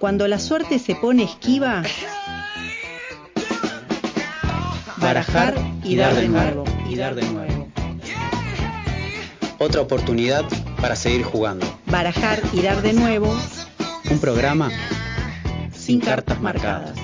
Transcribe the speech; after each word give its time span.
Cuando 0.00 0.26
la 0.26 0.38
suerte 0.38 0.78
se 0.78 0.94
pone 0.94 1.24
esquiva, 1.24 1.82
barajar 4.96 5.54
y 5.84 5.94
dar 5.94 6.14
de 6.14 6.26
nuevo. 6.26 6.64
Y 6.88 6.96
dar 6.96 7.14
de 7.14 7.22
nuevo. 7.30 7.68
Otra 9.58 9.82
oportunidad 9.82 10.46
para 10.80 10.96
seguir 10.96 11.22
jugando. 11.22 11.66
Barajar 11.84 12.40
y 12.54 12.62
dar 12.62 12.80
de 12.80 12.94
nuevo 12.94 13.38
Un 14.10 14.18
programa 14.20 14.70
sin 15.74 16.00
cartas 16.00 16.40
marcadas. 16.40 16.96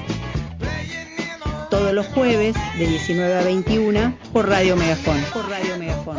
Todos 1.69 1.93
los 1.93 2.07
jueves 2.07 2.57
de 2.79 2.87
19 2.87 3.35
a 3.35 3.43
21 3.43 4.17
por 4.33 4.49
Radio 4.49 4.75
Megafón. 4.75 5.21
Por 5.35 5.51
Radio 5.51 5.77
Megafón. 5.79 6.17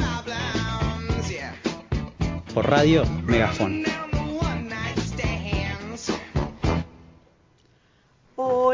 por 2.53 2.69
radio 2.69 3.03
Megafón. 3.25 3.96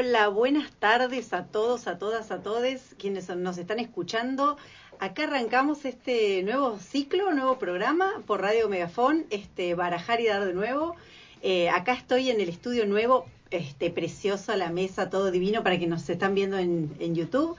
Hola, 0.05 0.27
buenas 0.27 0.69
tardes 0.79 1.31
a 1.31 1.45
todos, 1.45 1.87
a 1.87 1.97
todas, 1.97 2.29
a 2.29 2.43
todos 2.43 2.65
quienes 2.97 3.29
nos 3.29 3.57
están 3.57 3.79
escuchando. 3.79 4.57
Acá 4.99 5.23
arrancamos 5.23 5.85
este 5.85 6.43
nuevo 6.43 6.77
ciclo, 6.77 7.31
nuevo 7.31 7.57
programa 7.57 8.21
por 8.27 8.41
Radio 8.41 8.67
Megafón, 8.67 9.25
este 9.29 9.75
Barajar 9.75 10.19
y 10.19 10.27
Dar 10.27 10.43
de 10.43 10.53
Nuevo. 10.53 10.97
Eh, 11.41 11.69
acá 11.69 11.93
estoy 11.93 12.29
en 12.29 12.41
el 12.41 12.49
estudio 12.49 12.85
nuevo, 12.85 13.27
este 13.49 13.91
precioso, 13.91 14.53
la 14.57 14.71
mesa, 14.71 15.09
todo 15.09 15.31
divino 15.31 15.63
para 15.63 15.79
que 15.79 15.87
nos 15.87 16.09
están 16.09 16.35
viendo 16.35 16.57
en, 16.57 17.15
YouTube. 17.15 17.55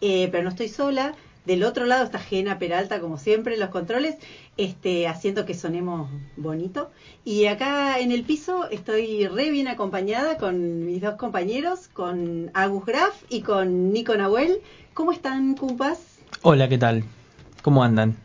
Eh, 0.00 0.28
pero 0.30 0.44
no 0.44 0.50
estoy 0.50 0.68
sola. 0.68 1.16
Del 1.46 1.64
otro 1.64 1.84
lado 1.84 2.04
está 2.04 2.20
Gena 2.20 2.60
Peralta, 2.60 3.00
como 3.00 3.18
siempre, 3.18 3.54
en 3.54 3.60
los 3.60 3.70
controles, 3.70 4.16
este, 4.58 5.08
haciendo 5.08 5.46
que 5.46 5.54
sonemos 5.54 6.10
bonito. 6.36 6.90
Y 7.24 7.46
acá 7.46 7.98
en 8.00 8.12
el 8.12 8.24
piso 8.24 8.68
estoy 8.70 9.26
re 9.26 9.50
bien 9.50 9.68
acompañada 9.68 10.36
con 10.36 10.84
mis 10.84 11.00
dos 11.00 11.14
compañeros, 11.14 11.88
con 11.92 12.50
Agus 12.52 12.84
Graf 12.84 13.14
y 13.30 13.40
con 13.40 13.92
Nico 13.92 14.14
Nahuel. 14.14 14.58
¿Cómo 14.92 15.12
están, 15.12 15.54
cumpas? 15.54 15.98
Hola, 16.42 16.68
¿qué 16.68 16.76
tal? 16.76 17.04
¿Cómo 17.62 17.82
andan? 17.82 18.16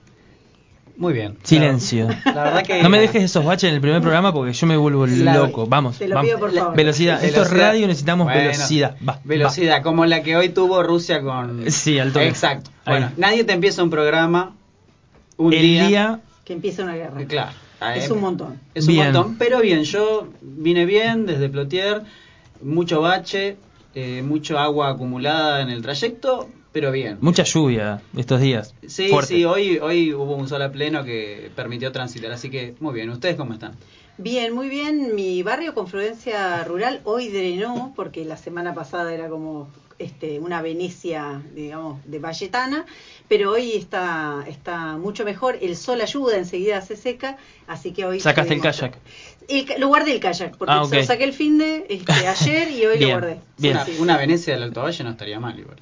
Muy 0.96 1.14
bien. 1.14 1.38
Silencio. 1.44 2.08
La 2.26 2.44
verdad 2.44 2.64
que 2.64 2.84
No 2.84 2.90
me 2.90 3.00
dejes 3.00 3.24
esos 3.24 3.44
baches 3.44 3.70
en 3.70 3.76
el 3.76 3.82
primer 3.82 4.00
programa 4.02 4.32
porque 4.32 4.54
yo 4.54 4.68
me 4.68 4.78
vuelvo 4.78 5.08
La- 5.08 5.36
loco. 5.36 5.66
Vamos, 5.66 5.98
Te 5.98 6.08
lo 6.08 6.16
vamos. 6.16 6.28
pido, 6.30 6.40
por 6.40 6.54
favor. 6.54 6.76
Velocidad. 6.76 7.24
Esto 7.24 7.42
es 7.42 7.50
radio, 7.52 7.88
necesitamos 7.88 8.26
Bueno, 8.26 8.42
velocidad. 8.42 8.96
Va, 9.08 9.20
Velocidad, 9.24 9.82
como 9.82 10.06
la 10.06 10.22
que 10.22 10.36
hoy 10.38 10.50
tuvo 10.50 10.84
Rusia 10.84 11.22
con... 11.24 11.70
Sí, 11.72 11.98
al 11.98 12.14
toque. 12.14 12.28
Exacto. 12.28 12.70
Ahí. 12.86 12.94
Bueno, 12.94 13.12
nadie 13.18 13.44
te 13.44 13.54
empieza 13.54 13.82
un 13.84 13.90
programa 13.90 14.56
un 15.38 15.52
El 15.52 15.62
día... 15.62 15.88
día, 15.88 16.20
Que 16.46 16.54
empieza 16.54 16.84
una 16.84 16.96
guerra. 16.96 17.22
Eh, 17.22 17.28
Claro. 17.28 17.52
Es 17.96 18.10
un 18.10 18.22
montón. 18.22 18.60
Es 18.74 18.88
un 18.88 18.94
Bien. 18.94 19.12
montón, 19.12 19.36
pero 19.38 19.60
bien, 19.60 19.84
yo 19.84 20.30
vine 20.42 20.86
bien 20.86 21.26
desde 21.26 21.50
Plotier, 21.50 22.04
mucho 22.62 23.02
bache, 23.02 23.58
eh, 23.94 24.22
mucho 24.24 24.58
agua 24.58 24.90
acumulada 24.90 25.62
en 25.62 25.70
el 25.70 25.82
trayecto, 25.82 26.48
pero 26.72 26.92
bien. 26.94 27.18
mucha 27.20 27.44
lluvia 27.44 28.02
estos 28.16 28.40
días. 28.40 28.74
Sí, 28.88 29.10
Fuerte. 29.10 29.36
sí, 29.36 29.44
hoy, 29.46 29.80
hoy 29.80 30.14
hubo 30.14 30.36
un 30.38 30.48
sol 30.48 30.62
a 30.62 30.72
pleno 30.72 31.04
que 31.04 31.52
permitió 31.58 31.92
transitar, 31.92 32.32
así 32.32 32.50
que 32.50 32.74
muy 32.80 32.94
bien. 32.94 33.10
¿Ustedes 33.10 33.36
cómo 33.36 33.54
están? 33.54 33.74
Bien, 34.18 34.54
muy 34.54 34.70
bien. 34.70 35.14
Mi 35.16 35.44
barrio 35.44 35.74
Confluencia 35.74 36.64
Rural 36.64 37.02
hoy 37.04 37.28
drenó, 37.28 37.92
porque 37.98 38.24
la 38.24 38.38
semana 38.38 38.74
pasada 38.74 39.14
era 39.14 39.28
como 39.28 39.68
este, 40.00 40.40
una 40.40 40.62
Venecia, 40.62 41.42
digamos, 41.54 42.00
de 42.06 42.20
Valletana, 42.20 42.86
pero 43.28 43.52
hoy 43.52 43.74
está, 43.74 44.44
está 44.48 44.98
mucho 44.98 45.26
mejor. 45.26 45.58
El 45.62 45.76
sol 45.76 46.02
ayuda, 46.02 46.38
enseguida 46.38 46.82
se 46.82 46.96
seca, 46.96 47.38
así 47.68 47.92
que 47.94 48.06
hoy... 48.06 48.20
Sacaste 48.20 48.54
el 48.54 48.62
kayak. 48.62 48.98
El 49.48 49.66
lo 49.80 49.88
guardé 49.88 50.14
el 50.14 50.20
kayak, 50.20 50.58
porque 50.58 50.74
Ah, 50.74 50.84
ok. 50.84 50.90
se 50.90 50.96
lo 50.98 51.04
saqué 51.04 51.24
el 51.24 51.34
fin 51.34 51.58
de 51.58 51.86
este, 51.90 52.12
ayer 52.28 52.72
y 52.72 52.86
hoy 52.86 52.98
Bien, 53.00 53.10
lo 53.12 53.20
guardé. 53.20 53.40
bien. 53.58 53.74
Una, 53.76 53.86
Sí, 53.86 53.92
sí. 53.96 54.02
una 54.02 54.18
Venecia 54.18 54.54
del 54.54 54.64
Alto 54.64 54.82
Valle 54.84 55.04
no 55.04 55.10
estaría 55.12 55.40
mal 55.40 55.58
igual. 55.60 55.78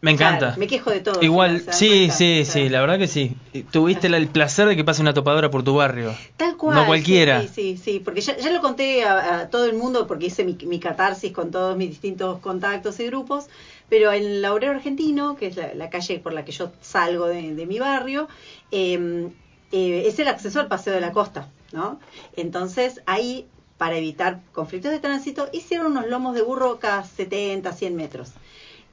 Me 0.00 0.10
encanta. 0.10 0.38
Claro, 0.38 0.58
me 0.60 0.66
quejo 0.66 0.90
de 0.90 1.00
todo. 1.00 1.22
Igual, 1.22 1.60
¿se 1.60 1.64
dan 1.66 1.74
sí, 1.78 1.88
cuenta? 1.88 2.14
sí, 2.14 2.44
sí, 2.44 2.68
la 2.68 2.80
verdad 2.82 2.98
que 2.98 3.06
sí. 3.08 3.34
Tuviste 3.70 4.10
la- 4.10 4.18
el 4.18 4.28
placer 4.28 4.68
de 4.68 4.76
que 4.76 4.84
pase 4.84 5.00
una 5.00 5.14
topadora 5.14 5.50
por 5.50 5.62
tu 5.62 5.74
barrio. 5.76 6.14
Tal 6.36 6.58
cual. 6.58 6.74
No 6.76 6.84
cualquiera. 6.86 7.40
Sí, 7.40 7.48
sí, 7.54 7.80
sí, 7.82 8.00
porque 8.04 8.20
ya, 8.20 8.36
ya 8.36 8.50
lo 8.50 8.60
conté 8.60 9.02
a, 9.04 9.40
a 9.40 9.48
todo 9.50 9.64
el 9.64 9.72
mundo 9.74 10.06
porque 10.06 10.26
hice 10.26 10.44
mi, 10.44 10.58
mi 10.66 10.78
catarsis 10.78 11.32
con 11.32 11.50
todos 11.50 11.74
mis 11.78 11.88
distintos 11.88 12.38
contactos 12.40 13.00
y 13.00 13.06
grupos, 13.06 13.46
pero 13.94 14.10
en 14.10 14.42
la 14.42 14.52
Obrero 14.52 14.72
Argentino, 14.72 15.36
que 15.36 15.46
es 15.46 15.56
la, 15.56 15.72
la 15.72 15.88
calle 15.88 16.18
por 16.18 16.32
la 16.32 16.44
que 16.44 16.50
yo 16.50 16.72
salgo 16.80 17.28
de, 17.28 17.54
de 17.54 17.64
mi 17.64 17.78
barrio, 17.78 18.26
eh, 18.72 19.30
eh, 19.70 20.02
es 20.08 20.18
el 20.18 20.26
acceso 20.26 20.58
al 20.58 20.66
Paseo 20.66 20.94
de 20.94 21.00
la 21.00 21.12
Costa, 21.12 21.48
¿no? 21.70 22.00
Entonces 22.34 23.02
ahí, 23.06 23.46
para 23.78 23.96
evitar 23.96 24.40
conflictos 24.52 24.90
de 24.90 24.98
tránsito, 24.98 25.48
hicieron 25.52 25.92
unos 25.92 26.08
lomos 26.08 26.34
de 26.34 26.42
burro 26.42 26.80
cada 26.80 27.04
70, 27.04 27.72
100 27.72 27.94
metros. 27.94 28.32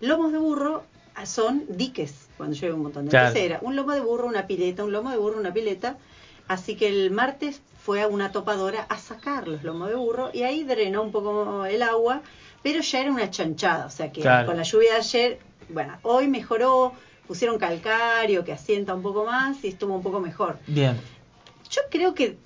Lomos 0.02 0.34
de 0.34 0.38
burro 0.38 0.84
son 1.26 1.66
diques, 1.68 2.30
cuando 2.38 2.56
llueve 2.56 2.76
un 2.76 2.84
montón 2.84 3.06
de 3.06 3.10
Claro. 3.10 3.30
Entonces 3.30 3.50
era 3.50 3.60
un 3.64 3.76
lomo 3.76 3.94
de 3.94 4.02
burro, 4.02 4.28
una 4.28 4.46
pileta, 4.46 4.84
un 4.84 4.92
lomo 4.92 5.10
de 5.10 5.18
burro, 5.18 5.40
una 5.40 5.52
pileta. 5.52 5.98
Así 6.48 6.76
que 6.76 6.90
el 6.90 7.10
martes 7.10 7.64
fue 7.84 8.04
a 8.04 8.08
una 8.08 8.32
topadora 8.32 8.86
a 8.88 9.00
sacar 9.00 9.48
los 9.48 9.64
lomos 9.64 9.90
de 9.90 9.96
burro 9.96 10.30
y 10.32 10.44
ahí 10.44 10.64
drenó 10.64 11.02
un 11.02 11.12
poco 11.12 11.66
el 11.66 11.82
agua, 11.82 12.22
pero 12.64 12.82
ya 12.82 13.02
era 13.02 13.12
una 13.12 13.30
chanchada. 13.30 13.86
O 13.86 13.90
sea 13.90 14.12
que 14.12 14.22
Claro. 14.22 14.48
con 14.48 14.58
la 14.58 14.64
lluvia 14.64 14.92
de 14.94 14.98
ayer, 15.00 15.40
bueno, 15.70 15.98
hoy 16.04 16.28
mejoró, 16.28 16.94
pusieron 17.28 17.58
calcario 17.58 18.44
que 18.44 18.52
asienta 18.54 18.94
un 18.94 19.02
poco 19.02 19.26
más 19.26 19.64
y 19.64 19.70
estuvo 19.70 19.96
un 19.96 20.04
poco 20.04 20.20
mejor. 20.20 20.58
Bien. 20.68 21.00
Yo 21.70 21.82
creo 21.90 22.14
que 22.14 22.38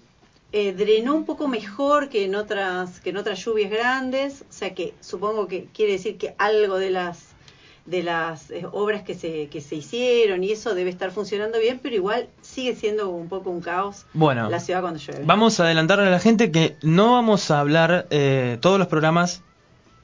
eh, 0.51 0.73
drenó 0.73 1.15
un 1.15 1.25
poco 1.25 1.47
mejor 1.47 2.07
que 2.09 2.25
en 2.25 2.35
otras 2.35 2.99
que 3.01 3.09
en 3.09 3.17
otras 3.17 3.43
lluvias 3.43 3.71
grandes, 3.71 4.43
o 4.43 4.53
sea 4.53 4.73
que 4.73 4.93
supongo 5.01 5.47
que 5.47 5.65
quiere 5.73 5.93
decir 5.93 6.17
que 6.17 6.35
algo 6.37 6.77
de 6.77 6.91
las 6.91 7.29
de 7.85 8.01
las 8.03 8.49
eh, 8.51 8.65
obras 8.71 9.03
que 9.03 9.15
se 9.15 9.47
que 9.47 9.59
se 9.61 9.75
hicieron 9.75 10.43
y 10.43 10.51
eso 10.51 10.73
debe 10.75 10.89
estar 10.91 11.11
funcionando 11.11 11.59
bien, 11.59 11.79
pero 11.83 11.95
igual 11.95 12.29
sigue 12.41 12.75
siendo 12.75 13.09
un 13.09 13.27
poco 13.27 13.49
un 13.49 13.61
caos 13.61 14.05
Bueno, 14.13 14.49
la 14.49 14.59
ciudad 14.59 14.81
cuando 14.81 14.99
llueve. 14.99 15.23
vamos 15.25 15.59
a 15.59 15.65
adelantarle 15.65 16.05
a 16.07 16.09
la 16.11 16.19
gente 16.19 16.51
que 16.51 16.77
no 16.83 17.13
vamos 17.13 17.51
a 17.51 17.59
hablar 17.59 18.07
eh, 18.11 18.57
todos 18.61 18.79
los 18.79 18.87
programas 18.87 19.41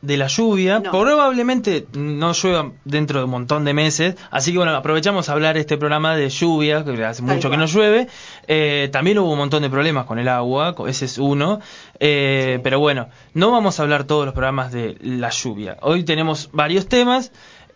de 0.01 0.17
la 0.17 0.27
lluvia. 0.27 0.79
No. 0.79 0.91
Probablemente 0.91 1.85
no 1.93 2.33
llueva 2.33 2.71
dentro 2.85 3.19
de 3.19 3.25
un 3.25 3.31
montón 3.31 3.65
de 3.65 3.73
meses. 3.73 4.15
Así 4.31 4.51
que 4.51 4.57
bueno, 4.57 4.75
aprovechamos 4.75 5.29
a 5.29 5.33
hablar 5.33 5.57
este 5.57 5.77
programa 5.77 6.15
de 6.15 6.29
lluvia, 6.29 6.83
que 6.83 7.03
hace 7.05 7.21
mucho 7.21 7.49
que 7.49 7.57
no 7.57 7.65
llueve. 7.65 8.07
Eh, 8.47 8.89
también 8.91 9.19
hubo 9.19 9.31
un 9.31 9.37
montón 9.37 9.61
de 9.61 9.69
problemas 9.69 10.05
con 10.05 10.19
el 10.19 10.27
agua, 10.27 10.75
ese 10.87 11.05
es 11.05 11.17
uno. 11.17 11.59
Eh, 11.99 12.59
Pero 12.63 12.79
bueno, 12.79 13.09
no 13.33 13.51
vamos 13.51 13.79
a 13.79 13.83
hablar 13.83 14.05
todos 14.05 14.25
los 14.25 14.33
programas 14.33 14.71
de 14.71 14.97
la 15.01 15.29
lluvia. 15.29 15.77
Hoy 15.81 16.03
tenemos 16.03 16.49
varios 16.51 16.87
temas. 16.87 17.31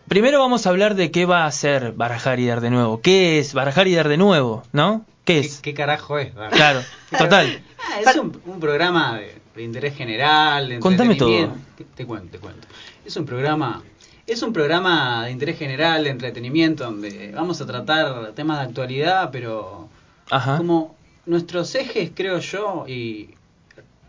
Primero 0.08 0.38
vamos 0.38 0.66
a 0.66 0.70
hablar 0.70 0.94
de 0.94 1.10
qué 1.10 1.26
va 1.26 1.44
a 1.44 1.46
hacer 1.46 1.92
Barajar 1.92 2.38
y 2.38 2.46
Dar 2.46 2.60
de 2.60 2.70
nuevo. 2.70 3.00
¿Qué 3.00 3.38
es 3.38 3.54
Barajar 3.54 3.88
y 3.88 3.94
Dar 3.94 4.08
de 4.08 4.16
nuevo? 4.16 4.62
¿No? 4.72 5.04
¿Qué 5.24 5.40
¿Qué, 5.40 5.46
es? 5.46 5.60
qué 5.60 5.74
carajo 5.74 6.18
es? 6.18 6.32
Claro, 6.52 6.80
total. 7.18 7.60
Ah, 7.80 8.00
es 8.08 8.16
un, 8.16 8.40
un 8.46 8.60
programa 8.60 9.16
de, 9.18 9.34
de 9.56 9.62
interés 9.62 9.96
general, 9.96 10.68
de 10.68 10.78
Contame 10.78 11.12
entretenimiento. 11.12 11.56
Te, 11.76 11.84
te 11.84 12.06
cuento, 12.06 12.30
te 12.32 12.38
cuento. 12.38 12.68
Es 13.04 13.16
un 13.16 13.24
programa, 13.24 13.82
es 14.26 14.42
un 14.42 14.52
programa 14.52 15.24
de 15.24 15.32
interés 15.32 15.58
general, 15.58 16.04
de 16.04 16.10
entretenimiento, 16.10 16.84
donde 16.84 17.32
vamos 17.34 17.60
a 17.60 17.66
tratar 17.66 18.32
temas 18.32 18.58
de 18.58 18.64
actualidad, 18.66 19.30
pero 19.32 19.88
Ajá. 20.30 20.58
como 20.58 20.94
nuestros 21.24 21.74
ejes, 21.74 22.12
creo 22.14 22.38
yo, 22.38 22.84
y 22.86 23.30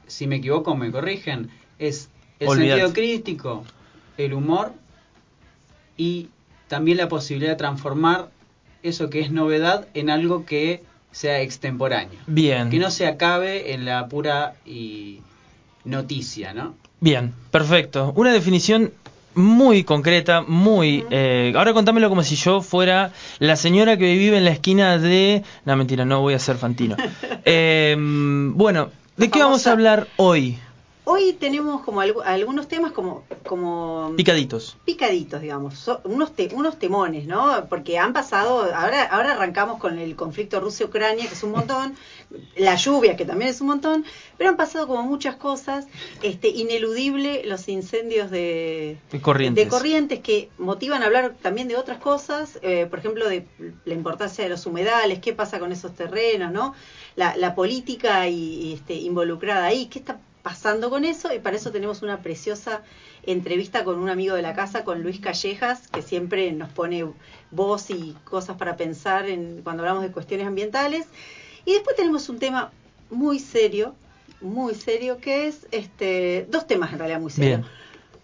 si 0.05 0.27
me 0.27 0.37
equivoco 0.37 0.75
me 0.75 0.91
corrigen, 0.91 1.49
es 1.79 2.09
el 2.39 2.49
sentido 2.49 2.93
crítico, 2.93 3.63
el 4.17 4.33
humor 4.33 4.73
y 5.95 6.29
también 6.67 6.97
la 6.97 7.07
posibilidad 7.07 7.51
de 7.51 7.57
transformar 7.57 8.29
eso 8.83 9.09
que 9.09 9.21
es 9.21 9.31
novedad 9.31 9.87
en 9.93 10.09
algo 10.09 10.45
que 10.45 10.83
sea 11.11 11.41
extemporáneo 11.41 12.19
Bien. 12.27 12.69
que 12.69 12.77
no 12.77 12.91
se 12.91 13.07
acabe 13.07 13.73
en 13.73 13.85
la 13.85 14.07
pura 14.07 14.55
y 14.65 15.21
noticia, 15.87 16.53
¿no? 16.53 16.75
Bien, 16.99 17.33
perfecto. 17.51 18.13
Una 18.15 18.31
definición 18.33 18.91
muy 19.35 19.83
concreta, 19.83 20.41
muy... 20.41 21.05
eh, 21.11 21.53
ahora 21.55 21.73
contámelo 21.73 22.09
como 22.09 22.23
si 22.23 22.35
yo 22.35 22.61
fuera 22.61 23.11
la 23.39 23.55
señora 23.55 23.95
que 23.97 24.15
vive 24.15 24.37
en 24.37 24.45
la 24.45 24.51
esquina 24.51 24.97
de... 24.97 25.43
No, 25.65 25.75
mentira, 25.75 26.05
no 26.05 26.21
voy 26.21 26.33
a 26.33 26.39
ser 26.39 26.57
Fantino. 26.57 26.95
Eh, 27.49 27.95
bueno, 27.97 28.89
¿de 29.15 29.29
qué 29.29 29.39
vamos 29.39 29.65
a 29.67 29.71
hablar 29.71 30.07
hoy? 30.17 30.57
Hoy 31.05 31.31
tenemos 31.39 31.81
como 31.85 32.01
algu- 32.01 32.21
algunos 32.25 32.67
temas 32.67 32.91
como 32.91 33.23
como 33.45 34.11
Picaditos. 34.17 34.75
picaditos, 34.83 35.39
digamos, 35.41 35.75
so- 35.75 36.01
unos 36.03 36.35
te- 36.35 36.49
unos 36.53 36.77
temones, 36.77 37.25
¿no? 37.25 37.65
Porque 37.69 37.97
han 37.97 38.11
pasado, 38.11 38.63
ahora 38.75 39.03
ahora 39.03 39.31
arrancamos 39.31 39.79
con 39.79 39.97
el 39.99 40.17
conflicto 40.17 40.59
Rusia-Ucrania, 40.59 41.25
que 41.29 41.33
es 41.35 41.43
un 41.43 41.51
montón, 41.51 41.95
la 42.55 42.75
lluvia, 42.75 43.15
que 43.15 43.25
también 43.25 43.49
es 43.49 43.61
un 43.61 43.67
montón, 43.67 44.05
pero 44.37 44.49
han 44.49 44.57
pasado 44.57 44.87
como 44.87 45.03
muchas 45.03 45.35
cosas, 45.37 45.87
este 46.21 46.49
ineludible 46.49 47.43
los 47.45 47.69
incendios 47.69 48.29
de 48.29 48.97
De 49.11 49.21
Corrientes. 49.21 49.63
de 49.63 49.69
corrientes 49.69 50.19
que 50.19 50.49
motivan 50.57 51.03
a 51.03 51.05
hablar 51.05 51.35
también 51.41 51.67
de 51.67 51.77
otras 51.77 51.99
cosas, 51.99 52.59
eh, 52.61 52.85
por 52.89 52.99
ejemplo, 52.99 53.29
de 53.29 53.45
la 53.85 53.93
importancia 53.93 54.43
de 54.43 54.49
los 54.49 54.65
humedales, 54.65 55.19
qué 55.19 55.33
pasa 55.33 55.59
con 55.59 55.71
esos 55.71 55.95
terrenos, 55.95 56.51
¿no? 56.51 56.73
La, 57.15 57.37
la 57.37 57.55
política 57.55 58.27
y, 58.27 58.35
y, 58.35 58.73
este, 58.73 58.95
involucrada 58.95 59.65
ahí, 59.65 59.85
qué 59.87 59.99
está 59.99 60.19
pasando 60.43 60.89
con 60.89 61.03
eso 61.03 61.33
y 61.33 61.39
para 61.39 61.57
eso 61.57 61.71
tenemos 61.71 62.01
una 62.03 62.21
preciosa 62.21 62.81
entrevista 63.23 63.83
con 63.83 63.99
un 63.99 64.09
amigo 64.09 64.35
de 64.35 64.41
la 64.41 64.53
casa, 64.53 64.83
con 64.83 65.03
Luis 65.03 65.19
Callejas, 65.19 65.87
que 65.89 66.01
siempre 66.01 66.51
nos 66.53 66.69
pone 66.69 67.05
voz 67.51 67.89
y 67.89 68.15
cosas 68.23 68.55
para 68.55 68.77
pensar 68.77 69.27
en, 69.27 69.61
cuando 69.63 69.83
hablamos 69.83 70.03
de 70.03 70.11
cuestiones 70.11 70.47
ambientales. 70.47 71.05
Y 71.67 71.73
después 71.73 71.97
tenemos 71.97 72.29
un 72.29 72.39
tema 72.39 72.71
muy 73.09 73.39
serio, 73.39 73.93
muy 74.39 74.73
serio, 74.73 75.17
que 75.17 75.47
es 75.47 75.67
este 75.71 76.47
dos 76.49 76.65
temas 76.65 76.93
en 76.93 76.99
realidad 76.99 77.19
muy 77.19 77.29
serios. 77.29 77.67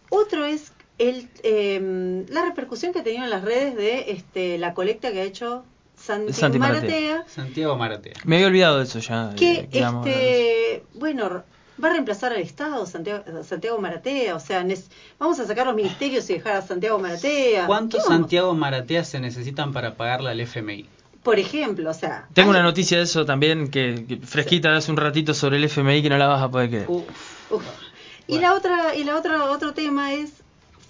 Otro 0.09 0.45
es 0.45 0.71
el, 0.97 1.27
eh, 1.43 2.23
la 2.29 2.45
repercusión 2.45 2.93
que 2.93 2.99
ha 2.99 3.03
tenido 3.03 3.25
en 3.25 3.29
las 3.29 3.43
redes 3.43 3.75
de 3.75 4.11
este, 4.11 4.57
la 4.57 4.73
colecta 4.73 5.11
que 5.11 5.19
ha 5.19 5.23
hecho 5.23 5.65
Santi, 5.97 6.31
Santi 6.31 6.57
Maratea. 6.57 6.83
Maratea, 6.83 7.25
Santiago 7.27 7.75
Maratea. 7.75 8.13
Me 8.23 8.37
había 8.37 8.47
olvidado 8.47 8.77
de 8.77 8.85
eso 8.85 8.99
ya. 8.99 9.33
que 9.35 9.51
eh, 9.51 9.69
que 9.69 9.79
este, 9.79 10.83
bueno, 10.93 11.43
va 11.83 11.89
a 11.89 11.91
reemplazar 11.91 12.31
al 12.31 12.39
Estado 12.39 12.85
Santiago, 12.85 13.43
Santiago 13.43 13.77
Maratea, 13.77 14.37
o 14.37 14.39
sea, 14.39 14.65
vamos 15.19 15.37
a 15.41 15.45
sacar 15.45 15.67
los 15.67 15.75
ministerios 15.75 16.29
y 16.29 16.35
dejar 16.35 16.55
a 16.55 16.61
Santiago 16.61 16.97
Maratea. 16.97 17.67
¿Cuántos. 17.67 18.05
Santiago 18.05 18.53
Maratea 18.53 19.03
se 19.03 19.19
necesitan 19.19 19.73
para 19.73 19.95
pagarle 19.95 20.29
al 20.29 20.39
FMI? 20.39 20.87
Por 21.23 21.39
ejemplo, 21.39 21.89
o 21.89 21.93
sea, 21.93 22.27
Tengo 22.33 22.51
hay- 22.51 22.57
una 22.57 22.63
noticia 22.63 22.97
de 22.97 23.03
eso 23.03 23.25
también, 23.25 23.69
que, 23.71 24.05
que 24.07 24.17
fresquita 24.17 24.71
de 24.71 24.77
hace 24.77 24.91
un 24.91 24.97
ratito 24.97 25.33
sobre 25.33 25.57
el 25.57 25.63
FMI 25.63 26.01
que 26.03 26.09
no 26.09 26.17
la 26.17 26.27
vas 26.27 26.43
a 26.43 26.51
poder 26.51 26.69
creer. 26.69 26.85
Uf, 26.89 27.51
Uf. 27.51 27.63
Y 28.27 28.33
Bueno. 28.33 28.41
la 28.47 28.53
otra 28.55 28.95
y 28.95 29.03
la 29.03 29.17
otra 29.17 29.45
otro 29.51 29.73
tema 29.73 30.13
es 30.13 30.31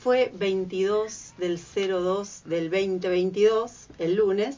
fue 0.01 0.31
22 0.35 1.33
del 1.37 1.57
02 1.59 2.43
del 2.45 2.69
2022 2.69 3.87
el 3.99 4.15
lunes 4.15 4.57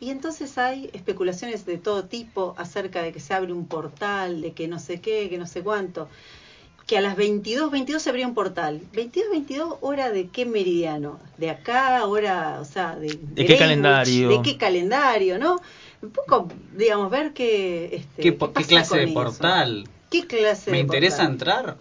y 0.00 0.10
entonces 0.10 0.56
hay 0.58 0.88
especulaciones 0.92 1.66
de 1.66 1.76
todo 1.78 2.04
tipo 2.04 2.54
acerca 2.56 3.02
de 3.02 3.12
que 3.12 3.18
se 3.20 3.34
abre 3.34 3.52
un 3.52 3.66
portal, 3.66 4.40
de 4.40 4.52
que 4.52 4.68
no 4.68 4.78
sé 4.78 5.00
qué, 5.00 5.28
que 5.28 5.38
no 5.38 5.46
sé 5.46 5.62
cuánto. 5.62 6.08
Que 6.88 6.98
a 6.98 7.00
las 7.02 7.16
22, 7.16 7.70
22 7.70 8.02
se 8.02 8.08
abría 8.10 8.26
un 8.26 8.34
portal. 8.34 8.80
22, 8.94 9.30
22, 9.30 9.74
hora 9.82 10.10
de 10.10 10.28
qué 10.28 10.44
meridiano? 10.46 11.20
De 11.36 11.50
acá, 11.50 12.04
hora, 12.06 12.58
o 12.60 12.64
sea, 12.64 12.96
de, 12.96 13.08
¿De 13.08 13.14
qué 13.14 13.20
Greenwich, 13.44 13.58
calendario? 13.58 14.28
¿De 14.30 14.42
qué 14.42 14.56
calendario, 14.56 15.38
no? 15.38 15.60
Un 16.02 16.10
poco, 16.10 16.48
digamos, 16.76 17.10
ver 17.10 17.32
qué... 17.34 17.90
Este, 17.96 18.22
¿Qué, 18.22 18.36
qué 18.36 18.64
clase 18.64 18.88
con 18.88 18.98
de 18.98 19.04
eso. 19.04 19.14
portal? 19.14 19.88
¿Qué 20.10 20.26
clase 20.26 20.70
¿Me 20.70 20.78
de 20.78 20.82
interesa 20.84 21.16
portal? 21.18 21.32
entrar? 21.32 21.76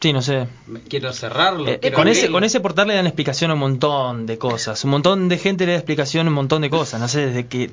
Sí, 0.00 0.12
no 0.12 0.20
sé. 0.22 0.48
Quiero 0.88 1.12
cerrarlo. 1.12 1.68
Eh, 1.68 1.78
quiero 1.78 1.96
con, 1.96 2.08
ese, 2.08 2.28
con 2.28 2.42
ese 2.42 2.58
portal 2.58 2.88
le 2.88 2.94
dan 2.94 3.06
explicación 3.06 3.52
a 3.52 3.54
un 3.54 3.60
montón 3.60 4.26
de 4.26 4.36
cosas. 4.38 4.82
Un 4.82 4.90
montón 4.90 5.28
de 5.28 5.38
gente 5.38 5.64
le 5.66 5.72
da 5.72 5.78
explicación 5.78 6.26
a 6.26 6.30
un 6.30 6.34
montón 6.34 6.62
de 6.62 6.70
cosas. 6.70 7.00
No 7.00 7.06
sé, 7.06 7.26
desde 7.28 7.46
que. 7.46 7.70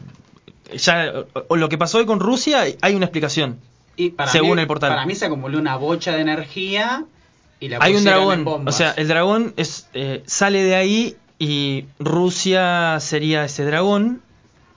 Ya, 0.77 1.11
o- 1.33 1.45
o 1.47 1.55
lo 1.55 1.67
que 1.69 1.79
pasó 1.79 1.97
hoy 1.97 2.05
con 2.05 2.19
Rusia, 2.19 2.65
hay 2.81 2.93
una 2.93 3.05
explicación. 3.05 3.57
Y 3.99 4.11
para 4.11 4.31
según 4.31 4.55
mí- 4.55 4.61
el 4.61 4.67
portal. 4.67 4.89
Para 4.91 5.05
mí 5.05 5.13
se 5.13 5.25
acumuló 5.25 5.59
una 5.59 5.75
bocha 5.75 6.13
de 6.15 6.21
energía 6.21 7.03
y 7.59 7.67
la 7.67 7.77
Hay 7.81 7.95
un 7.95 8.03
dragón. 8.05 8.45
bombas. 8.45 8.73
O 8.73 8.77
sea, 8.77 8.91
el 8.91 9.07
dragón 9.09 9.53
es, 9.57 9.87
eh, 9.93 10.23
sale 10.25 10.63
de 10.63 10.75
ahí 10.75 11.17
y 11.37 11.85
Rusia 11.99 12.97
sería 13.01 13.43
ese 13.45 13.65
dragón. 13.65 14.21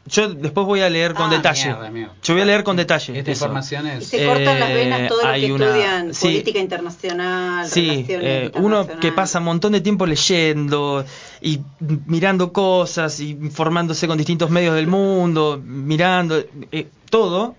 Yo 0.06 0.28
después 0.34 0.66
voy 0.66 0.80
a 0.80 0.90
leer 0.90 1.14
con 1.14 1.26
Ah, 1.30 1.36
detalle. 1.36 1.66
mierda, 1.66 1.90
mierda. 1.90 2.14
Yo 2.24 2.34
voy 2.34 2.42
a 2.42 2.44
leer 2.46 2.64
con 2.64 2.74
detalle. 2.76 3.16
Esta 3.16 3.30
eso. 3.30 3.44
información 3.44 3.86
Y 3.86 3.90
es... 3.90 4.06
se 4.08 4.26
cortan 4.26 4.58
las 4.58 4.70
Eh, 4.70 4.74
venas 4.74 5.06
todos 5.08 5.22
los 5.24 5.32
que 5.36 5.52
una- 5.52 5.64
estudian 5.66 6.14
sí. 6.14 6.26
política 6.26 6.58
internacional, 6.58 7.68
Sí, 7.68 8.04
eh, 8.08 8.50
uno 8.56 8.84
que 9.00 9.12
pasa 9.12 9.38
un 9.38 9.44
montón 9.44 9.70
de 9.72 9.80
tiempo 9.80 10.04
leyendo 10.04 11.04
y 11.40 11.60
mirando 12.06 12.52
cosas 12.52 13.20
y 13.20 13.30
informándose 13.30 14.08
con 14.08 14.18
distintos 14.18 14.50
medios 14.50 14.74
del 14.74 14.88
mundo, 14.88 15.60
mirando 15.64 16.42
eh, 16.72 16.88
todo. 17.08 17.54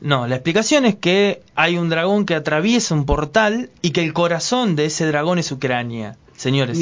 No, 0.00 0.26
la 0.26 0.36
explicación 0.36 0.86
es 0.86 0.94
que 0.96 1.42
hay 1.54 1.76
un 1.76 1.90
dragón 1.90 2.24
que 2.24 2.34
atraviesa 2.34 2.94
un 2.94 3.04
portal 3.04 3.70
y 3.82 3.90
que 3.90 4.02
el 4.02 4.12
corazón 4.12 4.74
de 4.76 4.86
ese 4.86 5.06
dragón 5.06 5.38
es 5.38 5.52
Ucrania, 5.52 6.16
señores. 6.36 6.78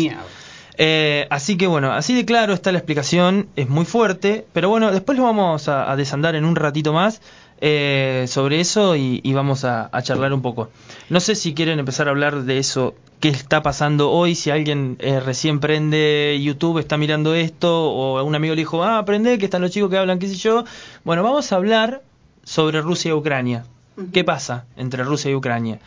Eh, 0.81 1.27
así 1.31 1.57
que 1.57 1.67
bueno, 1.67 1.93
así 1.93 2.15
de 2.15 2.25
claro 2.25 2.55
está 2.55 2.71
la 2.71 2.79
explicación, 2.79 3.49
es 3.57 3.69
muy 3.69 3.85
fuerte, 3.85 4.47
pero 4.53 4.69
bueno, 4.69 4.93
después 4.93 5.19
lo 5.19 5.25
vamos 5.25 5.69
a, 5.69 5.91
a 5.91 5.97
desandar 5.97 6.37
en 6.37 6.45
un 6.45 6.55
ratito 6.55 6.93
más 6.93 7.21
eh, 7.61 8.27
sobre 8.29 8.61
eso 8.61 8.95
y, 8.95 9.21
y 9.25 9.33
vamos 9.33 9.65
a, 9.65 9.89
a 9.91 10.03
charlar 10.03 10.33
un 10.33 10.41
poco. 10.41 10.71
No 11.09 11.19
sé 11.19 11.35
si 11.35 11.55
quieren 11.55 11.81
empezar 11.81 12.07
a 12.07 12.11
hablar 12.11 12.45
de 12.45 12.59
eso, 12.59 12.95
qué 13.19 13.29
está 13.31 13.61
pasando 13.61 14.13
hoy, 14.13 14.37
si 14.37 14.51
alguien 14.51 14.97
eh, 15.01 15.19
recién 15.19 15.59
prende 15.59 16.39
YouTube, 16.41 16.79
está 16.79 16.97
mirando 16.97 17.35
esto, 17.35 17.91
o 17.91 18.23
un 18.23 18.37
amigo 18.37 18.55
le 18.55 18.61
dijo, 18.61 18.85
ah, 18.85 18.99
aprende, 18.99 19.39
que 19.39 19.47
están 19.47 19.63
los 19.63 19.73
chicos 19.73 19.91
que 19.91 19.99
hablan, 19.99 20.21
qué 20.21 20.29
sé 20.29 20.37
yo. 20.37 20.63
Bueno, 21.03 21.25
vamos 21.25 21.51
a 21.51 21.57
hablar 21.57 22.03
sobre 22.49 22.81
Rusia 22.81 23.11
y 23.11 23.13
Ucrania. 23.13 23.65
¿Qué 24.11 24.25
pasa 24.25 24.65
entre 24.77 25.05
Rusia 25.05 25.31
y 25.31 25.35
Ucrania? 25.35 25.81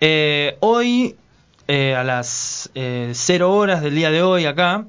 Eh, 0.00 0.56
hoy, 0.60 1.16
eh, 1.66 1.94
a 1.94 2.02
las 2.02 2.70
eh, 2.74 3.10
0 3.12 3.54
horas 3.54 3.82
del 3.82 3.94
día 3.94 4.10
de 4.10 4.22
hoy 4.22 4.46
acá, 4.46 4.86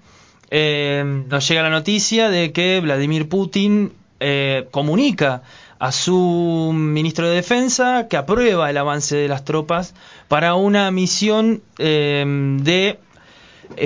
eh, 0.50 1.04
nos 1.28 1.46
llega 1.46 1.64
la 1.64 1.72
noticia 1.72 2.30
de 2.30 2.54
que 2.54 2.80
Vladimir 2.80 3.28
Putin 3.28 3.92
eh, 4.22 4.68
comunica 4.72 5.42
a 5.78 5.92
su 5.92 6.72
ministro 6.74 7.28
de 7.28 7.36
Defensa 7.36 8.08
que 8.10 8.16
aprueba 8.16 8.70
el 8.70 8.78
avance 8.78 9.18
de 9.18 9.28
las 9.28 9.44
tropas 9.44 9.96
para 10.30 10.56
una 10.56 10.90
misión 10.92 11.62
de 11.78 13.00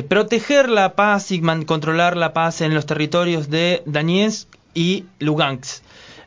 proteger 0.08 0.70
la 0.70 0.94
paz 0.94 1.32
y 1.32 1.42
controlar 1.66 2.16
la 2.16 2.34
paz 2.34 2.62
en 2.62 2.74
los 2.74 2.86
territorios 2.86 3.50
de 3.50 3.84
Donetsk 3.86 4.48
y 4.74 5.06
Lugansk, 5.20 5.84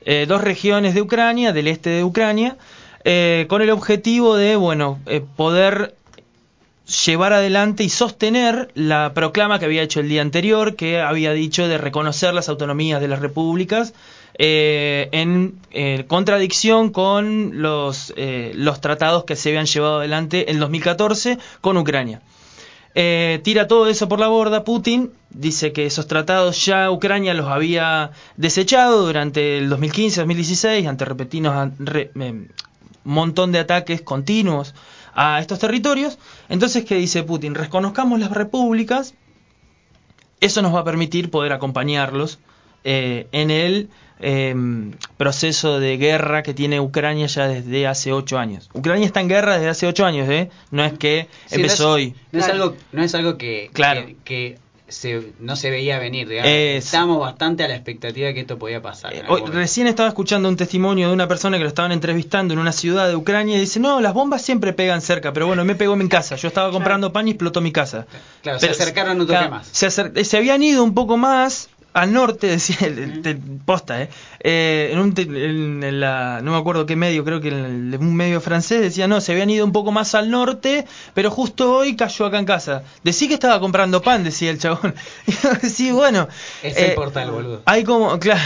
eh, 0.06 0.24
dos 0.26 0.40
regiones 0.40 0.94
de 0.94 1.02
Ucrania, 1.02 1.52
del 1.52 1.68
este 1.68 1.90
de 1.90 2.04
Ucrania, 2.04 2.56
eh, 3.04 3.44
con 3.48 3.60
el 3.60 3.68
objetivo 3.70 4.36
de, 4.36 4.56
bueno, 4.56 4.98
eh, 5.04 5.22
poder 5.36 5.94
llevar 7.04 7.32
adelante 7.32 7.82
y 7.84 7.88
sostener 7.88 8.70
la 8.74 9.12
proclama 9.12 9.58
que 9.58 9.64
había 9.64 9.82
hecho 9.82 10.00
el 10.00 10.08
día 10.08 10.22
anterior, 10.22 10.76
que 10.76 11.00
había 11.00 11.32
dicho 11.32 11.68
de 11.68 11.78
reconocer 11.78 12.32
las 12.32 12.48
autonomías 12.48 13.00
de 13.00 13.08
las 13.08 13.18
repúblicas 13.18 13.92
eh, 14.38 15.08
en 15.12 15.58
eh, 15.70 16.04
contradicción 16.06 16.90
con 16.90 17.62
los, 17.62 18.12
eh, 18.16 18.52
los 18.54 18.80
tratados 18.80 19.24
que 19.24 19.34
se 19.34 19.48
habían 19.48 19.66
llevado 19.66 19.98
adelante 19.98 20.50
en 20.50 20.60
2014 20.60 21.38
con 21.60 21.76
Ucrania. 21.76 22.20
Eh, 22.98 23.40
tira 23.44 23.68
todo 23.68 23.88
eso 23.88 24.08
por 24.08 24.18
la 24.18 24.28
borda 24.28 24.64
Putin, 24.64 25.10
dice 25.28 25.74
que 25.74 25.84
esos 25.84 26.06
tratados 26.06 26.64
ya 26.64 26.90
Ucrania 26.90 27.34
los 27.34 27.46
había 27.46 28.12
desechado 28.38 29.04
durante 29.04 29.58
el 29.58 29.68
2015-2016 29.70 30.88
ante 30.88 31.04
repetidos 31.04 31.72
re- 31.78 32.10
eh, 32.18 32.48
montón 33.04 33.52
de 33.52 33.58
ataques 33.58 34.00
continuos 34.00 34.74
a 35.14 35.40
estos 35.40 35.58
territorios. 35.58 36.18
Entonces, 36.48 36.86
¿qué 36.86 36.94
dice 36.94 37.22
Putin? 37.22 37.54
Reconozcamos 37.54 38.18
las 38.18 38.30
repúblicas, 38.30 39.12
eso 40.40 40.62
nos 40.62 40.74
va 40.74 40.80
a 40.80 40.84
permitir 40.84 41.30
poder 41.30 41.52
acompañarlos 41.52 42.38
eh, 42.84 43.26
en 43.32 43.50
el 43.50 43.90
eh, 44.20 44.54
proceso 45.16 45.78
de 45.80 45.96
guerra 45.96 46.42
que 46.42 46.54
tiene 46.54 46.80
Ucrania 46.80 47.26
ya 47.26 47.48
desde 47.48 47.86
hace 47.86 48.12
ocho 48.12 48.38
años. 48.38 48.68
Ucrania 48.72 49.06
está 49.06 49.20
en 49.20 49.28
guerra 49.28 49.54
desde 49.56 49.68
hace 49.68 49.86
ocho 49.86 50.04
años, 50.04 50.28
¿eh? 50.28 50.50
No 50.70 50.84
es 50.84 50.92
que 50.98 51.28
Sí, 51.46 51.56
empezó 51.56 51.84
no 51.90 51.96
es, 51.96 52.04
hoy. 52.04 52.14
No 52.32 52.38
es 52.40 52.48
algo, 52.48 52.76
no 52.92 53.02
es 53.02 53.14
algo 53.14 53.36
que, 53.38 53.70
Claro. 53.72 54.06
que, 54.06 54.16
que 54.24 54.58
se, 54.88 55.32
no 55.40 55.56
se 55.56 55.68
veía 55.70 55.98
venir. 55.98 56.28
digamos. 56.28 56.48
Es- 56.50 56.84
Estábamos 56.86 57.18
bastante 57.18 57.64
a 57.64 57.68
la 57.68 57.74
expectativa 57.74 58.28
de 58.28 58.34
que 58.34 58.40
esto 58.40 58.56
podía 58.56 58.80
pasar. 58.80 59.12
Eh, 59.12 59.22
hoy- 59.28 59.42
recién 59.46 59.86
estaba 59.88 60.08
escuchando 60.08 60.48
un 60.48 60.56
testimonio 60.56 61.08
de 61.08 61.12
una 61.14 61.26
persona 61.26 61.56
que 61.58 61.64
lo 61.64 61.68
estaban 61.68 61.90
entrevistando 61.92 62.54
en 62.54 62.60
una 62.60 62.70
ciudad 62.72 63.08
de 63.08 63.16
Ucrania 63.16 63.56
y 63.56 63.60
dice, 63.60 63.80
no, 63.80 64.00
las 64.00 64.14
bombas 64.14 64.42
siempre 64.42 64.72
pegan 64.72 65.00
cerca, 65.02 65.32
pero 65.32 65.46
bueno, 65.48 65.64
me 65.64 65.74
pegó 65.74 65.94
en 65.94 65.98
mi 66.00 66.08
casa. 66.08 66.36
Yo 66.36 66.46
estaba 66.48 66.70
comprando 66.70 67.12
pan 67.12 67.26
y 67.26 67.32
explotó 67.32 67.60
mi 67.60 67.72
casa. 67.72 68.06
Claro, 68.42 68.60
se 68.60 68.70
acercaron 68.70 69.20
un 69.20 69.26
toque 69.26 69.38
claro, 69.38 69.50
más. 69.50 69.68
Se, 69.72 69.88
acer- 69.88 70.22
se 70.24 70.36
habían 70.36 70.62
ido 70.62 70.84
un 70.84 70.94
poco 70.94 71.16
más 71.16 71.68
al 71.96 72.12
norte, 72.12 72.46
decía 72.48 72.76
el, 72.86 72.98
el- 72.98 73.22
te- 73.22 73.36
posta, 73.64 74.02
¿eh? 74.02 74.08
Eh, 74.48 74.90
en 74.92 75.00
un, 75.00 75.12
te- 75.12 75.22
en- 75.22 75.82
en 75.82 75.98
la, 75.98 76.40
no 76.40 76.52
me 76.52 76.56
acuerdo 76.58 76.86
qué 76.86 76.94
medio, 76.94 77.24
creo 77.24 77.40
que 77.40 77.48
en 77.48 77.64
el- 77.94 77.98
un 77.98 78.14
medio 78.14 78.40
francés 78.40 78.80
decía, 78.80 79.08
no, 79.08 79.20
se 79.20 79.32
habían 79.32 79.50
ido 79.50 79.64
un 79.64 79.72
poco 79.72 79.90
más 79.90 80.14
al 80.14 80.30
norte, 80.30 80.84
pero 81.14 81.32
justo 81.32 81.74
hoy 81.78 81.96
cayó 81.96 82.26
acá 82.26 82.38
en 82.38 82.44
casa. 82.44 82.84
Decí 83.02 83.26
que 83.26 83.34
estaba 83.34 83.58
comprando 83.58 84.02
pan, 84.02 84.22
decía 84.22 84.52
el 84.52 84.60
chabón. 84.60 84.94
sí, 85.68 85.90
bueno. 85.90 86.28
Es 86.62 86.76
el 86.76 86.90
eh, 86.90 86.94
portal, 86.94 87.32
boludo. 87.32 87.62
hay 87.64 87.82
como, 87.82 88.18
claro, 88.20 88.40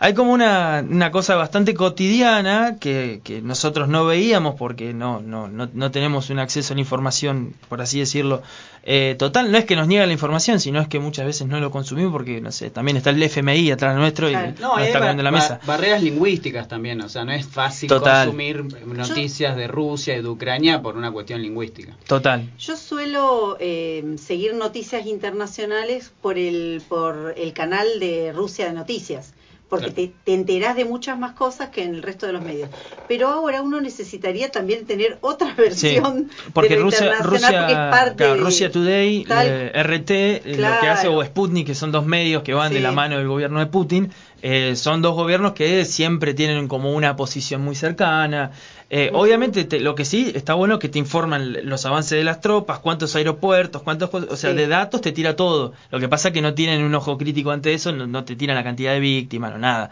hay 0.00 0.14
como 0.14 0.32
una, 0.32 0.84
una 0.88 1.12
cosa 1.12 1.36
bastante 1.36 1.74
cotidiana 1.74 2.76
que, 2.80 3.20
que 3.22 3.40
nosotros 3.40 3.88
no 3.88 4.04
veíamos 4.04 4.56
porque 4.56 4.92
no, 4.94 5.20
no, 5.20 5.46
no, 5.48 5.68
no 5.72 5.90
tenemos 5.92 6.28
un 6.30 6.40
acceso 6.40 6.72
a 6.72 6.76
la 6.76 6.80
información, 6.80 7.54
por 7.68 7.80
así 7.80 8.00
decirlo, 8.00 8.42
eh, 8.88 9.16
total. 9.18 9.50
No 9.50 9.58
es 9.58 9.64
que 9.64 9.76
nos 9.76 9.88
niega 9.88 10.06
la 10.06 10.12
información, 10.12 10.60
sino 10.60 10.80
es 10.80 10.88
que 10.88 10.98
muchas 11.00 11.26
veces 11.26 11.46
no 11.46 11.58
lo 11.60 11.70
consumimos 11.70 12.12
porque, 12.12 12.40
no 12.40 12.52
sé, 12.52 12.70
también 12.70 12.96
está 12.96 13.10
el 13.10 13.22
FMI 13.22 13.70
atrás 13.72 13.96
nuestro 13.96 14.28
y 14.28 14.32
Claro. 14.32 14.50
nos 14.52 14.60
No, 14.60 14.76
hay 14.76 14.86
está 14.86 14.98
ba- 15.00 15.06
la 15.36 15.40
ba- 15.48 15.54
mesa. 15.54 15.60
barreras 15.66 16.02
lingüísticas 16.02 16.68
también, 16.68 17.00
o 17.00 17.08
sea, 17.08 17.24
no 17.24 17.32
es 17.32 17.46
fácil 17.46 17.88
Total. 17.88 18.26
consumir 18.26 18.64
noticias 18.86 19.56
de 19.56 19.66
Rusia 19.68 20.16
y 20.16 20.22
de 20.22 20.28
Ucrania 20.28 20.82
por 20.82 20.96
una 20.96 21.10
cuestión 21.12 21.42
lingüística. 21.42 21.96
Total. 22.06 22.50
Yo 22.58 22.76
suelo 22.76 23.56
eh, 23.60 24.16
seguir 24.18 24.54
noticias 24.54 25.06
internacionales 25.06 26.12
por 26.22 26.38
el, 26.38 26.82
por 26.88 27.34
el 27.36 27.52
canal 27.52 27.86
de 28.00 28.32
Rusia 28.32 28.66
de 28.66 28.72
Noticias, 28.72 29.32
porque 29.68 29.90
te, 29.90 30.12
te 30.24 30.32
enterás 30.32 30.76
de 30.76 30.84
muchas 30.84 31.18
más 31.18 31.32
cosas 31.32 31.70
que 31.70 31.82
en 31.82 31.96
el 31.96 32.02
resto 32.04 32.26
de 32.26 32.32
los 32.32 32.42
medios. 32.42 32.70
Pero 33.08 33.26
ahora 33.28 33.62
uno 33.62 33.80
necesitaría 33.80 34.48
también 34.50 34.86
tener 34.86 35.18
otra 35.22 35.54
versión 35.54 36.30
porque 36.52 36.70
de 36.70 36.76
lo 36.76 36.82
Rusia, 36.84 37.06
internacional, 37.06 37.30
Rusia, 37.32 37.58
porque 37.60 37.72
es 37.72 37.78
parte 37.90 38.16
claro, 38.16 38.34
de- 38.34 38.40
Rusia 38.40 38.70
Today, 38.70 39.24
Tal- 39.24 39.46
eh, 39.48 39.72
RT, 39.82 40.10
eh, 40.10 40.42
lo 40.44 40.50
que 40.52 40.56
Claro. 40.56 40.90
hace 40.92 41.08
o 41.08 41.24
Sputnik, 41.24 41.66
que 41.66 41.74
son 41.74 41.90
dos 41.90 42.06
medios 42.06 42.44
que 42.44 42.54
van 42.54 42.70
de 42.70 42.76
Sí. 42.78 42.82
la 42.82 42.92
mano 42.92 43.18
del 43.18 43.26
gobierno 43.26 43.58
de 43.58 43.66
Putin, 43.66 44.12
eh, 44.42 44.76
son 44.76 45.02
dos 45.02 45.14
gobiernos 45.14 45.52
que 45.52 45.84
siempre 45.84 46.34
tienen 46.34 46.68
como 46.68 46.92
una 46.92 47.16
posición 47.16 47.62
muy 47.62 47.74
cercana. 47.74 48.52
Eh. 48.90 49.10
Obviamente, 49.14 49.64
te- 49.64 49.80
lo 49.80 49.94
que 49.94 50.04
sí 50.04 50.30
está 50.34 50.54
bueno 50.54 50.74
es 50.74 50.80
que 50.80 50.88
te 50.88 50.98
informan 51.00 51.68
los 51.68 51.84
avances 51.86 52.16
de 52.18 52.22
las 52.24 52.40
tropas, 52.40 52.78
cuántos 52.78 53.16
aeropuertos, 53.16 53.82
cuántos, 53.82 54.12
o 54.14 54.36
sea, 54.36 54.50
Sí. 54.50 54.56
de 54.56 54.68
datos 54.68 55.00
te 55.00 55.10
tira 55.12 55.34
todo. 55.34 55.72
Lo 55.90 55.98
que 55.98 56.08
pasa 56.08 56.28
es 56.28 56.34
que 56.34 56.42
no 56.42 56.54
tienen 56.54 56.82
un 56.84 56.94
ojo 56.94 57.18
crítico 57.18 57.50
ante 57.50 57.74
eso, 57.74 57.90
no, 57.92 58.06
no 58.06 58.24
te 58.24 58.36
tiran 58.36 58.54
la 58.56 58.62
cantidad 58.64 58.92
de 58.92 59.00
víctimas, 59.00 59.50
no 59.52 59.58
nada. 59.58 59.90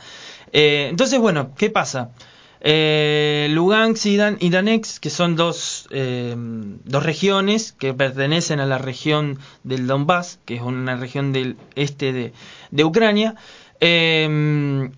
Eh, 0.52 0.86
entonces, 0.90 1.18
bueno, 1.18 1.50
¿qué 1.56 1.70
pasa? 1.70 2.10
Eh, 2.66 3.48
Lugansk 3.50 4.06
y, 4.06 4.16
Dan- 4.16 4.38
y 4.40 4.48
Donetsk, 4.48 4.98
que 5.02 5.10
son 5.10 5.36
dos, 5.36 5.86
eh, 5.90 6.34
dos 6.36 7.02
regiones 7.02 7.72
que 7.72 7.92
pertenecen 7.92 8.58
a 8.58 8.64
la 8.66 8.78
región 8.78 9.38
del 9.64 9.86
Donbass, 9.86 10.38
que 10.46 10.54
es 10.56 10.62
una 10.62 10.96
región 10.96 11.32
del 11.34 11.56
este 11.74 12.12
de, 12.14 12.32
de 12.70 12.84
Ucrania, 12.84 13.34
eh, 13.80 14.90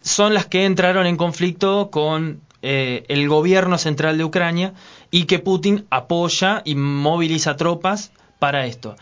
son 0.00 0.34
las 0.34 0.46
que 0.46 0.64
entraron 0.64 1.06
en 1.06 1.16
conflicto 1.16 1.90
con 1.90 2.40
eh, 2.62 3.04
el 3.08 3.28
gobierno 3.28 3.78
central 3.78 4.18
de 4.18 4.24
Ucrania 4.24 4.72
y 5.10 5.24
que 5.24 5.38
Putin 5.38 5.86
apoya 5.90 6.62
y 6.64 6.74
moviliza 6.74 7.56
tropas 7.56 8.12
para 8.38 8.66
esto. 8.66 8.96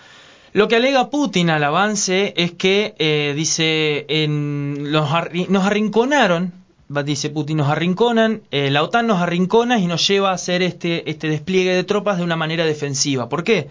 Lo 0.52 0.68
que 0.68 0.76
alega 0.76 1.10
Putin 1.10 1.50
al 1.50 1.64
avance 1.64 2.34
es 2.36 2.52
que, 2.52 2.94
eh, 2.98 3.32
dice, 3.36 4.06
nos 4.28 5.64
arrinconaron, 5.64 6.52
dice 7.04 7.30
Putin, 7.30 7.56
nos 7.56 7.68
arrinconan, 7.68 8.42
eh, 8.50 8.70
la 8.70 8.82
OTAN 8.82 9.06
nos 9.06 9.20
arrincona 9.20 9.78
y 9.78 9.86
nos 9.86 10.06
lleva 10.06 10.30
a 10.30 10.34
hacer 10.34 10.62
este, 10.62 11.10
este 11.10 11.28
despliegue 11.28 11.74
de 11.74 11.84
tropas 11.84 12.18
de 12.18 12.24
una 12.24 12.36
manera 12.36 12.64
defensiva. 12.64 13.28
¿Por 13.28 13.44
qué? 13.44 13.68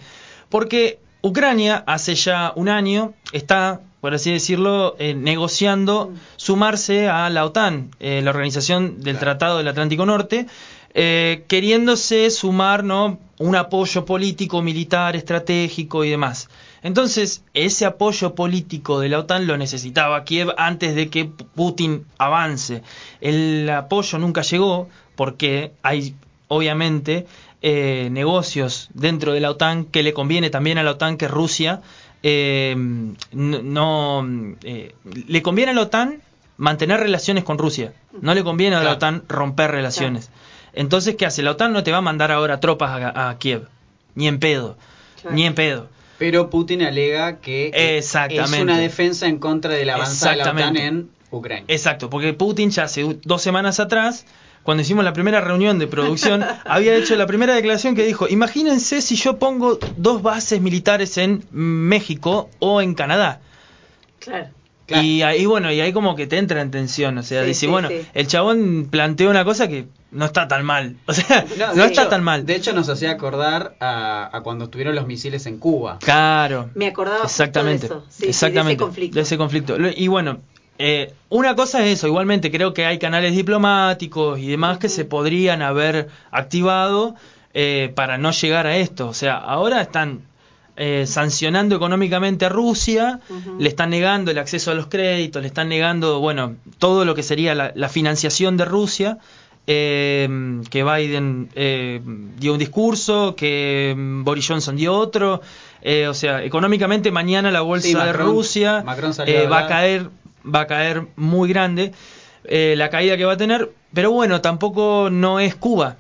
Porque 0.50 1.00
Ucrania 1.22 1.84
hace 1.88 2.16
ya 2.16 2.52
un 2.56 2.68
año 2.68 3.14
está, 3.32 3.82
por 4.04 4.14
así 4.14 4.34
decirlo, 4.34 4.98
eh, 5.00 5.14
negociando 5.14 6.12
sumarse 6.36 7.08
a 7.08 7.30
la 7.30 7.46
OTAN, 7.46 7.92
eh, 8.02 8.20
la 8.22 8.32
organización 8.32 9.02
del. 9.02 9.18
Tratado 9.18 9.60
del 9.60 9.70
Atlántico 9.70 10.06
Norte, 10.06 10.46
eh, 10.94 11.46
queriéndose 11.48 12.30
sumar 12.30 12.84
¿no? 12.84 13.18
un 13.38 13.56
apoyo 13.56 14.04
político, 14.04 14.62
militar, 14.62 15.16
estratégico 15.16 16.04
y 16.04 16.10
demás. 16.10 16.50
Entonces, 16.82 17.46
ese 17.54 17.86
apoyo 17.86 18.36
político 18.36 19.00
de 19.00 19.08
la 19.08 19.20
OTAN 19.20 19.48
lo 19.48 19.56
necesitaba 19.56 20.26
Kiev 20.26 20.54
antes 20.58 20.96
de 20.96 21.10
que 21.10 21.24
Putin 21.56 22.06
avance. 22.18 22.84
El 23.22 23.70
apoyo 23.70 24.20
nunca 24.20 24.42
llegó 24.42 24.90
porque 25.16 25.72
hay, 25.82 26.14
obviamente, 26.50 27.26
eh, 27.66 28.10
negocios 28.12 28.90
dentro 28.94 29.32
de 29.32 29.40
la 29.40 29.50
OTAN 29.50 29.86
que 29.86 30.04
le 30.04 30.12
conviene 30.12 30.50
también 30.50 30.78
a 30.78 30.84
la 30.84 30.92
OTAN 30.92 31.16
que 31.16 31.30
Rusia 31.30 31.80
eh, 32.24 32.76
no 33.32 34.28
eh, 34.64 34.96
le 35.28 35.42
conviene 35.42 35.72
a 35.72 35.76
la 35.76 35.82
OTAN 35.82 36.22
mantener 36.58 37.00
relaciones 37.00 37.44
con 37.44 37.58
Rusia. 37.58 37.94
No 38.22 38.34
le 38.34 38.44
conviene 38.44 38.76
a 38.76 38.84
la. 38.84 38.94
OTAN 38.94 39.24
romper 39.28 39.72
relaciones. 39.72 40.30
Entonces, 40.74 41.16
¿qué 41.16 41.26
hace? 41.26 41.44
La 41.44 41.52
OTAN 41.52 41.74
no 41.74 41.84
te 41.84 41.92
va 41.92 41.98
a 41.98 42.02
mandar 42.02 42.32
ahora 42.32 42.60
tropas 42.60 42.92
a, 42.92 43.30
a 43.30 43.38
Kiev. 43.38 43.68
Ni 44.16 44.28
en 44.28 44.40
pedo. 44.40 44.78
Claro. 45.22 45.36
Ni 45.36 45.46
en 45.46 45.54
pedo. 45.54 45.90
Pero 46.18 46.50
Putin 46.50 46.84
alega 46.84 47.40
que 47.40 47.98
Exactamente. 47.98 48.58
es 48.58 48.64
una 48.64 48.78
defensa 48.78 49.28
en 49.28 49.40
contra 49.40 49.74
del 49.74 49.90
avance 49.90 50.30
de 50.30 50.36
la 50.38 50.52
OTAN 50.52 50.78
en 50.78 51.10
Ucrania. 51.32 51.66
Exacto, 51.68 52.10
porque 52.10 52.34
Putin 52.34 52.70
ya 52.70 52.84
hace 52.84 53.18
dos 53.24 53.42
semanas 53.42 53.80
atrás, 53.80 54.26
cuando 54.64 54.82
hicimos 54.82 55.04
la 55.04 55.14
primera 55.14 55.42
reunión 55.42 55.78
de 55.80 55.88
producción, 55.88 56.44
había 56.66 56.96
hecho 56.96 57.16
la 57.16 57.28
primera 57.28 57.54
declaración 57.54 57.96
que 57.96 58.06
dijo, 58.06 58.28
imagínense 58.30 59.02
si 59.02 59.16
yo 59.16 59.38
pongo 59.38 59.78
dos 59.98 60.22
bases 60.22 60.62
militares 60.62 61.18
en 61.18 61.44
México 61.52 62.50
o 62.60 62.82
en 62.82 62.94
Canadá. 62.96 63.42
Claro. 64.20 64.48
Claro. 64.86 65.04
Y 65.04 65.22
ahí, 65.22 65.46
bueno, 65.46 65.72
y 65.72 65.80
ahí 65.80 65.94
como 65.94 66.14
que 66.14 66.28
te 66.28 66.38
entra 66.38 66.62
en 66.62 66.70
tensión, 66.70 67.18
o 67.18 67.24
sea, 67.24 67.42
Sí, 67.44 67.48
dice, 67.48 67.60
sí, 67.62 67.68
bueno, 67.68 67.88
sí. 67.88 68.02
el 68.14 68.28
chabón 68.28 68.90
planteó 68.92 69.30
una 69.30 69.46
cosa 69.46 69.70
que 69.70 69.86
no 70.12 70.26
está 70.26 70.50
tan 70.50 70.66
mal, 70.66 70.98
o 71.06 71.14
sea, 71.14 71.46
no, 71.74 71.86
está 71.86 72.02
hecho- 72.02 72.08
tan 72.10 72.22
mal. 72.22 72.46
De 72.46 72.54
hecho, 72.56 72.74
nos 72.74 72.90
hacía 72.90 73.12
acordar 73.12 73.78
a, 73.80 74.30
a 74.36 74.42
cuando 74.42 74.66
estuvieron 74.66 74.94
los 74.94 75.08
misiles 75.08 75.46
en 75.46 75.58
Cuba. 75.58 76.00
Claro. 76.02 76.70
Me 76.76 76.88
acordaba 76.88 77.24
Exactamente. 77.24 77.88
de 77.88 77.94
eso. 77.94 78.04
Sí, 78.10 78.16
sí, 78.18 78.24
de 78.24 78.30
exactamente. 78.32 78.74
ese 78.74 78.78
conflicto. 78.84 79.16
de 79.16 79.22
ese 79.22 79.38
conflicto. 79.38 79.78
Y 79.96 80.08
bueno, 80.10 80.40
eh, 80.80 81.14
una 81.30 81.56
cosa 81.56 81.86
es 81.86 81.94
eso. 82.00 82.08
Igualmente 82.08 82.52
creo 82.52 82.74
que 82.74 82.86
hay 82.86 82.98
canales 83.00 83.36
diplomáticos 83.36 84.40
y 84.40 84.48
demás 84.48 84.78
que 84.78 84.90
se 84.90 85.06
podrían 85.06 85.62
haber 85.62 86.10
activado 86.32 87.16
eh, 87.54 87.92
para 87.96 88.18
no 88.18 88.32
llegar 88.32 88.68
a 88.68 88.78
esto. 88.78 89.08
O 89.08 89.14
sea, 89.14 89.38
ahora 89.38 89.82
están 89.82 90.22
eh, 90.76 91.06
sancionando 91.08 91.76
económicamente 91.76 92.46
a 92.46 92.50
Rusia, 92.50 93.20
le 93.60 93.70
están 93.70 93.92
negando 93.92 94.32
el 94.32 94.40
acceso 94.40 94.72
a 94.72 94.74
los 94.74 94.88
créditos, 94.88 95.42
le 95.42 95.48
están 95.48 95.70
negando, 95.70 96.20
bueno, 96.20 96.56
todo 96.80 97.06
lo 97.06 97.14
que 97.14 97.22
sería 97.24 97.54
la, 97.54 97.72
la 97.76 97.90
financiación 97.90 98.58
de 98.58 98.66
Rusia. 98.66 99.18
eh, 99.68 100.28
que 100.70 100.84
Biden 100.84 101.50
eh, 101.56 102.02
dio 102.38 102.54
un 102.54 102.60
discurso, 102.60 103.36
que 103.36 103.96
Boris 103.98 104.48
Johnson 104.48 104.76
dio 104.76 104.94
otro, 104.94 105.42
eh, 105.82 106.08
o 106.08 106.14
sea, 106.14 106.44
económicamente 106.44 107.12
mañana 107.12 107.50
la 107.52 107.62
bolsa 107.62 107.88
Sí, 107.88 107.94
de 107.94 108.14
Rusia 108.14 108.84
eh, 109.26 109.48
va 109.48 109.60
a 109.60 109.68
caer, 109.68 110.10
va 110.44 110.62
a 110.62 110.68
caer 110.68 111.04
muy 111.16 111.50
grande 111.50 111.92
eh, 112.46 112.76
la 112.78 112.90
caída 112.90 113.16
que 113.18 113.26
va 113.26 113.34
a 113.34 113.38
tener, 113.38 113.72
pero 113.94 114.12
bueno, 114.12 114.42
tampoco 114.42 115.10
no 115.12 115.40
es 115.40 115.56
Cuba. 115.56 115.98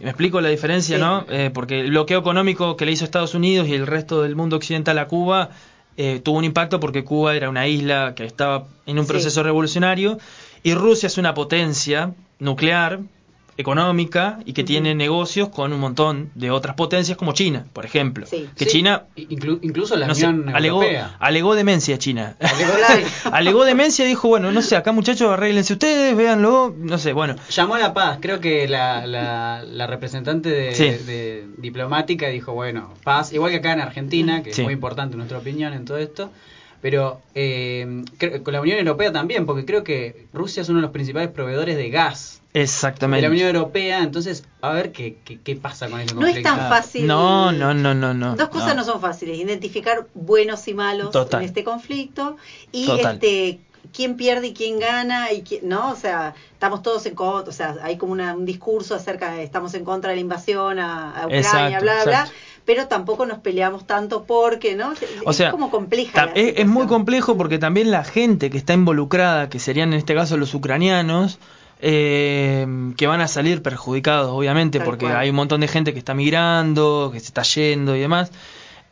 Me 0.00 0.08
explico 0.10 0.40
la 0.40 0.48
diferencia, 0.48 0.96
Sí. 0.96 1.02
¿no? 1.02 1.24
Eh, 1.30 1.50
porque 1.54 1.80
el 1.80 1.90
bloqueo 1.90 2.18
económico 2.18 2.76
que 2.76 2.84
le 2.86 2.92
hizo 2.92 3.04
Estados 3.04 3.34
Unidos 3.34 3.68
y 3.68 3.74
el 3.74 3.86
resto 3.86 4.22
del 4.22 4.34
mundo 4.36 4.56
occidental 4.56 4.98
a 4.98 5.06
Cuba 5.06 5.50
eh, 5.96 6.20
tuvo 6.24 6.38
un 6.38 6.44
impacto 6.44 6.80
porque 6.80 7.04
Cuba 7.04 7.36
era 7.36 7.48
una 7.50 7.66
isla 7.68 8.14
que 8.16 8.24
estaba 8.24 8.66
en 8.86 8.98
un 8.98 9.04
Sí. 9.04 9.12
proceso 9.12 9.42
revolucionario 9.42 10.18
y 10.62 10.74
Rusia 10.74 11.06
es 11.06 11.18
una 11.18 11.34
potencia 11.34 12.12
nuclear 12.38 13.00
económica 13.56 14.38
y 14.44 14.52
que 14.54 14.64
tiene 14.64 14.94
negocios 14.94 15.48
con 15.50 15.72
un 15.72 15.80
montón 15.80 16.30
de 16.34 16.50
otras 16.50 16.74
potencias 16.74 17.16
como 17.18 17.32
China, 17.32 17.66
por 17.72 17.84
ejemplo. 17.84 18.26
Sí. 18.26 18.48
Que 18.56 18.64
Sí, 18.64 18.70
China 18.70 19.04
inclu- 19.16 19.58
incluso 19.62 19.96
la 19.96 20.06
no 20.06 20.14
sé, 20.14 20.26
Unión 20.26 20.54
alegó, 20.54 20.82
Europea. 20.82 21.16
alegó 21.18 21.54
demencia 21.54 21.98
China. 21.98 22.36
Alegó 23.32 23.64
demencia 23.64 24.04
y 24.04 24.08
dijo, 24.08 24.28
bueno, 24.28 24.52
no 24.52 24.62
sé, 24.62 24.76
acá 24.76 24.92
muchachos 24.92 25.30
arréglense 25.30 25.72
ustedes, 25.74 26.16
véanlo, 26.16 26.74
no 26.76 26.98
sé, 26.98 27.12
bueno. 27.12 27.36
Llamó 27.50 27.74
a 27.74 27.78
la 27.78 27.94
paz, 27.94 28.18
creo 28.20 28.40
que 28.40 28.68
la, 28.68 29.06
la, 29.06 29.62
la 29.66 29.86
representante 29.86 30.48
de, 30.48 30.74
Sí. 30.74 30.84
de 31.04 31.46
diplomática 31.58 32.28
dijo, 32.28 32.52
bueno, 32.52 32.92
paz, 33.04 33.32
igual 33.32 33.50
que 33.50 33.58
acá 33.58 33.72
en 33.72 33.80
Argentina, 33.80 34.42
que 34.42 34.52
Sí. 34.52 34.60
es 34.62 34.64
muy 34.64 34.74
importante 34.74 35.12
en 35.14 35.18
nuestra 35.18 35.38
opinión 35.38 35.72
en 35.72 35.84
todo 35.84 35.98
esto, 35.98 36.30
pero 36.80 37.20
eh, 37.34 38.02
creo- 38.18 38.42
con 38.42 38.52
la 38.52 38.60
Unión 38.60 38.78
Europea 38.78 39.12
también, 39.12 39.46
porque 39.46 39.64
creo 39.64 39.84
que 39.84 40.26
Rusia 40.32 40.62
es 40.62 40.68
uno 40.68 40.78
de 40.78 40.82
los 40.82 40.90
principales 40.90 41.30
proveedores 41.30 41.76
de 41.76 41.90
gas 41.90 42.41
de 42.54 42.60
Exactamente. 42.62 43.22
la 43.26 43.30
Unión 43.32 43.54
Europea, 43.54 44.02
entonces 44.02 44.44
a 44.60 44.72
ver 44.72 44.92
qué, 44.92 45.16
qué, 45.24 45.40
qué 45.40 45.56
pasa 45.56 45.88
con 45.88 46.00
ese 46.00 46.14
No 46.14 46.20
es 46.22 46.26
conflicto. 46.34 46.50
tan 46.54 46.68
fácil. 46.68 47.06
No, 47.06 47.50
no, 47.52 47.72
no, 47.72 47.94
no, 47.94 48.12
no. 48.12 48.36
Dos 48.36 48.48
cosas 48.50 48.76
no. 48.76 48.84
son 48.84 49.00
fáciles, 49.00 49.38
identificar 49.38 50.06
buenos 50.14 50.66
y 50.68 50.74
malos 50.74 51.10
Total. 51.12 51.40
en 51.42 51.46
este 51.48 51.64
conflicto 51.64 52.36
y 52.70 52.86
Total. 52.86 53.14
este 53.14 53.60
quién 53.92 54.16
pierde 54.16 54.48
y 54.48 54.52
quién 54.54 54.78
gana 54.78 55.32
y 55.32 55.42
quién, 55.42 55.68
no, 55.68 55.90
o 55.90 55.96
sea, 55.96 56.34
estamos 56.52 56.82
todos 56.82 57.04
en 57.06 57.14
contra, 57.14 57.50
o 57.50 57.52
sea, 57.52 57.76
hay 57.82 57.96
como 57.96 58.12
una- 58.12 58.34
un 58.34 58.44
discurso 58.46 58.94
acerca 58.94 59.32
de 59.32 59.42
estamos 59.42 59.74
en 59.74 59.84
contra 59.84 60.10
de 60.10 60.16
la 60.16 60.22
invasión 60.22 60.78
a, 60.78 61.10
a 61.10 61.26
Ucrania, 61.26 61.40
Exacto, 61.40 61.82
bla, 61.82 62.04
bla, 62.04 62.28
pero 62.64 62.86
tampoco 62.86 63.26
nos 63.26 63.38
peleamos 63.40 63.86
tanto 63.86 64.24
porque, 64.24 64.76
¿no? 64.76 64.92
O 65.26 65.30
es 65.30 65.36
sea, 65.36 65.50
como 65.50 65.70
compleja. 65.70 66.30
es, 66.34 66.54
es 66.58 66.66
muy 66.66 66.86
complejo 66.86 67.36
porque 67.36 67.58
también 67.58 67.90
la 67.90 68.04
gente 68.04 68.50
que 68.50 68.56
está 68.58 68.72
involucrada, 68.72 69.48
que 69.48 69.58
serían 69.58 69.92
en 69.92 69.98
este 69.98 70.14
caso 70.14 70.36
los 70.36 70.54
ucranianos, 70.54 71.38
eh, 71.82 72.66
que 72.96 73.06
van 73.06 73.20
a 73.20 73.28
salir 73.28 73.60
perjudicados, 73.62 74.30
obviamente, 74.30 74.78
Tal 74.78 74.86
porque 74.86 75.06
cual. 75.06 75.16
hay 75.18 75.30
un 75.30 75.36
montón 75.36 75.60
de 75.60 75.68
gente 75.68 75.92
que 75.92 75.98
está 75.98 76.14
migrando, 76.14 77.10
que 77.12 77.20
se 77.20 77.26
está 77.26 77.42
yendo 77.42 77.94
y 77.96 78.00
demás. 78.00 78.30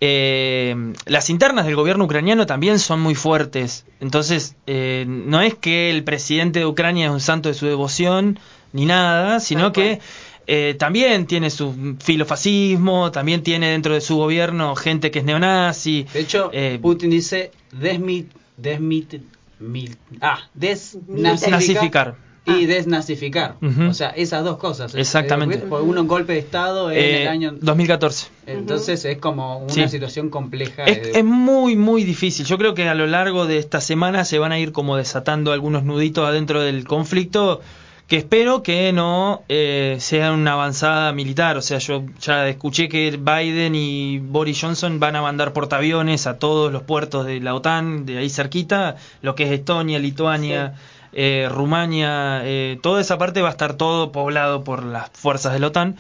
Eh, 0.03 0.75
las 1.07 1.29
internas 1.31 1.67
del 1.67 1.77
gobierno 1.77 2.05
ucraniano 2.05 2.47
también 2.47 2.79
son 2.79 3.01
muy 3.01 3.15
fuertes. 3.15 3.85
Entonces, 4.01 4.57
eh, 4.67 5.05
no 5.07 5.41
es 5.41 5.55
que 5.55 5.91
el 5.91 6.05
presidente 6.05 6.59
de 6.61 6.67
Ucrania 6.67 7.07
es 7.07 7.13
un 7.13 7.21
santo 7.21 7.49
de 7.49 7.55
su 7.55 7.67
devoción, 7.67 8.39
ni 8.73 8.87
nada, 8.87 9.41
sino 9.41 9.73
que 9.73 10.01
eh, 10.47 10.75
también 10.79 11.27
tiene 11.27 11.51
su 11.51 11.97
filofascismo, 12.03 13.13
también 13.13 13.43
tiene 13.43 13.69
dentro 13.71 13.95
de 13.95 14.01
su 14.01 14.17
gobierno 14.17 14.75
gente 14.75 15.11
que 15.11 15.19
es 15.21 15.25
neonazi. 15.25 16.07
De 16.13 16.21
hecho, 16.21 16.51
Eh, 16.53 16.79
Putin 16.81 17.11
dice 17.11 17.53
desmit, 17.71 18.31
desmit, 18.57 19.15
mil- 19.61 19.97
ah, 20.23 20.41
desnazificar, 20.55 21.51
Nazificar. 21.51 22.15
Y 22.47 22.65
Ah. 22.65 22.67
desnazificar. 22.67 23.57
O 23.89 23.95
sea, 23.95 24.11
esas 24.11 24.43
dos 24.45 24.57
cosas. 24.57 24.95
Exactamente. 24.95 25.57
Eh, 25.57 25.59
Por 25.69 25.83
uno 25.83 26.05
golpe 26.05 26.33
de 26.33 26.39
Estado 26.41 26.91
en 26.91 26.99
Eh, 26.99 27.23
el 27.23 27.29
año... 27.29 27.53
2014. 27.61 28.29
Entonces 28.47 29.05
es 29.05 29.19
como 29.19 29.59
una 29.59 29.73
Sí. 29.73 29.89
situación 29.89 30.31
compleja. 30.31 30.85
Es, 30.85 31.17
es 31.17 31.25
muy, 31.25 31.77
muy 31.77 32.05
difícil. 32.05 32.47
Yo 32.47 32.59
creo 32.59 32.75
que 32.75 32.89
a 32.89 32.95
lo 32.95 33.07
largo 33.07 33.47
de 33.47 33.59
esta 33.59 33.81
semana 33.81 34.25
se 34.25 34.39
van 34.39 34.53
a 34.53 34.59
ir 34.59 34.73
como 34.73 34.97
desatando 34.97 35.53
algunos 35.53 35.85
nuditos 35.85 36.27
adentro 36.29 36.61
del 36.63 36.85
conflicto 36.87 37.61
que 38.09 38.17
espero 38.17 38.65
que 38.65 38.93
no 38.93 39.43
eh, 39.49 39.99
sea 40.01 40.33
una 40.33 40.55
avanzada 40.55 41.13
militar. 41.13 41.57
O 41.57 41.63
sea, 41.63 41.79
yo 41.79 42.03
ya 42.21 42.49
escuché 42.49 42.89
que 42.89 43.17
Biden 43.17 43.77
y 43.77 44.19
Boris 44.19 44.59
Johnson 44.61 44.99
van 44.99 45.15
a 45.15 45.23
mandar 45.23 45.53
portaaviones 45.53 46.27
a 46.27 46.37
todos 46.39 46.73
los 46.73 46.83
puertos 46.83 47.25
de 47.25 47.39
la 47.39 47.55
OTAN, 47.55 48.07
de 48.07 48.19
ahí 48.19 48.29
cerquita, 48.29 48.97
lo 49.23 49.37
que 49.37 49.45
es 49.45 49.53
Estonia, 49.53 50.01
Lituania, 50.01 50.75
eh, 51.13 51.49
Rumania, 51.51 52.43
eh, 52.45 52.79
toda 52.83 53.01
esa 53.01 53.19
parte 53.19 53.43
va 53.43 53.49
a 53.49 53.53
estar 53.53 53.75
todo 53.75 54.13
poblado 54.13 54.65
por 54.65 54.85
las 54.85 55.11
fuerzas 55.13 55.53
de 55.53 55.59
la 55.61 55.67
OTAN. 55.69 55.97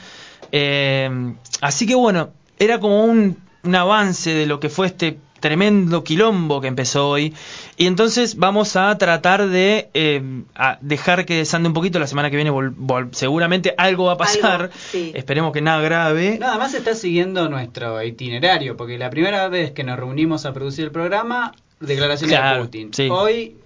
Eh, 0.52 1.35
así 1.61 1.87
que 1.87 1.95
bueno, 1.95 2.31
era 2.59 2.79
como 2.81 3.05
un, 3.05 3.37
un 3.64 3.75
avance 3.75 4.31
de 4.35 4.47
lo 4.47 4.61
que 4.61 4.69
fue 4.69 4.87
este 4.87 5.19
tremendo 5.40 6.05
quilombo 6.05 6.61
que 6.61 6.69
empezó 6.69 7.09
hoy. 7.09 7.35
Y 7.79 7.87
entonces 7.87 8.37
vamos 8.37 8.76
a 8.76 8.99
tratar 8.99 9.49
de 9.49 9.88
eh, 9.95 10.43
a 10.55 10.76
dejar 10.83 11.25
que 11.25 11.37
desande 11.37 11.69
un 11.69 11.73
poquito. 11.73 11.99
La 11.99 12.07
semana 12.07 12.29
que 12.31 12.37
viene 12.37 12.50
vol- 12.52 12.75
vol- 12.76 13.09
seguramente 13.12 13.75
algo 13.79 14.05
va 14.05 14.12
a 14.12 14.17
pasar. 14.19 14.61
Algo, 14.62 14.75
sí. 14.76 15.12
Esperemos 15.14 15.52
que 15.52 15.62
nada 15.62 15.81
grave. 15.81 16.37
Nada 16.38 16.59
más 16.59 16.75
está 16.75 16.95
siguiendo 16.95 17.49
nuestro 17.49 18.02
itinerario, 18.02 18.76
porque 18.76 18.99
la 18.99 19.09
primera 19.09 19.49
vez 19.49 19.71
que 19.73 19.83
nos 19.83 19.99
reunimos 19.99 20.45
a 20.45 20.52
producir 20.52 20.85
el 20.85 20.90
programa, 20.90 21.55
declaraciones 21.81 22.37
Claro, 22.37 22.59
de 22.59 22.64
Putin. 22.67 22.93
sí. 22.93 23.09
Hoy, 23.11 23.57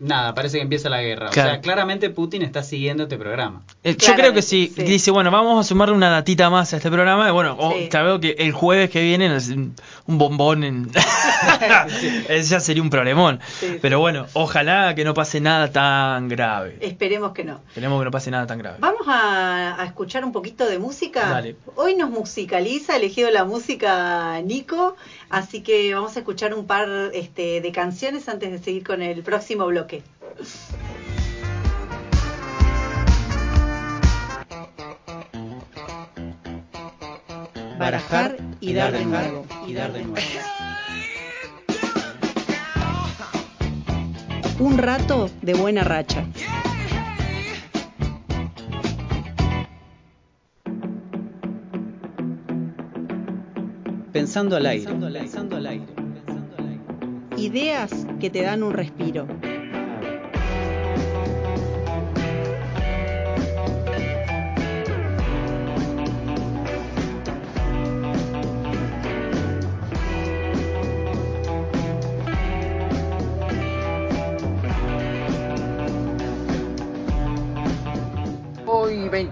nada, 0.00 0.34
parece 0.34 0.56
que 0.58 0.62
empieza 0.62 0.88
la 0.88 1.00
guerra. 1.02 1.28
O 1.28 1.32
sea, 1.32 1.60
claramente 1.60 2.10
Putin 2.10 2.42
está 2.42 2.62
siguiendo 2.62 3.04
este 3.04 3.16
programa. 3.16 3.62
Eh, 3.84 3.96
yo 3.96 4.14
creo 4.14 4.32
que 4.32 4.42
sí. 4.42 4.72
Dice, 4.76 5.10
bueno, 5.10 5.30
vamos 5.30 5.64
a 5.64 5.68
sumarle 5.68 5.94
una 5.94 6.10
datita 6.10 6.50
más 6.50 6.72
a 6.74 6.78
este 6.78 6.90
programa. 6.90 7.28
Y 7.28 7.32
bueno, 7.32 7.56
oh, 7.58 7.72
Sí. 7.72 7.88
ya 7.90 8.02
veo 8.02 8.20
que 8.20 8.30
el 8.38 8.52
jueves 8.52 8.90
que 8.90 9.02
viene 9.02 9.34
es 9.36 9.48
un 9.48 9.74
bombón. 10.06 10.64
En... 10.64 10.90
Ese 12.28 12.42
ya 12.50 12.60
sería 12.60 12.82
un 12.82 12.90
problemón. 12.90 13.40
Sí. 13.60 13.78
Pero 13.80 14.00
bueno, 14.00 14.26
ojalá 14.32 14.94
que 14.94 15.04
no 15.04 15.14
pase 15.14 15.40
nada 15.40 15.70
tan 15.70 16.28
grave. 16.28 16.76
Esperemos 16.80 17.32
que 17.32 17.44
no. 17.44 17.60
Esperemos 17.68 18.00
que 18.00 18.04
no 18.04 18.10
pase 18.10 18.30
nada 18.30 18.46
tan 18.46 18.58
grave. 18.58 18.76
Vamos 18.80 19.02
a, 19.06 19.80
a 19.80 19.84
escuchar 19.84 20.24
un 20.24 20.32
poquito 20.32 20.66
de 20.66 20.78
música. 20.78 21.28
Dale. 21.28 21.56
Hoy 21.76 21.96
nos 21.96 22.10
musicaliza, 22.10 22.94
ha 22.94 22.96
elegido 22.96 23.30
la 23.30 23.44
música 23.44 24.40
Nico, 24.42 24.96
así 25.28 25.62
que 25.62 25.94
vamos 25.94 26.16
a 26.16 26.20
escuchar 26.20 26.54
un 26.54 26.66
par 26.66 26.88
este, 27.14 27.60
de 27.60 27.72
canciones 27.72 28.28
antes 28.28 28.50
de 28.50 28.58
seguir 28.58 28.84
con 28.84 29.02
el 29.02 29.22
próximo 29.22 29.66
bloque. 29.66 29.89
Barajar 37.78 38.36
y 38.60 38.74
dar 38.74 38.92
de 38.92 39.04
nuevo. 39.04 39.46
Y 39.66 39.74
dar 39.74 39.92
de 39.92 40.04
nuevo. 40.04 40.20
Un 44.58 44.76
rato 44.76 45.30
de 45.40 45.54
buena 45.54 45.82
racha. 45.82 46.26
Pensando 54.12 54.56
al 54.56 54.66
aire. 54.66 54.84
Pensando 54.84 55.56
al 55.56 55.66
aire. 55.66 55.86
Ideas 57.38 58.06
que 58.20 58.28
te 58.28 58.42
dan 58.42 58.62
un 58.62 58.74
respiro. 58.74 59.26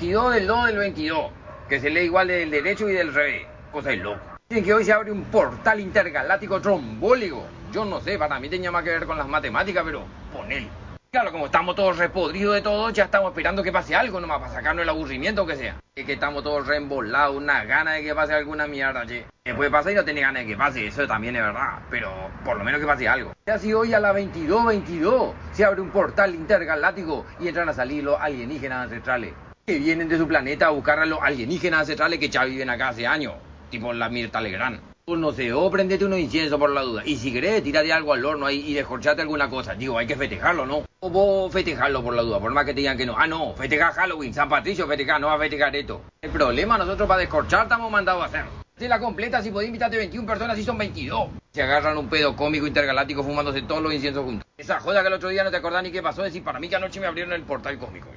22 0.09 0.35
del 0.35 0.47
2 0.47 0.67
del 0.69 0.79
22, 0.79 1.31
que 1.69 1.81
se 1.81 1.91
lee 1.91 2.01
igual 2.05 2.29
del 2.29 2.51
derecho 2.51 2.89
y 2.89 2.95
del 2.95 3.13
revés. 3.13 3.47
Cosa 3.71 3.91
de 3.91 3.97
loco. 3.97 4.21
Dicen 4.49 4.65
que 4.65 4.73
hoy 4.73 4.83
se 4.83 4.93
abre 4.95 5.13
un 5.13 5.25
portal 5.25 5.81
intergaláctico 5.81 6.63
trombólico. 6.63 7.45
Yo 7.73 7.85
no 7.85 8.01
sé, 8.01 8.17
para 8.17 8.41
mí 8.41 8.49
tenía 8.49 8.71
más 8.71 8.85
que 8.85 8.91
ver 8.91 9.05
con 9.05 9.19
las 9.19 9.29
matemáticas, 9.29 9.85
pero 9.85 10.05
ponele. 10.33 10.69
Claro, 11.11 11.31
como 11.31 11.47
estamos 11.47 11.77
todos 11.77 11.99
repodridos 11.99 12.55
de 12.55 12.63
todo, 12.63 12.89
ya 12.89 13.05
estamos 13.05 13.31
esperando 13.33 13.63
que 13.63 13.71
pase 13.71 13.95
algo 13.95 14.19
nomás 14.19 14.41
para 14.41 14.55
sacarnos 14.55 14.83
el 14.83 14.89
aburrimiento 14.89 15.47
que 15.47 15.57
sea. 15.57 15.77
Es 15.95 16.07
que 16.07 16.15
estamos 16.15 16.43
todos 16.43 16.67
reembolados, 16.67 17.37
una 17.37 17.65
gana 17.65 17.93
de 17.93 18.03
que 18.03 18.15
pase 18.15 18.33
alguna 18.33 18.67
mierda, 18.67 19.05
che. 19.05 19.27
Puede 19.55 19.71
pasar 19.71 19.93
y 19.93 19.95
no 19.95 20.05
tiene 20.05 20.23
ganas 20.23 20.45
de 20.45 20.49
que 20.49 20.57
pase, 20.57 20.87
eso 20.87 21.07
también 21.07 21.37
es 21.37 21.43
verdad. 21.43 21.81
Pero 21.91 22.11
por 22.47 22.57
lo 22.57 22.65
menos 22.65 22.81
que 22.81 22.87
pase 22.87 23.07
algo. 23.07 23.35
Ya 23.47 23.59
si 23.59 23.75
hoy 23.75 23.93
a 23.93 24.01
las 24.01 24.17
22.22 24.17 25.33
se 25.53 25.67
abre 25.67 25.83
un 25.83 25.91
portal 25.91 26.35
intergaláctico 26.35 27.27
y 27.41 27.49
entran 27.49 27.69
a 27.69 27.75
salir 27.75 28.05
los 28.05 28.19
alienígenas 28.19 28.85
ancestrales. 28.85 29.35
Que 29.69 29.79
vienen 29.79 30.09
de 30.09 30.17
su 30.17 30.27
planeta 30.27 30.69
a 30.69 30.71
buscar 30.71 30.99
a 30.99 31.05
los 31.05 31.19
alienígenas 31.21 31.81
ancestrales 31.81 32.19
que 32.19 32.31
ya 32.31 32.43
viven 32.43 32.71
acá 32.71 32.89
hace 32.89 33.07
años. 33.07 33.35
Tipo 33.69 33.93
la 33.93 34.09
Mirta 34.09 34.41
Legrand. 34.41 34.81
No 35.07 35.31
sé, 35.31 35.53
o 35.53 35.71
prendete 35.71 36.07
unos 36.07 36.21
inciensos 36.21 36.59
por 36.59 36.71
la 36.71 36.81
duda. 36.81 37.03
Y 37.05 37.17
si 37.17 37.31
querés, 37.31 37.63
tírate 37.63 37.93
algo 37.93 38.15
al 38.15 38.25
horno 38.25 38.47
ahí 38.47 38.65
y 38.67 38.73
descorchate 38.73 39.21
alguna 39.21 39.51
cosa. 39.51 39.75
Digo, 39.75 39.99
hay 39.99 40.07
que 40.07 40.17
festejarlo, 40.17 40.65
¿no? 40.65 40.87
O 41.01 41.11
vos 41.11 41.53
festejarlo 41.53 42.03
por 42.03 42.15
la 42.15 42.23
duda, 42.23 42.41
por 42.41 42.51
más 42.51 42.65
que 42.65 42.73
te 42.73 42.81
digan 42.81 42.97
que 42.97 43.05
no. 43.05 43.15
Ah, 43.19 43.27
no, 43.27 43.53
festejar 43.53 43.93
Halloween, 43.93 44.33
San 44.33 44.49
Patricio, 44.49 44.87
festejar, 44.87 45.21
no 45.21 45.27
va 45.27 45.35
a 45.35 45.39
festejar 45.39 45.77
esto. 45.77 46.01
El 46.23 46.31
problema, 46.31 46.79
nosotros 46.79 47.07
para 47.07 47.21
descorchar 47.21 47.65
estamos 47.65 47.93
mandados 47.93 48.23
a 48.23 48.25
hacer. 48.25 48.45
Si 48.75 48.89
la 48.89 48.99
completa, 48.99 49.43
si 49.43 49.51
podés 49.51 49.67
invitarte 49.67 49.99
21 49.99 50.27
personas, 50.27 50.57
si 50.57 50.65
son 50.65 50.79
22. 50.79 51.29
Se 51.53 51.61
agarran 51.61 51.99
un 51.99 52.09
pedo 52.09 52.35
cómico 52.35 52.67
intergaláctico 52.67 53.23
fumándose 53.23 53.61
todos 53.61 53.83
los 53.83 53.93
inciensos 53.93 54.25
juntos. 54.25 54.49
Esa 54.57 54.81
joda 54.81 55.03
que 55.03 55.09
el 55.09 55.15
otro 55.15 55.29
día 55.29 55.45
no 55.45 55.51
te 55.51 55.59
acordás 55.59 55.83
ni 55.83 55.93
qué 55.93 56.03
pasó, 56.03 56.23
decir, 56.23 56.43
para 56.43 56.59
mí 56.59 56.71
que 56.71 56.77
anoche 56.77 57.01
me 57.01 57.07
abrieron 57.07 57.35
el 57.35 57.43
portal 57.43 57.79
cósmico. 57.79 58.09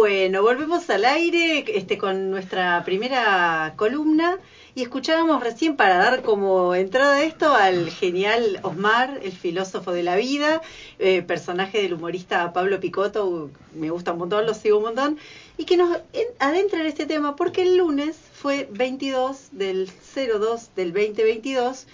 Bueno, 0.00 0.42
volvemos 0.42 0.88
al 0.90 1.04
aire 1.04 1.64
este, 1.76 1.98
con 1.98 2.30
nuestra 2.30 2.84
primera 2.84 3.72
columna 3.74 4.38
y 4.76 4.82
escuchábamos 4.82 5.42
recién 5.42 5.74
para 5.76 5.96
dar 5.96 6.22
como 6.22 6.76
entrada 6.76 7.16
a 7.16 7.24
esto 7.24 7.52
al 7.52 7.90
genial 7.90 8.60
Osmar, 8.62 9.18
el 9.24 9.32
filósofo 9.32 9.90
de 9.90 10.04
la 10.04 10.14
vida, 10.14 10.62
eh, 11.00 11.22
personaje 11.22 11.82
del 11.82 11.94
humorista 11.94 12.52
Pablo 12.52 12.78
Picotto, 12.78 13.50
me 13.74 13.90
gusta 13.90 14.12
un 14.12 14.18
montón, 14.20 14.46
lo 14.46 14.54
sigo 14.54 14.76
un 14.76 14.84
montón, 14.84 15.18
y 15.56 15.64
que 15.64 15.76
nos 15.76 15.96
en- 16.12 16.28
adentra 16.38 16.78
en 16.78 16.86
este 16.86 17.04
tema 17.06 17.34
porque 17.34 17.62
el 17.62 17.76
lunes 17.78 18.14
fue 18.34 18.68
22 18.70 19.48
del 19.50 19.90
02 20.14 20.76
del 20.76 20.92
2022 20.92 21.88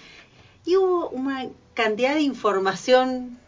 y 0.67 0.77
hubo 0.77 1.09
una 1.09 1.47
cantidad 1.73 2.15
de 2.15 2.21
información 2.21 3.39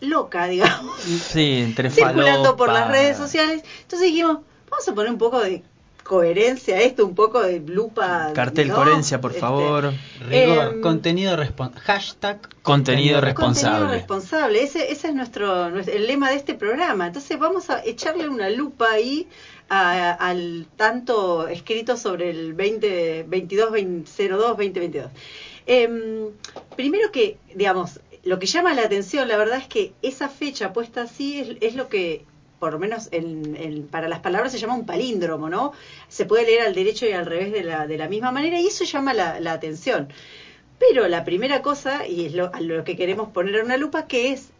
loca, 0.00 0.46
digamos 0.46 1.00
Sí, 1.00 1.58
entre 1.64 1.90
circulando 1.90 2.56
por 2.56 2.68
las 2.72 2.88
redes 2.88 3.16
sociales. 3.16 3.62
Entonces 3.82 4.08
dijimos, 4.08 4.38
vamos 4.70 4.88
a 4.88 4.94
poner 4.94 5.10
un 5.12 5.18
poco 5.18 5.40
de 5.40 5.62
coherencia 6.04 6.76
a 6.76 6.80
esto, 6.82 7.04
un 7.04 7.14
poco 7.16 7.40
de 7.42 7.58
lupa. 7.60 8.30
Cartel 8.32 8.68
¿no? 8.68 8.76
coherencia, 8.76 9.20
por 9.20 9.32
Este, 9.32 9.40
favor. 9.40 9.92
Rigor, 10.28 10.74
Em, 10.74 10.80
contenido 10.80 11.36
responsable. 11.36 11.80
Hashtag 11.84 12.38
Contenido 12.62 12.62
Contenido 12.62 13.20
responsable. 13.20 13.92
responsable, 13.92 14.62
ese, 14.62 14.92
ese 14.92 15.08
es 15.08 15.14
nuestro, 15.14 15.70
nuestro- 15.70 15.94
el 15.94 16.06
lema 16.06 16.30
de 16.30 16.36
este 16.36 16.54
programa. 16.54 17.08
Entonces 17.08 17.36
vamos 17.38 17.70
a 17.70 17.82
echarle 17.84 18.28
una 18.28 18.48
lupa 18.50 18.90
ahí 18.92 19.26
a- 19.68 20.12
al 20.12 20.68
tanto 20.76 21.48
escrito 21.48 21.96
sobre 21.96 22.30
el 22.30 22.54
20, 22.54 23.24
22, 23.26 23.72
20, 23.72 24.08
02, 24.28 24.56
2022. 24.56 25.10
Em, 25.66 26.28
primero 26.76 27.10
que, 27.10 27.38
digamos, 27.56 27.98
lo 28.26 28.38
que 28.38 28.46
llama 28.46 28.74
la 28.74 28.82
atención, 28.84 29.28
la 29.28 29.36
verdad 29.36 29.58
es 29.58 29.68
que 29.68 29.92
esa 30.02 30.28
fecha 30.28 30.72
puesta 30.72 31.02
así 31.02 31.38
es, 31.40 31.56
es 31.60 31.74
lo 31.76 31.88
que, 31.88 32.24
por 32.58 32.72
lo 32.72 32.78
menos 32.78 33.08
en- 33.12 33.56
en- 33.56 33.86
para 33.88 34.08
las 34.08 34.20
palabras 34.20 34.52
se 34.52 34.58
llama 34.58 34.74
un 34.74 34.86
palíndromo, 34.86 35.48
¿no? 35.48 35.72
Se 36.08 36.26
puede 36.26 36.44
leer 36.46 36.62
al 36.62 36.74
derecho 36.74 37.06
y 37.06 37.12
al 37.12 37.26
revés 37.26 37.52
de 37.52 37.62
la, 37.62 37.86
de 37.86 37.96
la 37.98 38.08
misma 38.08 38.32
manera 38.32 38.60
y 38.60 38.66
eso 38.66 38.84
llama 38.84 39.14
la, 39.14 39.40
la 39.40 39.52
atención. 39.52 40.08
Pero 40.78 41.08
la 41.08 41.24
primera 41.24 41.62
cosa, 41.62 42.06
y 42.06 42.26
es 42.26 42.34
lo, 42.34 42.52
a 42.54 42.60
lo 42.60 42.84
que 42.84 42.96
queremos 42.96 43.30
poner 43.30 43.54
en 43.56 43.64
una 43.66 43.76
lupa, 43.78 44.06
que 44.06 44.32
es 44.32 44.50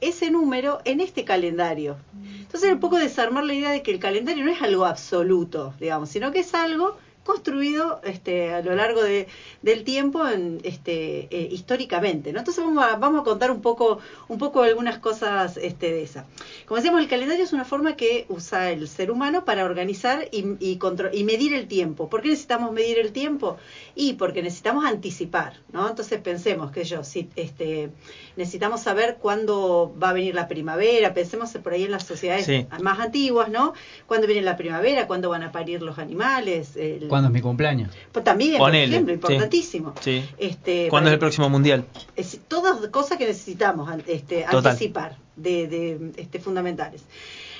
ese 0.00 0.30
número 0.30 0.80
en 0.84 1.00
este 1.00 1.24
calendario. 1.24 1.96
Entonces, 2.40 2.72
un 2.72 2.80
poco 2.80 2.96
desarmar 2.98 3.44
la 3.44 3.54
idea 3.54 3.70
de 3.70 3.82
que 3.82 3.92
el 3.92 3.98
calendario 4.00 4.44
no 4.44 4.50
es 4.50 4.62
algo 4.62 4.86
absoluto, 4.86 5.74
digamos, 5.78 6.08
sino 6.08 6.32
que 6.32 6.40
es 6.40 6.54
algo 6.54 6.96
construido 7.30 8.00
este, 8.04 8.52
a 8.52 8.60
lo 8.62 8.74
largo 8.74 9.02
de, 9.02 9.28
del 9.62 9.84
tiempo 9.84 10.26
en, 10.26 10.60
este, 10.64 11.28
eh, 11.30 11.48
históricamente. 11.50 12.32
¿no? 12.32 12.40
Entonces 12.40 12.64
vamos 12.64 12.84
a, 12.84 12.96
vamos 12.96 13.20
a 13.20 13.24
contar 13.24 13.50
un 13.50 13.60
poco, 13.62 13.98
un 14.28 14.38
poco 14.38 14.62
algunas 14.62 14.98
cosas 14.98 15.56
este, 15.56 15.92
de 15.92 16.02
esa. 16.02 16.26
como 16.66 16.76
decíamos, 16.76 17.00
el 17.00 17.08
calendario 17.08 17.44
es 17.44 17.52
una 17.52 17.64
forma 17.64 17.94
que 17.96 18.26
usa 18.28 18.70
el 18.72 18.88
ser 18.88 19.10
humano 19.10 19.44
para 19.44 19.64
organizar 19.64 20.26
y, 20.32 20.40
y, 20.58 20.78
y 21.12 21.24
medir 21.24 21.54
el 21.54 21.66
tiempo. 21.68 22.08
¿Por 22.10 22.20
qué 22.22 22.28
necesitamos 22.30 22.72
medir 22.72 22.98
el 22.98 23.12
tiempo? 23.12 23.56
Y 23.94 24.14
porque 24.14 24.42
necesitamos 24.42 24.84
anticipar, 24.84 25.54
¿no? 25.72 25.88
Entonces 25.88 26.20
pensemos 26.20 26.72
que 26.72 26.84
yo, 26.84 27.04
si 27.04 27.28
este, 27.36 27.90
necesitamos 28.36 28.80
saber 28.82 29.18
cuándo 29.20 29.94
va 30.02 30.10
a 30.10 30.12
venir 30.12 30.34
la 30.34 30.48
primavera, 30.48 31.14
pensemos 31.14 31.50
por 31.62 31.72
ahí 31.74 31.84
en 31.84 31.90
las 31.92 32.04
sociedades 32.04 32.46
Sí. 32.46 32.66
más 32.82 32.98
antiguas, 32.98 33.50
¿no? 33.50 33.72
¿Cuándo 34.06 34.26
viene 34.26 34.42
la 34.42 34.56
primavera? 34.56 35.06
¿Cuándo 35.06 35.28
van 35.30 35.42
a 35.42 35.52
parir 35.52 35.82
los 35.82 35.98
animales? 35.98 36.76
El- 36.76 37.08
¿Cuándo 37.20 37.28
es 37.38 37.42
mi 37.42 37.42
cumpleaños? 37.42 37.90
Pues 38.12 38.24
también, 38.24 38.58
Ponele, 38.58 38.86
por 38.86 38.92
ejemplo, 38.92 39.14
importantísimo. 39.14 39.94
Sí. 40.00 40.24
Este, 40.38 40.88
¿Cuándo 40.88 41.10
es 41.10 41.14
el 41.14 41.18
próximo 41.18 41.48
mundial? 41.48 41.84
es, 42.16 42.40
todas 42.48 42.88
cosas 42.88 43.18
que 43.18 43.26
necesitamos 43.26 43.90
este, 44.06 44.46
Total. 44.50 44.72
anticipar, 44.72 45.16
de, 45.36 45.66
de, 45.68 46.12
este, 46.16 46.38
fundamentales. 46.40 47.02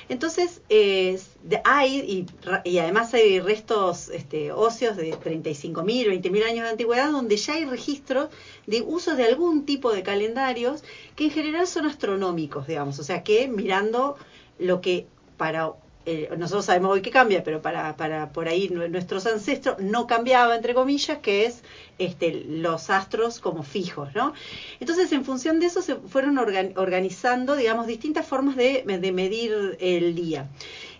Entonces, 0.09 0.61
eh, 0.69 1.19
de- 1.43 1.61
hay, 1.63 2.25
y, 2.65 2.77
además 2.79 3.13
hay 3.13 3.39
restos 3.39 4.09
este, 4.09 4.51
óseos 4.51 4.97
de 4.97 5.13
35.000, 5.13 6.21
20.000 6.21 6.43
años 6.43 6.63
de 6.65 6.69
antigüedad, 6.71 7.11
donde 7.11 7.37
ya 7.37 7.53
hay 7.53 7.65
registros 7.65 8.29
de 8.67 8.81
uso 8.81 9.15
de 9.15 9.23
algún 9.25 9.65
tipo 9.65 9.93
de 9.93 10.03
calendarios 10.03 10.83
que 11.15 11.25
en 11.25 11.31
general 11.31 11.65
son 11.67 11.85
astronómicos, 11.85 12.67
digamos, 12.67 12.99
o 12.99 13.03
sea 13.03 13.23
que 13.23 13.47
mirando 13.47 14.17
lo 14.59 14.81
que 14.81 15.07
para 15.37 15.71
eh, 16.05 16.29
nosotros 16.37 16.65
sabemos 16.65 16.91
hoy 16.91 17.01
que 17.01 17.11
cambia, 17.11 17.43
pero 17.43 17.61
para, 17.61 17.95
para 17.97 18.31
por 18.31 18.47
ahí 18.47 18.69
nue- 18.69 18.89
nuestros 18.89 19.25
ancestros 19.27 19.79
no 19.79 20.07
cambiaba, 20.07 20.55
entre 20.55 20.73
comillas, 20.73 21.19
que 21.19 21.45
es 21.45 21.63
este, 21.99 22.43
los 22.47 22.89
astros 22.89 23.39
como 23.39 23.63
fijos, 23.63 24.09
¿no? 24.15 24.33
Entonces, 24.79 25.11
en 25.11 25.23
función 25.25 25.59
de 25.59 25.67
eso 25.67 25.81
se 25.81 25.95
fueron 25.95 26.37
organ- 26.37 26.73
organizando, 26.75 27.55
digamos, 27.55 27.87
distintas 27.87 28.25
formas 28.25 28.55
de, 28.55 28.83
de 28.85 29.11
medir 29.11 29.77
el 29.79 30.15
día. 30.15 30.47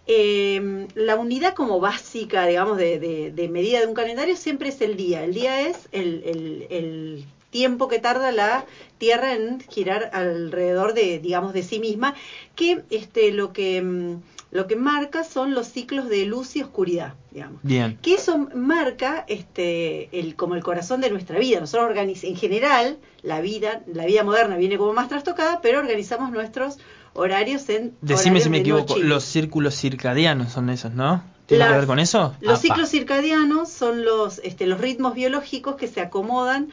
Eh, 0.08 0.88
la 0.96 1.16
unidad 1.16 1.54
como 1.54 1.80
básica, 1.80 2.46
digamos, 2.48 2.78
de, 2.78 3.00
de- 3.00 3.32
de 3.32 3.48
medida 3.50 3.80
de 3.80 3.88
un 3.88 3.94
calendario 3.94 4.36
siempre 4.36 4.70
es 4.70 4.82
el 4.82 4.98
día. 4.98 5.24
El 5.24 5.34
día 5.34 5.62
es 5.68 5.88
el, 5.92 6.24
el- 6.26 6.68
el 6.70 7.26
tiempo 7.50 7.88
que 7.88 8.00
tarda 8.00 8.32
la 8.32 8.66
Tierra 8.98 9.34
en 9.34 9.60
girar 9.70 10.10
alrededor 10.14 10.94
de, 10.94 11.20
digamos, 11.20 11.54
de 11.54 11.64
sí 11.64 11.80
misma, 11.80 12.14
que 12.56 12.84
este, 12.92 13.32
lo 13.32 13.52
que 13.54 13.82
mm, 13.82 14.16
lo 14.52 14.68
que 14.68 14.76
marca 14.76 15.24
son 15.24 15.54
los 15.54 15.68
ciclos 15.68 16.10
de 16.10 16.26
luz 16.26 16.56
y 16.58 16.62
oscuridad, 16.62 17.14
digamos 17.32 17.60
Bien. 17.64 17.98
que 18.02 18.16
eso 18.16 18.38
marca 18.54 19.24
este 19.28 20.10
el 20.20 20.36
como 20.36 20.56
el 20.56 20.64
corazón 20.64 21.00
de 21.02 21.10
nuestra 21.10 21.40
vida 21.40 21.60
nosotros 21.62 21.88
organiz 21.90 22.24
en 22.26 22.36
general 22.36 22.98
la 23.24 23.40
vida 23.42 23.82
la 23.94 24.06
vida 24.06 24.24
moderna 24.24 24.58
viene 24.58 24.78
como 24.78 24.92
más 24.94 25.08
trastocada 25.08 25.62
pero 25.62 25.80
organizamos 25.80 26.32
nuestros 26.32 26.78
horarios 27.14 27.68
en 27.70 27.94
Decime 28.02 28.40
horarios 28.40 28.44
si 28.44 28.50
me 28.50 28.58
de 28.58 28.62
equivoco, 28.62 28.94
noche. 28.96 29.04
los 29.08 29.24
círculos 29.24 29.76
circadianos 29.76 30.52
son 30.52 30.70
esos, 30.70 30.92
¿no? 30.94 31.24
¿Tiene 31.46 31.66
que 31.68 31.74
ver 31.74 31.86
con 31.88 32.00
eso? 32.00 32.36
los 32.42 32.54
Apa. 32.54 32.62
ciclos 32.62 32.90
circadianos 32.90 33.70
son 33.70 34.04
los 34.06 34.40
este 34.44 34.66
los 34.68 34.80
ritmos 34.82 35.14
biológicos 35.16 35.76
que 35.76 35.88
se 35.88 36.02
acomodan 36.02 36.70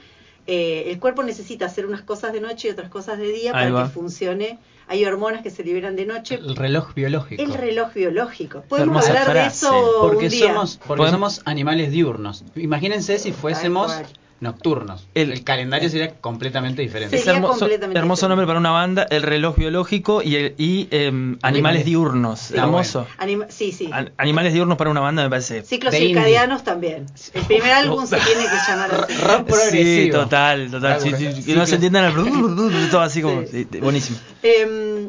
eh, 0.47 0.91
el 0.91 0.99
cuerpo 0.99 1.23
necesita 1.23 1.67
hacer 1.67 1.85
unas 1.87 2.03
cosas 2.03 2.33
de 2.33 2.41
noche 2.41 2.69
y 2.69 2.71
otras 2.71 2.89
cosas 2.89 3.19
de 3.19 3.31
día 3.31 3.51
Ahí 3.55 3.65
para 3.67 3.71
va. 3.71 3.85
que 3.85 3.91
funcione 3.91 4.59
hay 4.89 5.05
hormonas 5.05 5.43
que 5.43 5.51
se 5.51 5.63
liberan 5.65 5.97
de 5.97 6.07
noche 6.07 6.37
El 6.37 6.57
reloj 6.57 6.95
biológico. 6.95 7.43
el 7.43 7.53
reloj 7.55 7.93
biológico 7.95 8.63
podemos 8.69 9.07
hablar 9.07 9.25
frase. 9.25 9.41
de 9.41 9.49
eso 9.49 9.99
Porque 10.01 10.25
un 10.27 10.31
día 10.31 10.47
somos, 10.49 10.77
porque 10.87 10.99
Podemos- 11.03 11.35
somos 11.37 11.47
animales 11.47 11.91
diurnos. 11.91 12.45
Imagínense 12.57 13.19
si 13.19 13.33
fuésemos. 13.33 13.93
Nocturnos. 14.41 15.09
El- 15.15 15.33
El, 15.33 15.45
calendario 15.45 15.89
sería 15.89 16.13
completamente 16.21 16.83
diferente. 16.83 17.17
Sí. 17.17 17.21
Es 17.21 17.25
Sería 17.25 17.39
hermoso, 17.39 17.59
completamente 17.61 17.99
hermoso 17.99 18.21
diferente. 18.27 18.29
nombre 18.31 18.47
para 18.47 18.59
una 18.61 18.71
banda, 18.71 19.07
el 19.11 19.23
reloj 19.23 19.57
biológico 19.57 20.23
y, 20.23 20.37
el- 20.37 20.55
y 20.59 20.87
em, 20.93 21.39
animales 21.43 21.85
diurnos. 21.85 22.51
Está 22.51 22.63
hermoso. 22.63 23.07
Anima- 23.19 23.47
sí 23.49 23.73
sí 23.73 23.89
An- 23.93 24.13
animales 24.17 24.53
diurnos 24.53 24.77
para 24.79 24.91
una 24.91 25.01
banda 25.01 25.23
me 25.25 25.31
parece. 25.31 25.63
Ciclos 25.63 25.95
circadianos 25.95 26.63
también. 26.65 27.07
El 27.35 27.43
primer 27.47 27.73
álbum 27.73 28.07
se 28.07 28.17
tiene 28.17 28.43
que 28.45 28.57
llamar 28.71 28.95
así. 28.95 29.15
Rock 29.25 29.39
Sí, 29.39 29.53
progresivo. 29.53 30.19
total, 30.19 30.71
total. 30.71 31.01
Sí, 31.01 31.09
Claro, 31.11 31.35
sí, 31.37 31.43
que 31.45 31.55
no 31.55 31.67
se 31.67 31.75
entiendan 31.75 32.05
el 32.05 32.91
todo 32.91 33.01
así 33.01 33.23
como. 33.23 33.43
Sí. 33.43 33.67
sí, 33.73 33.79
buenísimo. 33.81 34.19
Eh, 34.43 35.09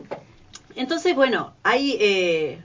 entonces, 0.76 1.16
bueno, 1.16 1.54
hay 1.64 1.98
eh, 2.00 2.62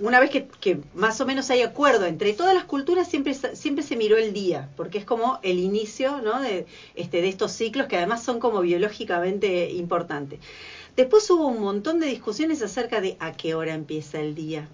una 0.00 0.18
vez 0.18 0.30
que, 0.30 0.48
que 0.60 0.80
más 0.94 1.20
o 1.20 1.26
menos 1.26 1.50
hay 1.50 1.62
acuerdo 1.62 2.04
entre 2.06 2.32
todas 2.32 2.52
las 2.54 2.64
culturas, 2.64 3.06
siempre, 3.08 3.32
se- 3.34 3.54
siempre 3.54 3.84
se 3.84 3.96
miró 3.96 4.16
el 4.16 4.32
día, 4.32 4.68
porque 4.76 4.98
es 4.98 5.04
como 5.04 5.38
el 5.42 5.58
inicio 5.60 6.20
¿no? 6.20 6.40
de, 6.40 6.66
este, 6.96 7.20
de 7.22 7.28
estos 7.28 7.52
ciclos 7.52 7.86
que 7.86 7.96
además 7.96 8.22
son 8.24 8.40
como 8.40 8.60
biológicamente 8.60 9.70
importantes. 9.70 10.40
Después 10.96 11.30
hubo 11.30 11.46
un 11.46 11.60
montón 11.60 12.00
de 12.00 12.06
discusiones 12.06 12.60
acerca 12.62 13.00
de 13.00 13.16
a 13.20 13.32
qué 13.32 13.54
hora 13.54 13.72
empieza 13.74 14.20
el 14.20 14.34
día. 14.34 14.68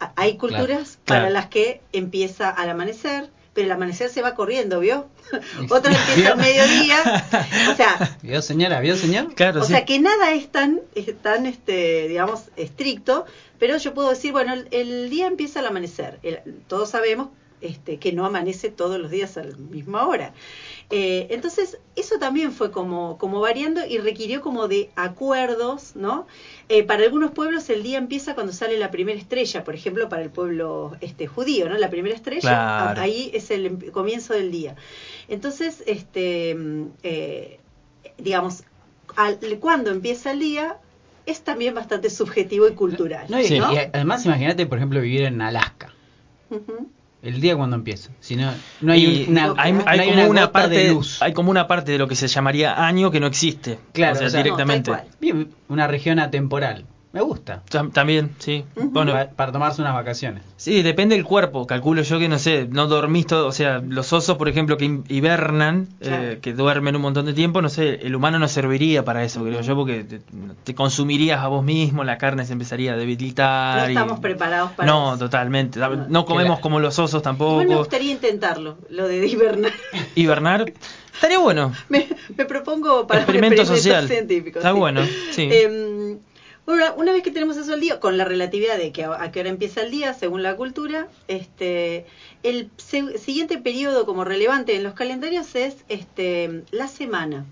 A- 0.00 0.12
Hay 0.16 0.36
culturas 0.38 0.98
para 1.04 1.20
Claro. 1.20 1.34
las 1.34 1.46
que 1.48 1.82
empieza 1.92 2.48
al 2.50 2.70
amanecer, 2.70 3.28
pero 3.56 3.66
el 3.66 3.72
amanecer 3.72 4.08
se 4.10 4.22
va 4.22 4.36
corriendo, 4.36 4.78
¿vio? 4.78 5.08
Otra 5.70 5.90
empieza 5.92 6.14
¿Vio? 6.14 6.32
al 6.34 6.38
mediodía. 6.38 7.24
O 7.72 7.74
sea, 7.74 8.16
¿Vio 8.22 8.40
señora? 8.42 8.78
¿Vio 8.80 8.94
señor? 8.96 9.34
Claro, 9.34 9.62
o 9.62 9.64
sí. 9.64 9.72
sea 9.72 9.84
que 9.84 9.98
nada 9.98 10.30
es 10.32 10.52
tan, 10.52 10.82
es 10.94 11.12
tan 11.20 11.46
este, 11.46 12.06
digamos, 12.06 12.42
estricto, 12.56 13.24
pero 13.58 13.76
yo 13.78 13.92
puedo 13.94 14.10
decir, 14.10 14.30
bueno, 14.30 14.52
el, 14.54 14.68
el 14.70 15.10
día 15.10 15.26
empieza 15.26 15.58
al 15.60 15.66
amanecer. 15.66 16.20
El- 16.22 16.40
todos 16.68 16.90
sabemos 16.90 17.30
este, 17.62 17.98
que 17.98 18.12
no 18.12 18.26
amanece 18.26 18.68
todos 18.68 19.00
los 19.00 19.10
días 19.10 19.36
a 19.38 19.42
la 19.42 19.56
misma 19.56 20.06
hora. 20.06 20.34
Eh, 20.90 21.26
entonces, 21.30 21.78
eso 21.96 22.18
también 22.20 22.52
fue 22.52 22.70
como, 22.70 23.18
como 23.18 23.40
variando 23.40 23.84
y 23.84 23.98
requirió 23.98 24.40
como 24.40 24.68
de 24.68 24.90
acuerdos, 24.94 25.96
¿no? 25.96 26.26
Eh, 26.68 26.84
para 26.84 27.02
algunos 27.04 27.32
pueblos 27.32 27.68
el 27.70 27.82
día 27.82 27.98
empieza 27.98 28.34
cuando 28.34 28.52
sale 28.52 28.78
la 28.78 28.92
primera 28.92 29.18
estrella, 29.18 29.64
por 29.64 29.74
ejemplo, 29.74 30.08
para 30.08 30.22
el 30.22 30.30
pueblo 30.30 30.96
este 31.00 31.26
judío, 31.26 31.68
¿no? 31.68 31.76
La 31.76 31.90
primera 31.90 32.14
estrella, 32.14 32.40
Claro. 32.40 33.00
ahí 33.00 33.30
es 33.34 33.50
el 33.50 33.66
em- 33.66 33.90
comienzo 33.90 34.32
del 34.34 34.52
día. 34.52 34.76
Entonces, 35.28 35.82
este, 35.86 36.54
mm, 36.54 36.84
eh, 37.02 37.58
digamos, 38.18 38.62
al, 39.16 39.38
cuando 39.58 39.90
empieza 39.90 40.30
el 40.30 40.38
día 40.38 40.76
es 41.26 41.40
también 41.40 41.74
bastante 41.74 42.10
subjetivo 42.10 42.68
y 42.68 42.74
cultural. 42.74 43.26
No, 43.28 43.40
y, 43.40 43.44
Sí. 43.44 43.56
y 43.56 43.60
además 43.60 44.24
imagínate, 44.24 44.66
por 44.66 44.78
ejemplo, 44.78 45.00
vivir 45.00 45.22
en 45.22 45.40
Alaska. 45.40 45.92
Ujú. 46.50 46.88
El 47.26 47.40
día 47.40 47.56
cuando 47.56 47.74
empieza. 47.74 48.10
Si 48.20 48.36
no, 48.36 48.52
no 48.80 48.92
hay 48.92 49.04
Y 49.04 49.28
una, 49.28 49.52
hay, 49.56 49.72
no 49.72 49.82
hay 49.84 49.98
hay 49.98 50.10
como 50.10 50.30
una, 50.30 50.52
parte 50.52 50.78
de 50.78 50.88
luz. 50.90 51.20
hay 51.20 51.32
como 51.32 51.50
una 51.50 51.66
parte 51.66 51.90
de 51.90 51.98
lo 51.98 52.06
que 52.06 52.14
se 52.14 52.28
llamaría 52.28 52.86
año 52.86 53.10
que 53.10 53.18
no 53.18 53.26
existe 53.26 53.80
Claro, 53.92 54.14
o 54.14 54.18
sea, 54.18 54.28
o 54.28 54.30
sea, 54.30 54.38
no, 54.38 54.44
directamente. 54.44 54.92
Bien, 55.20 55.50
una 55.68 55.88
región 55.88 56.20
atemporal. 56.20 56.84
Me 57.12 57.22
gusta. 57.22 57.62
Tam- 57.70 57.92
también 57.92 58.32
sí 58.38 58.64
bueno 58.76 59.12
Pa- 59.12 59.28
para 59.30 59.50
tomarse 59.52 59.80
unas 59.80 59.94
vacaciones. 59.94 60.42
sí 60.58 60.82
depende 60.82 61.14
del 61.14 61.24
cuerpo 61.24 61.66
calculo 61.66 62.02
yo 62.02 62.18
que 62.18 62.28
no 62.28 62.38
sé 62.38 62.66
no 62.70 62.88
dormís 62.88 63.26
todo 63.26 63.46
o 63.46 63.52
sea 63.52 63.78
los 63.86 64.12
osos 64.12 64.36
por 64.36 64.48
ejemplo 64.50 64.76
que 64.76 65.00
hibernan 65.08 65.88
Claro. 66.00 66.22
eh, 66.24 66.38
que 66.42 66.52
duermen 66.52 66.94
un 66.94 67.00
montón 67.02 67.24
de 67.24 67.32
tiempo 67.32 67.62
no 67.62 67.70
sé 67.70 68.00
el 68.02 68.14
humano 68.14 68.38
no 68.38 68.48
serviría 68.48 69.02
para 69.04 69.24
eso 69.24 69.42
creo 69.44 69.62
yo 69.62 69.74
porque 69.74 70.04
te, 70.04 70.20
te 70.64 70.74
consumirías 70.74 71.40
a 71.40 71.48
vos 71.48 71.64
mismo 71.64 72.04
la 72.04 72.18
carne 72.18 72.44
se 72.44 72.52
empezaría 72.52 72.92
a 72.92 72.96
debilitar 72.96 73.82
No 73.84 73.86
y- 73.88 73.92
estamos 73.94 74.20
preparados 74.20 74.72
para 74.72 74.86
no 74.86 75.10
eso. 75.14 75.18
totalmente 75.24 75.78
No. 75.80 75.96
no 76.08 76.24
comemos 76.26 76.58
la- 76.58 76.62
como 76.62 76.80
los 76.80 76.98
osos 76.98 77.22
tampoco 77.22 77.52
Igual 77.62 77.68
me 77.68 77.76
gustaría 77.76 78.12
intentarlo, 78.12 78.76
lo 78.90 79.08
de 79.08 79.26
hibernar. 79.26 79.72
hibernar 80.16 80.70
estaría 81.14 81.38
bueno 81.38 81.72
me, 81.88 82.08
me 82.36 82.44
propongo 82.44 83.06
para 83.06 83.20
un 83.20 83.22
Experimento 83.24 83.62
experimento 83.62 83.76
social. 83.76 84.06
científico. 84.08 84.58
Está 84.58 84.72
sí. 84.72 84.78
bueno, 84.78 85.00
sí. 85.30 85.48
Em, 85.50 85.95
bueno, 86.66 86.94
una 86.96 87.12
vez 87.12 87.22
que 87.22 87.30
tenemos 87.30 87.56
eso 87.56 87.72
al 87.72 87.80
día, 87.80 88.00
con 88.00 88.18
la 88.18 88.24
relatividad 88.24 88.76
de 88.76 88.90
que 88.90 89.04
a, 89.04 89.30
qué 89.30 89.40
hora 89.40 89.50
empieza 89.50 89.82
el 89.82 89.92
día, 89.92 90.14
según 90.14 90.42
la 90.42 90.56
cultura, 90.56 91.08
este, 91.28 92.06
el 92.42 92.70
siguiente 92.78 93.58
periodo 93.58 94.04
como 94.04 94.24
relevante 94.24 94.74
en 94.74 94.82
los 94.82 94.94
calendarios 94.94 95.54
es 95.54 95.76
este, 95.88 96.64
la 96.72 96.88
semana. 96.88 97.46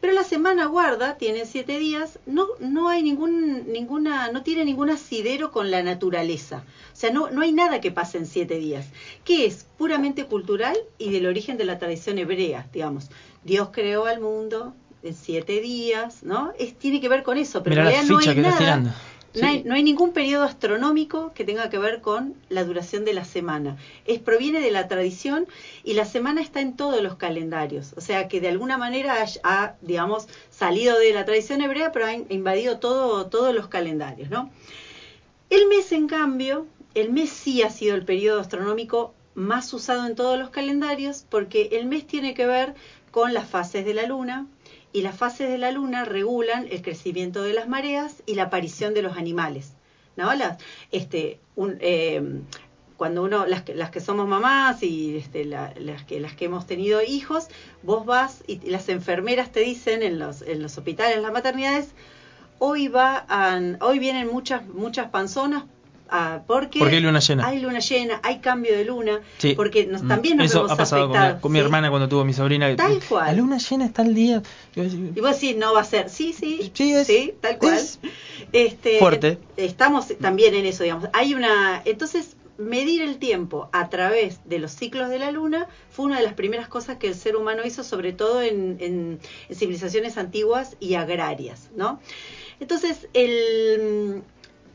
Pero 0.00 0.12
la 0.12 0.24
semana 0.24 0.66
guarda, 0.66 1.16
tiene 1.16 1.46
siete 1.46 1.78
días, 1.78 2.18
no, 2.26 2.46
no 2.58 2.88
hay 2.88 3.02
ningún, 3.02 3.72
ninguna, 3.72 4.30
no 4.32 4.42
tiene 4.42 4.64
ningún 4.64 4.90
asidero 4.90 5.50
con 5.50 5.70
la 5.70 5.82
naturaleza. 5.82 6.64
O 6.92 6.96
sea, 6.96 7.10
no, 7.10 7.30
no 7.30 7.40
hay 7.40 7.52
nada 7.52 7.80
que 7.80 7.90
pase 7.90 8.18
en 8.18 8.26
siete 8.26 8.56
días, 8.56 8.88
que 9.24 9.46
es 9.46 9.66
puramente 9.78 10.26
cultural 10.26 10.76
y 10.98 11.10
del 11.10 11.26
origen 11.26 11.56
de 11.56 11.64
la 11.64 11.78
tradición 11.78 12.18
hebrea, 12.18 12.66
digamos. 12.72 13.08
Dios 13.44 13.70
creó 13.72 14.06
al 14.06 14.20
mundo 14.20 14.74
en 15.04 15.14
siete 15.14 15.60
días, 15.60 16.22
¿no? 16.22 16.52
Es, 16.58 16.74
tiene 16.78 17.00
que 17.00 17.08
ver 17.08 17.22
con 17.22 17.38
eso, 17.38 17.62
pero 17.62 17.76
Mirá 17.76 17.84
en 17.84 17.90
la 17.90 18.00
realidad 18.02 18.14
no 18.16 18.18
hay 18.18 18.36
nada. 18.42 18.60
No 19.36 19.46
hay, 19.48 19.64
no 19.64 19.74
hay 19.74 19.82
ningún 19.82 20.12
periodo 20.12 20.44
astronómico 20.44 21.32
que 21.34 21.44
tenga 21.44 21.68
que 21.68 21.76
ver 21.78 22.00
con 22.00 22.34
la 22.50 22.62
duración 22.62 23.04
de 23.04 23.14
la 23.14 23.24
semana. 23.24 23.76
Es 24.06 24.20
proviene 24.20 24.60
de 24.60 24.70
la 24.70 24.86
tradición 24.86 25.48
y 25.82 25.94
la 25.94 26.04
semana 26.04 26.40
está 26.40 26.60
en 26.60 26.76
todos 26.76 27.02
los 27.02 27.16
calendarios. 27.16 27.94
O 27.96 28.00
sea 28.00 28.28
que 28.28 28.40
de 28.40 28.46
alguna 28.48 28.78
manera 28.78 29.24
ha, 29.42 29.74
digamos, 29.80 30.28
salido 30.50 30.96
de 31.00 31.12
la 31.12 31.24
tradición 31.24 31.60
hebrea, 31.62 31.90
pero 31.90 32.06
ha 32.06 32.12
in- 32.14 32.26
invadido 32.30 32.78
todo, 32.78 33.26
todos 33.26 33.52
los 33.52 33.66
calendarios, 33.66 34.30
¿no? 34.30 34.50
El 35.50 35.66
mes, 35.66 35.90
en 35.90 36.06
cambio, 36.06 36.66
el 36.94 37.10
mes 37.12 37.30
sí 37.30 37.62
ha 37.62 37.70
sido 37.70 37.96
el 37.96 38.04
periodo 38.04 38.40
astronómico 38.40 39.14
más 39.34 39.72
usado 39.74 40.06
en 40.06 40.14
todos 40.14 40.38
los 40.38 40.50
calendarios 40.50 41.26
porque 41.28 41.70
el 41.72 41.86
mes 41.86 42.06
tiene 42.06 42.34
que 42.34 42.46
ver 42.46 42.74
con 43.10 43.34
las 43.34 43.48
fases 43.48 43.84
de 43.84 43.94
la 43.94 44.06
luna 44.06 44.46
y 44.94 45.02
las 45.02 45.16
fases 45.16 45.50
de 45.50 45.58
la 45.58 45.70
luna 45.72 46.04
regulan 46.06 46.66
el 46.70 46.80
crecimiento 46.80 47.42
de 47.42 47.52
las 47.52 47.68
mareas 47.68 48.22
y 48.26 48.36
la 48.36 48.44
aparición 48.44 48.94
de 48.94 49.02
los 49.02 49.16
animales. 49.18 49.72
¿no? 50.16 50.32
Las, 50.34 50.58
este, 50.92 51.40
un, 51.56 51.76
eh, 51.80 52.22
cuando 52.96 53.24
uno, 53.24 53.44
las 53.44 53.62
que, 53.62 53.74
las 53.74 53.90
que 53.90 54.00
somos 54.00 54.28
mamás 54.28 54.84
y 54.84 55.16
este, 55.16 55.44
la- 55.44 55.74
las, 55.78 56.04
que, 56.04 56.20
las 56.20 56.34
que 56.34 56.44
hemos 56.44 56.66
tenido 56.68 57.02
hijos, 57.02 57.48
vos 57.82 58.06
vas 58.06 58.44
y 58.46 58.60
las 58.70 58.88
enfermeras 58.88 59.50
te 59.50 59.60
dicen 59.60 60.04
en 60.04 60.20
los, 60.20 60.42
en 60.42 60.62
los 60.62 60.78
hospitales, 60.78 61.16
en 61.16 61.22
las 61.24 61.32
maternidades, 61.32 61.88
hoy 62.60 62.86
va 62.86 63.26
hoy 63.80 63.98
vienen 63.98 64.28
muchas, 64.28 64.64
muchas 64.68 65.10
panzonas 65.10 65.64
ah, 66.16 66.42
porque, 66.46 66.78
Porque 66.78 66.96
hay 66.96 67.02
luna 67.02 67.18
llena. 67.18 67.46
hay 67.46 67.58
luna 67.60 67.80
llena, 67.80 68.20
hay 68.22 68.38
cambio 68.38 68.76
de 68.76 68.84
luna, 68.84 69.20
Sí. 69.38 69.54
porque 69.54 69.84
nos, 69.86 70.02
Mm. 70.04 70.08
también 70.08 70.36
nos 70.36 70.46
Eso 70.46 70.58
vemos 70.60 70.72
ha 70.72 70.76
pasado 70.76 71.12
con 71.40 71.52
mi, 71.52 71.58
¿sí? 71.58 71.64
hermana 71.64 71.90
cuando 71.90 72.08
tuvo 72.08 72.24
mi 72.24 72.32
sobrina. 72.32 72.74
Tal 72.76 73.00
cual. 73.08 73.26
La 73.26 73.32
luna 73.32 73.58
llena 73.58 73.84
está 73.86 74.02
el 74.02 74.14
día. 74.14 74.42
Y 74.76 75.20
vos 75.20 75.40
decís, 75.40 75.56
no 75.56 75.74
va 75.74 75.80
a 75.80 75.84
ser. 75.84 76.08
Sí, 76.08 76.32
sí. 76.32 76.70
Sí, 76.72 76.92
es- 76.94 77.40
tal 77.40 77.58
cual. 77.58 77.74
es 77.74 77.98
este, 78.52 78.98
fuerte. 78.98 79.38
Estamos 79.56 80.06
también 80.20 80.54
en 80.54 80.66
eso, 80.66 80.82
digamos. 80.84 81.08
Hay 81.12 81.34
una. 81.34 81.82
Entonces, 81.84 82.36
medir 82.56 83.02
el 83.02 83.18
tiempo 83.18 83.68
a 83.72 83.88
través 83.88 84.38
de 84.44 84.60
los 84.60 84.70
ciclos 84.70 85.08
de 85.10 85.18
la 85.18 85.32
luna 85.32 85.66
fue 85.90 86.04
una 86.06 86.18
de 86.18 86.22
las 86.22 86.34
primeras 86.34 86.68
cosas 86.68 86.98
que 86.98 87.08
el 87.08 87.16
ser 87.16 87.34
humano 87.34 87.62
hizo, 87.64 87.82
sobre 87.82 88.12
todo 88.12 88.42
en, 88.42 88.76
en- 88.78 89.18
en 89.48 89.56
civilizaciones 89.56 90.16
antiguas 90.18 90.76
y 90.78 90.94
agrarias, 90.94 91.70
¿no? 91.74 91.98
Entonces, 92.60 93.08
el. 93.14 94.22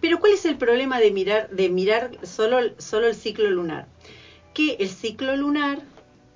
Pero 0.02 0.20
¿cuál 0.20 0.34
es 0.34 0.46
el 0.46 0.58
problema 0.58 1.00
de 1.00 1.12
mirar, 1.12 1.50
de 1.50 1.70
mirar 1.70 2.12
solo, 2.24 2.60
el 2.60 3.16
ciclo 3.16 3.50
lunar? 3.50 3.88
Que 4.54 4.78
el 4.80 4.90
ciclo 4.90 5.36
lunar, 5.36 5.80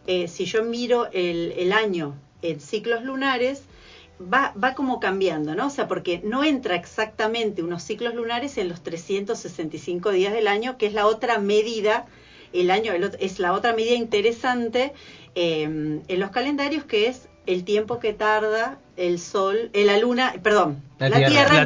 eh, 0.07 0.27
si 0.27 0.45
yo 0.45 0.63
miro 0.63 1.07
el, 1.13 1.71
año 1.71 2.15
en 2.41 2.59
ciclos 2.59 3.03
lunares, 3.03 3.63
va, 4.21 4.53
como 4.75 4.99
cambiando, 4.99 5.55
¿no? 5.55 5.67
O 5.67 5.69
sea, 5.69 5.87
porque 5.87 6.21
no 6.23 6.43
entra 6.43 6.75
exactamente 6.75 7.63
unos 7.63 7.83
ciclos 7.83 8.15
lunares 8.15 8.57
en 8.57 8.67
los 8.67 8.83
365 8.83 10.11
días 10.11 10.33
del 10.33 10.47
año, 10.47 10.77
que 10.77 10.87
es 10.87 10.93
la 10.93 11.07
otra 11.07 11.39
medida, 11.39 12.05
el 12.51 12.69
año 12.69 12.93
el 12.93 13.15
es 13.19 13.39
la 13.39 13.53
otra 13.53 13.73
medida 13.73 13.95
interesante 13.95 14.93
eh, 15.35 15.63
en 15.63 16.19
los 16.19 16.31
calendarios, 16.31 16.83
que 16.83 17.07
es 17.07 17.29
el 17.45 17.63
tiempo 17.63 17.99
que 17.99 18.13
tarda 18.13 18.77
el 18.97 19.19
sol, 19.19 19.69
eh, 19.73 19.85
la 19.85 19.97
luna, 19.97 20.33
perdón, 20.43 20.81
La 20.99 21.09
la, 21.09 21.15
Tierra. 21.17 21.31
Tierra, 21.31 21.55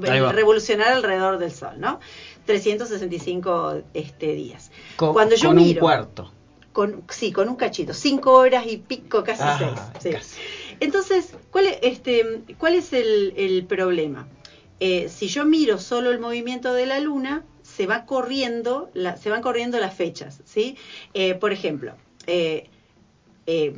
Tierra. 0.00 0.32
Revolucionar 0.32 0.92
alrededor 0.92 1.38
del 1.38 1.52
sol, 1.52 1.74
¿no? 1.78 2.00
365 2.46 3.82
este, 3.94 4.34
días. 4.34 4.70
Co- 4.96 5.12
Cuando 5.12 5.34
yo 5.36 5.48
con 5.48 5.58
un 5.58 5.64
miro- 5.64 5.80
cuarto. 5.80 6.32
Con, 6.72 7.04
sí, 7.08 7.32
con 7.32 7.48
un 7.48 7.56
cachito, 7.56 7.94
cinco 7.94 8.32
horas 8.34 8.66
y 8.66 8.76
pico, 8.76 9.24
casi 9.24 9.42
Ah, 9.44 9.58
seis. 9.98 10.02
sí. 10.02 10.10
casi. 10.10 10.40
Entonces, 10.80 11.30
¿cuál 11.50 11.66
es, 11.66 11.78
este, 11.82 12.42
¿cuál 12.58 12.74
es 12.74 12.92
el, 12.92 13.32
el 13.36 13.64
problema? 13.64 14.28
Eh, 14.78 15.08
si 15.08 15.28
yo 15.28 15.46
miro 15.46 15.78
solo 15.78 16.10
el 16.10 16.18
movimiento 16.18 16.74
de 16.74 16.84
la 16.84 17.00
luna, 17.00 17.44
se 17.62 17.86
va 17.86 18.04
corriendo, 18.04 18.90
la- 18.92 19.16
se 19.16 19.30
van 19.30 19.40
corriendo 19.40 19.78
las 19.78 19.94
fechas, 19.94 20.42
¿sí? 20.44 20.76
Eh, 21.14 21.34
por 21.34 21.52
ejemplo, 21.52 21.94
eh, 22.26 22.68
eh, 23.46 23.72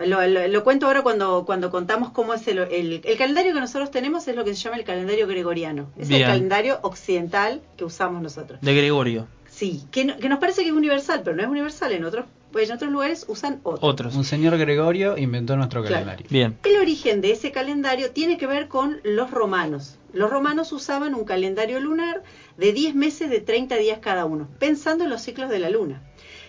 lo, 0.00 0.26
lo- 0.26 0.48
lo 0.48 0.64
cuento 0.64 0.86
ahora 0.86 1.02
cuando, 1.02 1.44
cuando 1.44 1.70
contamos 1.70 2.10
cómo 2.10 2.34
es 2.34 2.46
el, 2.48 2.58
el, 2.58 3.00
el 3.04 3.18
calendario 3.18 3.52
que 3.54 3.60
nosotros 3.60 3.90
tenemos 3.90 4.26
es 4.28 4.36
lo 4.36 4.44
que 4.44 4.54
se 4.54 4.62
llama 4.62 4.76
el 4.76 4.84
calendario 4.84 5.26
gregoriano. 5.26 5.90
Es 5.96 6.08
Bien. 6.08 6.22
el 6.22 6.26
calendario 6.28 6.78
occidental 6.82 7.60
que 7.76 7.84
usamos 7.84 8.22
nosotros. 8.22 8.60
De 8.60 8.74
Gregorio. 8.74 9.26
Sí, 9.50 9.84
que, 9.90 10.04
no- 10.04 10.16
que 10.16 10.28
nos 10.28 10.38
parece 10.38 10.62
que 10.62 10.68
es 10.68 10.74
universal, 10.74 11.20
pero 11.24 11.36
no 11.36 11.42
es 11.42 11.48
universal. 11.48 11.92
En 11.92 12.04
otros, 12.04 12.24
pues 12.52 12.68
en 12.70 12.76
otros 12.76 12.90
lugares 12.90 13.24
usan 13.28 13.60
otro. 13.62 13.86
Otros. 13.86 14.16
Un 14.16 14.24
señor 14.24 14.56
Gregorio 14.58 15.16
inventó 15.18 15.56
nuestro 15.56 15.80
Claro. 15.82 15.94
calendario. 15.96 16.26
Bien. 16.30 16.56
El 16.64 16.78
origen 16.80 17.20
de 17.20 17.32
ese 17.32 17.52
calendario 17.52 18.10
tiene 18.12 18.38
que 18.38 18.46
ver 18.46 18.68
con 18.68 19.00
los 19.04 19.30
romanos. 19.30 19.98
Los 20.14 20.30
romanos 20.30 20.72
usaban 20.72 21.14
un 21.14 21.24
calendario 21.24 21.80
lunar 21.80 22.22
de 22.56 22.72
10 22.72 22.94
meses 22.94 23.30
de 23.30 23.40
30 23.40 23.76
días 23.76 23.98
cada 24.00 24.24
uno, 24.24 24.48
pensando 24.58 25.04
en 25.04 25.10
los 25.10 25.22
ciclos 25.22 25.48
de 25.50 25.58
la 25.58 25.70
luna. 25.70 26.02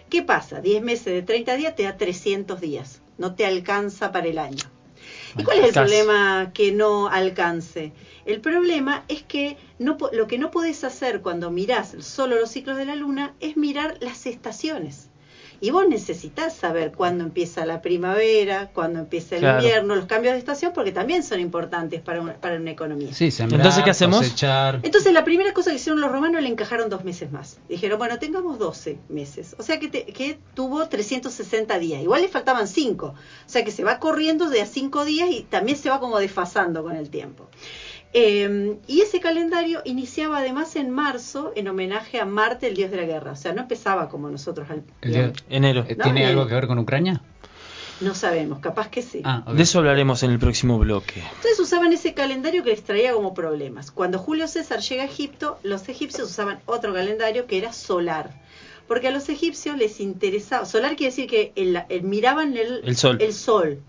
¿Qué 0.09 0.21
pasa? 0.21 0.59
10 0.61 0.83
meses 0.83 1.05
de 1.05 1.21
30 1.23 1.55
días 1.55 1.75
te 1.75 1.83
da 1.83 1.95
300 1.97 2.59
días, 2.61 3.01
no 3.17 3.35
te 3.35 3.45
alcanza 3.45 4.11
para 4.11 4.27
el 4.27 4.37
año. 4.37 4.63
¿Y 5.37 5.43
cuál 5.43 5.59
es 5.59 5.65
el 5.67 5.73
problema 5.73 6.51
que 6.53 6.71
no 6.71 7.07
alcance? 7.07 7.91
El 8.25 8.39
problema 8.39 9.03
es 9.07 9.23
que 9.23 9.57
no, 9.79 9.97
lo 10.11 10.27
que 10.27 10.37
no 10.37 10.51
podés 10.51 10.83
hacer 10.83 11.21
cuando 11.21 11.51
mirás 11.51 11.95
solo 11.99 12.39
los 12.39 12.51
ciclos 12.51 12.77
de 12.77 12.85
la 12.85 12.95
luna 12.95 13.33
es 13.39 13.57
mirar 13.57 13.97
las 13.99 14.25
estaciones. 14.25 15.09
Y 15.63 15.71
vos 15.71 15.87
necesitas 15.87 16.53
saber 16.53 16.91
cuándo 16.91 17.23
empieza 17.23 17.65
la 17.65 17.81
primavera, 17.81 18.69
cuándo 18.73 18.99
empieza 18.99 19.35
el 19.35 19.41
Claro. 19.43 19.59
invierno, 19.63 19.95
los 19.95 20.07
cambios 20.07 20.33
de 20.33 20.39
estación, 20.39 20.73
porque 20.75 20.91
también 20.91 21.23
son 21.23 21.39
importantes 21.39 22.01
para 22.01 22.19
una, 22.19 22.33
para 22.33 22.57
una 22.57 22.71
economía. 22.71 23.13
Sí, 23.13 23.31
sembrar, 23.31 23.61
Entonces, 23.61 23.81
¿qué 23.85 23.89
hacemos? 23.91 24.17
cosechar. 24.17 24.81
Entonces 24.83 25.13
la 25.13 25.23
primera 25.23 25.53
cosa 25.53 25.69
que 25.69 25.77
hicieron 25.77 26.01
los 26.01 26.11
romanos 26.11 26.41
le 26.41 26.49
encajaron 26.49 26.89
dos 26.89 27.05
meses 27.05 27.31
más. 27.31 27.59
Dijeron, 27.69 27.97
bueno, 27.97 28.19
tengamos 28.19 28.59
12 28.59 28.99
meses. 29.07 29.55
O 29.57 29.63
sea 29.63 29.79
que, 29.79 29.87
te- 29.87 30.03
que 30.07 30.37
tuvo 30.53 30.89
360 30.89 31.79
días. 31.79 32.01
Igual 32.03 32.23
le 32.23 32.27
faltaban 32.27 32.67
5. 32.67 33.05
O 33.05 33.15
sea 33.49 33.63
que 33.63 33.71
se 33.71 33.85
va 33.85 33.99
corriendo 33.99 34.49
de 34.49 34.61
a 34.61 34.65
5 34.65 35.05
días 35.05 35.29
y 35.31 35.43
también 35.43 35.77
se 35.77 35.89
va 35.89 36.01
como 36.01 36.19
desfasando 36.19 36.83
con 36.83 36.97
el 36.97 37.09
tiempo. 37.09 37.47
Eh, 38.13 38.77
y 38.87 39.01
ese 39.01 39.19
calendario 39.19 39.81
iniciaba 39.85 40.37
además 40.39 40.75
en 40.75 40.91
marzo 40.91 41.51
en 41.55 41.67
homenaje 41.67 42.19
a 42.19 42.25
Marte, 42.25 42.67
el 42.67 42.75
dios 42.75 42.91
de 42.91 42.97
la 42.97 43.03
guerra. 43.05 43.31
O 43.31 43.35
sea, 43.35 43.53
no 43.53 43.61
empezaba 43.61 44.09
como 44.09 44.29
nosotros. 44.29 44.69
al- 44.69 44.83
El 45.01 45.11
digamos. 45.13 45.33
día- 45.47 45.57
Enero. 45.57 45.85
No, 45.97 46.03
¿Tiene 46.03 46.23
eh. 46.23 46.27
algo 46.27 46.47
que 46.47 46.53
ver 46.53 46.67
con 46.67 46.77
Ucrania? 46.79 47.21
No 48.01 48.13
sabemos, 48.15 48.59
capaz 48.59 48.89
que 48.89 49.01
sí. 49.01 49.21
Ah. 49.23 49.43
De 49.55 49.63
eso 49.63 49.79
hablaremos 49.79 50.23
en 50.23 50.31
el 50.31 50.39
próximo 50.39 50.77
bloque. 50.79 51.21
Entonces 51.21 51.59
usaban 51.59 51.93
ese 51.93 52.13
calendario 52.13 52.63
que 52.63 52.71
les 52.71 52.83
traía 52.83 53.13
como 53.13 53.33
problemas. 53.33 53.91
Cuando 53.91 54.19
Julio 54.19 54.47
César 54.47 54.79
llega 54.81 55.03
a 55.03 55.05
Egipto, 55.05 55.57
los 55.63 55.87
egipcios 55.89 56.29
usaban 56.29 56.59
otro 56.65 56.93
calendario 56.93 57.45
que 57.47 57.57
era 57.57 57.71
solar. 57.71 58.41
Porque 58.87 59.07
a 59.07 59.11
los 59.11 59.29
egipcios 59.29 59.77
les 59.77 59.99
interesaba, 60.01 60.65
solar 60.65 60.95
quiere 60.97 61.11
decir 61.11 61.27
que 61.29 61.53
el- 61.55 61.81
el- 61.87 62.03
miraban 62.03 62.57
el, 62.57 62.81
El 62.83 62.97
sol. 62.97 63.17
el 63.21 63.33
sol. 63.33 63.79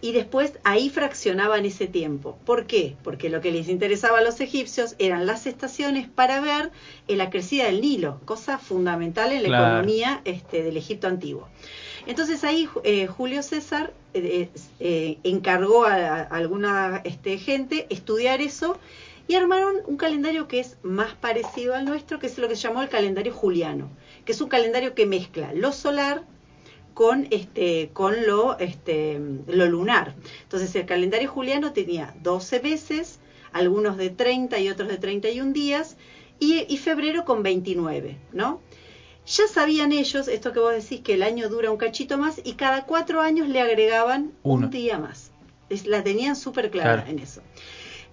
Y 0.00 0.12
después 0.12 0.52
ahí 0.62 0.90
fraccionaban 0.90 1.64
ese 1.64 1.88
tiempo. 1.88 2.38
¿Por 2.44 2.66
qué? 2.66 2.94
Porque 3.02 3.30
lo 3.30 3.40
que 3.40 3.50
les 3.50 3.68
interesaba 3.68 4.18
a 4.18 4.22
los 4.22 4.40
egipcios 4.40 4.94
eran 5.00 5.26
las 5.26 5.46
estaciones 5.46 6.06
para 6.08 6.40
ver 6.40 6.70
eh, 7.08 7.16
la 7.16 7.30
crecida 7.30 7.64
del 7.64 7.80
Nilo, 7.80 8.20
cosa 8.24 8.58
fundamental 8.58 9.32
en 9.32 9.42
la 9.42 9.48
Claro. 9.48 9.66
economía 9.66 10.20
este, 10.24 10.62
del 10.62 10.76
Egipto 10.76 11.08
antiguo. 11.08 11.48
Entonces 12.06 12.44
ahí 12.44 12.68
eh, 12.84 13.06
Julio 13.08 13.42
César 13.42 13.92
eh, 14.14 14.48
eh, 14.80 15.18
encargó 15.24 15.84
a, 15.84 15.94
a 15.94 16.22
alguna 16.22 17.00
este, 17.04 17.36
gente 17.38 17.86
estudiar 17.90 18.40
eso 18.40 18.78
y 19.26 19.34
armaron 19.34 19.74
un 19.86 19.96
calendario 19.96 20.48
que 20.48 20.60
es 20.60 20.78
más 20.82 21.14
parecido 21.14 21.74
al 21.74 21.84
nuestro, 21.84 22.18
que 22.18 22.28
es 22.28 22.38
lo 22.38 22.48
que 22.48 22.56
se 22.56 22.62
llamó 22.62 22.82
el 22.82 22.88
calendario 22.88 23.34
juliano, 23.34 23.90
que 24.24 24.32
es 24.32 24.40
un 24.40 24.48
calendario 24.48 24.94
que 24.94 25.04
mezcla 25.06 25.52
lo 25.54 25.72
solar 25.72 26.22
con 26.98 27.28
este 27.30 27.90
con 27.92 28.26
lo 28.26 28.58
este 28.58 29.20
lo 29.46 29.66
lunar. 29.68 30.16
Entonces 30.42 30.74
el 30.74 30.84
calendario 30.84 31.30
juliano 31.30 31.72
tenía 31.72 32.12
12 32.24 32.58
meses, 32.58 33.20
algunos 33.52 33.96
de 33.96 34.10
30 34.10 34.58
y 34.58 34.68
otros 34.68 34.88
de 34.88 34.98
31 34.98 35.52
días 35.52 35.96
y, 36.40 36.64
y 36.68 36.76
febrero 36.76 37.24
con 37.24 37.44
29, 37.44 38.16
¿no? 38.32 38.60
Ya 39.28 39.46
sabían 39.46 39.92
ellos, 39.92 40.26
esto 40.26 40.52
que 40.52 40.58
vos 40.58 40.72
decís, 40.74 41.00
que 41.00 41.14
el 41.14 41.22
año 41.22 41.48
dura 41.48 41.70
un 41.70 41.76
cachito 41.76 42.18
más 42.18 42.40
y 42.42 42.54
cada 42.54 42.84
cuatro 42.84 43.20
años 43.20 43.46
le 43.48 43.60
agregaban 43.60 44.32
Uno. 44.42 44.66
un 44.66 44.70
día 44.72 44.98
más. 44.98 45.30
Es- 45.68 45.86
la 45.86 46.02
tenían 46.02 46.34
súper 46.34 46.68
clara 46.68 46.94
Claro. 47.04 47.10
en 47.12 47.20
eso. 47.20 47.42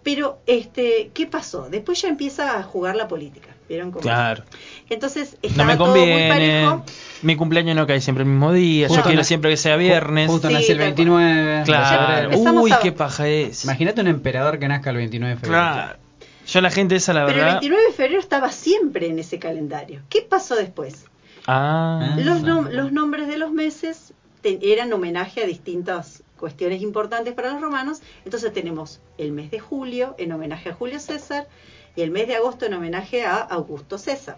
Pero, 0.04 0.38
este, 0.46 1.10
¿qué 1.16 1.26
pasó? 1.26 1.70
Después 1.72 2.00
ya 2.04 2.10
empieza 2.10 2.60
a 2.60 2.62
jugar 2.62 2.96
la 2.96 3.08
política. 3.08 3.55
¿Vieron 3.68 3.92
cómo? 3.92 4.02
Claro. 4.02 4.44
Entonces, 4.90 5.38
No 5.42 5.50
estaba 5.50 5.68
me 5.72 5.78
todo 5.78 5.88
muy 5.90 6.00
conviene. 6.00 6.30
parejo. 6.30 6.86
Mi 7.24 7.36
cumpleaños 7.36 7.76
no 7.76 7.88
cae 7.88 8.00
siempre 8.02 8.24
el 8.24 8.30
mismo 8.30 8.52
día. 8.54 8.88
Yo 8.88 9.02
quiero 9.02 9.24
siempre 9.24 9.50
que 9.50 9.58
sea 9.58 9.76
viernes. 9.76 10.30
Justo 10.30 10.48
Sí, 10.50 10.54
nací 10.54 10.72
el 10.72 10.78
tal 10.78 10.86
cual. 10.94 10.96
29 10.96 11.42
de 11.58 11.64
Claro. 11.64 12.30
Uy, 12.62 12.72
a- 12.72 12.80
qué 12.80 12.92
paja 12.92 13.28
es. 13.28 13.64
Imagínate 13.64 14.02
un 14.02 14.08
emperador 14.08 14.60
que 14.60 14.68
nazca 14.68 14.92
el 14.92 14.98
29 14.98 15.34
de 15.36 15.40
febrero. 15.42 15.64
Claro. 15.64 16.00
Yo 16.48 16.62
la 16.62 16.70
gente 16.70 16.96
esa, 16.96 17.12
la 17.14 17.22
Pero 17.26 17.38
el 17.40 17.44
verdad. 17.44 17.54
29 17.62 17.84
de 17.88 17.94
febrero 17.94 18.20
estaba 18.20 18.52
siempre 18.52 19.08
en 19.08 19.18
ese 19.18 19.40
calendario. 19.40 20.02
¿Qué 20.10 20.22
pasó 20.22 20.56
después? 20.56 21.06
Ah. 21.48 22.16
Los, 22.18 22.44
nom- 22.44 22.70
los 22.70 22.92
nombres 22.92 23.28
de 23.28 23.38
los 23.38 23.52
meses 23.52 24.14
eran 24.44 24.94
homenaje 24.94 25.42
a 25.42 25.48
distintas 25.48 26.22
cuestiones 26.38 26.84
importantes 26.84 27.34
para 27.34 27.52
los 27.54 27.62
romanos. 27.62 28.02
Entonces 28.26 28.54
tenemos 28.54 29.00
el 29.18 29.32
mes 29.32 29.50
de 29.50 29.60
julio 29.60 30.14
en 30.20 30.32
homenaje 30.34 30.70
a 30.70 30.74
Julio 30.74 31.00
César 31.00 31.48
y 31.96 32.02
el 32.02 32.12
mes 32.12 32.28
de 32.28 32.36
agosto 32.36 32.66
en 32.66 32.74
homenaje 32.74 33.24
a 33.26 33.38
Augusto 33.38 33.98
César. 33.98 34.38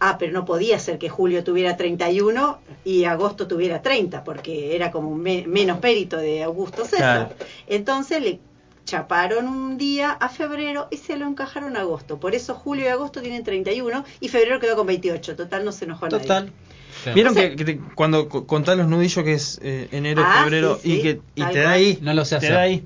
Ah, 0.00 0.16
pero 0.18 0.32
no 0.32 0.44
podía 0.44 0.78
ser 0.78 0.98
que 0.98 1.08
julio 1.08 1.42
tuviera 1.42 1.76
31 1.76 2.58
y 2.84 3.04
agosto 3.04 3.48
tuviera 3.48 3.82
30, 3.82 4.22
porque 4.22 4.76
era 4.76 4.92
como 4.92 5.14
me- 5.16 5.44
menos 5.46 5.80
mérito 5.82 6.16
de 6.18 6.44
Augusto 6.44 6.84
César. 6.84 7.28
Claro. 7.28 7.34
Entonces 7.66 8.22
le 8.22 8.38
chaparon 8.84 9.48
un 9.48 9.76
día 9.76 10.12
a 10.12 10.28
febrero 10.28 10.86
y 10.90 10.96
se 10.98 11.16
lo 11.16 11.26
encajaron 11.26 11.76
a 11.76 11.80
agosto. 11.80 12.20
Por 12.20 12.34
eso 12.36 12.54
julio 12.54 12.84
y 12.84 12.88
agosto 12.88 13.20
tienen 13.22 13.42
31 13.42 14.04
y 14.20 14.28
febrero 14.28 14.60
quedó 14.60 14.76
con 14.76 14.86
28. 14.86 15.34
Total, 15.34 15.64
no 15.64 15.72
se 15.72 15.84
enojó 15.86 16.06
nadie. 16.08 16.20
Total. 16.20 16.52
Claro. 17.02 17.14
Vieron 17.14 17.32
O 17.32 17.34
sea- 17.34 17.50
que, 17.50 17.56
que 17.56 17.64
te- 17.64 17.80
cuando 17.96 18.28
co- 18.28 18.46
contás 18.46 18.78
los 18.78 18.86
nudillos 18.88 19.24
que 19.24 19.32
es 19.34 19.58
eh, 19.62 19.88
enero, 19.92 20.22
Ah, 20.24 20.42
febrero 20.44 20.76
sí, 20.76 20.80
sí, 20.92 20.98
y 20.98 21.02
que 21.02 21.20
y 21.34 21.44
te 21.44 21.58
da 21.60 21.70
ahí, 21.72 21.98
No 22.02 22.14
lo 22.14 22.24
sé 22.24 22.30
te 22.38 22.46
hacer. 22.46 22.52
da 22.52 22.60
ahí. 22.62 22.84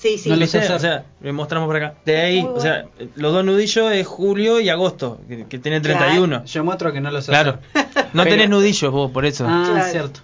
Sí, 0.00 0.16
sí. 0.16 0.30
No 0.30 0.36
lo 0.36 0.46
sé. 0.46 0.60
O 0.72 0.78
sea, 0.78 1.04
le 1.20 1.30
mostramos 1.30 1.66
por 1.66 1.76
acá. 1.76 1.94
De 2.06 2.16
ahí, 2.16 2.40
o 2.42 2.58
sea, 2.58 2.86
los 3.16 3.34
dos 3.34 3.44
nudillos 3.44 3.92
es 3.92 4.06
julio 4.06 4.58
y 4.58 4.70
agosto, 4.70 5.20
que, 5.28 5.44
que 5.46 5.58
tiene 5.58 5.78
Claro. 5.82 5.98
31. 5.98 6.44
Yo 6.46 6.64
muestro 6.64 6.90
que 6.90 7.02
no 7.02 7.10
lo 7.10 7.20
sé 7.20 7.30
Claro. 7.32 7.58
No 8.14 8.24
tenés 8.24 8.48
nudillos 8.48 8.90
vos, 8.90 9.10
por 9.10 9.26
eso. 9.26 9.44
Ah, 9.46 9.68
Claro. 9.74 9.90
cierto. 9.92 10.20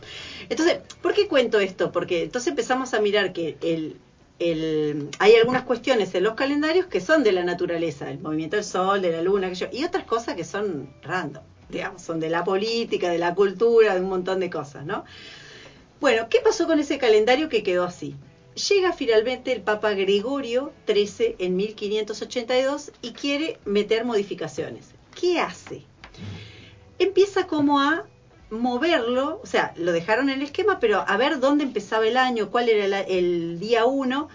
Entonces, 0.48 0.78
¿por 1.02 1.12
qué 1.12 1.28
cuento 1.28 1.60
esto? 1.60 1.92
Porque 1.92 2.22
entonces 2.22 2.48
empezamos 2.48 2.94
a 2.94 3.00
mirar 3.00 3.34
que 3.34 3.58
el, 3.60 3.98
el, 4.38 5.10
hay 5.18 5.34
algunas 5.34 5.64
cuestiones 5.64 6.14
en 6.14 6.22
los 6.22 6.34
calendarios 6.34 6.86
que 6.86 7.00
son 7.00 7.22
de 7.22 7.32
la 7.32 7.44
naturaleza, 7.44 8.10
el 8.10 8.18
movimiento 8.20 8.56
del 8.56 8.64
sol, 8.64 9.02
de 9.02 9.12
la 9.12 9.20
luna, 9.20 9.48
aquello, 9.48 9.68
y 9.72 9.84
otras 9.84 10.04
cosas 10.04 10.36
que 10.36 10.44
son 10.44 10.88
random, 11.02 11.42
digamos, 11.68 12.00
son 12.00 12.18
de 12.18 12.30
la 12.30 12.44
política, 12.44 13.10
de 13.10 13.18
la 13.18 13.34
cultura, 13.34 13.94
de 13.94 14.00
un 14.00 14.08
montón 14.08 14.40
de 14.40 14.48
cosas, 14.48 14.86
¿no? 14.86 15.04
Bueno, 16.00 16.28
¿qué 16.30 16.38
pasó 16.42 16.66
con 16.66 16.78
ese 16.78 16.96
calendario 16.96 17.48
que 17.50 17.62
quedó 17.62 17.84
así? 17.84 18.14
Llega 18.56 18.92
finalmente 18.94 19.52
el 19.52 19.60
Papa 19.60 19.92
Gregorio 19.92 20.72
XIII 20.86 21.36
en 21.38 21.56
1582 21.56 22.90
y 23.02 23.12
quiere 23.12 23.58
meter 23.66 24.06
modificaciones. 24.06 24.86
¿Qué 25.14 25.38
hace? 25.38 25.82
Empieza 26.98 27.46
como 27.46 27.80
a 27.80 28.06
moverlo, 28.48 29.40
o 29.42 29.46
sea, 29.46 29.74
lo 29.76 29.92
dejaron 29.92 30.30
en 30.30 30.36
el 30.36 30.42
esquema, 30.46 30.80
pero 30.80 31.04
a 31.06 31.16
ver 31.18 31.38
dónde 31.40 31.64
empezaba 31.64 32.06
el 32.06 32.16
año, 32.16 32.50
cuál 32.50 32.70
era 32.70 32.88
la- 32.88 33.00
el 33.00 33.58
día 33.60 33.84
uno, 33.84 34.28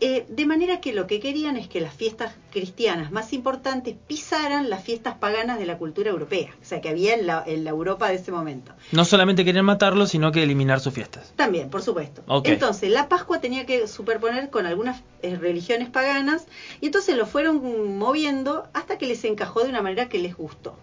eh, 0.00 0.26
de 0.28 0.46
manera 0.46 0.80
que 0.80 0.92
lo 0.92 1.06
que 1.06 1.18
querían 1.18 1.56
es 1.56 1.68
que 1.68 1.80
las 1.80 1.94
fiestas 1.94 2.34
cristianas 2.50 3.10
más 3.10 3.32
importantes 3.32 3.96
pisaran 4.06 4.70
las 4.70 4.84
fiestas 4.84 5.16
paganas 5.16 5.58
de 5.58 5.66
la 5.66 5.78
cultura 5.78 6.10
europea, 6.10 6.50
o 6.60 6.64
sea, 6.64 6.80
que 6.80 6.88
había 6.88 7.14
en 7.14 7.26
la, 7.26 7.42
en 7.46 7.64
la 7.64 7.70
Europa 7.70 8.08
de 8.08 8.16
ese 8.16 8.30
momento. 8.30 8.72
No 8.92 9.04
solamente 9.04 9.44
querían 9.44 9.64
matarlo, 9.64 10.06
sino 10.06 10.30
que 10.30 10.42
eliminar 10.42 10.80
sus 10.80 10.94
fiestas. 10.94 11.32
También, 11.36 11.70
por 11.70 11.82
supuesto. 11.82 12.22
Entonces, 12.44 12.90
la 12.90 13.08
Pascua 13.08 13.40
tenía 13.40 13.66
que 13.66 13.88
superponer 13.88 14.50
con 14.50 14.66
algunas 14.66 15.02
eh, 15.22 15.36
religiones 15.36 15.88
paganas 15.88 16.46
y 16.80 16.86
entonces 16.86 17.16
lo 17.16 17.26
fueron 17.26 17.96
moviendo 17.98 18.68
hasta 18.74 18.98
que 18.98 19.06
les 19.06 19.24
encajó 19.24 19.62
de 19.62 19.70
una 19.70 19.82
manera 19.82 20.08
que 20.08 20.18
les 20.18 20.36
gustó. 20.36 20.76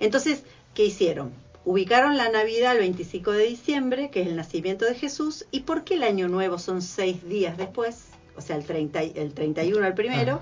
Entonces, 0.00 0.44
¿qué 0.74 0.84
hicieron? 0.84 1.32
Ubicaron 1.64 2.16
la 2.16 2.28
Navidad 2.28 2.74
el 2.74 2.78
25 2.78 3.32
de 3.32 3.44
diciembre, 3.44 4.10
que 4.10 4.22
es 4.22 4.28
el 4.28 4.36
nacimiento 4.36 4.84
de 4.84 4.94
Jesús, 4.94 5.46
y 5.50 5.60
¿por 5.60 5.82
qué 5.82 5.94
el 5.94 6.04
Año 6.04 6.28
Nuevo 6.28 6.58
son 6.60 6.80
seis 6.80 7.28
días 7.28 7.56
después? 7.56 8.04
O 8.36 8.40
sea, 8.40 8.56
el, 8.56 8.64
30, 8.64 9.02
y- 9.04 9.12
el 9.16 9.32
31 9.34 9.84
al 9.86 9.94
primero. 9.94 10.40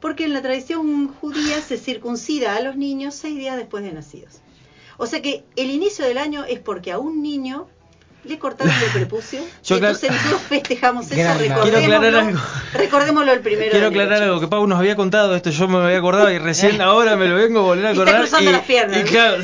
Porque 0.00 0.24
en 0.24 0.32
la 0.32 0.40
tradición 0.40 1.08
judía 1.08 1.60
se 1.60 1.76
circuncida 1.76 2.56
a 2.56 2.60
los 2.62 2.76
niños 2.76 3.14
seis 3.14 3.36
días 3.36 3.56
después 3.56 3.84
de 3.84 3.92
nacidos. 3.92 4.40
O 4.96 5.06
sea 5.06 5.20
que 5.20 5.44
el 5.56 5.70
inicio 5.70 6.04
del 6.06 6.18
año 6.18 6.44
es 6.44 6.58
porque 6.60 6.92
a 6.92 6.98
un 6.98 7.22
niño 7.22 7.68
le 8.24 8.38
cortaron 8.38 8.72
el 8.74 8.90
prepucio. 8.94 9.40
Yo 9.64 9.74
y 9.74 9.78
entonces 9.78 10.10
nosotros 10.10 10.40
festejamos 10.42 11.10
eso, 11.10 11.38
recordémoslo, 11.38 11.78
aclarar 11.96 12.14
algo. 12.14 12.40
recordémoslo 12.74 13.32
el 13.32 13.40
primero 13.40 13.70
Quiero 13.70 13.86
aclarar 13.88 14.22
algo, 14.22 14.40
que 14.40 14.48
Pau 14.48 14.66
nos 14.66 14.78
había 14.78 14.96
contado 14.96 15.34
esto, 15.34 15.50
yo 15.50 15.68
me 15.68 15.78
había 15.78 15.98
acordado 15.98 16.30
y 16.30 16.38
recién 16.38 16.80
ahora 16.80 17.16
me 17.16 17.26
lo 17.28 17.36
vengo 17.36 17.60
a 17.60 17.62
volver 17.62 17.86
a 17.86 17.88
Y 17.88 17.92
está 17.92 18.02
acordar. 18.02 18.20
cruzando 18.22 18.52
las 18.52 18.62
piernas. 18.64 19.00
y 19.00 19.04
claro, 19.04 19.36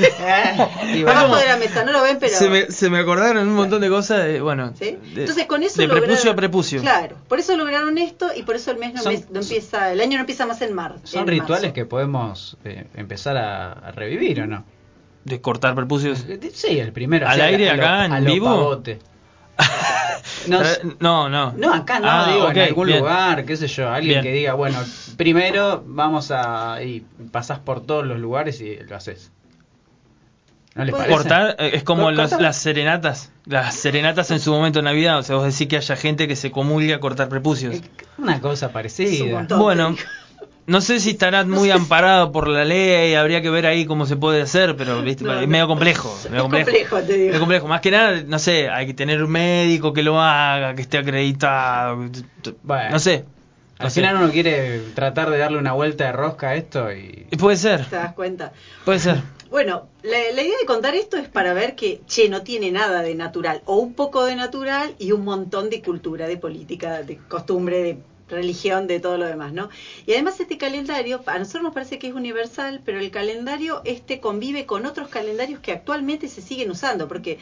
Y 0.94 1.02
Abajo 1.02 1.36
de 1.36 1.46
la 1.46 1.56
mesa, 1.56 1.84
no 1.84 1.92
lo 1.92 2.02
ven, 2.02 2.18
pero... 2.20 2.36
se, 2.36 2.48
me, 2.48 2.70
se 2.70 2.90
me 2.90 2.98
acordaron 2.98 3.48
un 3.48 3.54
montón 3.54 3.80
de 3.80 3.88
cosas, 3.88 4.24
de, 4.24 4.40
bueno, 4.40 4.72
Entonces 4.80 5.46
con 5.46 5.62
eso 5.62 5.80
de 5.80 5.86
lograron, 5.88 6.08
prepucio 6.08 6.30
a 6.30 6.36
prepucio. 6.36 6.80
Claro, 6.80 7.16
por 7.28 7.38
eso 7.38 7.56
lograron 7.56 7.98
esto 7.98 8.30
y 8.36 8.42
por 8.42 8.56
eso 8.56 8.70
el 8.70 8.78
mes 8.78 8.94
no, 8.94 9.02
Son- 9.02 9.12
mes- 9.12 9.30
no 9.30 9.40
empieza, 9.40 9.92
el 9.92 10.00
año 10.00 10.14
no 10.14 10.20
empieza 10.20 10.46
más 10.46 10.60
en 10.62 10.74
marzo. 10.74 11.00
son 11.04 11.26
rituales 11.26 11.72
que 11.72 11.84
podemos 11.86 12.56
eh, 12.64 12.84
empezar 12.94 13.36
a, 13.36 13.72
a 13.72 13.90
revivir, 13.92 14.42
¿o 14.42 14.46
no? 14.46 14.64
De 15.26 15.40
cortar 15.40 15.74
prepucios. 15.74 16.24
Eh, 16.28 16.50
Sí, 16.54 16.78
el 16.78 16.92
primero. 16.92 17.28
¿Al 17.28 17.40
aire 17.40 17.68
a 17.70 17.74
lo- 17.76 17.82
acá, 17.82 18.04
en 18.06 18.12
a 18.12 18.20
lo 18.20 18.32
vivo? 18.32 18.46
pavote. 18.46 18.98
No, 20.48 20.60
no, 21.00 21.28
no. 21.28 21.52
No, 21.56 21.74
acá 21.74 21.98
no, 21.98 22.06
Ah, 22.08 22.30
digo, 22.32 22.44
ok, 22.46 22.56
en 22.56 22.62
algún 22.62 22.86
bien. 22.86 22.98
lugar, 23.00 23.44
qué 23.44 23.56
sé 23.56 23.66
yo, 23.66 23.88
alguien 23.90 24.20
Bien. 24.20 24.22
que 24.22 24.32
diga, 24.32 24.54
bueno, 24.54 24.78
primero 25.16 25.82
vamos 25.86 26.30
a... 26.30 26.80
y 26.82 27.04
pasás 27.32 27.58
por 27.58 27.84
todos 27.84 28.06
los 28.06 28.18
lugares 28.20 28.60
y 28.60 28.76
lo 28.76 28.94
haces. 28.96 29.32
¿No 30.74 30.84
les 30.84 30.94
parece? 30.94 31.10
Cortar 31.16 31.56
eh, 31.58 31.70
es 31.74 31.82
como 31.84 32.10
las, 32.10 32.38
las 32.40 32.56
serenatas. 32.58 33.32
Las 33.46 33.74
serenatas 33.76 34.30
en 34.30 34.38
su 34.40 34.52
momento 34.52 34.78
de 34.80 34.84
Navidad. 34.84 35.18
O 35.18 35.22
sea, 35.22 35.36
vos 35.36 35.44
decís 35.50 35.66
que 35.68 35.76
haya 35.78 35.96
gente 35.96 36.28
que 36.28 36.36
se 36.36 36.50
comulga 36.52 36.96
a 36.96 37.00
cortar 37.00 37.28
prepucios. 37.28 37.74
Es 37.76 37.82
Una 38.18 38.40
cosa 38.40 38.70
parecida. 38.72 39.32
montón. 39.34 39.58
Bueno. 39.58 39.96
No 40.66 40.80
sé 40.80 41.00
si 41.00 41.10
estará 41.10 41.44
muy 41.44 41.70
amparado 41.70 42.32
por 42.32 42.48
la 42.48 42.64
ley, 42.64 43.14
habría 43.14 43.40
que 43.42 43.50
ver 43.50 43.66
ahí 43.66 43.86
cómo 43.86 44.06
se 44.06 44.16
puede 44.16 44.42
hacer, 44.42 44.76
pero 44.76 45.00
¿viste? 45.02 45.24
No, 45.24 45.38
es 45.40 45.46
medio 45.48 45.66
complejo. 45.68 46.14
Es 46.24 46.30
medio 46.30 46.42
complejo. 46.44 46.66
complejo, 46.66 47.00
te 47.02 47.12
digo. 47.14 47.32
Es 47.34 47.38
complejo. 47.38 47.66
Más 47.68 47.80
que 47.80 47.90
nada, 47.90 48.22
no 48.26 48.38
sé, 48.38 48.68
hay 48.68 48.86
que 48.86 48.94
tener 48.94 49.22
un 49.22 49.30
médico 49.30 49.92
que 49.92 50.02
lo 50.02 50.20
haga, 50.20 50.74
que 50.74 50.82
esté 50.82 50.98
acreditado. 50.98 52.04
Bueno. 52.62 52.90
no 52.90 52.98
sé. 52.98 53.24
Al 53.78 53.84
No 53.84 53.90
sé. 53.90 54.00
final 54.00 54.16
uno 54.16 54.30
quiere 54.32 54.80
tratar 54.94 55.28
de 55.30 55.36
darle 55.38 55.58
una 55.58 55.72
vuelta 55.72 56.04
de 56.06 56.12
rosca 56.12 56.48
a 56.50 56.54
esto 56.54 56.90
y... 56.92 57.26
Y 57.30 57.36
Puede 57.36 57.58
ser, 57.58 57.84
¿Te 57.84 57.96
das 57.96 58.14
cuenta? 58.14 58.52
puede 58.86 58.98
ser. 59.00 59.16
Bueno, 59.50 59.86
la, 60.02 60.16
la 60.34 60.42
idea 60.42 60.56
de 60.58 60.66
contar 60.66 60.94
esto 60.94 61.16
es 61.18 61.28
para 61.28 61.52
ver 61.52 61.76
que, 61.76 62.00
che, 62.06 62.28
no 62.30 62.42
tiene 62.42 62.70
nada 62.72 63.02
de 63.02 63.14
natural, 63.14 63.60
o 63.66 63.76
un 63.76 63.92
poco 63.94 64.24
de 64.24 64.34
natural 64.34 64.94
y 64.98 65.12
un 65.12 65.24
montón 65.24 65.68
de 65.70 65.82
cultura, 65.82 66.26
de 66.26 66.36
política, 66.38 67.02
de 67.02 67.18
costumbre, 67.28 67.82
de 67.82 67.98
religión, 68.28 68.86
de 68.86 69.00
todo 69.00 69.18
lo 69.18 69.26
demás, 69.26 69.52
¿no? 69.52 69.68
Y 70.06 70.12
además 70.12 70.40
este 70.40 70.58
calendario, 70.58 71.22
a 71.26 71.38
nosotros 71.38 71.62
nos 71.62 71.74
parece 71.74 71.98
que 71.98 72.08
es 72.08 72.14
universal, 72.14 72.82
pero 72.84 72.98
el 72.98 73.10
calendario 73.10 73.82
este 73.84 74.20
convive 74.20 74.66
con 74.66 74.86
otros 74.86 75.08
calendarios 75.08 75.60
que 75.60 75.72
actualmente 75.72 76.28
se 76.28 76.42
siguen 76.42 76.70
usando, 76.70 77.08
porque 77.08 77.38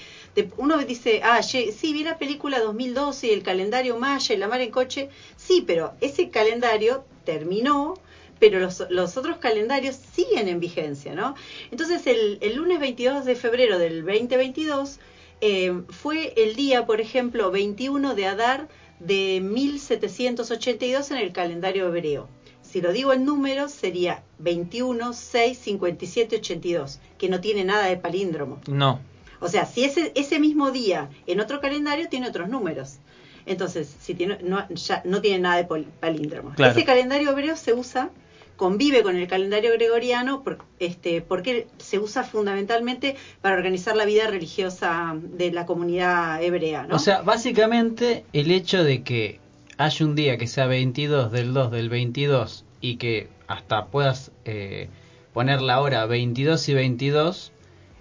uno 0.57 0.79
dice, 0.79 1.20
ah, 1.25 1.42
sí, 1.42 1.73
vi 1.81 2.05
la 2.05 2.18
película 2.18 2.61
2012 2.61 3.29
y 3.29 3.31
el 3.31 3.42
calendario 3.42 3.97
Maya 3.97 4.35
y 4.35 4.38
la 4.38 4.49
mar 4.49 4.61
en 4.61 4.70
coche, 4.70 5.09
sí, 5.37 5.64
pero 5.66 5.94
ese 6.01 6.31
calendario 6.31 7.05
terminó, 7.25 7.94
pero 8.38 8.59
los, 8.59 8.85
los 8.90 9.16
otros 9.16 9.38
calendarios 9.38 9.97
siguen 9.97 10.49
en 10.49 10.61
vigencia, 10.61 11.14
¿no? 11.14 11.35
Entonces 11.70 12.07
el, 12.07 12.38
el 12.42 12.57
lunes 12.57 12.81
22 12.81 13.25
de 13.25 13.37
febrero 13.37 13.79
del 13.79 14.05
2022 14.05 14.99
eh, 15.40 15.83
fue 15.90 16.33
el 16.37 16.57
día, 16.57 16.87
por 16.87 17.01
ejemplo, 17.01 17.51
21 17.51 18.14
de 18.14 18.27
Adar 18.27 18.68
de 19.00 19.40
1782 19.42 21.11
en 21.11 21.18
el 21.18 21.33
calendario 21.33 21.88
hebreo. 21.88 22.28
Si 22.62 22.80
lo 22.80 22.92
digo 22.92 23.12
en 23.12 23.24
números, 23.24 23.72
sería 23.72 24.24
21, 24.38 25.12
6, 25.12 25.59
57, 25.59 26.37
82, 26.37 27.00
que 27.18 27.28
no 27.28 27.40
tiene 27.40 27.64
nada 27.64 27.87
de 27.87 27.96
palíndromo. 27.96 28.61
No. 28.66 29.00
O 29.40 29.48
sea, 29.48 29.66
si 29.66 29.85
ese, 29.85 30.12
ese 30.14 30.38
mismo 30.40 30.70
día 30.70 31.11
en 31.26 31.40
otro 31.40 31.61
calendario 31.61 32.09
tiene 32.09 32.28
otros 32.28 32.48
números. 32.48 32.98
Entonces, 33.46 33.94
si 34.00 34.14
tiene, 34.14 34.38
no, 34.42 34.66
ya 34.70 35.02
no 35.04 35.20
tiene 35.20 35.38
nada 35.38 35.57
de 35.62 35.85
palíndromo. 36.00 36.54
Claro. 36.54 36.72
Ese 36.72 36.85
calendario 36.85 37.30
hebreo 37.30 37.57
se 37.57 37.74
usa, 37.74 38.11
convive 38.56 39.02
con 39.02 39.16
el 39.16 39.26
calendario 39.26 39.72
gregoriano, 39.72 40.42
por- 40.42 40.58
este, 40.78 41.20
porque 41.20 41.66
se 41.78 41.98
usa 41.98 42.22
fundamentalmente 42.22 43.16
para 43.40 43.56
organizar 43.56 43.96
la 43.96 44.04
vida 44.04 44.26
religiosa 44.28 45.16
de 45.20 45.50
la 45.52 45.66
comunidad 45.66 46.42
hebrea. 46.42 46.86
¿no? 46.86 46.96
O 46.96 46.98
sea, 46.98 47.22
básicamente 47.22 48.24
el 48.32 48.50
hecho 48.50 48.84
de 48.84 49.02
que 49.02 49.40
haya 49.76 50.06
un 50.06 50.14
día 50.14 50.38
que 50.38 50.46
sea 50.46 50.66
22 50.66 51.32
del 51.32 51.52
2 51.52 51.70
del 51.72 51.88
22 51.88 52.64
y 52.80 52.96
que 52.96 53.28
hasta 53.48 53.86
puedas 53.86 54.30
eh, 54.44 54.88
poner 55.32 55.60
la 55.60 55.80
hora 55.80 56.06
22 56.06 56.68
y 56.68 56.74
22 56.74 57.50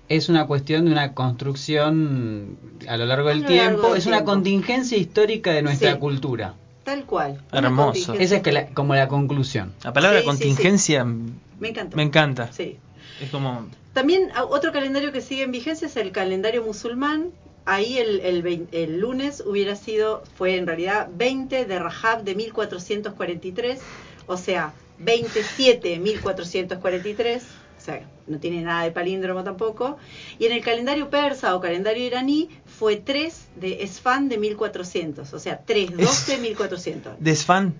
es 0.10 0.30
una 0.30 0.46
cuestión 0.46 0.86
de 0.86 0.92
una 0.92 1.14
construcción 1.14 2.58
a 2.88 2.98
lo 2.98 3.06
largo 3.06 3.30
A 3.30 3.34
del 3.34 3.42
lo 3.44 3.50
largo 3.50 3.64
tiempo, 3.72 3.88
del 3.90 3.98
es 3.98 4.06
una 4.06 4.24
contingencia 4.24 4.98
histórica 4.98 5.52
de 5.52 5.62
nuestra 5.64 5.94
Sí. 5.94 5.98
cultura. 6.00 6.54
Tal 6.84 7.06
cual. 7.06 7.42
Hermoso. 7.52 8.14
Esa 8.14 8.38
es 8.38 8.42
que 8.42 8.52
la- 8.52 8.68
como 8.68 8.94
la 8.96 9.08
conclusión. 9.08 9.74
La 9.84 9.94
palabra 9.94 10.18
Sí, 10.20 10.24
sí, 10.24 10.28
contingencia 10.28 11.04
Me 11.06 11.70
encanta. 11.70 11.96
me 11.96 12.04
encanta. 12.04 12.52
Sí. 12.52 12.78
Es 13.22 13.30
como... 13.30 13.68
También 13.94 14.30
a- 14.36 14.44
otro 14.46 14.72
calendario 14.74 15.12
que 15.12 15.22
sigue 15.22 15.44
en 15.44 15.52
vigencia 15.52 15.88
es 15.88 15.96
el 15.98 16.12
calendario 16.12 16.64
musulmán. 16.64 17.30
Ahí 17.66 17.98
el, 17.98 18.20
el, 18.20 18.68
el 18.74 19.00
lunes 19.00 19.42
hubiera 19.46 19.76
sido, 19.78 20.24
fue 20.36 20.58
en 20.58 20.68
realidad 20.68 21.08
20 21.16 21.64
de 21.66 21.80
Rajab 21.80 22.24
de 22.24 22.36
1443, 22.36 23.80
o 24.28 24.36
sea, 24.36 24.74
27 25.00 26.00
1443, 26.00 27.44
o 27.44 27.82
sea, 27.82 28.06
no 28.28 28.38
tiene 28.40 28.62
nada 28.62 28.84
de 28.84 28.92
palíndromo 28.92 29.44
tampoco. 29.44 29.98
Y 30.40 30.46
en 30.46 30.52
el 30.54 30.62
calendario 30.62 31.10
persa 31.10 31.56
o 31.56 31.62
calendario 31.62 32.06
iraní 32.06 32.50
fue 32.84 32.98
3 32.98 33.48
de 33.56 33.82
Esfán 33.84 34.28
de 34.28 34.38
1400, 34.38 35.32
o 35.34 35.40
sea, 35.40 35.62
3, 35.66 35.96
12, 35.96 36.38
1400. 36.40 37.14
Desfan. 37.18 37.74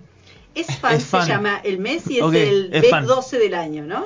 Esfán 0.54 0.94
Esfán. 0.94 1.22
se 1.26 1.28
llama 1.28 1.60
el 1.62 1.78
mes 1.78 2.08
y 2.08 2.20
es 2.20 2.24
el 2.32 2.70
Esfán. 2.72 3.04
B12 3.06 3.38
del 3.38 3.52
año, 3.52 3.84
¿no? 3.84 4.02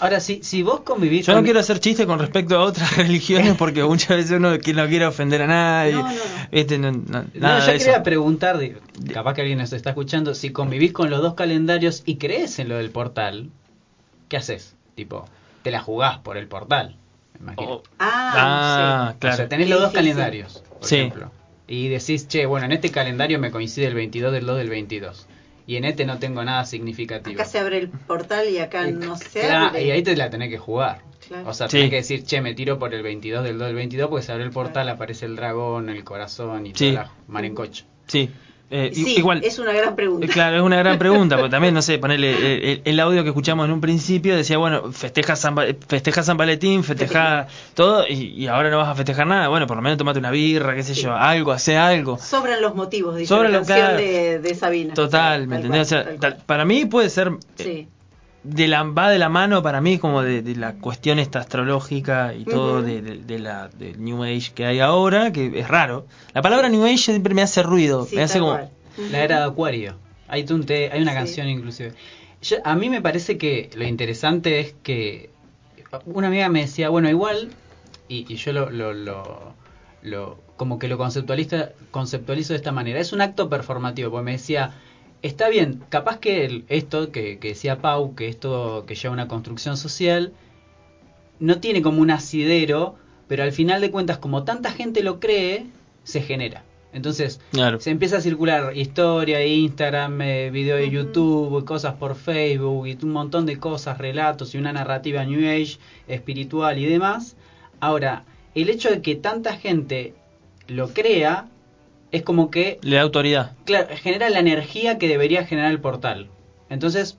Ahora- 0.00 0.20
si, 0.20 0.42
si 0.42 0.62
vos 0.62 0.80
convivís 0.80 1.26
Yo 1.26 1.34
no 1.34 1.38
con- 1.40 1.44
quiero 1.44 1.60
hacer 1.60 1.80
chistes 1.80 2.06
con 2.06 2.18
respecto 2.18 2.56
a 2.56 2.60
otras 2.64 2.96
religiones 2.96 3.56
porque 3.58 3.84
muchas 3.84 4.16
veces 4.16 4.30
uno 4.38 4.58
que 4.58 4.72
no 4.72 4.86
quiere 4.88 5.04
ofender 5.04 5.42
a 5.42 5.46
nadie. 5.48 5.92
No, 5.92 6.02
no, 6.04 6.08
no. 6.08 6.14
Este, 6.50 6.78
no- 6.78 6.92
no- 6.92 7.24
yo 7.34 7.40
de 7.66 7.78
quería 7.78 7.92
eso. 7.96 8.02
preguntar, 8.02 8.58
capaz 9.12 9.34
que 9.34 9.42
alguien 9.42 9.58
nos 9.58 9.74
está 9.74 9.90
escuchando, 9.90 10.34
si 10.34 10.48
convivís 10.48 10.94
con 10.94 11.10
los 11.10 11.20
dos 11.20 11.34
calendarios 11.34 12.02
y 12.06 12.16
crees 12.16 12.58
en 12.58 12.70
lo 12.70 12.76
del 12.78 12.88
portal, 12.90 13.50
¿qué 14.30 14.38
haces? 14.38 14.76
Tipo, 14.94 15.26
te 15.62 15.70
la 15.72 15.80
jugás 15.80 16.18
por 16.20 16.38
el 16.38 16.46
portal. 16.48 16.96
Oh, 17.56 17.82
Ah, 17.98 18.32
ah, 18.36 19.12
O 19.14 19.18
claro. 19.18 19.36
sea, 19.36 19.48
tenés 19.48 19.68
los 19.68 19.80
dos 19.80 19.92
calendarios, 19.92 20.62
por 20.78 20.84
Sí. 20.88 20.96
ejemplo. 20.96 21.30
Y 21.66 21.88
decís, 21.88 22.26
che, 22.28 22.46
bueno, 22.46 22.66
en 22.66 22.72
este 22.72 22.90
calendario 22.90 23.38
me 23.38 23.50
coincide 23.50 23.86
el 23.86 23.94
22 23.94 24.32
del 24.32 24.46
2 24.46 24.56
del 24.58 24.70
22. 24.70 25.26
Y 25.66 25.76
en 25.76 25.84
este 25.84 26.06
no 26.06 26.18
tengo 26.18 26.42
nada 26.44 26.64
significativo. 26.64 27.34
Acá 27.38 27.44
se 27.44 27.58
abre 27.58 27.76
el 27.78 27.88
portal 27.90 28.48
y 28.48 28.58
acá 28.58 28.88
Y 28.88 28.92
no 28.92 29.16
se 29.16 29.40
claro, 29.40 29.66
abre. 29.66 29.84
Y 29.84 29.90
ahí 29.90 30.02
te 30.02 30.16
la 30.16 30.30
tenés 30.30 30.48
que 30.48 30.56
jugar. 30.58 31.02
Claro. 31.26 31.50
O 31.50 31.52
sea, 31.52 31.68
Sí. 31.68 31.76
tenés 31.76 31.90
que 31.90 31.96
decir, 31.96 32.24
che, 32.24 32.40
me 32.40 32.54
tiro 32.54 32.78
por 32.78 32.94
el 32.94 33.02
22 33.02 33.44
del 33.44 33.58
2 33.58 33.66
del 33.66 33.76
22 33.76 34.08
porque 34.08 34.24
se 34.24 34.32
abre 34.32 34.44
el 34.44 34.50
portal, 34.50 34.88
aparece 34.88 35.26
el 35.26 35.36
dragón, 35.36 35.90
el 35.90 36.04
corazón 36.04 36.64
y 36.66 36.72
Sí. 36.74 36.92
toda 36.92 37.04
la 37.04 37.10
marencocho. 37.26 37.84
Sí. 38.06 38.30
Eh, 38.70 38.90
Sí, 38.92 39.14
igual. 39.16 39.40
es 39.42 39.58
una 39.58 39.72
gran 39.72 39.96
pregunta. 39.96 40.26
Eh, 40.26 40.28
Claro, 40.28 40.56
es 40.56 40.62
una 40.62 40.76
gran 40.76 40.98
pregunta, 40.98 41.36
porque 41.36 41.50
también, 41.50 41.72
no 41.72 41.80
sé, 41.80 41.98
ponerle 41.98 42.72
el, 42.72 42.82
el 42.84 43.00
audio 43.00 43.22
que 43.22 43.30
escuchamos 43.30 43.64
en 43.66 43.72
un 43.72 43.80
principio 43.80 44.36
decía, 44.36 44.58
bueno, 44.58 44.92
festeja 44.92 45.36
San, 45.36 45.56
festeja 45.86 46.22
San 46.22 46.36
Valentín, 46.36 46.84
festeja 46.84 47.46
todo, 47.74 48.06
y, 48.06 48.12
y 48.36 48.46
ahora 48.46 48.68
no 48.70 48.76
vas 48.78 48.88
a 48.88 48.94
festejar 48.94 49.26
nada. 49.26 49.48
Bueno, 49.48 49.66
por 49.66 49.76
lo 49.76 49.82
menos 49.82 49.96
tomate 49.96 50.18
una 50.18 50.30
birra, 50.30 50.74
qué 50.74 50.82
sé 50.82 50.94
Sí. 50.94 51.02
yo, 51.02 51.14
algo, 51.14 51.52
hace 51.52 51.76
algo. 51.78 52.18
Sobran 52.18 52.60
los 52.60 52.74
motivos, 52.74 53.16
dice 53.16 53.28
Sobran 53.28 53.52
la 53.52 53.58
canción 53.58 53.78
claro. 53.78 53.96
de, 53.96 54.38
de 54.40 54.54
Sabina. 54.54 54.92
Total, 54.94 55.40
Tal 55.40 55.48
¿me 55.48 55.56
entendés? 55.56 55.82
O 55.82 55.84
sea, 55.88 56.16
tal 56.18 56.36
para 56.44 56.64
mí 56.66 56.84
puede 56.84 57.08
ser, 57.08 57.28
eh, 57.58 57.64
Sí. 57.64 57.88
De 58.48 58.68
la, 58.68 58.82
va 58.82 59.10
de 59.10 59.18
la 59.18 59.28
mano 59.28 59.62
para 59.62 59.80
mí 59.80 59.98
como 59.98 60.22
de, 60.22 60.42
de 60.42 60.56
la 60.56 60.74
cuestión 60.74 61.18
esta 61.18 61.40
astrológica 61.40 62.34
y 62.34 62.44
todo 62.44 62.78
Ujú. 62.78 62.86
de, 62.86 63.02
de- 63.02 63.16
de 63.18 63.38
la 63.38 63.68
del 63.68 64.02
New 64.02 64.22
Age 64.24 64.52
que 64.54 64.64
hay 64.66 64.80
ahora, 64.80 65.32
que 65.32 65.58
es 65.60 65.68
raro. 65.68 66.06
La 66.34 66.42
palabra 66.42 66.68
New 66.68 66.84
Age 66.84 66.98
siempre 66.98 67.34
me 67.34 67.42
hace 67.42 67.62
ruido, 67.62 68.04
Sí, 68.06 68.16
me 68.16 68.22
hace 68.22 68.38
como... 68.38 68.52
cual. 68.52 68.70
La 69.10 69.22
era 69.22 69.38
de 69.40 69.44
Acuario. 69.44 69.96
Hay, 70.28 70.44
un 70.50 70.64
te- 70.66 70.90
hay 70.90 71.00
una 71.02 71.12
Sí. 71.12 71.16
canción 71.18 71.48
inclusive. 71.48 71.92
Yo- 72.42 72.56
a 72.64 72.74
mí 72.74 72.88
me 72.90 73.00
parece 73.02 73.38
que 73.38 73.70
lo 73.74 73.84
interesante 73.84 74.60
es 74.60 74.74
que 74.82 75.30
una 76.06 76.28
amiga 76.28 76.48
me 76.48 76.60
decía, 76.62 76.88
bueno, 76.88 77.08
igual, 77.08 77.50
y, 78.08 78.26
y 78.32 78.36
yo 78.36 78.52
lo, 78.52 78.70
lo, 78.70 78.92
lo, 78.94 79.54
lo- 80.02 80.38
como 80.56 80.78
que 80.78 80.88
lo 80.88 80.98
conceptualiza, 80.98 81.70
conceptualizo 81.90 82.52
de 82.52 82.56
esta 82.58 82.72
manera, 82.72 82.98
es 83.00 83.12
un 83.12 83.20
acto 83.20 83.48
performativo, 83.48 84.10
porque 84.10 84.24
me 84.24 84.32
decía, 84.32 84.72
está 85.22 85.48
bien, 85.48 85.82
capaz 85.88 86.18
que 86.18 86.44
el- 86.44 86.64
esto 86.68 87.10
que, 87.12 87.38
que 87.38 87.48
decía 87.48 87.78
Pau, 87.78 88.14
que 88.14 88.28
esto 88.28 88.84
que 88.86 88.94
lleva 88.94 89.12
una 89.14 89.28
construcción 89.28 89.76
social, 89.76 90.32
no 91.40 91.58
tiene 91.60 91.82
como 91.82 92.00
un 92.02 92.10
asidero, 92.10 92.96
pero 93.28 93.42
al 93.42 93.52
final 93.52 93.80
de 93.80 93.90
cuentas, 93.90 94.18
como 94.18 94.44
tanta 94.44 94.72
gente 94.72 95.02
lo 95.02 95.20
cree, 95.20 95.66
se 96.04 96.20
genera. 96.22 96.64
Entonces, 96.92 97.40
Claro. 97.52 97.78
se 97.80 97.90
empieza 97.90 98.16
a 98.16 98.20
circular 98.22 98.74
historia, 98.76 99.44
Instagram, 99.44 100.22
eh, 100.22 100.50
video 100.50 100.76
de. 100.76 100.88
YouTube, 100.90 101.64
cosas 101.66 101.94
por 101.96 102.14
Facebook 102.16 102.86
y 102.88 102.96
un 103.02 103.10
montón 103.12 103.44
de 103.44 103.58
cosas, 103.58 103.98
relatos 103.98 104.54
y 104.54 104.58
una 104.58 104.72
narrativa 104.72 105.22
New 105.24 105.38
Age, 105.48 105.78
espiritual 106.08 106.78
y 106.78 106.86
demás. 106.86 107.36
Ahora, 107.78 108.24
el 108.54 108.70
hecho 108.70 108.88
de 108.90 109.02
que 109.02 109.16
tanta 109.16 109.54
gente 109.56 110.14
lo 110.66 110.88
crea 110.94 111.48
es 112.10 112.22
como 112.22 112.50
que, 112.50 112.78
Le 112.82 112.96
da 112.96 113.02
autoridad. 113.02 113.52
claro, 113.64 113.88
genera 113.96 114.28
la 114.30 114.38
energía 114.38 114.98
que 114.98 115.08
debería 115.08 115.44
generar 115.46 115.70
el 115.70 115.80
portal. 115.80 116.28
Entonces, 116.70 117.18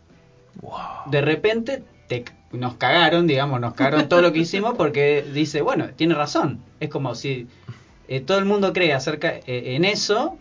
de 1.06 1.22
repente 1.22 1.84
te, 2.08 2.26
nos 2.52 2.76
cagaron, 2.76 3.28
digamos, 3.28 3.60
nos 3.62 3.74
cagaron 3.74 4.10
todo 4.10 4.22
lo 4.22 4.34
que 4.34 4.40
hicimos 4.40 4.76
porque 4.76 5.24
dice, 5.34 5.62
bueno, 5.62 5.90
tiene 5.96 6.16
razón. 6.16 6.60
Es 6.80 6.90
como 6.90 7.16
si 7.16 7.48
eh, 8.08 8.20
todo 8.22 8.40
el 8.40 8.46
mundo 8.46 8.74
cree 8.74 8.94
acerca 8.94 9.36
eh, 9.36 9.76
en 9.76 9.86
eso, 9.86 10.38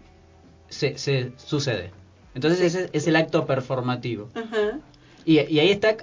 se, 0.68 0.98
se 0.98 1.32
sucede. 1.36 1.90
Entonces 2.34 2.60
ese 2.60 2.90
es 2.92 3.06
el 3.06 3.16
acto 3.16 3.46
performativo. 3.46 4.28
Ajá. 4.34 4.78
Y, 5.24 5.40
y 5.40 5.60
ahí 5.60 5.70
está 5.70 5.96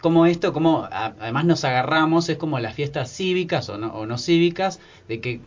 como 0.00 0.26
esto, 0.26 0.52
como 0.52 0.84
a- 0.84 1.14
además 1.20 1.44
nos 1.44 1.64
agarramos, 1.64 2.28
es 2.28 2.36
como 2.38 2.58
las 2.60 2.74
fiestas 2.74 3.10
cívicas 3.10 3.68
o 3.68 3.78
no, 3.78 3.88
o 3.92 4.06
no 4.06 4.16
cívicas, 4.18 4.80
de 5.08 5.20
que, 5.20 5.40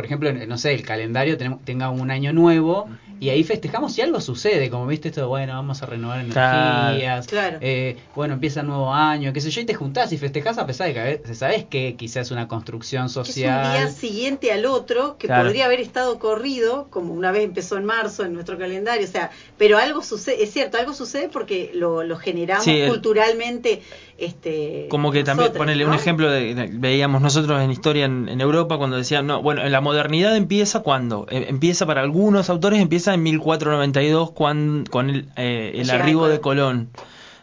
por 0.00 0.06
ejemplo, 0.06 0.32
no 0.32 0.56
sé, 0.56 0.72
el 0.72 0.82
calendario 0.82 1.36
tenemos- 1.36 1.62
tenga 1.62 1.90
un 1.90 2.10
año 2.10 2.32
nuevo 2.32 2.88
y 3.20 3.28
ahí 3.28 3.44
festejamos 3.44 3.92
si 3.92 4.00
algo 4.00 4.18
sucede, 4.22 4.70
como 4.70 4.86
viste 4.86 5.08
esto, 5.08 5.20
de, 5.20 5.26
bueno, 5.26 5.52
vamos 5.52 5.82
a 5.82 5.86
renovar 5.86 6.20
energías, 6.20 7.26
Claro. 7.26 7.58
eh, 7.60 7.98
bueno, 8.14 8.32
empieza 8.32 8.60
el 8.60 8.68
nuevo 8.68 8.94
año, 8.94 9.34
qué 9.34 9.42
sé 9.42 9.50
yo, 9.50 9.60
y 9.60 9.66
te 9.66 9.74
juntás 9.74 10.10
y 10.12 10.16
festejás 10.16 10.56
a 10.56 10.66
pesar 10.66 10.86
de 10.88 10.94
que 10.94 11.00
a 11.00 11.04
veces 11.04 11.36
sabes 11.36 11.64
que 11.64 11.96
quizás 11.96 12.26
es 12.28 12.30
una 12.30 12.48
construcción 12.48 13.02
Que 13.02 13.10
es 13.10 13.16
un 13.18 13.24
social. 13.26 13.72
día 13.72 13.88
siguiente 13.88 14.52
al 14.52 14.64
otro 14.64 15.16
que 15.18 15.26
Claro. 15.26 15.44
podría 15.44 15.66
haber 15.66 15.80
estado 15.80 16.18
corrido, 16.18 16.86
como 16.88 17.12
una 17.12 17.30
vez 17.30 17.44
empezó 17.44 17.76
en 17.76 17.84
marzo 17.84 18.24
en 18.24 18.32
nuestro 18.32 18.56
calendario, 18.56 19.06
o 19.06 19.10
sea, 19.10 19.30
pero 19.58 19.76
algo 19.76 20.02
sucede, 20.02 20.42
es 20.42 20.50
cierto, 20.50 20.78
algo 20.78 20.94
sucede 20.94 21.28
porque 21.28 21.72
lo, 21.74 22.02
lo 22.04 22.16
generamos 22.16 22.64
Sí, 22.64 22.80
el- 22.80 22.88
culturalmente. 22.88 23.82
Este, 24.20 24.86
Como 24.90 25.10
que 25.12 25.24
también, 25.24 25.50
ponerle 25.54 25.86
un 25.86 25.94
ejemplo, 25.94 26.30
de, 26.30 26.54
de- 26.54 26.68
veíamos 26.72 27.22
nosotros 27.22 27.60
en 27.62 27.70
historia 27.70 28.04
en, 28.04 28.28
en 28.28 28.40
Europa 28.42 28.76
cuando 28.76 28.96
decían, 28.98 29.26
no, 29.26 29.40
bueno, 29.42 29.66
la 29.66 29.80
modernidad 29.80 30.36
empieza 30.36 30.80
cuando, 30.80 31.26
Eh, 31.30 31.46
empieza 31.48 31.86
para 31.86 32.02
algunos 32.02 32.50
autores, 32.50 32.80
empieza 32.80 33.14
en 33.14 33.22
1492 33.22 34.30
cuan- 34.32 34.84
con 34.90 35.08
el, 35.10 35.28
eh, 35.36 35.72
el 35.76 35.90
arribo 35.90 36.28
de 36.28 36.40
Colón. 36.40 36.90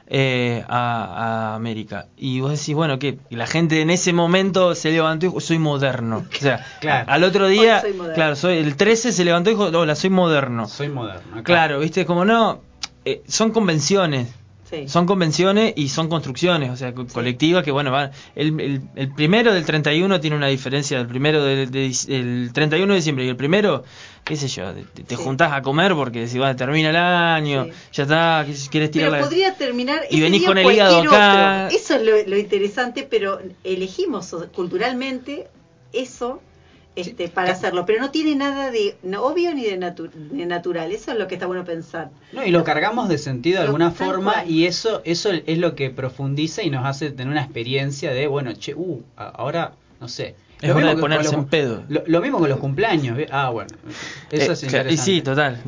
Eh, 0.09 0.63
a, 0.69 1.51
a 1.51 1.55
América. 1.55 2.05
Y 2.15 2.39
vos 2.39 2.51
decís, 2.51 2.73
bueno, 2.73 2.97
que 2.97 3.17
la 3.29 3.45
gente 3.45 3.81
en 3.81 3.89
ese 3.89 4.13
momento 4.13 4.73
se 4.73 4.89
levantó 4.91 5.25
y 5.25 5.29
dijo, 5.29 5.41
soy 5.41 5.59
moderno. 5.59 6.23
O 6.31 6.39
sea, 6.39 6.65
Claro. 6.79 7.11
al 7.11 7.23
otro 7.25 7.47
día, 7.49 7.81
soy 7.81 7.91
claro, 8.15 8.37
soy, 8.37 8.57
el 8.59 8.77
13 8.77 9.11
se 9.11 9.25
levantó 9.25 9.49
y 9.49 9.53
dijo, 9.55 9.65
hola, 9.65 9.95
soy 9.95 10.09
moderno. 10.09 10.65
Soy 10.69 10.87
moderno. 10.87 11.43
Claro, 11.43 11.79
viste, 11.79 12.05
como 12.05 12.23
no, 12.23 12.61
eh, 13.03 13.21
son 13.27 13.51
convenciones. 13.51 14.29
Sí. 14.69 14.87
Son 14.89 15.05
convenciones 15.05 15.71
y 15.77 15.87
son 15.87 16.09
construcciones, 16.09 16.69
o 16.71 16.75
sea, 16.75 16.93
co- 16.93 17.07
colectivas 17.07 17.63
que, 17.63 17.71
bueno, 17.71 17.89
van. 17.89 18.11
El, 18.35 18.59
el, 18.59 18.81
el 18.95 19.13
primero 19.13 19.53
del 19.53 19.63
31 19.65 20.19
tiene 20.19 20.35
una 20.35 20.47
diferencia 20.47 20.97
del 20.97 21.07
primero 21.07 21.41
del 21.43 21.71
de, 21.71 21.85
el 22.09 22.51
31 22.53 22.91
de 22.91 22.97
diciembre 22.97 23.23
y 23.25 23.29
el 23.29 23.37
primero, 23.37 23.85
qué 24.25 24.35
sé 24.35 24.49
yo, 24.49 24.73
te, 24.73 25.03
te 25.03 25.15
Sí. 25.15 25.23
juntás 25.23 25.53
a 25.53 25.61
comer 25.61 25.93
porque 25.93 26.27
si 26.27 26.37
va, 26.37 26.53
termina 26.55 26.89
el 26.89 26.97
año, 26.97 27.63
Sí. 27.63 27.71
ya 27.93 28.03
está, 28.03 28.45
quieres 28.69 28.91
tirar 28.91 29.09
Pero 29.11 29.21
la. 29.21 29.27
podría 29.29 29.53
terminar 29.55 30.01
Y 30.09 30.15
ese 30.15 30.23
venís 30.23 30.41
día 30.41 30.49
con 30.49 30.57
el 30.57 30.71
hígado 30.73 30.99
acá. 30.99 31.65
otro. 31.67 31.77
Eso 31.77 31.95
es 31.95 32.01
lo, 32.03 32.29
lo 32.29 32.37
interesante, 32.37 33.07
pero 33.09 33.39
elegimos 33.63 34.35
culturalmente 34.53 35.47
eso 35.93 36.41
este, 36.97 37.27
para 37.29 37.51
hacerlo. 37.51 37.85
Pero 37.85 38.01
no 38.01 38.11
tiene 38.11 38.35
nada 38.35 38.71
de 38.71 38.97
no, 39.03 39.23
obvio 39.23 39.53
ni 39.53 39.63
de, 39.63 39.79
natu- 39.79 40.11
de 40.11 40.45
natural. 40.45 40.91
Eso 40.91 41.11
es 41.11 41.17
lo 41.17 41.27
que 41.27 41.35
está 41.35 41.45
bueno 41.47 41.63
pensar. 41.63 42.09
No, 42.33 42.43
y 42.43 42.51
lo 42.51 42.63
cargamos 42.63 43.07
de 43.09 43.17
sentido 43.17 43.57
de 43.59 43.63
Lo- 43.63 43.69
alguna 43.69 43.91
forma 43.91 44.33
cual. 44.33 44.49
y 44.51 44.65
eso 44.65 45.01
eso 45.05 45.29
es 45.31 45.57
lo 45.57 45.75
que 45.75 45.89
profundiza 45.89 46.63
y 46.63 46.69
nos 46.69 46.85
hace 46.85 47.11
tener 47.11 47.31
una 47.31 47.41
experiencia 47.43 48.11
de, 48.13 48.27
bueno, 48.27 48.53
che, 48.53 48.73
uh, 48.75 49.01
ahora, 49.15 49.73
no 50.01 50.07
sé. 50.07 50.35
Es 50.59 50.69
Lo 50.69 50.75
hora 50.77 50.85
mismo 50.87 50.95
de 50.95 51.01
ponerse 51.01 51.23
los- 51.25 51.33
en 51.35 51.45
pedo. 51.45 51.83
Lo, 51.87 52.01
lo 52.07 52.19
mismo 52.19 52.39
con 52.39 52.49
los 52.49 52.57
cumpleaños. 52.57 53.15
Ah, 53.29 53.51
bueno. 53.51 53.69
Eso 54.31 54.51
Eh, 54.51 54.53
es 54.53 54.63
interesante. 54.63 54.93
y 54.95 54.97
sí, 54.97 55.21
total. 55.21 55.61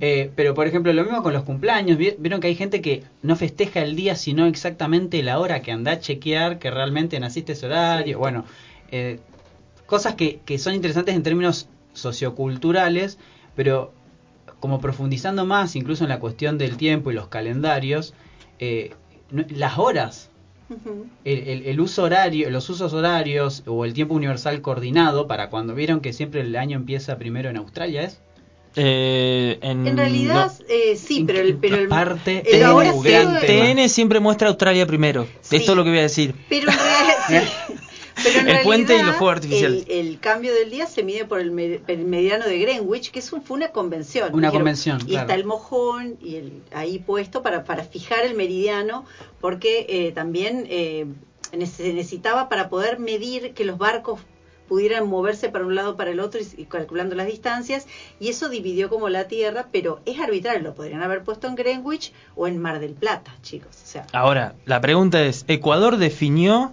Eh, 0.00 0.32
pero 0.34 0.52
por 0.52 0.66
ejemplo, 0.66 0.92
lo 0.92 1.04
mismo 1.04 1.22
con 1.22 1.32
los 1.32 1.44
cumpleaños. 1.44 1.96
Vi- 1.96 2.16
Vieron 2.18 2.40
que 2.40 2.48
hay 2.48 2.56
gente 2.56 2.80
que 2.82 3.04
no 3.22 3.36
festeja 3.36 3.82
el 3.82 3.94
día, 3.94 4.16
sino 4.16 4.46
exactamente 4.46 5.22
la 5.22 5.38
hora 5.38 5.62
que 5.62 5.70
anda 5.70 5.92
a 5.92 6.00
chequear 6.00 6.58
que 6.58 6.72
realmente 6.72 7.20
naciste 7.20 7.52
ese 7.52 7.66
horario. 7.66 8.16
Sí. 8.16 8.18
Bueno, 8.18 8.44
eh, 8.90 9.20
cosas 9.92 10.14
que, 10.14 10.40
que 10.46 10.56
son 10.58 10.72
interesantes 10.74 11.14
en 11.14 11.22
términos 11.22 11.68
socioculturales, 11.92 13.18
pero 13.54 13.92
como 14.58 14.80
profundizando 14.80 15.44
más, 15.44 15.76
incluso 15.76 16.04
en 16.04 16.08
la 16.08 16.18
cuestión 16.18 16.56
del 16.56 16.78
tiempo 16.78 17.10
y 17.10 17.14
los 17.14 17.28
calendarios, 17.28 18.14
eh, 18.58 18.94
no- 19.30 19.44
las 19.50 19.76
horas 19.76 20.30
Ujú. 20.70 21.04
el, 21.26 21.38
el- 21.48 21.66
el 21.66 21.78
uso 21.80 22.04
horario, 22.04 22.48
los 22.48 22.70
usos 22.70 22.94
horarios 22.94 23.64
o 23.66 23.84
el 23.84 23.92
tiempo 23.92 24.14
universal 24.14 24.62
coordinado 24.62 25.26
para 25.26 25.50
cuando 25.50 25.74
vieron 25.74 26.00
que 26.00 26.14
siempre 26.14 26.40
el 26.40 26.56
año 26.56 26.76
empieza 26.78 27.18
primero 27.18 27.50
en 27.50 27.58
Australia 27.58 28.02
es 28.04 28.18
Eh, 28.76 29.58
en, 29.60 29.86
En 29.86 29.98
realidad, 29.98 30.50
no, 30.58 30.64
eh, 30.70 30.96
sí, 30.96 31.24
pero 31.26 31.40
el, 31.40 31.56
pero 31.56 31.76
el, 31.76 31.88
Parte 31.88 32.42
el 32.56 32.62
ahora. 32.64 32.90
TN 33.46 33.86
siempre 33.90 34.18
muestra 34.18 34.48
Australia 34.48 34.86
primero. 34.86 35.26
Sí. 35.42 35.56
Esto 35.56 35.72
es 35.72 35.76
lo 35.76 35.84
que 35.84 35.90
voy 35.90 35.98
a 35.98 36.08
decir. 36.08 36.34
Pero 36.48 36.70
en 36.70 36.78
realidad, 36.78 37.52
sí. 37.68 37.74
Pero 38.22 38.40
en 38.40 38.48
El 38.48 38.62
puente 38.62 38.96
y 38.96 39.02
los 39.02 39.16
fuegos 39.16 39.36
artificiales. 39.36 39.84
El, 39.88 40.06
el 40.08 40.20
cambio 40.20 40.54
del 40.54 40.70
día 40.70 40.86
se 40.86 41.02
mide 41.02 41.24
por 41.24 41.40
el, 41.40 41.50
me- 41.50 41.80
el 41.86 42.04
mediano 42.04 42.44
de 42.46 42.58
Greenwich, 42.58 43.10
que 43.10 43.18
es 43.18 43.32
un- 43.32 43.42
fue 43.42 43.56
una 43.56 43.68
convención. 43.68 44.34
Una 44.34 44.50
convención, 44.50 44.98
Y 45.02 45.10
claro. 45.10 45.20
está 45.22 45.34
el 45.34 45.44
mojón 45.44 46.16
y 46.20 46.36
el, 46.36 46.62
ahí 46.72 46.98
puesto 46.98 47.42
para, 47.42 47.64
para 47.64 47.84
fijar 47.84 48.24
el 48.24 48.34
meridiano, 48.34 49.04
porque 49.40 49.86
eh, 49.88 50.12
también 50.12 50.66
eh, 50.68 51.06
se 51.66 51.92
necesitaba 51.92 52.48
para 52.48 52.68
poder 52.68 52.98
medir 52.98 53.52
que 53.54 53.64
los 53.64 53.78
barcos 53.78 54.20
pudieran 54.68 55.06
moverse 55.06 55.50
para 55.50 55.66
un 55.66 55.74
lado 55.74 55.96
para 55.98 56.12
el 56.12 56.20
otro 56.20 56.40
y, 56.40 56.62
y 56.62 56.64
calculando 56.64 57.14
las 57.14 57.26
distancias 57.26 57.86
y 58.18 58.28
eso 58.28 58.48
dividió 58.48 58.88
como 58.88 59.10
la 59.10 59.28
Tierra 59.28 59.66
pero 59.70 60.00
es 60.06 60.18
arbitrario 60.18 60.62
lo 60.62 60.74
podrían 60.74 61.02
haber 61.02 61.24
puesto 61.24 61.46
en 61.46 61.56
Greenwich 61.56 62.12
o 62.36 62.46
en 62.46 62.56
Mar 62.58 62.78
del 62.80 62.94
Plata 62.94 63.34
chicos 63.42 63.76
o 63.82 63.86
sea 63.86 64.06
Ahora, 64.14 64.54
la 64.64 64.80
pregunta 64.80 65.22
es, 65.24 65.44
¿Ecuador 65.46 65.98
definió 65.98 66.72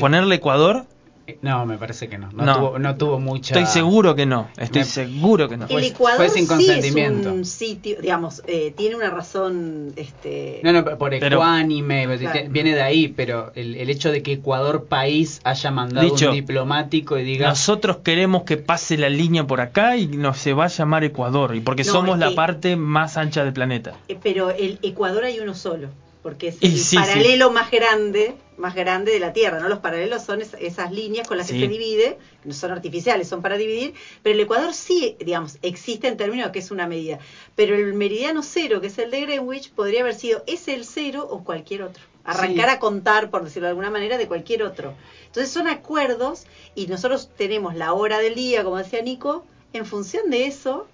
ponerle 0.00 0.36
Ecuador 0.36 0.84
Eh, 1.28 1.38
No, 1.42 1.66
me 1.66 1.76
parece 1.76 2.06
que 2.08 2.18
no. 2.18 2.30
No, 2.30 2.44
No. 2.44 2.54
Tuvo, 2.56 2.78
no 2.78 2.94
tuvo 2.96 3.18
mucha. 3.18 3.52
Estoy 3.58 3.66
seguro 3.66 4.14
que 4.14 4.26
no. 4.26 4.46
Estoy 4.56 4.82
Me- 4.82 4.84
seguro 4.84 5.48
que 5.48 5.56
no. 5.56 5.66
El 5.68 5.82
Ecuador 5.82 6.18
fue 6.18 6.28
sin 6.28 6.46
sí 6.46 6.52
es 6.52 6.66
consentimiento. 6.76 7.32
un 7.32 7.44
sitio, 7.44 8.00
digamos, 8.00 8.42
eh, 8.46 8.72
tiene 8.76 8.94
una 8.94 9.10
razón, 9.10 9.92
este, 9.96 10.60
No, 10.62 10.72
no, 10.72 10.84
por 10.84 11.10
Pero- 11.10 11.38
ecuánime, 11.38 12.06
Claro. 12.18 12.40
viene 12.50 12.76
de 12.76 12.82
ahí, 12.82 13.08
pero 13.08 13.50
el, 13.56 13.74
el 13.74 13.90
hecho 13.90 14.12
de 14.12 14.22
que 14.22 14.34
Ecuador 14.34 14.84
país 14.84 15.40
haya 15.42 15.72
mandado 15.72 16.08
Dicho, 16.08 16.28
un 16.28 16.34
diplomático 16.36 17.18
y 17.18 17.24
diga, 17.24 17.48
Nosotros 17.48 17.96
queremos 18.04 18.44
que 18.44 18.56
pase 18.56 18.96
la 18.96 19.08
línea 19.08 19.44
por 19.48 19.60
acá 19.60 19.96
y 19.96 20.06
no 20.06 20.32
se 20.32 20.52
va 20.52 20.66
a 20.66 20.68
llamar 20.68 21.02
Ecuador. 21.02 21.56
Y 21.56 21.60
porque 21.60 21.82
No, 21.82 21.90
somos 21.92 22.14
es 22.14 22.20
la 22.20 22.28
que- 22.28 22.34
parte 22.36 22.76
más 22.76 23.16
ancha 23.16 23.42
del 23.42 23.52
planeta. 23.52 23.94
eh, 24.06 24.16
pero 24.22 24.50
el 24.52 24.78
Ecuador 24.80 25.24
hay 25.24 25.40
uno 25.40 25.54
solo, 25.54 25.88
porque 26.26 26.48
es 26.48 26.56
Y 26.58 26.66
el 26.66 26.78
sí, 26.80 26.96
paralelo 26.96 27.50
más 27.50 27.70
grande, 27.70 28.34
más 28.56 28.74
grande 28.74 29.12
de 29.12 29.20
la 29.20 29.30
Tierra, 29.30 29.60
¿no? 29.60 29.68
Los 29.68 29.78
paralelos 29.78 30.22
son 30.24 30.40
es- 30.40 30.56
esas 30.58 30.90
líneas 30.90 31.24
con 31.24 31.36
las 31.36 31.46
Sí. 31.46 31.52
que 31.52 31.60
se 31.60 31.68
divide, 31.68 32.16
que 32.42 32.48
no 32.48 32.52
son 32.52 32.72
artificiales, 32.72 33.28
son 33.28 33.42
para 33.42 33.56
dividir, 33.56 33.92
pero 34.24 34.34
el 34.34 34.40
Ecuador 34.40 34.74
sí, 34.74 35.14
digamos, 35.20 35.56
existe 35.62 36.08
en 36.08 36.16
términos 36.16 36.46
de 36.48 36.50
que 36.50 36.58
es 36.58 36.72
una 36.72 36.84
medida, 36.84 37.20
pero 37.54 37.76
el 37.76 37.94
meridiano 37.94 38.42
cero, 38.42 38.80
que 38.80 38.88
es 38.88 38.98
el 38.98 39.12
de 39.12 39.20
Greenwich, 39.20 39.70
podría 39.70 40.00
haber 40.00 40.14
sido 40.14 40.42
ese 40.46 40.74
el 40.74 40.84
cero 40.84 41.24
o 41.30 41.44
cualquier 41.44 41.82
otro. 41.82 42.02
Arrancar 42.24 42.70
a 42.70 42.76
contar, 42.80 43.28
por 43.30 43.44
decirlo 43.44 43.66
de 43.66 43.70
alguna 43.70 43.90
manera, 43.90 44.16
de 44.18 44.26
cualquier 44.26 44.64
otro. 44.64 44.94
Entonces 45.26 45.48
son 45.48 45.68
acuerdos 45.68 46.42
y 46.74 46.88
nosotros 46.88 47.28
tenemos 47.36 47.76
la 47.76 47.92
hora 47.92 48.18
del 48.18 48.34
día, 48.34 48.64
como 48.64 48.78
decía 48.78 49.00
Nico, 49.00 49.44
en 49.72 49.84
función 49.84 50.28
de 50.28 50.46
eso, 50.46 50.88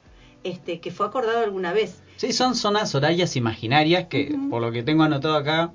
este, 0.44 0.76
que 0.78 0.90
fue 0.90 1.06
acordado 1.06 1.38
alguna 1.40 1.72
vez. 1.72 2.01
Sí, 2.16 2.32
son 2.32 2.54
zonas 2.54 2.94
horarias 2.94 3.36
imaginarias 3.36 4.06
que, 4.06 4.36
por 4.50 4.62
lo 4.62 4.70
que 4.70 4.82
tengo 4.82 5.02
anotado 5.02 5.34
acá, 5.34 5.72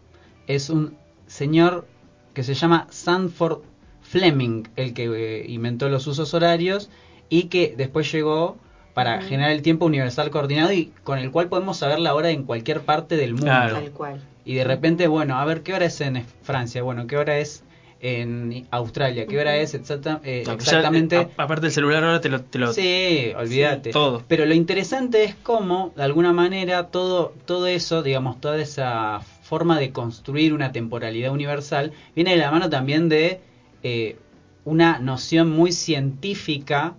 es 0.47 0.69
un 0.69 0.97
señor 1.27 1.87
que 2.33 2.43
se 2.43 2.53
llama 2.53 2.87
Sanford 2.89 3.61
Fleming, 4.01 4.63
el 4.75 4.93
que 4.93 5.05
eh, 5.05 5.45
inventó 5.49 5.89
los 5.89 6.07
usos 6.07 6.33
horarios 6.33 6.89
y 7.29 7.43
que 7.43 7.73
después 7.75 8.11
llegó 8.11 8.57
para 8.93 9.21
generar 9.21 9.51
el 9.51 9.61
tiempo 9.61 9.85
universal 9.85 10.31
coordinado 10.31 10.71
y 10.71 10.91
con 11.03 11.19
el 11.19 11.29
cual 11.29 11.49
podemos 11.49 11.77
saber 11.77 11.99
la 11.99 12.15
hora 12.15 12.31
en 12.31 12.43
cualquier 12.43 12.81
parte 12.81 13.15
del 13.17 13.33
mundo. 13.33 13.45
Claro. 13.45 13.75
Tal 13.75 13.91
cual. 13.91 14.21
Y 14.45 14.55
de 14.55 14.63
repente, 14.63 15.07
bueno, 15.07 15.37
a 15.37 15.45
ver 15.45 15.61
qué 15.61 15.73
hora 15.73 15.85
es 15.85 15.99
en 15.99 16.25
Francia, 16.41 16.81
bueno, 16.81 17.05
qué 17.05 17.17
hora 17.17 17.37
es 17.37 17.63
en 17.99 18.67
Australia, 18.71 19.25
qué 19.27 19.39
hora 19.39 19.57
es 19.57 19.73
exacta- 19.73 20.21
eh, 20.23 20.43
No, 20.45 20.51
ya, 20.51 20.55
exactamente. 20.55 21.15
eh, 21.15 21.27
a- 21.37 21.43
aparte 21.43 21.63
del 21.63 21.71
celular 21.71 22.03
ahora 22.03 22.21
te 22.21 22.29
lo... 22.29 22.41
Te 22.41 22.59
lo 22.59 22.73
Sí, 22.73 23.31
olvídate. 23.35 23.89
Sí, 23.89 23.93
todo. 23.93 24.23
Pero 24.27 24.45
lo 24.45 24.53
interesante 24.53 25.23
es 25.23 25.35
cómo, 25.35 25.93
de 25.95 26.03
alguna 26.03 26.33
manera, 26.33 26.87
todo, 26.87 27.33
todo 27.45 27.67
eso, 27.67 28.03
digamos, 28.03 28.39
toda 28.41 28.61
esa 28.61 29.21
forma 29.41 29.79
de 29.79 29.91
construir 29.91 30.53
una 30.53 30.71
temporalidad 30.71 31.31
universal, 31.31 31.91
viene 32.15 32.31
de 32.31 32.37
la 32.37 32.51
mano 32.51 32.69
también 32.69 33.09
de 33.09 33.39
eh, 33.83 34.17
una 34.63 34.99
noción 34.99 35.49
muy 35.49 35.71
científica, 35.71 36.95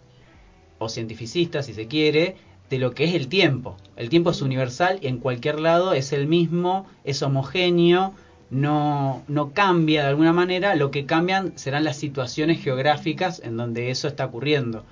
o 0.79 0.89
cientificista, 0.89 1.63
si 1.63 1.75
se 1.75 1.87
quiere, 1.87 2.37
de 2.71 2.79
lo 2.79 2.93
que 2.93 3.05
es 3.05 3.15
el 3.15 3.29
tiempo. 3.29 3.77
El 3.97 4.09
tiempo 4.09 4.31
es 4.31 4.43
universal 4.43 4.99
y 5.03 5.09
en 5.09 5.19
cualquier 5.19 5.59
lado 5.61 5.93
es 5.93 6.13
el 6.13 6.27
mismo, 6.27 6.87
es 7.05 7.23
homogéneo, 7.23 8.15
no, 8.51 9.23
no 9.29 9.53
cambia 9.53 10.03
de 10.03 10.09
alguna 10.09 10.33
manera, 10.33 10.75
lo 10.75 10.91
que 10.91 11.05
cambian 11.07 11.59
serán 11.59 11.85
las 11.85 11.97
situaciones 11.99 12.63
geográficas 12.63 13.41
en 13.45 13.57
donde 13.57 13.91
eso 13.91 14.09
está 14.09 14.25
ocurriendo. 14.27 14.85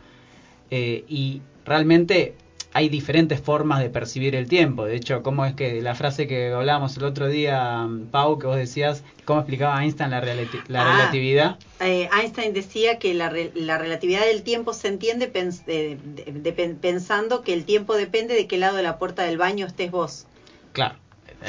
Eh, 0.70 1.04
y 1.09 1.40
realmente 1.64 2.34
hay 2.72 2.90
diferentes 2.90 3.40
formas 3.40 3.80
de 3.80 3.88
percibir 3.88 4.34
el 4.34 4.48
tiempo. 4.48 4.84
De 4.84 4.96
hecho, 4.96 5.22
¿cómo 5.22 5.46
es 5.46 5.54
que 5.54 5.80
la 5.80 5.94
frase 5.94 6.26
que 6.26 6.52
hablábamos 6.52 6.94
el 6.98 7.04
otro 7.04 7.26
día, 7.28 7.88
Pau, 8.11 8.38
que 8.38 8.46
vos 8.46 8.57
decías, 8.57 9.02
cómo 9.24 9.40
explicaba 9.40 9.82
Einstein 9.82 10.11
la, 10.11 10.20
relati- 10.20 10.62
la 10.68 10.82
Ah. 10.82 10.96
relatividad? 10.98 11.57
Eh, 11.80 12.11
Einstein 12.12 12.52
decía 12.52 12.98
que 12.98 13.14
la, 13.14 13.30
re- 13.30 13.52
la 13.54 13.78
relatividad 13.78 14.26
del 14.26 14.42
tiempo 14.42 14.74
se 14.74 14.88
entiende 14.88 15.32
pens- 15.32 15.64
de- 15.64 15.96
de- 16.04 16.32
de- 16.32 16.52
pen- 16.52 16.76
pensando 16.76 17.40
que 17.42 17.54
el 17.54 17.64
tiempo 17.64 17.94
depende 17.96 18.34
de 18.34 18.46
qué 18.46 18.59
lado 18.59 18.76
de 18.76 18.82
la 18.82 18.98
puerta 18.98 19.22
del 19.22 19.38
baño 19.38 19.64
estés 19.66 19.90
vos. 19.90 20.26
Claro, 20.72 20.96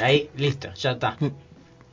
ahí, 0.00 0.30
listo, 0.36 0.72
ya 0.74 0.92
está. 0.92 1.18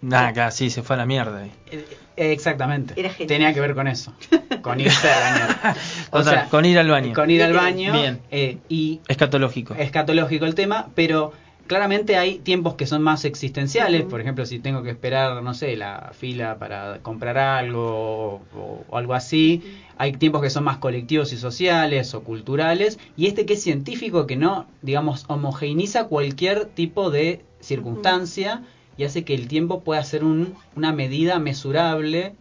Nada, 0.09 0.27
acá 0.29 0.51
sí, 0.51 0.69
se 0.69 0.83
fue 0.83 0.95
a 0.95 0.97
la 0.99 1.05
mierda. 1.05 1.39
ahí. 1.39 1.51
Eh, 1.71 1.85
Exactamente. 2.31 2.93
Era 2.97 3.09
genial. 3.09 3.27
Tenía 3.27 3.53
que 3.53 3.59
ver 3.59 3.75
con 3.75 3.87
eso. 3.87 4.13
Con 4.61 4.79
irse 4.79 5.09
al 5.09 5.33
baño. 5.33 5.75
Total, 6.11 6.47
con 6.49 6.65
ir 6.65 6.79
al 6.79 6.87
baño. 6.89 7.13
Con 7.13 7.29
ir 7.29 7.43
al 7.43 7.53
baño. 7.53 7.91
Bien. 7.93 8.21
eh, 8.31 8.57
y 8.69 9.01
Escatológico. 9.07 9.75
escatológico 9.75 10.45
el 10.45 10.55
tema, 10.55 10.87
pero 10.95 11.33
claramente 11.67 12.15
hay 12.17 12.39
tiempos 12.39 12.75
que 12.75 12.87
son 12.87 13.01
más 13.03 13.25
existenciales. 13.25 14.03
Por 14.03 14.21
ejemplo, 14.21 14.45
si 14.45 14.59
tengo 14.59 14.81
que 14.81 14.91
esperar, 14.91 15.43
no 15.43 15.53
sé, 15.53 15.75
la 15.75 16.11
fila 16.17 16.57
para 16.57 16.99
comprar 17.03 17.37
algo 17.37 18.41
o, 18.55 18.85
o 18.89 18.97
algo 18.97 19.13
así. 19.13 19.61
Hay 19.97 20.13
tiempos 20.13 20.41
que 20.41 20.49
son 20.49 20.63
más 20.63 20.77
colectivos 20.77 21.31
y 21.33 21.37
sociales 21.37 22.13
o 22.15 22.23
culturales. 22.23 22.97
Y 23.17 23.27
este 23.27 23.45
que 23.45 23.53
es 23.53 23.61
científico, 23.61 24.25
que 24.25 24.35
no, 24.37 24.67
digamos, 24.81 25.25
homogeneiza 25.27 26.05
cualquier 26.05 26.65
tipo 26.65 27.11
de 27.11 27.41
circunstancia 27.59 28.63
y 28.97 29.03
hace 29.03 29.23
que 29.23 29.33
el 29.35 29.47
tiempo 29.47 29.83
pueda 29.83 30.03
ser 30.03 30.23
un- 30.23 30.55
una 30.75 30.91
medida 30.93 31.39
mesurable, 31.39 32.35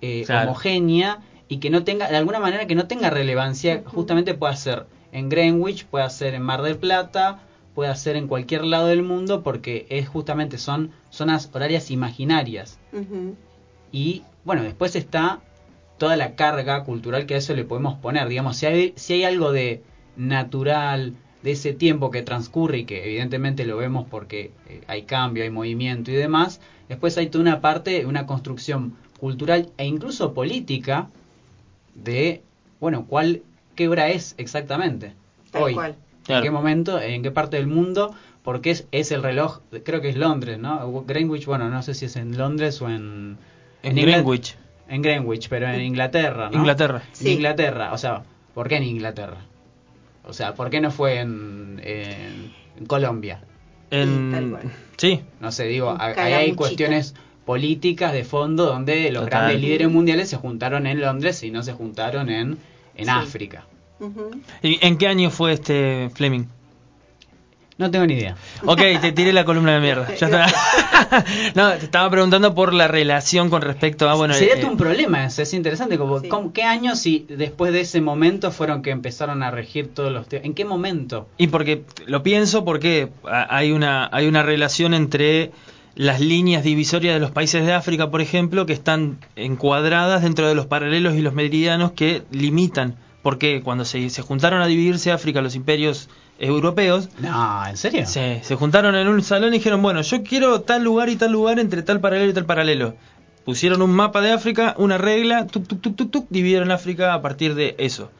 eh, 0.00 0.22
Claro. 0.26 0.50
homogénea 0.50 1.18
y 1.48 1.58
que 1.58 1.70
no 1.70 1.82
tenga, 1.84 2.08
de 2.08 2.16
alguna 2.16 2.38
manera, 2.40 2.66
que 2.66 2.74
no 2.74 2.86
tenga 2.86 3.10
relevancia. 3.10 3.82
Justamente 3.86 4.34
puede 4.34 4.56
ser 4.56 4.86
en 5.12 5.28
Greenwich, 5.28 5.86
puede 5.86 6.08
ser 6.10 6.34
en 6.34 6.42
Mar 6.42 6.62
del 6.62 6.76
Plata, 6.76 7.40
puede 7.74 7.94
ser 7.96 8.16
en 8.16 8.26
cualquier 8.28 8.64
lado 8.64 8.86
del 8.88 9.02
mundo 9.02 9.42
porque 9.42 9.86
es 9.90 10.08
justamente 10.08 10.58
son 10.58 10.90
zonas 11.10 11.50
horarias 11.52 11.90
imaginarias. 11.90 12.78
Y 13.92 14.22
bueno, 14.44 14.62
después 14.62 14.94
está 14.96 15.40
toda 15.96 16.16
la 16.16 16.34
carga 16.36 16.84
cultural 16.84 17.26
que 17.26 17.34
a 17.34 17.38
eso 17.38 17.54
le 17.54 17.64
podemos 17.64 17.94
poner. 17.98 18.28
Digamos, 18.28 18.56
si 18.56 18.66
hay, 18.66 18.92
si 18.96 19.14
hay 19.14 19.24
algo 19.24 19.50
de 19.52 19.82
natural, 20.16 21.14
de 21.42 21.52
ese 21.52 21.72
tiempo 21.72 22.10
que 22.10 22.22
transcurre 22.22 22.78
y 22.78 22.84
que 22.84 23.04
evidentemente 23.04 23.64
lo 23.64 23.76
vemos 23.76 24.06
porque 24.10 24.50
eh, 24.68 24.82
hay 24.88 25.02
cambio, 25.02 25.44
hay 25.44 25.50
movimiento 25.50 26.10
y 26.10 26.14
demás, 26.14 26.60
después 26.88 27.16
hay 27.18 27.28
toda 27.28 27.42
una 27.42 27.60
parte, 27.60 28.06
una 28.06 28.26
construcción 28.26 28.94
cultural 29.20 29.70
e 29.78 29.86
incluso 29.86 30.34
política 30.34 31.08
de, 31.94 32.42
bueno, 32.80 33.06
cuál, 33.06 33.42
qué 33.74 33.88
hora 33.88 34.08
es 34.08 34.34
exactamente. 34.38 35.12
Tal 35.50 35.62
Hoy. 35.62 35.74
cual. 35.74 35.96
Claro. 36.24 36.44
¿En 36.44 36.44
qué 36.44 36.50
momento? 36.50 37.00
¿En 37.00 37.22
qué 37.22 37.30
parte 37.30 37.56
del 37.56 37.66
mundo? 37.66 38.14
Porque 38.42 38.70
es, 38.70 38.86
es 38.92 39.12
el 39.12 39.22
reloj, 39.22 39.60
creo 39.84 40.00
que 40.00 40.08
es 40.10 40.16
Londres, 40.16 40.58
¿no? 40.58 41.02
Greenwich, 41.06 41.46
bueno, 41.46 41.68
no 41.70 41.82
sé 41.82 41.94
si 41.94 42.04
es 42.06 42.16
en 42.16 42.36
Londres 42.36 42.80
o 42.82 42.88
en... 42.88 43.36
En 43.82 43.94
Greenwich, 43.94 44.56
En 44.88 45.02
Greenwich, 45.02 45.48
pero 45.48 45.68
en 45.68 45.80
Inglaterra, 45.80 46.50
¿no? 46.50 46.58
Inglaterra. 46.58 47.02
En 47.10 47.14
Sí. 47.16 47.30
Inglaterra, 47.30 47.92
o 47.92 47.98
sea, 47.98 48.24
¿por 48.54 48.68
qué 48.68 48.76
en 48.76 48.84
Inglaterra? 48.84 49.38
O 50.28 50.32
sea, 50.32 50.54
¿por 50.54 50.70
qué 50.70 50.80
no 50.80 50.90
fue 50.90 51.18
en, 51.20 51.80
en- 51.82 52.52
en 52.78 52.86
Colombia? 52.86 53.40
En... 53.90 54.56
Sí, 54.96 55.22
No 55.40 55.50
sé, 55.52 55.64
digo, 55.64 55.96
ahí 55.98 56.32
hay 56.34 56.52
cuestiones 56.54 57.14
políticas 57.46 58.12
de 58.12 58.24
fondo 58.24 58.66
donde 58.66 59.10
los 59.10 59.24
Total. 59.24 59.40
grandes 59.44 59.60
líderes 59.62 59.88
mundiales 59.90 60.28
se 60.28 60.36
juntaron 60.36 60.86
en 60.86 61.00
Londres 61.00 61.42
y 61.42 61.50
no 61.50 61.62
se 61.62 61.72
juntaron 61.72 62.28
en, 62.28 62.58
en 62.94 63.04
Sí. 63.06 63.10
África. 63.10 63.64
¿Y 64.62 64.78
¿En 64.86 64.98
qué 64.98 65.06
año 65.08 65.30
fue 65.30 65.52
este 65.54 66.10
Fleming? 66.14 66.44
No 67.78 67.90
tengo 67.92 68.06
ni 68.06 68.14
idea. 68.14 68.34
Ok, 68.64 68.80
te 69.00 69.12
tiré 69.12 69.32
la 69.32 69.44
columna 69.44 69.72
de 69.74 69.80
mierda. 69.80 70.12
Ya 70.16 70.26
está. 70.26 70.46
no, 71.54 71.70
te 71.78 71.84
estaba 71.84 72.10
preguntando 72.10 72.54
por 72.54 72.74
la 72.74 72.88
relación 72.88 73.50
con 73.50 73.62
respecto 73.62 74.08
a, 74.08 74.14
bueno, 74.14 74.34
Sería 74.34 74.56
eh, 74.60 74.64
un 74.64 74.76
problema, 74.76 75.24
eso, 75.24 75.42
es 75.42 75.54
interesante. 75.54 75.96
Como, 75.96 76.18
Sí. 76.20 76.28
¿cómo- 76.28 76.52
¿Qué 76.52 76.64
años 76.64 77.06
y 77.06 77.24
después 77.28 77.72
de 77.72 77.82
ese 77.82 78.00
momento 78.00 78.50
fueron 78.50 78.82
que 78.82 78.90
empezaron 78.90 79.42
a 79.44 79.50
regir 79.52 79.94
todos 79.94 80.12
los 80.12 80.26
temas? 80.28 80.44
¿En 80.46 80.54
qué 80.54 80.64
momento? 80.64 81.28
Y 81.38 81.46
porque 81.46 81.84
lo 82.06 82.22
pienso 82.24 82.64
porque 82.64 83.10
hay 83.24 83.70
una 83.70 84.08
hay 84.12 84.26
una 84.26 84.42
relación 84.42 84.92
entre 84.92 85.52
las 85.94 86.20
líneas 86.20 86.64
divisorias 86.64 87.14
de 87.14 87.20
los 87.20 87.30
países 87.30 87.64
de 87.64 87.72
África, 87.74 88.10
por 88.10 88.20
ejemplo, 88.20 88.66
que 88.66 88.72
están 88.72 89.18
encuadradas 89.36 90.22
dentro 90.22 90.48
de 90.48 90.54
los 90.54 90.66
paralelos 90.66 91.14
y 91.14 91.20
los 91.20 91.32
meridianos 91.34 91.92
que 91.92 92.22
limitan. 92.30 92.96
Porque 93.22 93.62
cuando 93.62 93.84
se, 93.84 94.08
se 94.10 94.22
juntaron 94.22 94.62
a 94.62 94.66
dividirse 94.66 95.10
África 95.10 95.42
los 95.42 95.54
imperios 95.56 96.08
europeos, 96.38 97.08
No, 97.20 97.66
¿en 97.66 97.76
serio? 97.76 98.06
se, 98.06 98.40
se 98.42 98.54
juntaron 98.54 98.94
en 98.94 99.08
un 99.08 99.22
salón 99.22 99.50
y 99.54 99.58
dijeron, 99.58 99.82
bueno, 99.82 100.02
yo 100.02 100.22
quiero 100.22 100.60
tal 100.62 100.84
lugar 100.84 101.08
y 101.08 101.16
tal 101.16 101.32
lugar 101.32 101.58
entre 101.58 101.82
tal 101.82 102.00
paralelo 102.00 102.30
y 102.30 102.34
tal 102.34 102.46
paralelo. 102.46 102.94
Pusieron 103.44 103.80
un 103.82 103.90
mapa 103.92 104.20
de 104.20 104.32
África, 104.32 104.74
una 104.78 104.98
regla, 104.98 105.46
tuk, 105.46 105.66
tuk, 105.66 105.80
tuk, 105.96 106.10
tuk, 106.10 106.26
dividieron 106.28 106.70
África 106.70 107.14
a 107.14 107.22
partir 107.22 107.54
de 107.54 107.74
eso. 107.78 108.10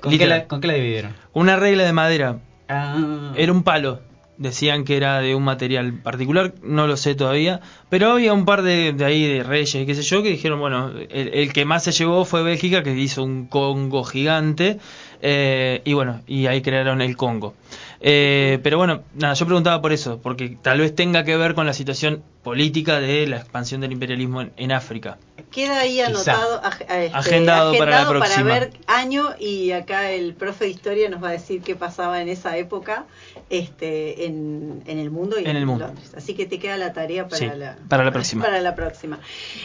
¿Con 0.00 0.16
qué, 0.16 0.26
la, 0.26 0.46
¿Con 0.46 0.60
qué 0.60 0.68
la 0.68 0.74
dividieron? 0.74 1.12
Una 1.32 1.56
regla 1.56 1.84
de 1.84 1.92
madera, 1.92 2.38
Ah, 2.68 3.32
era 3.36 3.52
un 3.52 3.62
palo. 3.62 4.00
Decían 4.38 4.84
que 4.84 4.98
era 4.98 5.20
de 5.20 5.34
un 5.34 5.42
material 5.44 5.94
particular, 5.94 6.52
no 6.62 6.86
lo 6.86 6.98
sé 6.98 7.14
todavía. 7.14 7.60
Pero 7.88 8.10
había 8.12 8.34
un 8.34 8.44
par 8.44 8.60
de, 8.62 8.92
de 8.92 9.04
ahí 9.06 9.24
de 9.26 9.42
reyes 9.42 9.74
y 9.74 9.86
qué 9.86 9.94
sé 9.94 10.02
yo 10.02 10.22
que 10.22 10.28
dijeron, 10.28 10.60
bueno, 10.60 10.90
el, 11.08 11.28
el 11.32 11.52
que 11.54 11.64
más 11.64 11.84
se 11.84 11.92
llevó 11.92 12.24
fue 12.26 12.42
Bélgica, 12.42 12.82
que 12.82 12.92
hizo 12.94 13.22
un 13.24 13.46
Congo 13.46 14.04
gigante. 14.04 14.78
eh, 15.22 15.80
y 15.86 15.94
bueno, 15.94 16.20
y 16.26 16.46
ahí 16.48 16.60
crearon 16.60 17.00
el 17.00 17.16
Congo. 17.16 17.54
Eh, 18.00 18.58
pero 18.62 18.78
bueno, 18.78 19.02
nada, 19.14 19.34
yo 19.34 19.46
preguntaba 19.46 19.80
por 19.80 19.92
eso, 19.92 20.20
porque 20.22 20.56
tal 20.60 20.80
vez 20.80 20.94
tenga 20.94 21.24
que 21.24 21.36
ver 21.36 21.54
con 21.54 21.66
la 21.66 21.72
situación 21.72 22.22
política 22.50 23.00
de 23.00 23.26
la 23.26 23.38
expansión 23.38 23.80
del 23.80 23.90
imperialismo 23.90 24.40
en, 24.40 24.52
en 24.56 24.70
África. 24.70 25.18
Queda 25.50 25.80
ahí 25.80 26.00
anotado, 26.00 26.60
a- 26.62 26.68
este, 27.02 27.10
Agendado 27.12 27.76
para 27.76 28.02
la 28.04 28.08
próxima. 28.08 28.44
ver 28.52 28.70
año 28.86 29.30
y 29.40 29.72
acá 29.72 30.12
el 30.12 30.32
profe 30.34 30.66
de 30.66 30.70
historia 30.70 31.08
nos 31.10 31.20
va 31.22 31.30
a 31.30 31.32
decir 31.32 31.60
qué 31.62 31.74
pasaba 31.74 32.22
en 32.22 32.28
esa 32.28 32.56
época 32.56 33.04
este, 33.50 34.26
en, 34.26 34.82
en 34.86 34.98
el 34.98 35.10
mundo 35.10 35.38
y 35.40 35.42
En 35.44 35.50
en, 35.50 35.56
el 35.56 35.66
mundo. 35.66 35.86
Londres. 35.86 36.12
Así 36.16 36.34
que 36.34 36.46
te 36.46 36.60
queda 36.60 36.76
la 36.76 36.92
tarea 36.92 37.26
para, 37.26 37.36
Sí, 37.38 37.46
la, 37.56 37.78
para 37.88 38.04
la 38.04 38.12
próxima. 38.12 38.44
Para 38.44 38.60
la 38.60 38.74
próxima. 38.76 39.18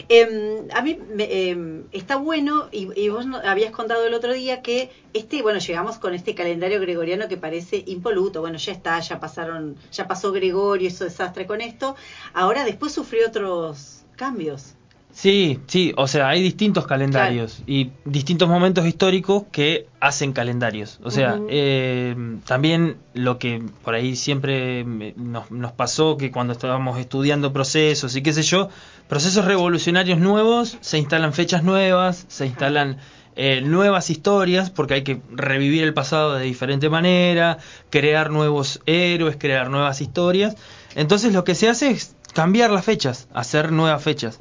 Em, 0.09 0.67
a 0.73 0.81
mí 0.81 0.97
me, 1.13 1.49
em, 1.49 1.83
está 1.91 2.15
bueno 2.15 2.67
y, 2.71 2.87
y 2.99 3.09
vos 3.09 3.27
no- 3.27 3.37
habías 3.43 3.71
contado 3.71 4.05
el 4.07 4.13
otro 4.15 4.33
día 4.33 4.61
que 4.63 4.89
este, 5.13 5.41
bueno, 5.41 5.59
llegamos 5.59 5.97
con 5.99 6.13
este 6.15 6.33
calendario 6.35 6.79
gregoriano 6.79 7.27
que 7.27 7.37
parece 7.37 7.83
impoluto. 7.85 8.39
Bueno, 8.41 8.57
ya 8.57 8.71
está, 8.71 8.99
ya 9.01 9.19
pasaron, 9.19 9.75
ya 9.91 10.07
pasó 10.07 10.31
Gregorio, 10.31 10.87
hizo 10.87 11.03
desastre 11.03 11.45
con 11.45 11.59
esto. 11.61 11.95
Ahora 12.33 12.63
después 12.71 12.93
sufrió 12.93 13.27
otros 13.27 14.03
cambios. 14.15 14.73
Sí, 15.13 15.59
sí, 15.67 15.91
o 15.97 16.07
sea, 16.07 16.29
hay 16.29 16.41
distintos 16.41 16.87
calendarios 16.87 17.61
y 17.67 17.91
distintos 18.05 18.47
momentos 18.47 18.85
históricos 18.87 19.43
que 19.51 19.87
hacen 19.99 20.31
calendarios. 20.31 20.99
O 21.03 21.11
sea, 21.11 21.41
eh, 21.49 22.15
también 22.45 22.95
lo 23.13 23.37
que 23.37 23.61
por 23.83 23.93
ahí 23.93 24.15
siempre 24.15 24.85
me- 24.85 25.13
nos, 25.17 25.51
nos 25.51 25.73
pasó 25.73 26.15
que 26.15 26.31
cuando 26.31 26.53
estábamos 26.53 26.97
estudiando 26.97 27.51
procesos 27.51 28.15
y 28.15 28.21
qué 28.23 28.31
sé 28.31 28.43
yo, 28.43 28.69
procesos 29.09 29.43
revolucionarios 29.43 30.17
nuevos, 30.17 30.77
se 30.79 30.97
instalan 30.97 31.33
fechas 31.33 31.61
nuevas, 31.63 32.23
se 32.29 32.45
instalan 32.45 32.97
eh, 33.35 33.59
nuevas 33.61 34.09
historias, 34.09 34.69
porque 34.69 34.93
hay 34.93 35.03
que 35.03 35.21
revivir 35.31 35.83
el 35.83 35.93
pasado 35.93 36.35
de 36.35 36.43
diferente 36.45 36.89
manera, 36.89 37.57
crear 37.89 38.29
nuevos 38.29 38.79
héroes, 38.85 39.35
crear 39.37 39.69
nuevas 39.69 39.99
historias. 39.99 40.55
Entonces 40.95 41.33
lo 41.33 41.43
que 41.45 41.55
se 41.55 41.69
hace 41.69 41.91
es 41.91 42.15
cambiar 42.33 42.71
las 42.71 42.85
fechas, 42.85 43.27
hacer 43.33 43.71
nuevas 43.71 44.03
fechas. 44.03 44.39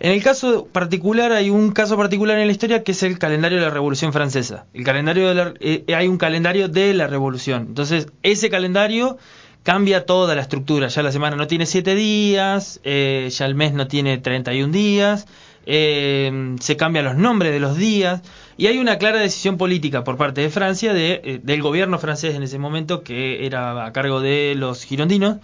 En 0.00 0.10
el 0.12 0.22
caso 0.22 0.66
particular 0.66 1.30
hay 1.32 1.50
un 1.50 1.70
caso 1.70 1.96
particular 1.96 2.38
en 2.38 2.46
la 2.46 2.52
historia 2.52 2.82
que 2.82 2.90
es 2.92 3.02
el 3.04 3.18
calendario 3.18 3.58
de 3.58 3.64
la 3.64 3.70
Revolución 3.70 4.12
Francesa. 4.12 4.66
El 4.74 4.82
calendario 4.84 5.28
de 5.28 5.34
la- 5.34 5.54
eh, 5.60 5.84
hay 5.94 6.08
un 6.08 6.18
calendario 6.18 6.68
de 6.68 6.92
la 6.92 7.06
Revolución. 7.06 7.66
Entonces 7.68 8.08
ese 8.24 8.50
calendario 8.50 9.16
cambia 9.62 10.04
toda 10.04 10.34
la 10.34 10.40
estructura. 10.42 10.88
Ya 10.88 11.02
la 11.04 11.12
semana 11.12 11.36
no 11.36 11.46
tiene 11.46 11.66
7 11.66 11.94
días, 11.94 12.80
eh, 12.82 13.28
ya 13.30 13.46
el 13.46 13.54
mes 13.54 13.74
no 13.74 13.86
tiene 13.86 14.18
31 14.18 14.72
días, 14.72 15.26
eh, 15.66 16.56
se 16.60 16.76
cambian 16.76 17.04
los 17.04 17.14
nombres 17.16 17.52
de 17.52 17.60
los 17.60 17.76
días 17.76 18.22
y 18.56 18.66
hay 18.66 18.78
una 18.78 18.98
clara 18.98 19.20
decisión 19.20 19.56
política 19.56 20.02
por 20.02 20.16
parte 20.16 20.40
de 20.40 20.50
Francia, 20.50 20.92
de, 20.92 21.20
eh, 21.22 21.40
del 21.40 21.62
gobierno 21.62 22.00
francés 22.00 22.34
en 22.34 22.42
ese 22.42 22.58
momento 22.58 23.04
que 23.04 23.46
era 23.46 23.86
a 23.86 23.92
cargo 23.92 24.20
de 24.20 24.54
los 24.56 24.82
girondinos, 24.84 25.36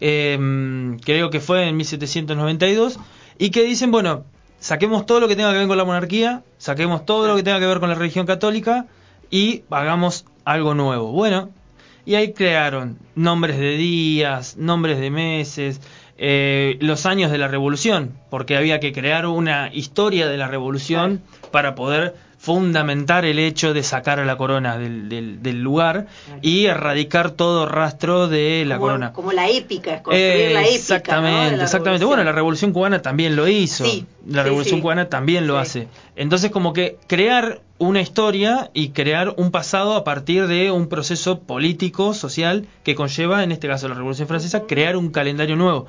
eh, 0.00 0.96
creo 1.04 1.30
que 1.30 1.40
fue 1.40 1.68
en 1.68 1.76
1792, 1.76 2.98
y 3.38 3.50
que 3.50 3.62
dicen, 3.64 3.90
bueno, 3.90 4.24
saquemos 4.60 5.06
todo 5.06 5.20
lo 5.20 5.28
que 5.28 5.36
tenga 5.36 5.52
que 5.52 5.58
ver 5.58 5.68
con 5.68 5.78
la 5.78 5.84
monarquía, 5.84 6.42
saquemos 6.58 7.04
todo 7.04 7.28
lo 7.28 7.36
que 7.36 7.42
tenga 7.42 7.60
que 7.60 7.66
ver 7.66 7.80
con 7.80 7.88
la 7.88 7.94
religión 7.94 8.26
católica 8.26 8.86
y 9.30 9.62
hagamos 9.70 10.24
algo 10.44 10.74
nuevo. 10.74 11.12
Bueno, 11.12 11.50
y 12.04 12.14
ahí 12.14 12.32
crearon 12.32 12.98
nombres 13.14 13.58
de 13.58 13.76
días, 13.76 14.56
nombres 14.56 14.98
de 14.98 15.10
meses, 15.10 15.80
eh, 16.18 16.78
los 16.80 17.04
años 17.04 17.30
de 17.30 17.38
la 17.38 17.48
revolución, 17.48 18.14
porque 18.30 18.56
había 18.56 18.80
que 18.80 18.92
crear 18.92 19.26
una 19.26 19.70
historia 19.72 20.26
de 20.28 20.36
la 20.36 20.48
revolución 20.48 21.22
para 21.50 21.74
poder 21.74 22.14
fundamentar 22.46 23.24
el 23.24 23.40
hecho 23.40 23.74
de 23.74 23.82
sacar 23.82 24.20
a 24.20 24.24
la 24.24 24.36
corona 24.36 24.78
del, 24.78 25.08
del- 25.08 25.42
del 25.42 25.60
lugar 25.62 26.06
y 26.42 26.66
erradicar 26.66 27.32
todo 27.32 27.66
rastro 27.66 28.28
de 28.28 28.64
la 28.64 28.76
como, 28.76 28.86
corona. 28.86 29.12
como 29.12 29.32
la 29.32 29.48
épica, 29.50 29.94
es 29.96 30.00
construir 30.02 30.52
la 30.52 30.60
épica. 30.62 30.74
Exactamente, 30.76 31.56
la 31.56 31.64
exactamente. 31.64 31.98
revolución. 31.98 32.08
Bueno, 32.08 32.24
la 32.24 32.32
Revolución 32.32 32.72
Cubana 32.72 33.02
también 33.02 33.34
lo 33.34 33.48
hizo. 33.48 33.84
Sí, 33.84 34.06
la 34.28 34.42
sí, 34.42 34.48
Revolución 34.48 34.76
sí. 34.76 34.82
Cubana 34.82 35.08
también 35.08 35.48
lo 35.48 35.58
hace. 35.58 35.88
Entonces, 36.14 36.52
como 36.52 36.72
que 36.72 36.98
crear 37.08 37.62
una 37.78 38.00
historia 38.00 38.70
y 38.74 38.90
crear 38.90 39.34
un 39.36 39.50
pasado 39.50 39.96
a 39.96 40.04
partir 40.04 40.46
de 40.46 40.70
un 40.70 40.88
proceso 40.88 41.40
político, 41.40 42.14
social, 42.14 42.66
que 42.84 42.94
conlleva, 42.94 43.42
en 43.42 43.50
este 43.50 43.66
caso 43.66 43.88
la 43.88 43.94
Revolución 43.96 44.28
Francesa, 44.28 44.62
crear 44.68 44.96
un 44.96 45.10
calendario 45.10 45.56
nuevo. 45.56 45.86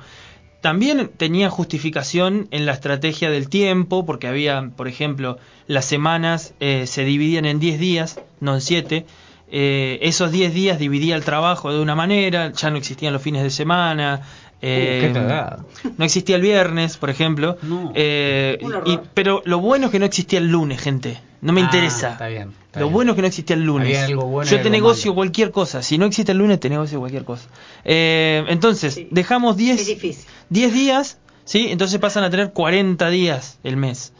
También 0.60 1.10
tenía 1.16 1.50
justificación 1.50 2.48
en 2.50 2.66
la 2.66 2.72
estrategia 2.72 3.30
del 3.30 3.48
tiempo, 3.48 4.04
porque 4.04 4.26
había, 4.26 4.70
por 4.76 4.88
ejemplo, 4.88 5.38
las 5.68 5.84
semanas 5.84 6.52
eh, 6.58 6.86
se 6.86 7.04
dividían 7.04 7.44
en 7.44 7.60
10 7.60 7.78
días, 7.78 8.20
no 8.40 8.54
en 8.54 8.60
7. 8.60 9.06
Eh, 9.50 9.98
esos 10.02 10.32
10 10.32 10.52
días 10.52 10.78
dividía 10.78 11.14
el 11.14 11.24
trabajo 11.24 11.72
de 11.72 11.80
una 11.80 11.94
manera, 11.94 12.52
ya 12.52 12.70
no 12.70 12.76
existían 12.76 13.12
los 13.12 13.22
fines 13.22 13.44
de 13.44 13.50
semana. 13.50 14.22
Eh, 14.60 15.12
qué 15.12 15.90
no 15.96 16.04
existía 16.04 16.36
el 16.36 16.42
viernes, 16.42 16.96
por 16.96 17.10
ejemplo. 17.10 17.56
No. 17.62 17.92
Eh, 17.94 18.58
y- 18.86 18.98
pero 19.14 19.42
lo 19.44 19.58
bueno 19.60 19.86
es 19.86 19.92
que 19.92 19.98
no 19.98 20.04
existía 20.06 20.38
el 20.38 20.48
lunes, 20.48 20.80
gente. 20.80 21.20
No 21.40 21.52
me 21.52 21.60
Ah, 21.60 21.64
interesa. 21.64 22.12
está 22.12 22.26
bien, 22.26 22.52
está 22.66 22.80
lo 22.80 22.86
bien. 22.86 22.94
bueno 22.94 23.12
es 23.12 23.16
que 23.16 23.22
no 23.22 23.28
existía 23.28 23.54
el 23.54 23.62
lunes. 23.62 23.86
Había 23.88 24.04
algo 24.06 24.24
bueno 24.26 24.48
y 24.48 24.50
Yo 24.50 24.56
algo 24.56 24.64
te 24.64 24.70
negocio 24.70 25.10
malo. 25.12 25.14
cualquier 25.16 25.50
cosa. 25.52 25.82
Si 25.82 25.96
no 25.98 26.06
existe 26.06 26.32
el 26.32 26.38
lunes, 26.38 26.58
te 26.58 26.68
negocio 26.68 26.98
cualquier 26.98 27.24
cosa. 27.24 27.48
Eh, 27.84 28.44
entonces, 28.48 28.94
Sí. 28.94 29.08
dejamos 29.12 29.56
10 29.56 29.80
Es 29.80 29.86
difícil. 29.86 30.24
10 30.50 30.72
días, 30.72 31.18
¿sí? 31.44 31.68
Entonces 31.70 32.00
pasan 32.00 32.24
a 32.24 32.30
tener 32.30 32.52
40 32.52 33.08
días 33.10 33.60
el 33.62 33.76
mes. 33.76 34.12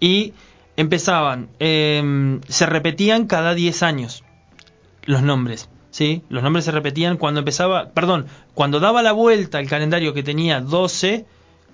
Y 0.00 0.32
empezaban, 0.76 1.48
eh, 1.60 2.40
se 2.48 2.66
repetían 2.66 3.26
cada 3.28 3.54
10 3.54 3.84
años 3.84 4.24
los 5.04 5.22
nombres, 5.22 5.68
¿sí? 5.94 6.24
Los 6.28 6.42
nombres 6.42 6.64
se 6.64 6.72
repetían 6.72 7.18
cuando 7.18 7.38
empezaba, 7.38 7.90
perdón, 7.90 8.26
cuando 8.52 8.80
daba 8.80 9.00
la 9.00 9.12
vuelta 9.12 9.60
el 9.60 9.68
calendario 9.68 10.12
que 10.12 10.24
tenía 10.24 10.60
12, 10.60 11.24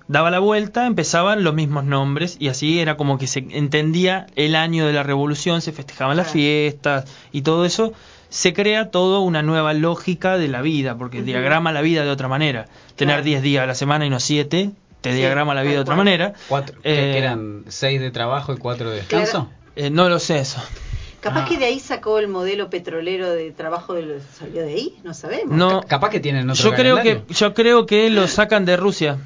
daba 0.07 0.29
la 0.29 0.37
vuelta, 0.37 0.85
empezaban 0.85 1.43
los 1.43 1.55
mismos 1.55 1.85
nombres 1.85 2.37
y 2.39 2.49
así 2.49 2.79
era 2.79 2.97
como 2.97 3.17
que 3.17 3.25
se 3.25 3.39
entendía 3.49 4.27
el 4.35 4.55
año 4.55 4.85
de 4.85 4.93
la 4.93 5.01
revolución, 5.01 5.61
se 5.61 5.71
festejaban 5.71 6.17
las 6.17 6.31
fiestas 6.31 7.05
y 7.31 7.41
todo 7.41 7.65
eso. 7.65 7.93
Se 8.29 8.53
crea 8.53 8.91
todo 8.91 9.21
una 9.21 9.41
nueva 9.41 9.73
lógica 9.73 10.37
de 10.37 10.47
la 10.49 10.61
vida, 10.61 10.95
porque 10.97 11.23
diagrama 11.23 11.71
la 11.71 11.81
vida 11.81 12.03
de 12.03 12.11
otra 12.11 12.27
manera. 12.27 12.67
Tener 12.95 13.15
Claro. 13.15 13.23
10 13.25 13.41
días 13.41 13.63
a 13.63 13.65
la 13.65 13.75
semana 13.75 14.05
y 14.05 14.11
no 14.11 14.19
7, 14.19 14.69
te 15.01 15.11
Sí, 15.11 15.17
diagrama 15.17 15.55
la 15.55 15.63
vida 15.63 15.73
de 15.73 15.79
otra 15.79 15.95
manera. 15.95 16.33
Cuatro, 16.47 16.77
Eh, 16.83 17.09
que 17.11 17.17
eran 17.17 17.63
seis 17.69 17.99
de 17.99 18.11
trabajo 18.11 18.53
y 18.53 18.57
cuatro 18.57 18.91
de 18.91 18.97
descanso. 18.97 19.49
Eh, 19.75 19.89
no 19.89 20.07
lo 20.09 20.19
sé 20.19 20.37
eso. 20.39 20.61
Capaz 21.21 21.43
Ah. 21.43 21.45
que 21.47 21.57
de 21.57 21.65
ahí 21.65 21.79
sacó 21.79 22.19
el 22.19 22.27
modelo 22.27 22.69
petrolero 22.69 23.29
de 23.31 23.51
trabajo 23.51 23.93
de 23.93 24.01
los, 24.03 24.23
salió 24.37 24.61
de 24.63 24.73
ahí, 24.73 24.95
no 25.03 25.13
sabemos. 25.13 25.55
No, 25.55 25.81
Ca- 25.81 25.87
Capaz 25.87 26.09
que 26.09 26.19
tienen 26.19 26.49
otro 26.49 26.63
yo 26.63 26.73
creo 26.75 27.01
que 27.01 27.21
yo 27.29 27.53
creo 27.53 27.85
que 27.85 28.09
lo 28.09 28.27
sacan 28.27 28.65
de 28.65 28.75
Rusia. 28.75 29.17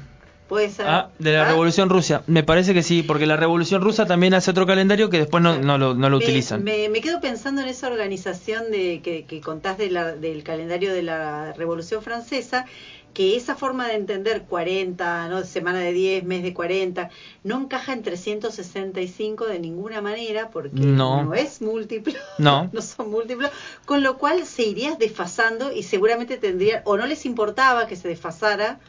Puede 0.48 0.70
ser. 0.70 0.86
Ah, 0.86 1.08
de 1.18 1.32
la 1.32 1.42
Ah, 1.42 1.48
Revolución 1.48 1.88
Rusa. 1.90 2.22
Me 2.28 2.44
parece 2.44 2.72
que 2.72 2.84
sí, 2.84 3.02
porque 3.02 3.26
la 3.26 3.36
Revolución 3.36 3.82
Rusa 3.82 4.06
también 4.06 4.32
hace 4.32 4.52
otro 4.52 4.64
calendario 4.64 5.10
que 5.10 5.18
después 5.18 5.42
no, 5.42 5.58
no 5.58 5.76
lo, 5.76 5.94
no 5.94 6.08
lo 6.08 6.18
me, 6.18 6.24
utilizan. 6.24 6.62
Me, 6.62 6.88
me 6.88 7.00
quedo 7.00 7.20
pensando 7.20 7.62
en 7.62 7.66
esa 7.68 7.88
organización 7.88 8.70
de 8.70 9.00
que, 9.02 9.24
que 9.24 9.40
contás 9.40 9.76
de 9.76 9.90
la, 9.90 10.12
del 10.14 10.44
calendario 10.44 10.94
de 10.94 11.02
la 11.02 11.52
Revolución 11.54 12.00
Francesa, 12.00 12.64
que 13.16 13.34
esa 13.34 13.54
forma 13.54 13.88
de 13.88 13.94
entender 13.94 14.42
40, 14.42 15.28
¿no? 15.30 15.42
semana 15.42 15.78
de 15.78 15.94
10, 15.94 16.24
mes 16.24 16.42
de 16.42 16.52
40, 16.52 17.08
no 17.44 17.62
encaja 17.62 17.94
en 17.94 18.02
365 18.02 19.46
de 19.46 19.58
ninguna 19.58 20.02
manera 20.02 20.50
porque 20.50 20.80
No. 20.80 21.24
no, 21.24 21.32
es 21.32 21.62
múltiplo, 21.62 22.12
No. 22.38 22.68
no 22.74 22.82
son 22.82 23.10
múltiplos, 23.10 23.50
con 23.86 24.02
lo 24.02 24.18
cual 24.18 24.44
se 24.44 24.64
iría 24.64 24.96
desfasando 24.96 25.72
y 25.72 25.82
seguramente 25.82 26.36
tendría, 26.36 26.82
o 26.84 26.98
no 26.98 27.06
les 27.06 27.24
importaba 27.24 27.86
que 27.86 27.96
se 27.96 28.06
desfasara, 28.06 28.80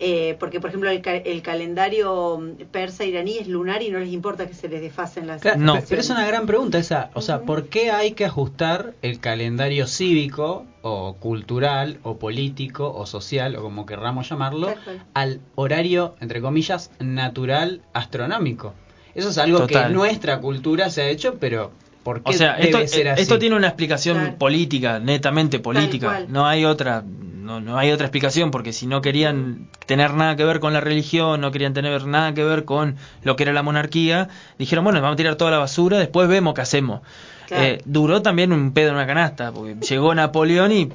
eh, 0.00 0.36
porque 0.40 0.60
por 0.60 0.70
ejemplo 0.70 0.90
el, 0.90 1.00
ca- 1.02 1.16
el 1.16 1.42
calendario 1.42 2.38
mm, 2.38 2.64
persa 2.70 3.04
iraní 3.04 3.38
es 3.38 3.48
lunar 3.48 3.82
y 3.82 3.90
no 3.90 3.98
les 3.98 4.12
importa 4.12 4.46
que 4.46 4.54
se 4.54 4.68
les 4.68 4.80
desfasen 4.80 5.26
las 5.26 5.40
Claro, 5.42 5.60
No. 5.60 5.74
pe- 5.74 5.84
Pero 5.88 6.00
es 6.00 6.10
una 6.10 6.26
gran 6.26 6.46
pregunta 6.46 6.78
esa. 6.78 7.10
O 7.14 7.20
sea, 7.20 7.40
¿por 7.42 7.66
qué 7.68 7.90
hay 7.90 8.12
que 8.12 8.24
ajustar 8.24 8.94
el 9.02 9.20
calendario 9.20 9.86
cívico 9.86 10.66
o 10.82 11.16
cultural 11.18 11.98
o 12.02 12.18
político 12.18 12.92
o 12.94 13.06
social 13.06 13.56
o 13.56 13.62
como 13.62 13.86
querramos 13.86 14.28
llamarlo 14.28 14.74
al 15.14 15.40
horario, 15.54 16.14
entre 16.20 16.40
comillas, 16.40 16.90
natural 17.00 17.80
astronómico? 17.92 18.74
Eso 19.14 19.28
es 19.30 19.38
algo 19.38 19.58
Total. 19.60 19.86
que 19.88 19.92
nuestra 19.94 20.40
cultura 20.40 20.90
se 20.90 21.02
ha 21.02 21.08
hecho, 21.08 21.36
pero 21.38 21.70
¿por 22.04 22.22
qué 22.22 22.30
O 22.30 22.32
sea, 22.32 22.54
debe 22.54 22.64
esto, 22.66 22.86
ser 22.86 23.06
eh, 23.08 23.10
así? 23.10 23.22
esto 23.22 23.38
tiene 23.40 23.56
una 23.56 23.66
explicación 23.66 24.18
Claro. 24.18 24.36
política, 24.38 25.00
netamente 25.00 25.58
política. 25.58 26.22
No 26.28 26.46
hay 26.46 26.64
otra, 26.64 27.02
no, 27.04 27.60
no 27.60 27.76
hay 27.76 27.90
otra 27.90 28.06
explicación, 28.06 28.50
porque 28.52 28.72
si 28.72 28.86
no 28.86 29.00
querían 29.02 29.68
tener 29.86 30.14
nada 30.14 30.36
que 30.36 30.44
ver 30.44 30.60
con 30.60 30.72
la 30.72 30.80
religión, 30.80 31.40
no 31.40 31.50
querían 31.50 31.74
tener 31.74 32.06
nada 32.06 32.32
que 32.34 32.44
ver 32.44 32.64
con 32.64 32.96
lo 33.22 33.34
que 33.34 33.42
era 33.42 33.52
la 33.52 33.62
monarquía, 33.64 34.28
dijeron, 34.58 34.84
bueno, 34.84 35.00
vamos 35.00 35.14
a 35.14 35.16
tirar 35.16 35.34
toda 35.34 35.50
la 35.50 35.58
basura, 35.58 35.98
después 35.98 36.28
vemos 36.28 36.54
qué 36.54 36.60
hacemos. 36.60 37.00
Claro. 37.48 37.62
Eh, 37.64 37.80
duró 37.84 38.22
también 38.22 38.52
un 38.52 38.72
pedo 38.72 38.90
en 38.90 38.94
una 38.94 39.06
canasta, 39.06 39.50
porque 39.52 39.74
llegó 39.86 40.14
Napoleón 40.14 40.72
y 40.72 40.88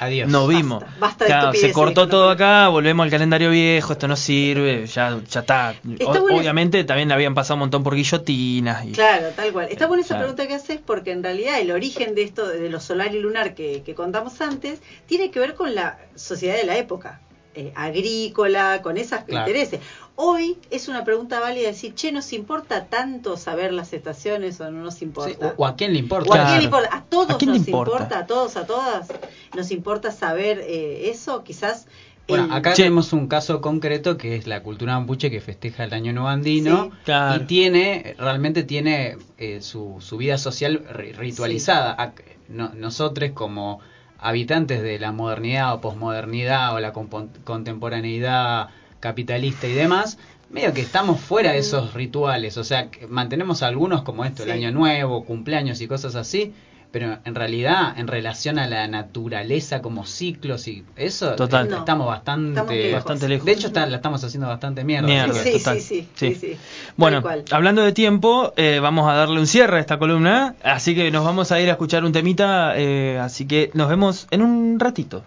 Adiós. 0.00 0.28
no 0.28 0.46
vimos. 0.46 0.80
Basta, 0.82 0.98
basta 1.00 1.24
de 1.24 1.30
Claro, 1.30 1.52
se 1.54 1.72
cortó 1.72 2.08
todo 2.08 2.30
acá, 2.30 2.68
volvemos 2.68 3.04
al 3.04 3.10
calendario 3.10 3.50
viejo, 3.50 3.92
esto 3.92 4.08
no 4.08 4.16
sirve, 4.16 4.86
ya, 4.86 5.18
ya 5.28 5.40
está. 5.40 5.74
O- 6.04 6.10
bueno. 6.20 6.36
obviamente 6.38 6.84
también 6.84 7.10
habían 7.12 7.34
pasado 7.34 7.54
un 7.54 7.60
montón 7.60 7.82
por 7.82 7.94
guillotinas. 7.94 8.84
Y, 8.84 8.92
Claro, 8.92 9.28
tal 9.34 9.52
cual. 9.52 9.68
Está 9.70 9.86
buena 9.86 10.02
esa 10.02 10.14
Claro. 10.14 10.34
pregunta 10.34 10.46
que 10.46 10.54
haces 10.54 10.80
porque 10.84 11.10
en 11.12 11.22
realidad 11.22 11.58
el 11.60 11.70
origen 11.70 12.14
de 12.14 12.22
esto, 12.22 12.46
de 12.46 12.68
lo 12.70 12.80
solar 12.80 13.14
y 13.14 13.18
lunar 13.20 13.54
que, 13.54 13.82
que 13.84 13.94
contamos 13.94 14.40
antes, 14.40 14.80
tiene 15.06 15.30
que 15.30 15.40
ver 15.40 15.54
con 15.54 15.74
la 15.74 15.98
sociedad 16.14 16.56
de 16.56 16.64
la 16.64 16.76
época. 16.76 17.20
eh, 17.54 17.72
agrícola, 17.74 18.80
con 18.82 18.96
esos 18.98 19.20
Claro. 19.24 19.48
intereses. 19.48 19.80
Hoy 20.20 20.58
es 20.72 20.88
una 20.88 21.04
pregunta 21.04 21.38
válida 21.38 21.68
decir, 21.68 21.94
che, 21.94 22.10
¿nos 22.10 22.32
importa 22.32 22.86
tanto 22.86 23.36
saber 23.36 23.72
las 23.72 23.92
estaciones 23.92 24.60
o 24.60 24.68
no 24.68 24.82
nos 24.82 24.94
Sí, 24.94 25.04
importa? 25.04 25.54
o, 25.56 25.62
o 25.62 25.64
a 25.66 25.76
quién 25.76 25.92
le 25.92 26.00
importa. 26.00 26.28
¿O 26.28 26.34
a 26.34 26.44
quién 26.46 26.58
le 26.58 26.64
importa? 26.64 26.88
¿A 26.92 27.04
todos 27.04 27.30
¿A 27.30 27.38
quién 27.38 27.52
le 27.52 27.58
nos 27.60 27.68
importa? 27.68 27.92
importa? 27.92 28.18
¿A 28.18 28.26
todos, 28.26 28.56
a 28.56 28.66
todas? 28.66 29.08
¿Nos 29.56 29.70
importa 29.70 30.10
saber 30.10 30.58
eh, 30.66 31.08
eso? 31.10 31.44
Quizás... 31.44 31.86
Bueno, 32.26 32.46
el- 32.46 32.52
acá 32.52 32.72
Che. 32.72 32.82
tenemos 32.82 33.12
un 33.12 33.28
caso 33.28 33.60
concreto 33.60 34.18
que 34.18 34.34
es 34.34 34.48
la 34.48 34.60
cultura 34.64 34.98
mapuche 34.98 35.30
que 35.30 35.40
festeja 35.40 35.84
el 35.84 35.94
Año 35.94 36.12
Nuevo 36.12 36.28
Andino 36.28 36.86
Sí. 36.86 36.90
Claro. 37.04 37.42
y 37.42 37.46
tiene, 37.46 38.16
realmente 38.18 38.64
tiene 38.64 39.18
eh, 39.38 39.60
su, 39.62 39.98
su 40.00 40.16
vida 40.16 40.36
social 40.36 40.84
ri- 40.94 41.14
ritualizada. 41.14 41.96
Ac- 41.96 42.24
no- 42.48 42.72
nosotros 42.74 43.30
como 43.34 43.78
habitantes 44.18 44.82
de 44.82 44.98
la 44.98 45.12
modernidad 45.12 45.72
o 45.74 45.80
posmodernidad 45.80 46.74
o 46.74 46.80
la 46.80 46.92
contemporaneidad 46.92 48.70
capitalista 49.00 49.66
y 49.66 49.72
demás, 49.72 50.18
medio 50.50 50.72
que 50.72 50.80
estamos 50.80 51.20
fuera 51.20 51.52
de 51.52 51.58
esos 51.58 51.94
rituales, 51.94 52.56
o 52.56 52.64
sea, 52.64 52.90
que 52.90 53.06
mantenemos 53.06 53.62
algunos 53.62 54.02
como 54.02 54.24
esto, 54.24 54.44
el. 54.44 54.50
Año 54.52 54.70
Nuevo, 54.72 55.24
cumpleaños 55.24 55.80
y 55.80 55.86
cosas 55.88 56.14
así, 56.14 56.54
pero 56.90 57.18
en 57.26 57.34
realidad, 57.34 57.98
en 57.98 58.06
relación 58.06 58.58
a 58.58 58.66
la 58.66 58.88
naturaleza 58.88 59.82
como 59.82 60.06
ciclos 60.06 60.66
y 60.68 60.84
eso, 60.96 61.34
Total. 61.34 61.66
eh, 61.66 61.70
No. 61.70 61.78
estamos 61.80 62.06
bastante 62.06 62.48
Estamos 62.48 62.72
lejos. 62.72 62.92
Bastante 62.94 63.28
lejos. 63.28 63.44
De 63.44 63.52
hecho, 63.52 63.66
está- 63.66 63.84
la 63.86 63.96
estamos 63.96 64.24
haciendo 64.24 64.48
bastante 64.48 64.84
mierda. 64.84 65.06
Mierda, 65.06 65.34
Sí, 65.34 65.52
total. 65.52 65.80
sí, 65.80 65.82
sí, 65.82 66.08
Sí. 66.14 66.34
sí, 66.34 66.54
sí. 66.54 66.56
Bueno, 66.96 67.22
hablando 67.50 67.82
de 67.82 67.92
tiempo, 67.92 68.54
eh, 68.56 68.78
vamos 68.80 69.06
a 69.10 69.12
darle 69.12 69.38
un 69.38 69.46
cierre 69.46 69.76
a 69.76 69.80
esta 69.80 69.98
columna, 69.98 70.54
así 70.64 70.94
que 70.94 71.10
nos 71.10 71.26
vamos 71.26 71.52
a 71.52 71.60
ir 71.60 71.68
a 71.68 71.72
escuchar 71.72 72.04
un 72.06 72.12
temita, 72.12 72.72
eh, 72.78 73.18
así 73.20 73.46
que 73.46 73.70
nos 73.74 73.90
vemos 73.90 74.26
en 74.30 74.40
un 74.40 74.80
ratito. 74.80 75.24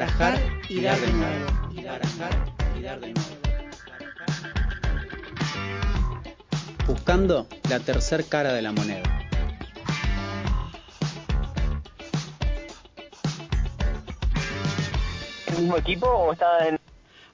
Barajar 0.00 0.40
y 0.70 0.80
dar 0.80 0.98
de 0.98 1.12
nuevo. 1.12 1.46
Barajar 1.84 2.32
y 2.74 2.82
dar 2.82 3.00
de 3.00 3.12
nuevo. 3.12 3.30
Buscando 6.86 7.46
la 7.68 7.80
tercer 7.80 8.24
cara 8.24 8.54
de 8.54 8.62
la 8.62 8.72
moneda. 8.72 9.02
el 15.48 15.58
mismo 15.58 15.76
equipo 15.76 16.06
o 16.06 16.32
está 16.32 16.66
en 16.66 16.78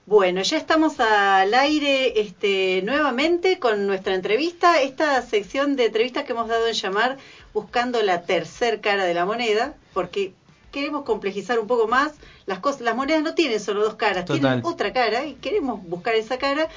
Bueno, 0.06 0.42
ya 0.42 0.56
estamos 0.56 0.98
al 0.98 1.54
aire 1.54 2.20
este, 2.20 2.82
nuevamente 2.82 3.60
con 3.60 3.86
nuestra 3.86 4.16
entrevista, 4.16 4.82
esta 4.82 5.22
sección 5.22 5.76
de 5.76 5.86
entrevistas 5.86 6.24
que 6.24 6.32
hemos 6.32 6.48
dado 6.48 6.66
en 6.66 6.74
llamar 6.74 7.16
Buscando 7.54 8.02
la 8.02 8.22
tercer 8.22 8.80
cara 8.80 9.04
de 9.04 9.14
la 9.14 9.24
moneda, 9.24 9.76
porque 9.94 10.34
queremos 10.72 11.04
complejizar 11.04 11.58
un 11.58 11.66
poco 11.66 11.88
más 11.88 12.12
las 12.46 12.58
cosas. 12.60 12.82
Las 12.82 12.96
monedas 12.96 13.22
no 13.22 13.34
tienen 13.34 13.60
solo 13.60 13.82
dos 13.82 13.94
caras, 13.94 14.24
Total. 14.24 14.40
tienen 14.40 14.64
otra 14.64 14.92
cara 14.92 15.26
y 15.26 15.34
queremos 15.34 15.82
buscar 15.82 16.14
esa 16.14 16.38
cara. 16.38 16.68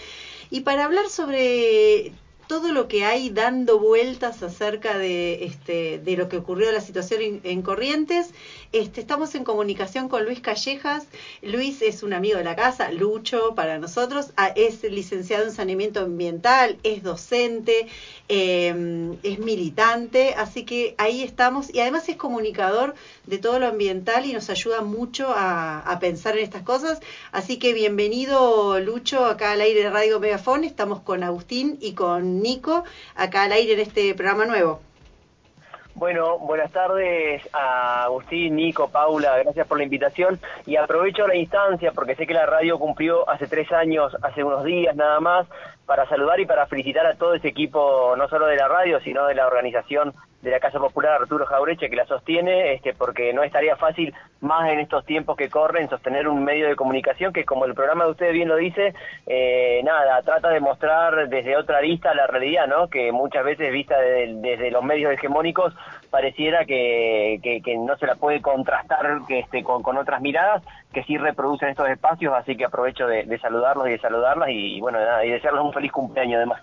Y 0.50 0.62
para 0.62 0.86
hablar 0.86 1.10
sobre 1.10 2.14
todo 2.50 2.72
lo 2.74 2.88
que 2.88 3.06
hay 3.06 3.30
dando 3.30 3.78
vueltas 3.78 4.42
acerca 4.42 4.98
de, 4.98 5.46
este, 5.46 6.00
de 6.00 6.18
lo 6.18 6.30
que 6.30 6.38
ocurrió 6.38 6.72
la 6.72 6.82
situación 6.82 7.22
en, 7.22 7.42
en 7.44 7.62
Corrientes. 7.62 8.32
Este, 8.72 9.02
estamos 9.02 9.36
en 9.36 9.44
comunicación 9.44 10.10
con 10.10 10.26
Luis 10.26 10.40
Callejas. 10.40 11.06
Luis 11.44 11.84
es 11.84 12.02
un 12.02 12.12
amigo 12.12 12.40
de 12.40 12.44
la 12.44 12.56
casa, 12.56 12.92
Lucho 12.92 13.54
para 13.54 13.78
nosotros. 13.78 14.32
Ah, 14.36 14.52
es 14.56 14.82
licenciado 14.82 15.46
en 15.46 15.52
saneamiento 15.52 16.00
ambiental, 16.00 16.80
es 16.82 17.04
docente, 17.04 17.88
eh, 18.30 19.16
es 19.22 19.38
militante, 19.38 20.34
así 20.34 20.66
que 20.66 20.96
ahí 20.98 21.22
estamos. 21.22 21.72
Y 21.72 21.82
además 21.82 22.10
es 22.10 22.16
comunicador 22.16 22.96
de 23.28 23.38
todo 23.38 23.60
lo 23.60 23.68
ambiental 23.68 24.26
y 24.26 24.34
nos 24.34 24.50
ayuda 24.50 24.82
mucho 24.82 25.28
a 25.30 25.98
pensar 26.02 26.36
en 26.36 26.44
estas 26.46 26.64
cosas. 26.64 27.00
Así 27.32 27.60
que 27.60 27.74
bienvenido 27.74 28.80
Lucho 28.80 29.26
acá 29.26 29.52
al 29.52 29.62
aire 29.62 29.84
de 29.84 29.90
Radio 29.92 30.20
Megafón. 30.20 30.64
Estamos 30.64 31.02
con 31.02 31.24
Agustín 31.24 31.78
y 31.80 31.94
con 31.94 32.39
Nico 32.42 32.84
acá 33.16 33.44
al 33.44 33.52
aire 33.52 33.74
en 33.74 33.80
este 33.80 34.14
programa 34.16 34.46
nuevo. 34.46 34.82
Bueno, 36.00 36.40
buenas 36.40 36.72
tardes 36.72 37.42
a 37.52 38.06
Agustín, 38.06 38.56
Nico, 38.56 38.90
Paula, 38.90 39.38
gracias 39.40 39.68
por 39.68 39.78
la 39.78 39.84
invitación 39.84 40.40
y 40.66 40.78
aprovecho 40.78 41.28
la 41.28 41.36
instancia 41.36 41.92
porque 41.92 42.16
sé 42.16 42.26
que 42.26 42.34
la 42.34 42.46
radio 42.46 42.80
cumplió 42.80 43.30
hace 43.30 43.48
tres 43.48 43.70
años, 43.74 44.16
hace 44.22 44.42
unos 44.42 44.64
días 44.64 44.96
nada 44.96 45.20
más, 45.20 45.46
para 45.90 46.08
saludar 46.08 46.40
y 46.40 46.46
para 46.46 46.68
felicitar 46.68 47.04
a 47.08 47.16
todo 47.16 47.34
ese 47.34 47.48
equipo, 47.48 48.14
no 48.16 48.28
solo 48.28 48.46
de 48.46 48.56
la 48.56 48.68
radio, 48.68 49.00
sino 49.00 49.26
de 49.26 49.34
la 49.34 49.48
organización 49.48 50.14
de 50.44 50.52
la 50.52 50.60
Casa 50.60 50.78
Popular 50.78 51.20
Arturo 51.20 51.48
Jaureche 51.48 51.90
que 51.90 51.96
la 51.96 52.06
sostiene, 52.06 52.74
este, 52.74 52.94
porque 52.94 53.34
no 53.34 53.42
es 53.42 53.52
tarea 53.52 53.76
fácil, 53.76 54.14
más 54.40 54.70
en 54.72 54.82
estos 54.82 55.04
tiempos 55.04 55.36
que 55.36 55.50
corren, 55.50 55.90
sostener 55.90 56.28
un 56.28 56.44
medio 56.44 56.68
de 56.68 56.76
comunicación 56.76 57.34
que, 57.34 57.44
como 57.44 57.66
el 57.66 57.74
programa 57.74 58.06
de 58.06 58.12
ustedes 58.12 58.34
bien 58.34 58.48
lo 58.48 58.56
dice, 58.58 58.94
eh, 59.26 59.82
nada, 59.84 60.22
trata 60.22 60.50
de 60.50 60.60
mostrar 60.60 61.28
desde 61.28 61.58
otra 61.58 61.80
arista 61.80 62.14
la 62.14 62.28
realidad, 62.28 62.68
¿no? 62.68 62.88
Que 62.88 63.12
muchas 63.12 63.44
veces 63.44 63.74
vista 63.74 64.00
desde 64.00 64.70
los 64.70 64.84
medios 64.84 65.12
hegemónicos 65.12 65.74
pareciera 66.10 66.66
que, 66.66 67.40
que, 67.44 67.62
que 67.62 67.78
no 67.78 67.98
se 67.98 68.06
la 68.06 68.16
puede 68.16 68.42
contrastar 68.42 69.06
que, 69.28 69.40
este, 69.40 69.64
con, 69.64 69.84
con 69.84 69.98
otras 69.98 70.22
miradas 70.22 70.64
que 70.94 71.04
sí 71.04 71.18
reproducen 71.18 71.70
estos 71.70 71.90
espacios, 71.90 72.34
así 72.34 72.56
que 72.56 72.66
aprovecho 72.66 73.08
de, 73.08 73.24
de 73.26 73.40
saludarlos 73.40 73.88
y 73.88 73.92
de 73.92 74.00
saludarlas 74.00 74.50
y, 74.52 74.80
bueno, 74.80 75.00
nada, 75.00 75.26
y 75.26 75.30
desearles 75.30 75.64
un 75.64 75.74
feliz 75.74 75.92
cumpleaños 75.92 76.38
además. 76.38 76.62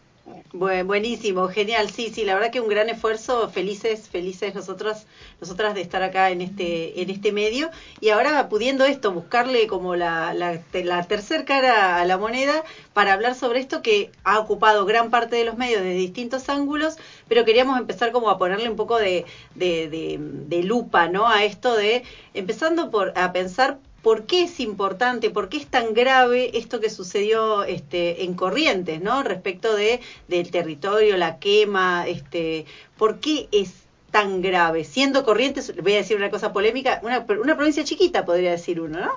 Buen, 0.52 0.88
buenísimo, 0.88 1.46
genial, 1.48 1.90
sí, 1.90 2.10
sí, 2.12 2.24
la 2.24 2.34
verdad 2.34 2.50
que 2.50 2.60
un 2.60 2.68
gran 2.68 2.88
esfuerzo, 2.88 3.48
felices, 3.48 4.08
felices 4.08 4.54
nosotras, 4.56 5.06
nosotras 5.40 5.74
de 5.74 5.82
estar 5.82 6.02
acá 6.02 6.30
en 6.30 6.40
este, 6.40 7.00
en 7.00 7.10
este 7.10 7.30
medio. 7.30 7.70
Y 8.00 8.08
ahora 8.08 8.48
pudiendo 8.48 8.84
esto, 8.86 9.12
buscarle 9.12 9.68
como 9.68 9.94
la, 9.94 10.34
la, 10.34 10.60
te- 10.62 10.82
la 10.82 11.06
tercer 11.06 11.44
cara 11.44 12.00
a 12.00 12.04
la 12.06 12.18
moneda 12.18 12.64
para 12.92 13.12
hablar 13.12 13.36
sobre 13.36 13.60
esto 13.60 13.82
que 13.82 14.10
ha 14.24 14.40
ocupado 14.40 14.84
gran 14.84 15.10
parte 15.10 15.36
de 15.36 15.44
los 15.44 15.56
medios 15.58 15.82
desde 15.82 15.94
distintos 15.98 16.48
ángulos, 16.48 16.96
pero 17.28 17.44
queríamos 17.44 17.78
empezar 17.78 18.10
como 18.10 18.28
a 18.30 18.38
ponerle 18.38 18.68
un 18.68 18.76
poco 18.76 18.98
de, 18.98 19.26
de, 19.54 19.88
de, 19.88 20.16
de 20.20 20.62
lupa, 20.64 21.06
¿no? 21.08 21.28
A 21.28 21.44
esto 21.44 21.76
de, 21.76 22.02
empezando 22.34 22.90
por, 22.90 23.12
a 23.16 23.32
pensar 23.32 23.78
por 24.06 24.24
qué 24.24 24.44
es 24.44 24.60
importante, 24.60 25.30
por 25.30 25.48
qué 25.48 25.56
es 25.56 25.66
tan 25.66 25.92
grave 25.92 26.56
esto 26.56 26.78
que 26.80 26.90
sucedió 26.90 27.64
este, 27.64 28.22
en 28.22 28.34
Corrientes, 28.34 29.02
¿no? 29.02 29.24
Respecto 29.24 29.74
de 29.74 29.98
del 30.28 30.48
territorio, 30.52 31.16
la 31.16 31.40
quema, 31.40 32.06
este, 32.06 32.66
¿por 32.96 33.18
qué 33.18 33.48
es 33.50 33.84
tan 34.12 34.42
grave? 34.42 34.84
Siendo 34.84 35.24
Corrientes, 35.24 35.74
voy 35.82 35.94
a 35.94 35.96
decir 35.96 36.16
una 36.16 36.30
cosa 36.30 36.52
polémica, 36.52 37.00
una, 37.02 37.26
una 37.42 37.56
provincia 37.56 37.82
chiquita 37.82 38.24
podría 38.24 38.52
decir 38.52 38.80
uno, 38.80 39.00
¿no? 39.00 39.10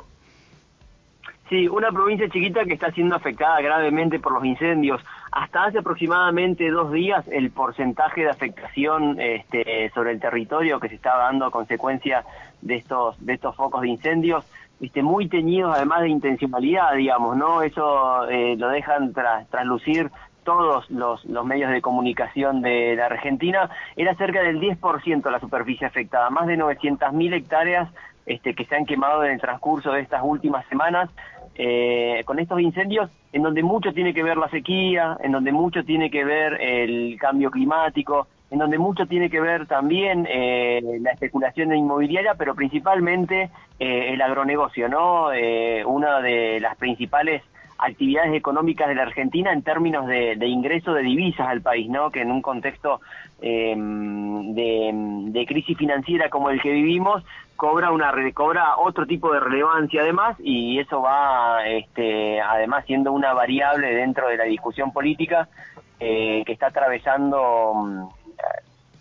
Sí, 1.49 1.67
una 1.67 1.91
provincia 1.91 2.27
chiquita 2.27 2.65
que 2.65 2.73
está 2.73 2.91
siendo 2.91 3.15
afectada 3.15 3.61
gravemente 3.61 4.19
por 4.19 4.33
los 4.33 4.43
incendios. 4.43 5.01
Hasta 5.31 5.65
hace 5.65 5.79
aproximadamente 5.79 6.67
dos 6.71 6.91
días 6.91 7.27
el 7.27 7.51
porcentaje 7.51 8.21
de 8.21 8.29
afectación 8.31 9.21
este, 9.21 9.91
sobre 9.93 10.13
el 10.13 10.19
territorio 10.19 10.79
que 10.79 10.89
se 10.89 10.95
estaba 10.95 11.25
dando 11.25 11.45
a 11.45 11.51
consecuencia 11.51 12.23
de 12.61 12.75
estos 12.75 13.23
de 13.23 13.33
estos 13.33 13.55
focos 13.55 13.81
de 13.81 13.89
incendios, 13.89 14.45
este, 14.79 15.03
muy 15.03 15.27
teñidos 15.27 15.75
además 15.75 16.01
de 16.01 16.09
intencionalidad, 16.09 16.93
digamos, 16.93 17.35
¿no? 17.37 17.61
Eso 17.61 18.29
eh, 18.29 18.55
lo 18.57 18.69
dejan 18.69 19.13
tras, 19.13 19.47
traslucir 19.49 20.09
todos 20.43 20.89
los, 20.89 21.25
los 21.25 21.45
medios 21.45 21.71
de 21.71 21.81
comunicación 21.81 22.61
de 22.61 22.95
la 22.95 23.05
Argentina, 23.05 23.69
era 23.95 24.15
cerca 24.15 24.41
del 24.41 24.59
10% 24.59 25.29
la 25.29 25.39
superficie 25.39 25.85
afectada, 25.85 26.29
más 26.29 26.47
de 26.47 26.57
900.000 26.57 27.33
hectáreas 27.33 27.89
este, 28.25 28.55
que 28.55 28.65
se 28.65 28.75
han 28.75 28.85
quemado 28.85 29.23
en 29.23 29.33
el 29.33 29.41
transcurso 29.41 29.91
de 29.91 30.01
estas 30.01 30.21
últimas 30.23 30.65
semanas 30.67 31.09
eh, 31.55 32.23
con 32.25 32.39
estos 32.39 32.61
incendios, 32.61 33.09
en 33.33 33.43
donde 33.43 33.63
mucho 33.63 33.91
tiene 33.91 34.13
que 34.13 34.23
ver 34.23 34.37
la 34.37 34.49
sequía, 34.49 35.17
en 35.21 35.33
donde 35.33 35.51
mucho 35.51 35.83
tiene 35.83 36.09
que 36.09 36.23
ver 36.23 36.59
el 36.61 37.17
cambio 37.19 37.51
climático, 37.51 38.27
en 38.51 38.59
donde 38.59 38.77
mucho 38.77 39.05
tiene 39.05 39.29
que 39.29 39.39
ver 39.39 39.67
también 39.67 40.27
eh, 40.29 40.81
la 41.01 41.11
especulación 41.11 41.75
inmobiliaria, 41.75 42.33
pero 42.35 42.55
principalmente 42.55 43.49
eh, 43.79 44.13
el 44.13 44.21
agronegocio, 44.21 44.89
¿no? 44.89 45.31
Eh, 45.31 45.83
una 45.85 46.19
de 46.19 46.59
las 46.59 46.75
principales 46.77 47.43
actividades 47.77 48.33
económicas 48.33 48.89
de 48.89 48.95
la 48.95 49.03
Argentina 49.03 49.53
en 49.53 49.61
términos 49.61 50.05
de, 50.07 50.35
de 50.35 50.47
ingreso 50.47 50.93
de 50.93 51.01
divisas 51.03 51.47
al 51.47 51.61
país, 51.61 51.89
¿no? 51.89 52.09
Que 52.11 52.21
en 52.21 52.31
un 52.31 52.41
contexto 52.41 52.99
eh, 53.41 53.73
de, 53.77 54.91
de 55.31 55.45
crisis 55.45 55.77
financiera 55.77 56.29
como 56.29 56.49
el 56.49 56.61
que 56.61 56.71
vivimos 56.71 57.23
cobra 57.55 57.91
una 57.91 58.13
cobra 58.33 58.77
otro 58.77 59.05
tipo 59.05 59.33
de 59.33 59.39
relevancia 59.39 60.01
además 60.01 60.37
y 60.39 60.79
eso 60.79 61.01
va 61.01 61.65
este 61.67 62.39
además 62.41 62.85
siendo 62.85 63.11
una 63.11 63.33
variable 63.33 63.93
dentro 63.93 64.29
de 64.29 64.37
la 64.37 64.45
discusión 64.45 64.93
política 64.93 65.49
eh, 65.99 66.43
que 66.45 66.53
está 66.53 66.67
atravesando 66.67 68.11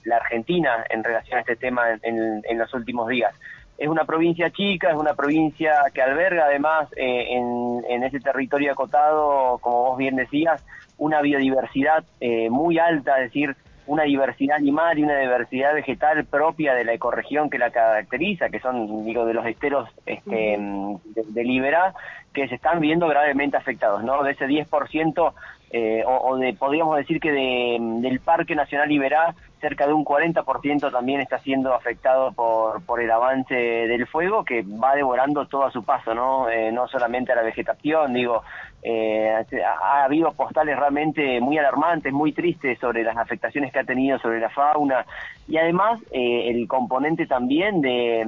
la 0.04 0.16
Argentina 0.16 0.84
en 0.90 1.04
relación 1.04 1.38
a 1.38 1.40
este 1.40 1.56
tema 1.56 1.90
en, 1.90 2.00
en- 2.02 2.42
en 2.48 2.58
los 2.58 2.72
últimos 2.74 3.08
días. 3.08 3.34
Es 3.76 3.88
una 3.88 4.04
provincia 4.04 4.50
chica, 4.50 4.90
es 4.90 4.96
una 4.96 5.14
provincia 5.14 5.74
que 5.94 6.02
alberga 6.02 6.46
además 6.46 6.88
eh, 6.96 7.26
en, 7.36 7.84
en 7.88 8.02
ese 8.04 8.18
territorio 8.20 8.72
acotado, 8.72 9.58
como 9.58 9.84
vos 9.90 9.98
bien 9.98 10.16
decías, 10.16 10.64
una 10.96 11.20
biodiversidad 11.20 12.02
eh, 12.20 12.50
muy 12.50 12.78
alta, 12.78 13.16
es 13.18 13.24
decir, 13.32 13.54
una 13.86 14.02
diversidad 14.02 14.56
animal 14.56 14.98
y 14.98 15.04
una 15.04 15.16
diversidad 15.18 15.72
vegetal 15.74 16.24
propia 16.24 16.74
de 16.74 16.84
la 16.84 16.92
ecorregión 16.92 17.48
que 17.48 17.56
la 17.58 17.70
caracteriza, 17.70 18.48
que 18.50 18.58
son, 18.60 19.04
digo, 19.04 19.24
de 19.24 19.32
los 19.34 19.46
esteros 19.46 19.88
este, 20.04 20.30
de, 20.58 21.22
de 21.28 21.44
Liberá, 21.44 21.94
que 22.34 22.48
se 22.48 22.56
están 22.56 22.80
viendo 22.80 23.06
gravemente 23.08 23.56
afectados, 23.56 24.02
¿no? 24.04 24.22
De 24.24 24.32
ese 24.32 24.46
10%, 24.46 25.32
eh, 25.70 26.02
o, 26.06 26.36
de, 26.36 26.54
podríamos 26.54 26.96
decir 26.96 27.20
que 27.20 27.30
de, 27.30 27.78
del 28.00 28.20
Parque 28.20 28.54
Nacional 28.54 28.90
Iberá, 28.90 29.34
cerca 29.60 29.86
de 29.86 29.92
un 29.92 30.04
40% 30.04 30.90
también 30.90 31.20
está 31.20 31.38
siendo 31.40 31.74
afectado 31.74 32.32
por, 32.32 32.82
por 32.84 33.00
el 33.00 33.10
avance 33.10 33.54
del 33.54 34.06
fuego, 34.06 34.44
que 34.44 34.62
va 34.62 34.94
devorando 34.94 35.46
todo 35.46 35.64
a 35.64 35.70
su 35.70 35.84
paso, 35.84 36.14
¿no? 36.14 36.48
Eh, 36.48 36.70
no 36.72 36.86
solamente 36.88 37.32
a 37.32 37.36
la 37.36 37.42
vegetación, 37.42 38.14
digo, 38.14 38.42
eh, 38.82 39.34
ha, 39.64 40.04
habido 40.04 40.32
postales 40.32 40.78
realmente 40.78 41.40
muy 41.40 41.58
alarmantes, 41.58 42.12
muy 42.12 42.32
tristes 42.32 42.78
sobre 42.78 43.02
las 43.02 43.16
afectaciones 43.16 43.72
que 43.72 43.80
ha 43.80 43.84
tenido 43.84 44.18
sobre 44.20 44.40
la 44.40 44.50
fauna 44.50 45.04
y 45.48 45.56
además 45.56 46.00
eh, 46.12 46.48
el 46.50 46.68
componente 46.68 47.26
también 47.26 47.80
de, 47.80 48.24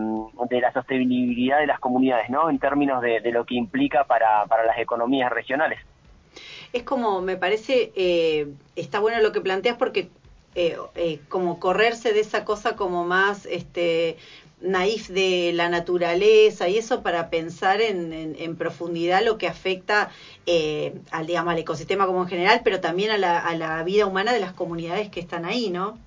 de, 0.48 0.60
la 0.60 0.72
sostenibilidad 0.72 1.60
de 1.60 1.66
las 1.66 1.78
comunidades, 1.78 2.28
¿no? 2.28 2.50
En 2.50 2.58
términos 2.58 3.00
de, 3.00 3.20
de 3.20 3.30
lo 3.30 3.44
que 3.44 3.54
implica 3.54 4.04
para, 4.04 4.44
para 4.46 4.64
las 4.64 4.78
economías 4.78 5.30
regionales 5.30 5.78
es 6.72 6.82
como, 6.82 7.20
me 7.20 7.36
parece, 7.36 7.92
eh, 7.96 8.48
está 8.76 9.00
bueno 9.00 9.20
lo 9.20 9.32
que 9.32 9.40
planteas 9.40 9.76
porque 9.76 10.10
eh, 10.56 10.76
eh, 10.96 11.20
como 11.28 11.60
correrse 11.60 12.12
de 12.12 12.20
esa 12.20 12.44
cosa 12.44 12.74
como 12.74 13.04
más 13.04 13.46
este 13.46 14.16
naif 14.60 15.08
de 15.08 15.52
la 15.54 15.68
naturaleza 15.68 16.68
y 16.68 16.76
eso 16.76 17.04
para 17.04 17.30
pensar 17.30 17.80
en, 17.80 18.12
en, 18.12 18.56
profundidad 18.56 19.24
lo 19.24 19.38
que 19.38 19.46
afecta 19.46 20.10
eh, 20.46 20.92
al 21.12 21.26
digamos 21.26 21.52
al 21.52 21.60
ecosistema 21.60 22.04
como 22.06 22.22
en 22.22 22.28
general 22.28 22.62
pero 22.64 22.80
también 22.80 23.12
a 23.12 23.16
la, 23.16 23.38
a 23.38 23.54
la 23.54 23.82
vida 23.84 24.06
humana 24.06 24.32
de 24.32 24.40
las 24.40 24.52
comunidades 24.52 25.08
que 25.08 25.20
están 25.20 25.44
ahí 25.44 25.70
no 25.70 25.98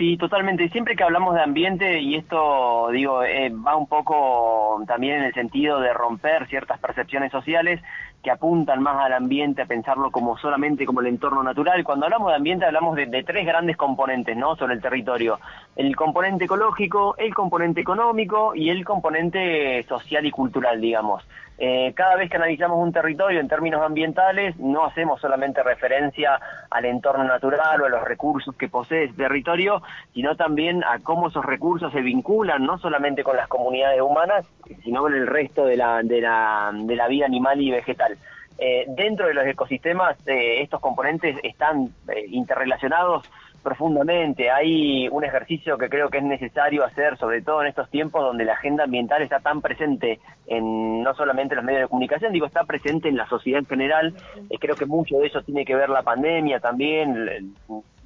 Sí, 0.00 0.16
totalmente. 0.16 0.70
Siempre 0.70 0.96
que 0.96 1.04
hablamos 1.04 1.34
de 1.34 1.42
ambiente, 1.42 2.00
y 2.00 2.14
esto 2.14 2.88
digo, 2.90 3.22
eh, 3.22 3.50
va 3.50 3.76
un 3.76 3.86
poco 3.86 4.82
también 4.86 5.16
en 5.18 5.24
el 5.24 5.34
sentido 5.34 5.78
de 5.78 5.92
romper 5.92 6.48
ciertas 6.48 6.80
percepciones 6.80 7.30
sociales, 7.30 7.82
que 8.22 8.30
apuntan 8.30 8.82
más 8.82 8.96
al 8.96 9.12
ambiente, 9.14 9.62
a 9.62 9.66
pensarlo 9.66 10.10
como 10.10 10.36
solamente 10.36 10.84
como 10.84 11.00
el 11.00 11.06
entorno 11.06 11.42
natural. 11.42 11.82
Cuando 11.84 12.06
hablamos 12.06 12.28
de 12.28 12.36
ambiente 12.36 12.66
hablamos 12.66 12.96
de, 12.96 13.06
de, 13.06 13.22
tres 13.22 13.46
grandes 13.46 13.76
componentes 13.76 14.36
¿no? 14.36 14.56
sobre 14.56 14.74
el 14.74 14.82
territorio. 14.82 15.40
El 15.76 15.96
componente 15.96 16.44
ecológico, 16.44 17.14
el 17.16 17.34
componente 17.34 17.80
económico 17.80 18.54
y 18.54 18.68
el 18.68 18.84
componente 18.84 19.82
social 19.88 20.26
y 20.26 20.30
cultural, 20.30 20.80
digamos. 20.80 21.24
Eh, 21.62 21.92
cada 21.94 22.16
vez 22.16 22.30
que 22.30 22.38
analizamos 22.38 22.78
un 22.78 22.90
territorio 22.90 23.38
en 23.38 23.46
términos 23.46 23.82
ambientales, 23.82 24.58
no 24.58 24.86
hacemos 24.86 25.20
solamente 25.20 25.62
referencia 25.62 26.40
al 26.70 26.86
entorno 26.86 27.24
natural 27.24 27.82
o 27.82 27.84
a 27.84 27.90
los 27.90 28.02
recursos 28.02 28.56
que 28.56 28.70
posee 28.70 29.04
ese 29.04 29.12
territorio, 29.12 29.82
sino 30.14 30.36
también 30.36 30.82
a 30.82 31.00
cómo 31.00 31.28
esos 31.28 31.44
recursos 31.44 31.92
se 31.92 32.00
vinculan 32.00 32.64
no 32.64 32.78
solamente 32.78 33.22
con 33.22 33.36
las 33.36 33.46
comunidades 33.46 34.00
humanas, 34.00 34.46
sino 34.82 35.02
con 35.02 35.12
el 35.12 35.26
resto 35.26 35.66
de 35.66 35.76
la, 35.76 36.02
de 36.02 36.22
la, 36.22 36.70
de 36.72 36.96
la 36.96 37.08
vida 37.08 37.26
animal 37.26 37.60
y 37.60 37.70
vegetal. 37.70 38.16
Eh, 38.56 38.86
dentro 38.88 39.26
de 39.26 39.34
los 39.34 39.46
ecosistemas, 39.46 40.16
eh, 40.26 40.62
estos 40.62 40.80
componentes 40.80 41.36
están 41.42 41.90
eh, 42.08 42.24
interrelacionados 42.28 43.30
profundamente. 43.62 44.50
Hay 44.50 45.08
un 45.08 45.24
ejercicio 45.24 45.76
que 45.78 45.88
creo 45.88 46.08
que 46.08 46.18
es 46.18 46.24
necesario 46.24 46.84
hacer, 46.84 47.16
sobre 47.18 47.42
todo 47.42 47.62
en 47.62 47.68
estos 47.68 47.88
tiempos 47.90 48.22
donde 48.22 48.44
la 48.44 48.54
agenda 48.54 48.84
ambiental 48.84 49.22
está 49.22 49.40
tan 49.40 49.60
presente 49.60 50.20
en 50.46 51.02
no 51.02 51.14
solamente 51.14 51.54
en 51.54 51.56
los 51.56 51.64
medios 51.64 51.82
de 51.82 51.88
comunicación, 51.88 52.32
digo, 52.32 52.46
está 52.46 52.64
presente 52.64 53.08
en 53.08 53.16
la 53.16 53.28
sociedad 53.28 53.60
en 53.60 53.66
general. 53.66 54.14
Eh, 54.50 54.58
creo 54.58 54.76
que 54.76 54.86
mucho 54.86 55.18
de 55.18 55.26
eso 55.26 55.42
tiene 55.42 55.64
que 55.64 55.74
ver 55.74 55.90
la 55.90 56.02
pandemia 56.02 56.60
también, 56.60 57.54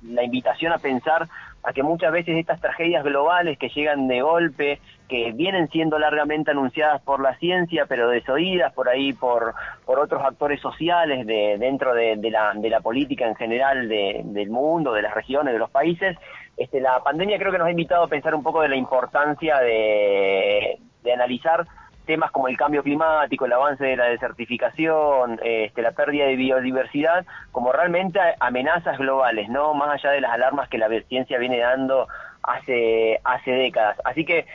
la 0.03 0.23
invitación 0.23 0.73
a 0.73 0.79
pensar 0.79 1.29
a 1.65 1.73
que 1.73 1.83
muchas 1.83 2.13
veces 2.13 2.37
estas 2.37 2.61
tragedias 2.61 3.03
globales 3.03 3.59
que 3.59 3.71
llegan 3.71 4.07
de 4.07 4.21
golpe, 4.21 4.81
que 5.09 5.33
vienen 5.33 5.69
siendo 5.71 5.99
largamente 5.99 6.51
anunciadas 6.51 7.01
por 7.03 7.21
la 7.21 7.37
ciencia, 7.39 7.87
pero 7.87 8.11
desoídas 8.11 8.73
por 8.75 8.89
ahí 8.89 9.13
por, 9.15 9.55
por 9.87 9.99
otros 9.99 10.23
actores 10.23 10.61
sociales 10.61 11.27
de, 11.27 11.57
dentro 11.59 11.95
de, 11.95 12.17
la, 12.31 12.53
de 12.55 12.71
la 12.71 12.81
política 12.81 13.27
en 13.27 13.35
general 13.35 13.89
de, 13.89 14.21
del 14.25 14.51
mundo, 14.51 14.93
de 14.93 15.03
las 15.03 15.15
regiones, 15.15 15.55
de 15.55 15.59
los 15.59 15.71
países, 15.71 16.17
este, 16.57 16.81
la 16.81 17.03
pandemia 17.03 17.39
creo 17.39 17.51
que 17.51 17.59
nos 17.59 17.67
ha 17.67 17.71
invitado 17.71 18.05
a 18.05 18.09
pensar 18.09 18.35
un 18.35 18.43
poco 18.43 18.61
de 18.61 18.69
la 18.69 18.77
importancia 18.77 19.59
de, 19.59 20.79
de 21.03 21.13
analizar 21.13 21.67
temas 22.05 22.31
como 22.31 22.49
el 22.49 22.57
cambio 22.57 22.83
climático, 22.83 23.47
el 23.47 23.53
avance 23.53 23.85
de 23.85 23.97
la 23.97 24.07
desertificación, 24.07 25.41
este, 25.43 25.83
la 25.83 25.93
pérdida 25.93 26.27
de 26.27 26.37
biodiversidad, 26.37 27.25
como 27.53 27.73
realmente 27.73 28.21
amenazas 28.41 28.99
globales, 28.99 29.49
no 29.49 29.75
más 29.75 29.91
allá 29.91 30.11
de 30.13 30.21
las 30.21 30.33
alarmas 30.33 30.69
que 30.69 30.79
la 30.79 30.89
ciencia 31.09 31.39
viene 31.39 31.59
dando 31.59 32.09
hace, 32.43 33.21
hace 33.25 33.51
décadas. 33.51 33.99
Así 34.05 34.25
que 34.25 34.47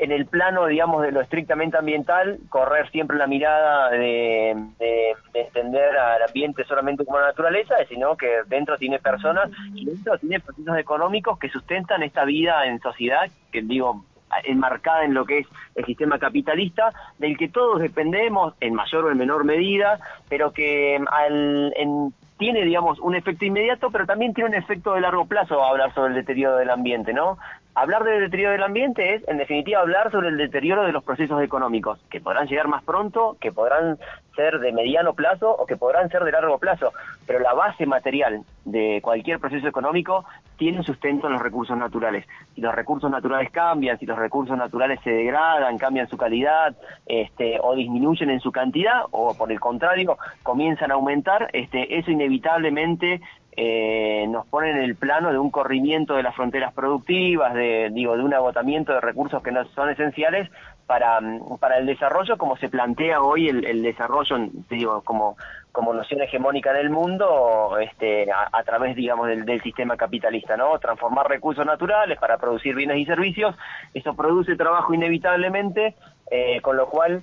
en 0.00 0.12
el 0.12 0.24
plano, 0.24 0.66
digamos, 0.66 1.02
de 1.02 1.12
lo 1.12 1.20
estrictamente 1.20 1.76
ambiental, 1.76 2.38
correr 2.48 2.90
siempre 2.90 3.18
la 3.18 3.26
mirada 3.26 3.90
de, 3.90 4.54
de, 4.78 5.14
de 5.34 5.40
entender 5.40 5.94
al 5.94 6.22
ambiente 6.22 6.64
solamente 6.64 7.04
como 7.04 7.20
naturaleza, 7.20 7.74
sino 7.86 8.16
que 8.16 8.40
dentro 8.46 8.78
tiene 8.78 8.98
personas 8.98 9.50
y 9.74 9.84
dentro 9.84 10.16
tiene 10.18 10.40
procesos 10.40 10.78
económicos 10.78 11.38
que 11.38 11.50
sustentan 11.50 12.02
esta 12.02 12.24
vida 12.24 12.64
en 12.64 12.80
sociedad, 12.80 13.28
que 13.52 13.60
digo, 13.60 14.02
enmarcada 14.44 15.04
en 15.04 15.14
lo 15.14 15.24
que 15.24 15.38
es 15.38 15.46
el 15.74 15.84
sistema 15.84 16.18
capitalista, 16.18 16.92
del 17.18 17.36
que 17.36 17.48
todos 17.48 17.80
dependemos 17.80 18.54
en 18.60 18.74
mayor 18.74 19.04
o 19.04 19.10
en 19.10 19.18
menor 19.18 19.44
medida, 19.44 19.98
pero 20.28 20.52
que 20.52 20.98
mm, 20.98 21.08
al, 21.08 21.72
en, 21.76 22.14
tiene, 22.40 22.64
digamos, 22.64 22.98
un 23.00 23.14
efecto 23.14 23.44
inmediato, 23.44 23.90
pero 23.90 24.06
también 24.06 24.32
tiene 24.32 24.48
un 24.50 24.56
efecto 24.56 24.94
de 24.94 25.02
largo 25.02 25.26
plazo 25.26 25.62
hablar 25.62 25.92
sobre 25.92 26.08
el 26.08 26.14
deterioro 26.14 26.56
del 26.56 26.70
ambiente, 26.70 27.12
¿no? 27.12 27.36
Hablar 27.74 28.02
del 28.02 28.20
deterioro 28.20 28.52
del 28.52 28.64
ambiente 28.64 29.14
es, 29.14 29.26
en 29.28 29.38
definitiva, 29.38 29.80
hablar 29.80 30.10
sobre 30.10 30.28
el 30.28 30.36
deterioro 30.36 30.82
de 30.82 30.92
los 30.92 31.04
procesos 31.04 31.40
económicos, 31.42 32.00
que 32.10 32.20
podrán 32.20 32.48
llegar 32.48 32.66
más 32.66 32.82
pronto, 32.82 33.36
que 33.40 33.52
podrán 33.52 33.96
ser 34.34 34.58
de 34.58 34.72
mediano 34.72 35.14
plazo 35.14 35.50
o 35.50 35.66
que 35.66 35.76
podrán 35.76 36.08
ser 36.08 36.24
de 36.24 36.32
largo 36.32 36.58
plazo, 36.58 36.92
pero 37.26 37.38
la 37.38 37.52
base 37.52 37.86
material 37.86 38.42
de 38.64 39.00
cualquier 39.02 39.38
proceso 39.38 39.68
económico 39.68 40.24
tiene 40.56 40.82
sustento 40.82 41.26
en 41.26 41.34
los 41.34 41.42
recursos 41.42 41.76
naturales. 41.76 42.26
Si 42.54 42.60
los 42.60 42.74
recursos 42.74 43.10
naturales 43.10 43.50
cambian, 43.50 43.98
si 43.98 44.06
los 44.06 44.18
recursos 44.18 44.56
naturales 44.56 45.00
se 45.04 45.10
degradan, 45.10 45.78
cambian 45.78 46.08
su 46.08 46.16
calidad, 46.16 46.76
este, 47.06 47.58
o 47.62 47.74
disminuyen 47.74 48.30
en 48.30 48.40
su 48.40 48.50
cantidad, 48.50 49.04
o 49.10 49.34
por 49.34 49.50
el 49.52 49.60
contrario, 49.60 50.18
comienzan 50.42 50.90
a 50.90 50.94
aumentar, 50.94 51.48
este, 51.52 51.98
eso 51.98 52.10
inevitablemente 52.10 53.20
eh, 53.56 54.26
nos 54.28 54.46
pone 54.46 54.70
en 54.70 54.78
el 54.78 54.94
plano 54.94 55.32
de 55.32 55.38
un 55.38 55.50
corrimiento 55.50 56.14
de 56.14 56.22
las 56.22 56.34
fronteras 56.34 56.72
productivas, 56.72 57.52
de, 57.54 57.90
digo, 57.92 58.16
de 58.16 58.22
un 58.22 58.32
agotamiento 58.32 58.92
de 58.92 59.00
recursos 59.00 59.42
que 59.42 59.50
no 59.50 59.64
son 59.74 59.90
esenciales 59.90 60.48
para, 60.86 61.20
para 61.58 61.78
el 61.78 61.86
desarrollo, 61.86 62.36
como 62.36 62.56
se 62.56 62.68
plantea 62.68 63.20
hoy 63.20 63.48
el, 63.48 63.82
desarrollo, 63.82 64.36
digo, 64.68 65.02
como, 65.02 65.36
como 65.72 65.94
noción 65.94 66.20
hegemónica 66.22 66.70
en 66.70 66.76
el 66.78 66.90
mundo, 66.90 67.76
este, 67.80 68.30
a, 68.32 68.48
a 68.52 68.62
través, 68.62 68.96
digamos, 68.96 69.28
del, 69.28 69.44
del, 69.44 69.60
sistema 69.62 69.96
capitalista, 69.96 70.56
¿no? 70.56 70.78
Transformar 70.78 71.28
recursos 71.28 71.64
naturales 71.64 72.18
para 72.18 72.38
producir 72.38 72.74
bienes 72.74 72.98
y 72.98 73.04
servicios, 73.04 73.54
eso 73.94 74.14
produce 74.14 74.56
trabajo 74.56 74.94
inevitablemente, 74.94 75.94
eh, 76.30 76.60
con 76.60 76.76
lo 76.76 76.88
cual 76.88 77.22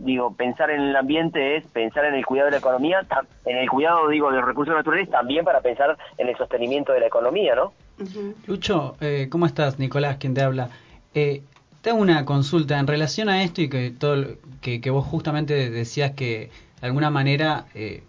digo, 0.00 0.34
pensar 0.34 0.70
en 0.70 0.80
el 0.80 0.96
ambiente 0.96 1.56
es 1.56 1.66
pensar 1.66 2.04
en 2.04 2.14
el 2.14 2.26
cuidado 2.26 2.46
de 2.46 2.52
la 2.52 2.58
economía, 2.58 3.00
en 3.44 3.56
el 3.56 3.68
cuidado, 3.68 4.08
digo, 4.08 4.30
de 4.30 4.38
los 4.38 4.46
recursos 4.46 4.74
naturales, 4.74 5.10
también 5.10 5.44
para 5.44 5.60
pensar 5.60 5.96
en 6.18 6.28
el 6.28 6.36
sostenimiento 6.36 6.92
de 6.92 7.00
la 7.00 7.06
economía, 7.06 7.54
¿no? 7.54 7.72
Uh 7.98 8.04
-huh. 8.04 8.34
Lucho, 8.46 8.96
eh, 9.00 9.28
¿cómo 9.30 9.46
estás? 9.46 9.78
Nicolás, 9.78 10.16
quien 10.18 10.34
te 10.34 10.42
habla. 10.42 10.70
Eh, 11.14 11.42
te 11.82 11.90
hago 11.90 11.98
una 12.00 12.24
consulta 12.24 12.78
en 12.78 12.86
relación 12.86 13.28
a 13.28 13.42
esto 13.42 13.62
y 13.62 13.68
que 13.68 13.90
todo 13.90 14.24
que, 14.60 14.80
que 14.80 14.90
vos 14.90 15.06
justamente 15.06 15.70
decías 15.70 16.12
que 16.12 16.50
de 16.80 16.86
alguna 16.86 17.10
manera 17.10 17.66
eh, 17.74 18.02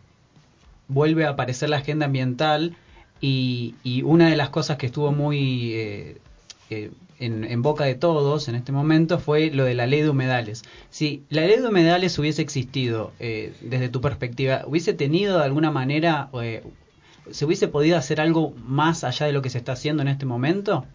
vuelve 0.88 1.26
a 1.26 1.30
aparecer 1.30 1.70
la 1.70 1.78
agenda 1.78 2.06
ambiental 2.06 2.76
y, 3.22 3.76
y, 3.84 4.02
una 4.02 4.30
de 4.30 4.36
las 4.36 4.50
cosas 4.50 4.78
que 4.78 4.88
estuvo 4.88 5.12
muy 5.12 5.74
eh, 5.74 6.18
eh, 6.70 6.92
en, 7.22 7.43
en, 7.43 7.61
boca 7.61 7.86
de 7.86 7.95
todos 7.95 8.49
en 8.49 8.55
este 8.55 8.72
momento 8.72 9.19
fue 9.19 9.51
lo 9.51 9.63
de 9.63 9.74
la 9.74 9.88
ley 9.88 10.01
de 10.01 10.09
humedales. 10.09 10.63
Si 10.89 11.26
la 11.30 11.41
ley 11.41 11.59
de 11.59 11.67
humedales 11.67 12.17
hubiese 12.19 12.41
existido 12.41 13.11
eh, 13.19 13.53
desde 13.61 13.89
tu 13.89 14.01
perspectiva, 14.01 14.63
¿hubiese 14.65 14.93
tenido 14.93 15.38
de 15.38 15.45
alguna 15.45 15.72
manera, 15.72 16.30
eh, 16.41 16.63
se 17.30 17.45
hubiese 17.45 17.67
podido 17.67 17.97
hacer 17.97 18.19
algo 18.19 18.53
más 18.57 19.03
allá 19.03 19.26
de 19.26 19.34
lo 19.34 19.41
que 19.41 19.49
se 19.49 19.59
está 19.59 19.74
haciendo 19.74 20.01
en 20.01 20.09
este 20.09 20.26
momento? 20.26 20.86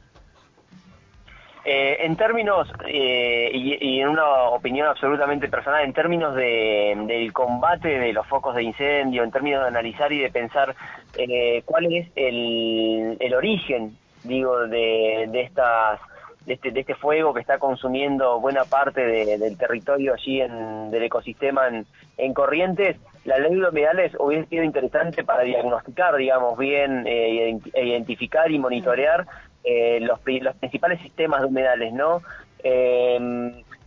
Eh, 1.68 2.06
en 2.06 2.14
términos, 2.14 2.68
eh, 2.86 3.50
y, 3.52 4.00
en 4.00 4.06
una 4.06 4.50
opinión 4.50 4.86
absolutamente 4.86 5.48
personal, 5.48 5.82
en 5.84 5.92
términos 5.92 6.36
de, 6.36 6.94
del 7.08 7.32
combate 7.32 7.88
de 7.88 8.12
los 8.12 8.24
focos 8.28 8.54
de 8.54 8.62
incendio, 8.62 9.24
en 9.24 9.32
términos 9.32 9.62
de 9.62 9.66
analizar 9.66 10.12
y 10.12 10.20
de 10.20 10.30
pensar 10.30 10.76
eh, 11.18 11.62
cuál 11.64 11.92
es 11.92 12.06
el, 12.14 13.16
el 13.18 13.34
origen, 13.34 13.98
digo, 14.22 14.68
de 14.68 15.28
estas 15.40 15.98
de 16.46 16.54
este, 16.54 16.70
de 16.70 16.80
este 16.80 16.94
fuego 16.94 17.34
que 17.34 17.40
está 17.40 17.58
consumiendo 17.58 18.40
buena 18.40 18.64
parte 18.64 19.02
del 19.04 19.58
territorio 19.58 20.14
allí 20.14 20.40
en, 20.40 20.90
del 20.90 21.02
ecosistema 21.02 21.68
en, 21.68 21.86
en 22.16 22.32
Corrientes, 22.32 22.96
la 23.24 23.38
ley 23.38 23.54
de 23.54 23.68
humedales 23.68 24.12
hubiese 24.18 24.48
sido 24.48 24.64
interesante 24.64 25.24
para 25.24 25.42
diagnosticar, 25.42 26.16
digamos, 26.16 26.56
bien, 26.56 27.04
eh, 27.06 27.58
identificar 27.74 28.50
y 28.50 28.58
monitorear 28.58 29.26
eh, 29.64 29.98
los, 30.00 30.20
los 30.24 30.56
principales 30.56 31.00
sistemas 31.02 31.40
de 31.40 31.46
humedales, 31.48 31.92
¿no? 31.92 32.22
Eh, 32.62 33.18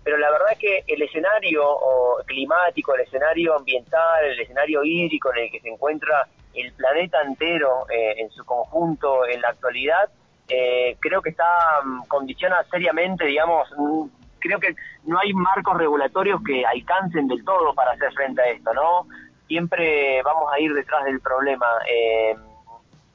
pero 0.03 0.18
la 0.18 0.32
verdad 0.32 0.47
es 0.53 0.60
que 0.60 0.84
el 0.88 1.01
escenario 1.01 1.64
climático, 2.26 2.95
el 2.95 3.01
escenario 3.01 3.55
ambiental, 3.55 4.26
el 4.26 4.39
escenario 4.39 4.84
hídrico 4.84 5.32
en 5.34 5.43
el 5.43 5.51
que 5.51 5.60
se 5.60 5.70
encuentra 5.70 6.28
el 6.53 6.72
planeta 6.74 7.22
entero 7.22 7.86
eh, 7.89 8.16
en 8.18 8.30
su 8.32 8.43
conjunto 8.45 9.26
en 9.28 9.41
la 9.41 9.49
actualidad, 9.49 10.10
eh, 10.50 10.97
creo 11.00 11.22
que 11.22 11.30
está 11.30 11.45
mm, 11.84 12.08
condiciona 12.08 12.64
seriamente, 12.72 13.26
digamos, 13.26 13.70
mm, 13.78 14.06
creo 14.39 14.60
que 14.60 14.76
no 15.06 15.20
hay 15.20 15.34
marcos 15.34 15.78
regulatorios 15.78 16.41
que 16.43 16.66
alcancen 16.66 17.28
del 17.28 17.43
todo 17.43 17.74
para 17.74 17.91
hacer 17.91 18.12
frente 18.14 18.41
a 18.41 18.50
esto, 18.50 18.74
¿no? 18.74 19.08
Siempre 19.47 20.22
vamos 20.24 20.52
a 20.54 20.60
ir 20.60 20.74
detrás 20.74 21.04
del 21.06 21.20
problema. 21.20 21.68
Eh, 21.89 22.36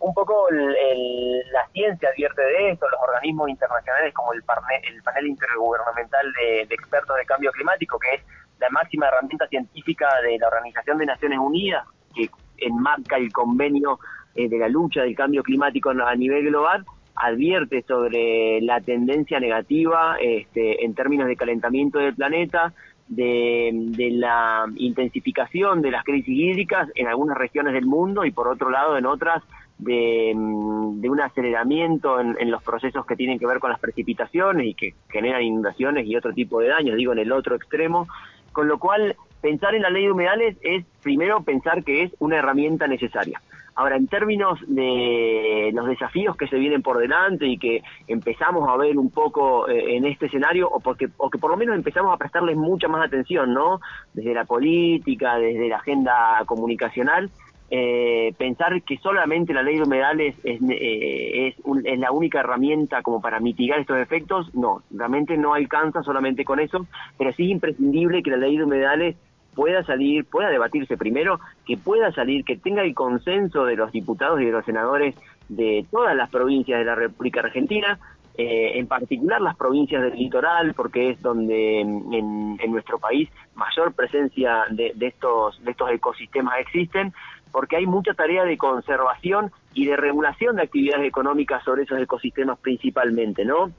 un 0.00 0.12
poco 0.12 0.48
la 0.50 1.66
ciencia 1.72 2.10
advierte 2.10 2.42
de 2.42 2.72
esto, 2.72 2.86
los 2.90 3.00
organismos 3.00 3.48
internacionales 3.48 4.12
como 4.12 4.34
el, 4.34 4.42
el 4.82 5.02
panel 5.02 5.26
intergubernamental 5.26 6.32
de, 6.34 6.62
expertos 6.62 7.16
de 7.16 7.24
cambio 7.24 7.50
climático, 7.52 7.98
que 7.98 8.16
es 8.16 8.22
la 8.60 8.68
máxima 8.68 9.06
herramienta 9.08 9.46
científica 9.48 10.08
de 10.22 10.38
la 10.38 10.48
Organización 10.48 10.98
de 10.98 11.06
Naciones 11.06 11.38
Unidas, 11.38 11.86
que 12.14 12.28
enmarca 12.58 13.16
el 13.16 13.32
convenio 13.32 13.98
eh, 14.34 14.48
de 14.48 14.58
la 14.58 14.68
lucha 14.68 15.02
del 15.02 15.16
cambio 15.16 15.42
climático 15.42 15.90
a 15.90 16.14
nivel 16.14 16.48
global, 16.48 16.84
advierte 17.14 17.82
sobre 17.82 18.60
la 18.60 18.80
tendencia 18.80 19.38
negativa 19.40 20.16
este, 20.20 20.84
en 20.84 20.94
términos 20.94 21.28
de 21.28 21.36
calentamiento 21.36 21.98
del 21.98 22.14
planeta, 22.14 22.72
de, 23.08 24.10
la 24.12 24.64
intensificación 24.76 25.82
de 25.82 25.90
las 25.90 26.04
crisis 26.04 26.36
hídricas 26.36 26.88
en 26.94 27.06
algunas 27.06 27.36
regiones 27.36 27.74
del 27.74 27.86
mundo 27.86 28.24
y 28.24 28.30
por 28.30 28.48
otro 28.48 28.70
lado 28.70 28.96
en 28.96 29.06
otras 29.06 29.42
de, 29.78 30.32
de 30.34 31.10
un 31.10 31.20
aceleramiento 31.20 32.20
en, 32.20 32.36
en, 32.38 32.50
los 32.50 32.62
procesos 32.62 33.04
que 33.06 33.16
tienen 33.16 33.38
que 33.38 33.46
ver 33.46 33.58
con 33.58 33.70
las 33.70 33.80
precipitaciones 33.80 34.66
y 34.66 34.74
que 34.74 34.94
generan 35.08 35.42
inundaciones 35.42 36.06
y 36.06 36.16
otro 36.16 36.32
tipo 36.32 36.60
de 36.60 36.68
daños, 36.68 36.96
digo 36.96 37.12
en 37.12 37.18
el 37.18 37.32
otro 37.32 37.56
extremo, 37.56 38.06
con 38.52 38.68
lo 38.68 38.78
cual 38.78 39.16
pensar 39.42 39.74
en 39.74 39.82
la 39.82 39.90
ley 39.90 40.04
de 40.04 40.12
humedales 40.12 40.56
es 40.62 40.84
primero 41.02 41.42
pensar 41.42 41.84
que 41.84 42.04
es 42.04 42.12
una 42.18 42.38
herramienta 42.38 42.86
necesaria. 42.86 43.40
Ahora, 43.76 43.96
en 43.96 44.06
términos 44.06 44.60
de 44.68 45.70
los 45.74 45.86
desafíos 45.86 46.36
que 46.36 46.46
se 46.46 46.56
vienen 46.56 46.82
por 46.82 46.98
delante 46.98 47.46
y 47.46 47.58
que 47.58 47.82
empezamos 48.06 48.68
a 48.68 48.76
ver 48.76 48.96
un 48.96 49.10
poco 49.10 49.68
eh, 49.68 49.96
en 49.96 50.06
este 50.06 50.26
escenario, 50.26 50.68
o, 50.68 50.80
porque, 50.80 51.08
o 51.16 51.28
que 51.28 51.38
por 51.38 51.50
lo 51.50 51.56
menos 51.56 51.74
empezamos 51.74 52.14
a 52.14 52.16
prestarles 52.16 52.56
mucha 52.56 52.86
más 52.86 53.04
atención, 53.04 53.52
¿no? 53.52 53.80
Desde 54.12 54.32
la 54.32 54.44
política, 54.44 55.36
desde 55.38 55.68
la 55.68 55.76
agenda 55.76 56.42
comunicacional, 56.46 57.30
eh, 57.70 58.32
pensar 58.38 58.80
que 58.82 58.98
solamente 58.98 59.52
la 59.52 59.62
ley 59.62 59.76
de 59.76 59.82
humedales 59.82 60.36
es, 60.44 60.60
eh, 60.70 61.48
es, 61.48 61.56
es, 61.84 61.98
la 61.98 62.12
única 62.12 62.40
herramienta 62.40 63.02
como 63.02 63.20
para 63.20 63.40
mitigar 63.40 63.80
estos 63.80 63.98
efectos, 63.98 64.54
no, 64.54 64.82
realmente 64.92 65.36
no 65.36 65.54
alcanza 65.54 66.02
solamente 66.04 66.44
con 66.44 66.60
eso, 66.60 66.86
pero 67.18 67.32
sí 67.32 67.44
es 67.44 67.50
imprescindible 67.50 68.22
que 68.22 68.30
la 68.30 68.36
ley 68.36 68.56
de 68.56 68.64
humedales 68.64 69.16
pueda 69.54 69.84
salir, 69.84 70.24
pueda 70.24 70.48
debatirse 70.48 70.96
primero, 70.96 71.40
que 71.66 71.76
pueda 71.76 72.12
salir, 72.12 72.44
que 72.44 72.56
tenga 72.56 72.82
el 72.82 72.94
consenso 72.94 73.64
de 73.64 73.76
los 73.76 73.92
diputados 73.92 74.40
y 74.40 74.46
de 74.46 74.52
los 74.52 74.64
senadores 74.64 75.14
de 75.48 75.86
todas 75.90 76.16
las 76.16 76.30
provincias 76.30 76.78
de 76.78 76.84
la 76.84 76.94
República 76.94 77.40
Argentina, 77.40 77.98
eh, 78.36 78.78
en 78.78 78.88
particular 78.88 79.40
las 79.40 79.56
provincias 79.56 80.02
del 80.02 80.14
litoral, 80.14 80.74
porque 80.74 81.10
es 81.10 81.22
donde 81.22 81.80
en, 81.80 82.56
nuestro 82.70 82.98
país 82.98 83.30
mayor 83.54 83.94
presencia 83.94 84.64
de, 84.70 84.92
estos, 85.00 85.62
de 85.62 85.70
estos 85.70 85.90
ecosistemas 85.90 86.58
existen, 86.58 87.12
porque 87.52 87.76
hay 87.76 87.86
mucha 87.86 88.14
tarea 88.14 88.44
de 88.44 88.58
conservación 88.58 89.52
y 89.74 89.86
de 89.86 89.96
regulación 89.96 90.56
de 90.56 90.62
actividades 90.62 91.06
económicas 91.06 91.62
sobre 91.62 91.84
esos 91.84 92.00
ecosistemas 92.00 92.58
principalmente, 92.58 93.44
¿no? 93.44 93.70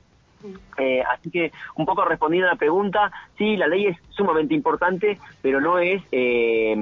Eh, 0.77 1.01
así 1.03 1.31
que, 1.31 1.51
un 1.75 1.85
poco 1.85 2.03
respondiendo 2.05 2.49
a 2.49 2.53
la 2.53 2.57
pregunta, 2.57 3.11
sí, 3.37 3.55
la 3.55 3.67
ley 3.67 3.87
es 3.87 3.97
sumamente 4.09 4.53
importante, 4.53 5.17
pero 5.41 5.61
no 5.61 5.79
es, 5.79 6.03
eh, 6.11 6.75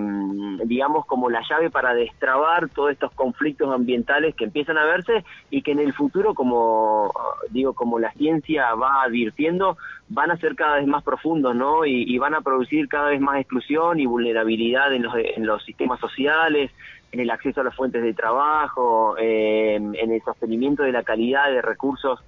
digamos, 0.65 1.05
como 1.05 1.29
la 1.29 1.41
llave 1.47 1.69
para 1.69 1.93
destrabar 1.93 2.69
todos 2.69 2.91
estos 2.91 3.11
conflictos 3.13 3.71
ambientales 3.73 4.35
que 4.35 4.45
empiezan 4.45 4.77
a 4.77 4.85
verse 4.85 5.23
y 5.49 5.61
que 5.61 5.71
en 5.71 5.79
el 5.79 5.93
futuro, 5.93 6.33
como 6.33 7.11
digo, 7.49 7.73
como 7.73 7.99
la 7.99 8.11
ciencia 8.13 8.73
va 8.75 9.03
advirtiendo, 9.03 9.77
van 10.09 10.31
a 10.31 10.37
ser 10.37 10.55
cada 10.55 10.75
vez 10.77 10.87
más 10.87 11.03
profundos, 11.03 11.55
¿no? 11.55 11.85
Y, 11.85 12.17
van 12.17 12.35
a 12.35 12.41
producir 12.41 12.87
cada 12.87 13.09
vez 13.09 13.19
más 13.19 13.39
exclusión 13.39 13.99
y 13.99 14.05
vulnerabilidad 14.05 14.93
en 14.93 15.03
los, 15.03 15.13
en 15.15 15.45
los 15.45 15.63
sistemas 15.63 15.99
sociales, 15.99 16.71
en 17.11 17.19
el 17.19 17.29
acceso 17.29 17.61
a 17.61 17.63
las 17.63 17.75
fuentes 17.75 18.01
de 18.01 18.13
trabajo, 18.13 19.15
eh, 19.19 19.75
en 19.75 20.11
el 20.11 20.21
sostenimiento 20.23 20.83
de 20.83 20.91
la 20.91 21.03
calidad 21.03 21.51
de 21.51 21.61
recursos 21.61 22.19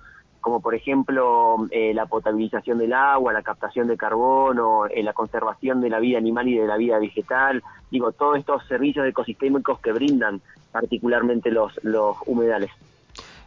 como 0.46 0.60
por 0.60 0.76
ejemplo 0.76 1.56
eh, 1.72 1.91
la 1.96 2.06
potabilización 2.06 2.78
del 2.78 2.93
agua, 2.93 3.34
la 3.34 3.41
captación 3.41 3.88
de 3.88 3.98
carbono, 3.98 4.86
eh, 4.86 5.02
la 5.02 5.14
conservación 5.14 5.82
de 5.82 5.89
la 5.89 6.00
vida 6.00 6.20
animal 6.20 6.48
y 6.48 6.56
de 6.56 6.68
la 6.68 6.78
vida 6.78 7.00
vegetal, 7.00 7.64
digo, 7.89 8.12
todos 8.12 8.38
estos 8.38 8.64
servicios 8.68 9.08
ecosistémicos 9.08 9.80
que 9.80 9.91
brindan 9.91 10.41
particularmente 10.72 11.50
los, 11.50 11.74
los 11.82 12.16
humedales. 12.28 12.70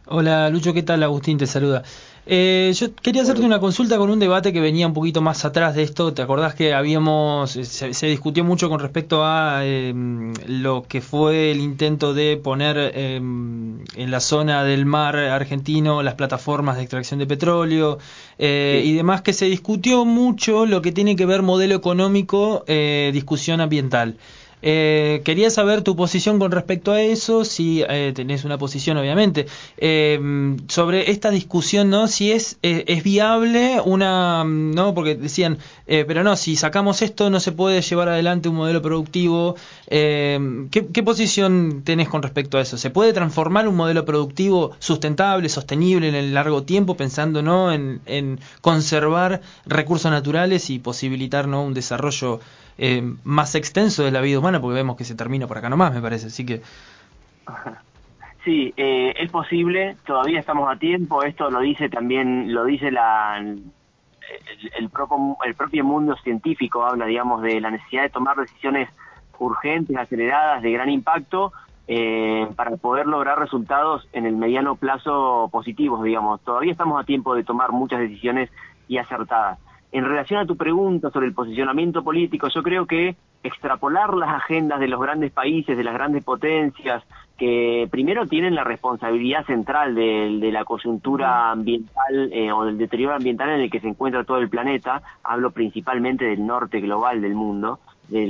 Hola 0.07 0.49
Lucho, 0.49 0.73
¿qué 0.73 0.83
tal? 0.83 1.01
Agustín 1.01 1.37
te 1.37 1.47
saluda. 1.47 1.83
Eh, 2.31 2.71
yo 2.75 2.93
quería 2.93 3.23
hacerte 3.23 3.41
una 3.41 3.59
consulta 3.59 3.97
con 3.97 4.11
un 4.11 4.19
debate 4.19 4.53
que 4.53 4.59
venía 4.59 4.85
un 4.85 4.93
poquito 4.93 5.19
más 5.19 5.45
atrás 5.45 5.73
de 5.73 5.81
esto. 5.81 6.13
¿Te 6.13 6.21
acordás 6.21 6.53
que 6.53 6.75
habíamos, 6.75 7.55
eh, 7.55 7.65
se, 7.65 8.05
discutió 8.05 8.43
mucho 8.43 8.69
con 8.69 8.79
respecto 8.79 9.25
a 9.25 9.65
em, 9.65 10.35
lo 10.45 10.83
que 10.83 11.01
fue 11.01 11.49
el 11.49 11.59
intento 11.59 12.13
de 12.13 12.37
poner 12.37 12.91
em, 12.93 13.79
en 13.95 14.11
la 14.11 14.19
zona 14.19 14.63
del 14.63 14.85
mar 14.85 15.15
argentino 15.15 16.03
las 16.03 16.13
plataformas 16.13 16.77
de 16.77 16.83
extracción 16.83 17.19
de 17.19 17.25
petróleo 17.25 17.97
eh, 18.37 18.83
y 18.85 18.93
demás, 18.93 19.23
que 19.23 19.33
se 19.33 19.45
discutió 19.45 20.05
mucho 20.05 20.67
lo 20.67 20.83
que 20.83 20.91
tiene 20.91 21.15
que 21.15 21.25
ver 21.25 21.41
modelo 21.41 21.73
económico, 21.73 22.63
discusión 23.11 23.59
ambiental. 23.59 24.17
Eh, 24.61 25.21
quería 25.23 25.49
saber 25.49 25.81
tu 25.83 25.95
posición 25.95 26.39
con 26.39 26.51
respecto 26.51 26.91
a 26.91 27.01
eso, 27.01 27.45
si 27.45 27.83
eh, 27.87 28.11
tenés 28.13 28.43
una 28.43 28.57
posición 28.57 28.97
obviamente, 28.97 29.45
eh, 29.77 30.19
sobre 30.67 31.11
esta 31.11 31.31
discusión, 31.31 31.89
¿no? 31.89 32.07
Si 32.07 32.31
es, 32.31 32.57
eh, 32.63 32.83
es 32.87 33.03
viable 33.03 33.79
una, 33.83 34.43
¿no? 34.43 34.93
Porque 34.93 35.15
decían, 35.15 35.57
eh, 35.87 36.03
pero 36.07 36.23
no, 36.23 36.35
si 36.35 36.55
sacamos 36.55 37.01
esto 37.01 37.29
no 37.29 37.39
se 37.39 37.51
puede 37.51 37.81
llevar 37.81 38.09
adelante 38.09 38.49
un 38.49 38.55
modelo 38.55 38.81
productivo. 38.81 39.55
¿qué, 39.89 40.87
¿Qué 40.93 41.03
posición 41.03 41.81
tenés 41.83 42.09
con 42.09 42.21
respecto 42.21 42.57
a 42.57 42.61
eso? 42.61 42.77
¿Se 42.77 42.89
puede 42.89 43.13
transformar 43.13 43.67
un 43.67 43.75
modelo 43.75 44.05
productivo 44.05 44.71
sustentable, 44.79 45.49
sostenible 45.49 46.07
en 46.09 46.15
el 46.15 46.33
largo 46.33 46.63
tiempo, 46.63 46.95
pensando, 46.95 47.41
¿no? 47.41 47.71
En, 47.71 48.01
en 48.05 48.39
conservar 48.61 49.41
recursos 49.65 50.11
naturales 50.11 50.69
y 50.69 50.79
posibilitar, 50.79 51.47
¿no? 51.47 51.63
Un 51.63 51.73
desarrollo 51.73 52.39
eh, 52.79 53.03
más 53.23 53.55
extenso 53.55 54.03
de 54.03 54.11
la 54.11 54.21
vida 54.21 54.39
humana, 54.39 54.61
porque 54.61 54.75
vemos 54.75 54.95
que 54.95 55.03
se 55.03 55.15
termina 55.15 55.47
por 55.47 55.57
acá 55.57 55.69
nomás, 55.69 55.93
me 55.93 56.01
parece. 56.01 56.27
Así 56.27 56.45
que. 56.45 56.61
Sí, 58.45 58.73
eh, 58.77 59.13
es 59.17 59.29
posible, 59.29 59.97
todavía 60.05 60.39
estamos 60.39 60.71
a 60.71 60.79
tiempo. 60.79 61.23
Esto 61.23 61.49
lo 61.49 61.59
dice 61.59 61.89
también, 61.89 62.53
lo 62.53 62.63
dice 62.63 62.89
la, 62.89 63.37
el, 64.77 64.89
propio, 64.89 65.37
el 65.45 65.55
propio 65.55 65.83
mundo 65.83 66.15
científico, 66.23 66.85
habla, 66.85 67.05
digamos, 67.05 67.41
de 67.41 67.59
la 67.59 67.71
necesidad 67.71 68.03
de 68.03 68.09
tomar 68.09 68.37
decisiones 68.37 68.89
urgentes, 69.39 69.95
aceleradas, 69.97 70.61
de 70.61 70.71
gran 70.71 70.89
impacto, 70.89 71.51
eh, 71.87 72.47
para 72.55 72.77
poder 72.77 73.07
lograr 73.07 73.39
resultados 73.39 74.07
en 74.13 74.25
el 74.25 74.35
mediano 74.35 74.75
plazo 74.75 75.49
positivos, 75.51 76.03
digamos. 76.03 76.41
Todavía 76.41 76.71
estamos 76.71 77.01
a 77.01 77.05
tiempo 77.05 77.35
de 77.35 77.43
tomar 77.43 77.71
muchas 77.71 77.99
decisiones 77.99 78.49
y 78.87 78.97
acertadas. 78.97 79.59
En 79.91 80.05
relación 80.05 80.39
a 80.39 80.45
tu 80.45 80.55
pregunta 80.55 81.09
sobre 81.09 81.27
el 81.27 81.33
posicionamiento 81.33 82.03
político, 82.03 82.47
yo 82.53 82.61
creo 82.61 82.85
que 82.85 83.15
extrapolar 83.41 84.13
las 84.13 84.29
agendas 84.29 84.79
de 84.79 84.87
los 84.87 85.01
grandes 85.01 85.31
países, 85.31 85.75
de 85.75 85.83
las 85.83 85.93
grandes 85.93 86.23
potencias, 86.23 87.03
que 87.37 87.87
primero 87.89 88.27
tienen 88.27 88.53
la 88.53 88.63
responsabilidad 88.63 89.45
central 89.45 89.95
de, 89.95 90.49
la 90.51 90.65
coyuntura 90.65 91.51
ambiental 91.51 92.29
eh, 92.33 92.51
o 92.51 92.65
del 92.65 92.77
deterioro 92.77 93.15
ambiental 93.15 93.49
en 93.49 93.61
el 93.61 93.71
que 93.71 93.79
se 93.79 93.87
encuentra 93.87 94.25
todo 94.25 94.37
el 94.37 94.49
planeta, 94.49 95.01
hablo 95.23 95.51
principalmente 95.51 96.25
del 96.25 96.45
norte 96.45 96.81
global 96.81 97.21
del 97.21 97.33
mundo, 97.33 97.79
de, 98.09 98.27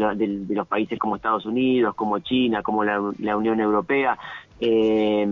los 0.50 0.68
países 0.68 1.00
como 1.00 1.16
Estados 1.16 1.46
Unidos, 1.46 1.96
como 1.96 2.20
China, 2.20 2.62
como 2.62 2.84
la, 2.84 3.00
Unión 3.36 3.60
Europea, 3.60 4.18
eh, 4.62 5.28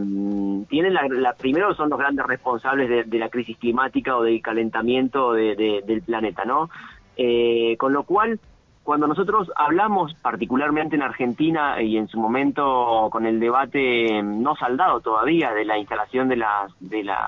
tienen 0.70 0.94
la, 0.94 1.34
primero 1.34 1.74
son 1.76 1.90
los 1.90 2.00
grandes 2.00 2.26
responsables 2.26 3.10
de, 3.10 3.20
la 3.20 3.30
crisis 3.30 3.58
climática 3.58 4.16
o 4.16 4.24
del 4.24 4.42
calentamiento 4.42 5.34
del 5.34 6.02
planeta, 6.06 6.46
¿no? 6.46 6.70
Eh, 7.18 7.76
con 7.78 7.94
lo 7.94 8.04
cual 8.04 8.40
cuando 8.88 9.06
nosotros 9.06 9.52
hablamos, 9.58 10.14
particularmente 10.14 10.96
en 10.96 11.02
Argentina 11.02 11.82
y 11.82 11.98
en 11.98 12.08
su 12.08 12.18
momento 12.18 13.10
con 13.12 13.26
el 13.26 13.38
debate 13.38 14.24
no 14.24 14.56
saldado 14.56 15.02
todavía 15.02 15.52
de 15.52 15.66
la 15.66 15.78
instalación 15.78 16.30
de 16.30 16.38
las, 16.38 16.72
de 16.80 17.04
las 17.04 17.20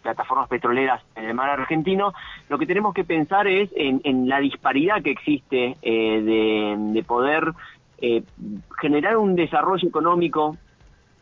plataformas 0.00 0.48
petroleras 0.48 1.02
en 1.14 1.26
el 1.26 1.34
mar 1.34 1.50
argentino, 1.50 2.14
lo 2.48 2.56
que 2.56 2.64
tenemos 2.64 2.94
que 2.94 3.04
pensar 3.04 3.46
es 3.46 3.68
en, 3.74 4.30
la 4.30 4.40
disparidad 4.40 5.02
que 5.02 5.10
existe 5.10 5.76
eh, 5.82 6.22
de, 6.22 7.02
poder 7.02 7.52
eh, 7.98 8.22
generar 8.80 9.18
un 9.18 9.36
desarrollo 9.36 9.86
económico 9.86 10.56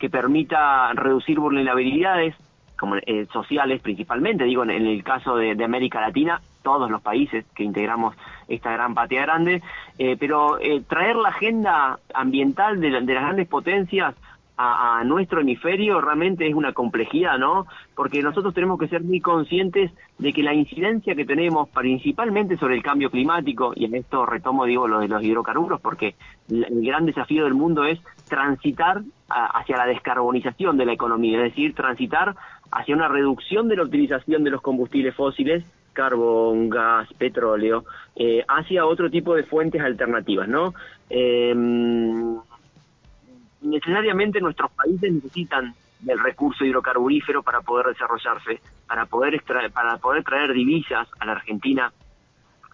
que 0.02 0.10
permita 0.10 0.92
reducir 0.94 1.38
vulnerabilidades, 1.38 2.34
como 2.76 2.96
eh, 2.96 3.24
sociales 3.32 3.80
principalmente, 3.80 4.42
digo, 4.42 4.64
en, 4.64 4.70
el 4.72 5.04
caso 5.04 5.36
de, 5.36 5.52
América 5.62 6.00
Latina, 6.00 6.42
todos 6.64 6.90
los 6.90 7.00
países 7.00 7.44
que 7.54 7.62
integramos 7.62 8.16
esta 8.48 8.72
gran 8.72 8.94
patria 8.94 9.22
grande, 9.22 9.62
eh, 9.98 10.16
pero 10.18 10.58
eh, 10.58 10.82
traer 10.88 11.14
la 11.14 11.28
agenda 11.28 12.00
ambiental 12.14 12.80
de, 12.80 12.90
de 12.90 13.14
las 13.14 13.22
grandes 13.22 13.46
potencias 13.46 14.16
a, 14.56 15.02
nuestro 15.04 15.40
hemisferio 15.40 16.00
realmente 16.00 16.46
es 16.46 16.54
una 16.54 16.72
complejidad, 16.72 17.38
¿no? 17.38 17.66
Porque 17.94 18.22
nosotros 18.22 18.54
tenemos 18.54 18.78
que 18.78 18.88
ser 18.88 19.02
muy 19.02 19.20
conscientes 19.20 19.90
de 20.18 20.32
que 20.32 20.42
la 20.42 20.54
incidencia 20.54 21.14
que 21.14 21.24
tenemos 21.24 21.68
principalmente 21.70 22.56
sobre 22.56 22.76
el 22.76 22.82
cambio 22.82 23.10
climático, 23.10 23.72
y 23.74 23.86
en 23.86 23.94
esto 23.94 24.26
retomo, 24.26 24.64
digo, 24.64 24.86
lo 24.86 25.00
de 25.00 25.08
los 25.08 25.22
hidrocarburos, 25.22 25.80
porque 25.80 26.14
el 26.50 26.84
gran 26.84 27.06
desafío 27.06 27.44
del 27.44 27.54
mundo 27.54 27.84
es 27.84 27.98
transitar 28.28 29.02
hacia 29.28 29.76
la 29.76 29.86
descarbonización 29.86 30.76
de 30.76 30.86
la 30.86 30.92
economía, 30.92 31.38
es 31.38 31.44
decir, 31.50 31.74
transitar 31.74 32.34
hacia 32.70 32.94
una 32.94 33.08
reducción 33.08 33.68
de 33.68 33.76
la 33.76 33.82
utilización 33.84 34.44
de 34.44 34.50
los 34.50 34.60
combustibles 34.60 35.14
fósiles 35.14 35.64
carbón, 35.92 36.70
gas, 36.70 37.06
petróleo, 37.18 37.84
eh, 38.16 38.42
hacia 38.48 38.86
otro 38.86 39.10
tipo 39.10 39.34
de 39.34 39.44
fuentes 39.44 39.82
alternativas, 39.82 40.48
¿no? 40.48 40.72
Eh, 41.10 41.54
necesariamente 43.62 44.40
nuestros 44.40 44.70
países 44.72 45.12
necesitan 45.12 45.74
del 46.00 46.18
recurso 46.18 46.64
hidrocarburífero 46.64 47.42
para 47.42 47.60
poder 47.60 47.86
desarrollarse, 47.86 48.60
para 48.86 49.06
poder 49.06 49.40
para 49.72 49.96
poder 49.98 50.24
traer 50.24 50.52
divisas 50.52 51.08
a 51.20 51.24
la 51.24 51.32
Argentina, 51.32 51.92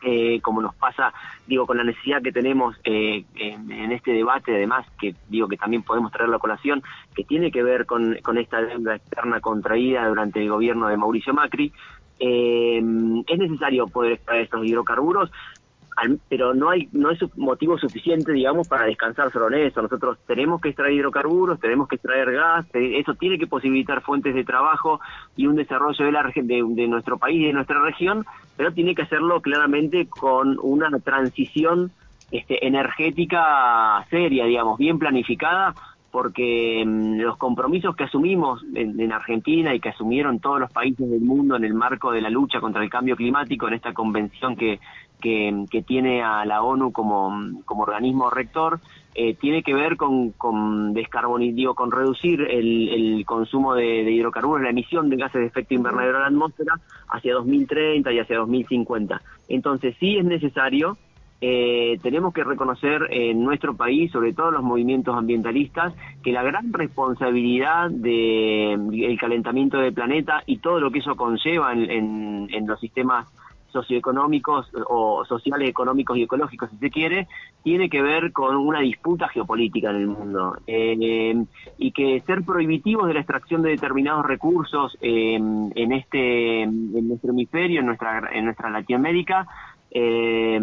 eh, 0.03 0.41
como 0.41 0.62
nos 0.62 0.74
pasa, 0.76 1.12
digo, 1.47 1.66
con 1.66 1.76
la 1.76 1.84
necesidad 1.84 2.22
que 2.22 2.32
tenemos 2.32 2.76
eh, 2.84 3.24
en, 3.34 3.93
este 3.93 4.12
debate, 4.12 4.55
además, 4.55 4.86
que 4.99 5.14
digo 5.28 5.49
que 5.49 5.57
también 5.57 5.82
podemos 5.82 6.11
traer 6.11 6.30
la 6.30 6.39
colación, 6.39 6.82
que 7.14 7.24
tiene 7.24 7.51
que 7.51 7.62
ver 7.62 7.84
con, 7.84 8.16
con 8.22 8.39
esta 8.39 8.62
deuda 8.62 8.97
externa 8.97 9.41
contraída 9.41 10.07
durante 10.09 10.41
el 10.41 10.51
gobierno 10.51 10.89
de 10.89 10.97
Mauricio 10.97 11.34
Macri, 11.34 11.72
eh, 12.20 12.78
es 13.26 13.39
necesario 13.39 13.86
poder 13.86 14.12
extraer 14.12 14.43
estos 14.43 14.66
hidrocarburos 14.66 15.30
pero 16.28 16.55
no 16.55 16.70
hay 16.70 16.88
no 16.92 17.11
es 17.11 17.18
motivo 17.36 17.78
suficiente, 17.78 18.32
digamos, 18.32 18.68
para 18.68 18.86
descansar 18.86 19.32
solo 19.32 19.49
en 19.49 19.66
eso. 19.66 19.82
Nosotros 19.82 20.18
tenemos 20.26 20.61
que 20.61 20.70
extraer 20.70 20.92
hidrocarburos, 20.92 21.61
tenemos 21.61 21.88
que 21.88 21.96
extraer 21.96 22.32
gas, 22.32 22.66
eso 22.72 23.14
tiene 23.14 23.38
que 23.38 23.46
posibilitar 23.46 24.03
fuentes 24.03 24.34
de 24.34 24.44
trabajo 24.44 25.01
y 25.36 25.46
un 25.46 25.57
desarrollo 25.57 26.05
de, 26.05 26.12
la, 26.12 26.22
de, 26.34 26.64
de 26.66 26.88
nuestro 26.88 27.18
país 27.18 27.40
y 27.40 27.46
de 27.46 27.53
nuestra 27.53 27.80
región, 27.80 28.24
pero 28.57 28.72
tiene 28.72 28.94
que 28.94 29.03
hacerlo 29.03 29.40
claramente 29.40 30.09
con 30.09 30.59
una 30.62 30.90
transición 31.01 31.92
este, 32.30 32.66
energética 32.66 34.05
seria, 34.11 34.44
digamos, 34.44 34.78
bien 34.78 34.99
planificada, 34.99 35.74
porque 36.11 36.84
mm, 36.86 37.20
los 37.20 37.36
compromisos 37.38 37.96
que 37.96 38.05
asumimos 38.05 38.62
en, 38.74 39.12
Argentina 39.12 39.74
y 39.74 39.80
que 39.80 39.90
asumieron 39.90 40.38
todos 40.38 40.61
los 40.61 40.70
países 40.70 41.09
del 41.09 41.20
mundo 41.20 41.57
en 41.57 41.64
el 41.64 41.74
marco 41.74 42.12
de 42.12 42.20
la 42.20 42.30
lucha 42.30 42.61
contra 42.61 42.82
el 42.82 42.90
cambio 42.90 43.16
climático, 43.16 43.68
en 43.68 43.74
esta 43.74 43.94
convención 43.94 44.57
que, 44.57 44.78
que, 45.21 45.66
tiene 45.87 46.23
a 46.23 46.45
la 46.45 46.62
ONU 46.62 46.93
como, 46.93 47.62
como 47.64 47.83
organismo 47.83 48.31
rector, 48.31 48.81
eh, 49.14 49.35
tiene 49.35 49.62
que 49.62 49.75
ver 49.75 49.97
con, 49.97 50.31
con 50.33 50.95
con 51.75 51.91
reducir 51.93 52.41
el, 52.43 52.89
el 52.89 53.27
consumo 53.27 53.75
de, 53.75 54.03
hidrocarburos, 54.11 54.62
la 54.62 54.71
emisión 54.71 55.09
de 55.11 55.16
gases 55.16 55.41
de 55.41 55.47
efecto 55.47 55.75
invernadero 55.75 56.19
a 56.19 56.21
la 56.23 56.27
atmósfera 56.29 56.75
hacia 57.09 57.35
2030 57.35 58.12
y 58.12 58.19
hacia 58.19 58.39
2050. 58.39 59.21
Entonces 59.49 59.97
sí 59.99 60.19
es 60.19 60.25
necesario 60.25 60.97
eh, 61.41 61.99
tenemos 62.03 62.35
que 62.35 62.43
reconocer 62.43 63.07
en 63.11 63.45
nuestro 63.45 63.77
país, 63.77 64.11
sobre 64.11 64.33
todo 64.33 64.51
los 64.51 64.62
movimientos 64.62 65.16
ambientalistas, 65.16 65.95
que 66.23 66.33
la 66.33 66.43
gran 66.43 66.73
responsabilidad 66.73 67.91
del 67.91 69.16
calentamiento 69.21 69.79
del 69.79 69.93
planeta 69.93 70.43
y 70.47 70.59
todo 70.59 70.81
lo 70.81 70.91
que 70.91 70.99
eso 70.99 71.14
conlleva 71.14 71.73
en, 71.73 72.49
en, 72.53 72.66
los 72.66 72.81
sistemas 72.81 73.29
socioeconómicos 73.73 74.66
o 74.89 75.25
sociales, 75.25 75.69
económicos 75.69 76.16
y 76.16 76.23
ecológicos, 76.23 76.71
si 76.71 76.79
se 76.79 76.91
quiere, 76.91 77.29
tiene 77.62 77.89
que 77.89 78.03
ver 78.03 78.33
con 78.33 78.57
una 78.57 78.81
disputa 78.81 79.29
geopolítica 79.29 79.91
en 79.91 79.97
el 79.97 80.07
mundo. 80.07 80.57
Eh, 80.66 81.45
y 81.79 81.93
que 81.93 82.21
ser 82.27 82.43
prohibitivos 82.45 83.07
de 83.07 83.14
la 83.14 83.21
extracción 83.21 83.62
de 83.62 83.71
determinados 83.71 84.27
recursos 84.27 84.97
eh, 85.01 85.35
en 85.35 85.93
este 85.93 86.62
en 86.62 87.09
nuestro 87.09 87.31
hemisferio, 87.31 87.81
en 87.81 87.87
nuestra, 87.87 88.31
en 88.33 88.45
nuestra 88.47 88.71
Latinoamérica, 88.71 89.47
eh, 89.91 90.61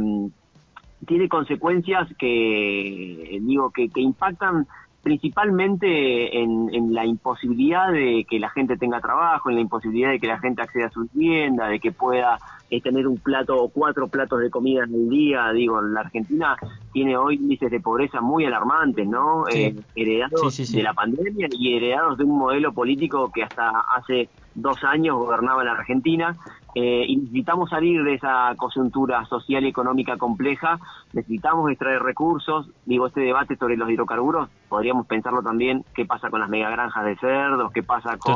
tiene 1.06 1.30
consecuencias 1.30 2.08
que 2.18 3.40
digo 3.42 3.70
que, 3.70 3.90
que 3.90 4.02
impactan 4.02 4.68
principalmente 5.06 6.42
en, 6.42 6.74
en, 6.74 6.92
la 6.92 7.06
imposibilidad 7.06 7.92
de 7.92 8.26
que 8.28 8.40
la 8.40 8.50
gente 8.50 8.76
tenga 8.76 9.00
trabajo, 9.00 9.52
en 9.52 9.56
la 9.56 9.62
imposibilidad 9.62 10.10
de 10.10 10.20
que 10.20 10.26
la 10.26 10.40
gente 10.40 10.64
acceda 10.64 10.88
a 10.88 10.90
su 10.90 11.08
vivienda, 11.14 11.68
de 11.68 11.80
que 11.80 11.92
pueda 11.92 12.40
eh, 12.72 12.82
tener 12.82 13.08
un 13.08 13.18
plato 13.18 13.56
o 13.56 13.70
cuatro 13.70 14.08
platos 14.08 14.40
de 14.40 14.50
comida 14.50 14.84
en 14.84 14.96
el 14.96 15.08
día. 15.08 15.52
Digo, 15.52 15.80
la 15.80 16.00
Argentina 16.00 16.58
tiene 16.92 17.16
hoy 17.16 17.36
índices 17.36 17.70
de 17.70 17.80
pobreza 17.80 18.20
muy 18.20 18.46
alarmantes, 18.46 19.08
¿no? 19.08 19.48
Eh, 19.48 19.76
heredados 19.96 20.72
de 20.72 20.82
la 20.82 20.96
pandemia 20.96 21.50
y 21.52 21.78
heredados 21.78 22.18
de 22.18 22.24
un 22.24 22.40
modelo 22.40 22.74
político 22.74 23.32
que 23.32 23.44
hasta 23.44 23.82
hace 23.96 24.28
dos 24.56 24.84
años 24.84 25.18
gobernaba 25.18 25.64
la 25.64 25.74
Argentina 25.74 26.36
eh, 26.74 27.06
y 27.08 27.18
necesitamos 27.18 27.70
salir 27.70 28.04
de 28.04 28.16
esa 28.16 28.54
coyuntura 28.58 29.24
social 29.26 29.64
y 29.64 29.70
económica 29.70 30.18
compleja, 30.18 30.80
necesitamos 31.14 31.70
extraer 31.72 32.02
recursos, 32.02 32.70
digo, 32.86 33.08
este 33.08 33.22
debate 33.22 33.56
sobre 33.56 33.78
los 33.78 33.90
hidrocarburos, 33.90 34.50
podríamos 34.68 35.06
pensarlo 35.08 35.42
también, 35.42 35.86
qué 35.94 36.06
pasa 36.06 36.30
con 36.30 36.42
las 36.42 36.50
megagranjas 36.50 37.06
de 37.06 37.16
cerdos, 37.18 37.72
qué 37.72 37.84
pasa 37.84 38.18
con, 38.18 38.36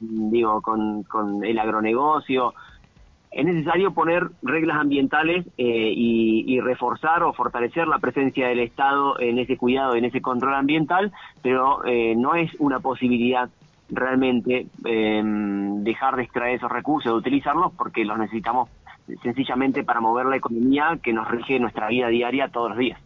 digo, 0.00 0.62
con, 0.62 1.02
con 1.02 1.44
el 1.44 1.58
agronegocio, 1.58 2.54
es 3.32 3.46
necesario 3.46 3.92
poner 3.92 4.28
reglas 4.42 4.76
ambientales 4.76 5.46
eh, 5.56 5.92
y, 5.96 6.60
reforzar 6.60 7.22
o 7.22 7.32
fortalecer 7.32 7.88
la 7.88 7.98
presencia 7.98 8.46
del 8.48 8.60
Estado 8.60 9.18
en 9.18 9.38
ese 9.38 9.56
cuidado, 9.56 9.94
en 9.94 10.04
ese 10.04 10.20
control 10.20 10.54
ambiental, 10.54 11.12
pero 11.42 11.84
eh, 11.84 12.14
no 12.14 12.34
es 12.34 12.50
una 12.58 12.78
posibilidad 12.80 13.48
realmente 13.90 14.66
eh, 14.84 15.22
dejar 15.24 16.16
de 16.16 16.22
extraer 16.22 16.56
esos 16.56 16.70
recursos, 16.70 17.12
de 17.12 17.18
utilizarlos, 17.18 17.72
porque 17.76 18.04
los 18.04 18.18
necesitamos 18.18 18.70
sencillamente 19.22 19.84
para 19.84 20.00
mover 20.00 20.26
la 20.26 20.36
economía 20.36 20.98
que 21.02 21.12
nos 21.12 21.28
rige 21.30 21.58
nuestra 21.58 21.88
vida 21.88 22.08
diaria 22.08 22.48
todos 22.48 22.70
los 22.70 22.78
días. 22.78 23.00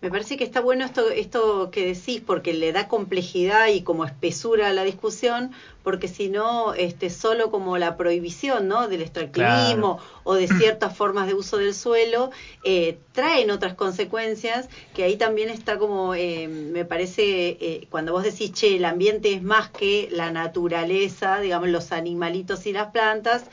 Me 0.00 0.10
parece 0.10 0.36
que 0.36 0.44
está 0.44 0.60
bueno 0.60 0.84
esto, 0.84 1.10
esto 1.10 1.72
que 1.72 1.86
decís, 1.86 2.20
porque 2.24 2.52
le 2.52 2.70
da 2.72 2.86
complejidad 2.86 3.66
y 3.66 3.82
como 3.82 4.04
espesura 4.04 4.68
a 4.68 4.72
la 4.72 4.84
discusión, 4.84 5.50
porque 5.82 6.08
si 6.08 6.28
no, 6.28 6.74
este, 6.74 7.08
solo 7.08 7.50
como 7.50 7.78
la 7.78 7.96
prohibición 7.96 8.68
¿no? 8.68 8.88
del 8.88 9.02
extractivismo 9.02 9.98
o 10.24 10.34
de 10.34 10.48
ciertas 10.58 10.96
formas 10.96 11.26
de 11.26 11.34
uso 11.34 11.56
del 11.56 11.74
suelo, 11.74 12.30
eh, 12.64 12.98
traen 13.12 13.50
otras 13.50 13.74
consecuencias, 13.74 14.68
que 14.94 15.04
ahí 15.04 15.16
también 15.16 15.48
está 15.48 15.78
como, 15.78 16.14
eh, 16.14 16.48
me 16.48 16.84
parece, 16.84 17.56
eh, 17.60 17.86
cuando 17.90 18.12
vos 18.12 18.22
decís, 18.22 18.52
che, 18.52 18.76
el 18.76 18.84
ambiente 18.84 19.32
es 19.32 19.42
más 19.42 19.70
que 19.70 20.08
la 20.12 20.30
naturaleza, 20.30 21.40
digamos, 21.40 21.68
los 21.68 21.92
animalitos 21.92 22.66
y 22.66 22.72
las 22.72 22.90
plantas, 22.90 23.44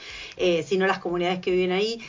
sino 0.66 0.86
las 0.86 1.00
comunidades 1.00 1.40
que 1.40 1.52
viven 1.52 1.72
ahí, 1.72 2.02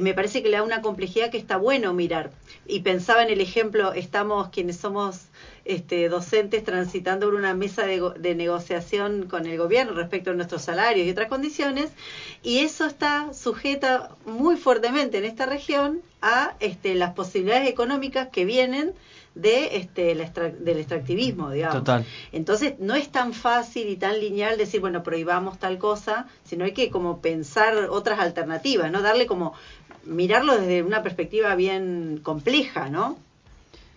me 0.00 0.14
parece 0.14 0.42
que 0.42 0.48
le 0.48 0.56
da 0.56 0.62
una 0.62 0.80
complejidad 0.80 1.30
que 1.30 1.36
está 1.36 1.58
bueno 1.58 1.92
mirar. 1.92 2.30
Y 2.66 2.80
pensaba 2.80 3.22
en 3.22 3.30
el 3.30 3.40
ejemplo, 3.40 3.92
estamos 3.92 4.48
quienes 4.48 4.78
somos 4.78 5.26
este, 5.64 6.08
docentes 6.08 6.64
transitando 6.64 7.26
por 7.26 7.34
una 7.34 7.54
mesa 7.54 7.84
de, 7.86 8.34
negociación 8.34 9.26
con 9.28 9.46
el 9.46 9.56
gobierno 9.56 9.94
respecto 9.94 10.30
a 10.30 10.34
nuestros 10.34 10.62
salarios 10.62 11.06
y 11.06 11.10
otras 11.10 11.28
condiciones, 11.28 11.90
y 12.42 12.58
eso 12.60 12.86
está 12.86 13.32
sujeta 13.32 14.10
muy 14.26 14.56
fuertemente 14.56 15.18
en 15.18 15.24
esta 15.24 15.46
región 15.46 16.00
a 16.20 16.54
este, 16.60 16.94
las 16.94 17.14
posibilidades 17.14 17.68
económicas 17.68 18.28
que 18.28 18.44
vienen 18.44 18.92
de 19.34 19.78
este 19.78 20.14
del 20.14 20.78
extractivismo, 20.78 21.50
digamos. 21.50 22.04
Entonces 22.30 22.74
no 22.78 22.94
es 22.94 23.10
tan 23.10 23.32
fácil 23.32 23.88
y 23.88 23.96
tan 23.96 24.20
lineal 24.20 24.56
decir, 24.56 24.80
bueno, 24.80 25.02
prohibamos 25.02 25.58
tal 25.58 25.78
cosa, 25.78 26.28
sino 26.44 26.64
hay 26.64 26.72
que 26.72 26.90
como 26.90 27.20
pensar 27.20 27.74
otras 27.90 28.20
alternativas, 28.20 28.92
¿no? 28.92 29.02
Darle 29.02 29.26
como 29.26 29.54
mirarlo 30.04 30.56
desde 30.56 30.82
una 30.82 31.02
perspectiva 31.02 31.54
bien 31.56 32.20
compleja, 32.22 32.88
¿no? 32.90 33.18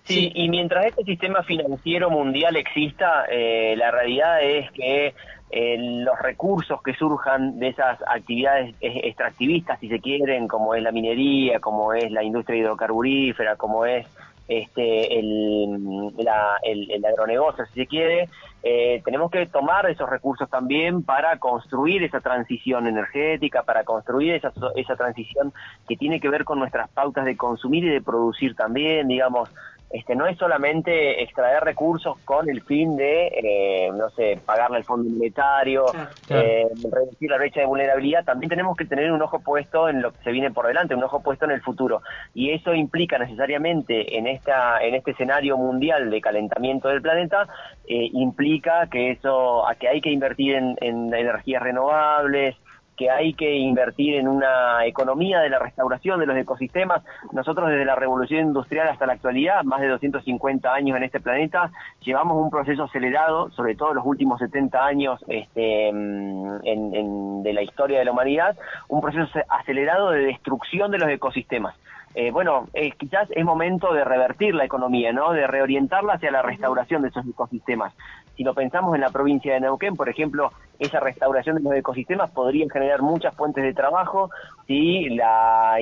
Sí, 0.07 0.31
y 0.33 0.47
mientras 0.49 0.85
este 0.85 1.03
sistema 1.03 1.43
financiero 1.43 2.09
mundial 2.09 2.55
exista, 2.55 3.25
eh, 3.29 3.75
la 3.77 3.91
realidad 3.91 4.41
es 4.41 4.71
que 4.71 5.13
eh, 5.49 5.77
los 5.79 6.17
recursos 6.19 6.81
que 6.81 6.93
surjan 6.93 7.59
de 7.59 7.69
esas 7.69 7.99
actividades 8.07 8.73
extractivistas, 8.79 9.79
si 9.79 9.89
se 9.89 9.99
quieren, 9.99 10.47
como 10.47 10.75
es 10.75 10.81
la 10.81 10.91
minería, 10.91 11.59
como 11.59 11.93
es 11.93 12.09
la 12.11 12.23
industria 12.23 12.57
hidrocarburífera, 12.57 13.57
como 13.57 13.85
es 13.85 14.07
este, 14.47 15.19
el, 15.19 16.13
la, 16.17 16.57
el, 16.63 17.03
agronegocio, 17.05 17.65
si 17.65 17.81
se 17.81 17.87
quiere, 17.87 18.29
eh, 18.63 19.01
tenemos 19.03 19.29
que 19.29 19.45
tomar 19.45 19.89
esos 19.89 20.09
recursos 20.09 20.49
también 20.49 21.03
para 21.03 21.37
construir 21.37 22.03
esa 22.03 22.21
transición 22.21 22.87
energética, 22.87 23.63
para 23.63 23.83
construir 23.83 24.35
esa, 24.35 24.51
esa 24.75 24.95
transición 24.95 25.53
que 25.87 25.97
tiene 25.97 26.21
que 26.21 26.29
ver 26.29 26.45
con 26.45 26.59
nuestras 26.59 26.89
pautas 26.89 27.25
de 27.25 27.35
consumir 27.35 27.83
y 27.83 27.89
de 27.89 28.01
producir 28.01 28.55
también, 28.55 29.07
digamos, 29.09 29.49
este, 29.89 30.15
no 30.15 30.27
es 30.27 30.37
solamente 30.37 31.23
extraer 31.23 31.63
recursos 31.63 32.17
con 32.25 32.49
el 32.49 32.61
fin 32.63 32.97
de, 32.97 33.27
eh, 33.27 33.89
no 33.93 34.09
sé, 34.09 34.37
pagarle 34.45 34.77
al 34.77 34.83
fondo 34.83 35.09
monetario, 35.09 35.91
eh, 36.27 36.67
reducir 36.91 37.29
la 37.29 37.37
brecha 37.37 37.61
de 37.61 37.67
vulnerabilidad, 37.67 38.25
también 38.25 38.49
tenemos 38.49 38.75
que 38.75 38.83
tener 38.83 39.11
un 39.11 39.21
ojo 39.21 39.39
puesto 39.39 39.87
en 39.87 40.01
lo 40.01 40.11
que 40.11 40.23
se 40.23 40.31
viene 40.31 40.51
por 40.51 40.67
delante, 40.67 40.93
un 40.93 41.03
ojo 41.03 41.21
puesto 41.21 41.45
en 41.45 41.51
el 41.51 41.61
futuro. 41.61 42.01
Y 42.33 42.51
eso 42.51 42.73
implica 42.73 43.17
necesariamente 43.17 44.17
en, 44.17 44.27
esta, 44.27 44.81
en 44.81 44.95
este 44.95 45.11
escenario 45.11 45.57
mundial 45.57 46.09
de 46.09 46.19
calentamiento 46.19 46.89
del 46.89 47.01
planeta, 47.01 47.47
eh, 47.87 48.09
implica 48.11 48.87
que 48.87 49.11
eso, 49.11 49.65
a 49.65 49.75
que 49.75 49.87
hay 49.87 50.01
que 50.01 50.11
invertir 50.11 50.55
en, 50.55 50.75
en 50.81 51.13
energías 51.13 51.63
renovables, 51.63 52.57
que 52.97 53.11
hay 53.11 53.33
que 53.33 53.55
invertir 53.55 54.15
en 54.15 54.27
una 54.27 54.85
economía 54.85 55.39
de 55.39 55.49
la 55.49 55.59
restauración 55.59 56.19
de 56.19 56.25
los 56.25 56.35
ecosistemas. 56.35 57.03
Nosotros 57.31 57.69
desde 57.69 57.85
la 57.85 57.95
revolución 57.95 58.47
industrial 58.47 58.89
hasta 58.89 59.05
la 59.05 59.13
actualidad, 59.13 59.63
más 59.63 59.79
de 59.81 59.87
250 59.87 60.73
años 60.73 60.97
en 60.97 61.03
este 61.03 61.19
planeta, 61.19 61.71
llevamos 62.01 62.41
un 62.41 62.49
proceso 62.49 62.83
acelerado, 62.83 63.51
sobre 63.51 63.75
todo 63.75 63.93
los 63.93 64.05
últimos 64.05 64.39
70 64.39 64.83
años 64.83 65.23
este, 65.27 65.89
en, 65.89 67.43
de 67.43 67.53
la 67.53 67.61
historia 67.61 67.99
de 67.99 68.05
la 68.05 68.11
humanidad, 68.11 68.57
un 68.87 68.99
proceso 68.99 69.27
acelerado 69.47 70.09
de 70.09 70.25
destrucción 70.25 70.91
de 70.91 70.97
los 70.97 71.09
ecosistemas. 71.09 71.75
Eh, 72.15 72.31
bueno, 72.31 72.67
eh, 72.73 72.93
quizás 72.97 73.29
es 73.29 73.45
momento 73.45 73.93
de 73.93 74.03
revertir 74.03 74.55
la 74.55 74.65
economía, 74.65 75.13
¿no? 75.13 75.33
De 75.33 75.45
reorientarla 75.45 76.13
hacia 76.13 76.31
la 76.31 76.41
restauración 76.41 77.03
de 77.03 77.09
esos 77.09 77.27
ecosistemas. 77.27 77.93
Si 78.37 78.43
lo 78.43 78.53
pensamos 78.53 78.93
en 78.93 79.01
la 79.01 79.09
provincia 79.09 79.55
de 79.55 79.59
Neuquén, 79.59 79.95
por 79.95 80.09
ejemplo, 80.09 80.51
esa 80.77 80.99
restauración 80.99 81.55
de 81.55 81.63
los 81.63 81.73
ecosistemas 81.73 82.29
podría 82.29 82.67
generar 82.71 83.01
muchas 83.01 83.33
fuentes 83.33 83.63
de 83.63 83.73
trabajo 83.73 84.29
si 84.67 85.09
las 85.09 85.79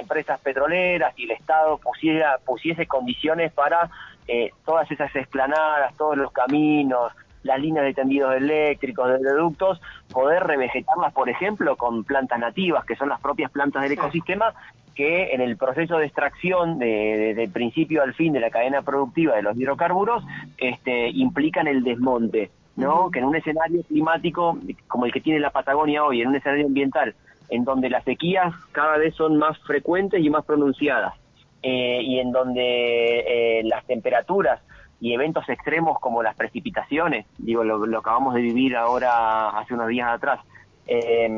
empresas 0.00 0.38
petroleras 0.40 1.18
y 1.18 1.24
el 1.24 1.30
Estado 1.30 1.78
pusiera, 1.78 2.36
pusiese 2.44 2.86
condiciones 2.86 3.50
para 3.52 3.88
eh, 4.28 4.50
todas 4.66 4.90
esas 4.90 5.14
esplanadas, 5.16 5.96
todos 5.96 6.18
los 6.18 6.32
caminos, 6.32 7.12
las 7.44 7.60
líneas 7.60 7.86
de 7.86 7.94
tendidos 7.94 8.34
eléctricos, 8.34 9.08
de 9.08 9.18
reductos, 9.18 9.80
poder 10.12 10.42
revegetarlas, 10.44 11.14
por 11.14 11.30
ejemplo, 11.30 11.76
con 11.76 12.04
plantas 12.04 12.38
nativas, 12.38 12.84
que 12.84 12.96
son 12.96 13.08
las 13.08 13.20
propias 13.20 13.50
plantas 13.50 13.82
del 13.82 13.92
ecosistema, 13.92 14.52
que 14.96 15.34
en 15.34 15.42
el 15.42 15.56
proceso 15.56 15.98
de 15.98 16.06
extracción, 16.06 16.78
desde 16.78 17.44
el 17.44 17.50
principio 17.50 18.02
al 18.02 18.14
fin 18.14 18.32
de 18.32 18.40
la 18.40 18.50
cadena 18.50 18.82
productiva 18.82 19.36
de 19.36 19.42
los 19.42 19.56
hidrocarburos, 19.56 20.24
este, 20.56 21.10
implican 21.10 21.68
el 21.68 21.84
desmonte, 21.84 22.50
¿no? 22.76 23.10
Que 23.10 23.18
en 23.18 23.26
un 23.26 23.36
escenario 23.36 23.82
climático 23.82 24.58
como 24.88 25.04
el 25.04 25.12
que 25.12 25.20
tiene 25.20 25.38
la 25.38 25.50
Patagonia 25.50 26.02
hoy, 26.02 26.22
en 26.22 26.28
un 26.28 26.36
escenario 26.36 26.66
ambiental, 26.66 27.14
en 27.50 27.64
donde 27.64 27.90
las 27.90 28.04
sequías 28.04 28.54
cada 28.72 28.96
vez 28.96 29.14
son 29.14 29.36
más 29.36 29.58
frecuentes 29.60 30.24
y 30.24 30.30
más 30.30 30.44
pronunciadas, 30.46 31.14
eh, 31.62 32.00
y 32.02 32.18
en 32.18 32.32
donde 32.32 33.60
eh, 33.60 33.62
las 33.64 33.84
temperaturas 33.84 34.60
y 34.98 35.12
eventos 35.12 35.46
extremos 35.50 36.00
como 36.00 36.22
las 36.22 36.34
precipitaciones, 36.36 37.26
digo, 37.36 37.62
lo, 37.64 37.84
lo 37.84 37.98
acabamos 37.98 38.34
de 38.34 38.40
vivir 38.40 38.74
ahora 38.76 39.50
hace 39.50 39.74
unos 39.74 39.88
días 39.88 40.08
atrás, 40.08 40.40
eh, 40.86 41.28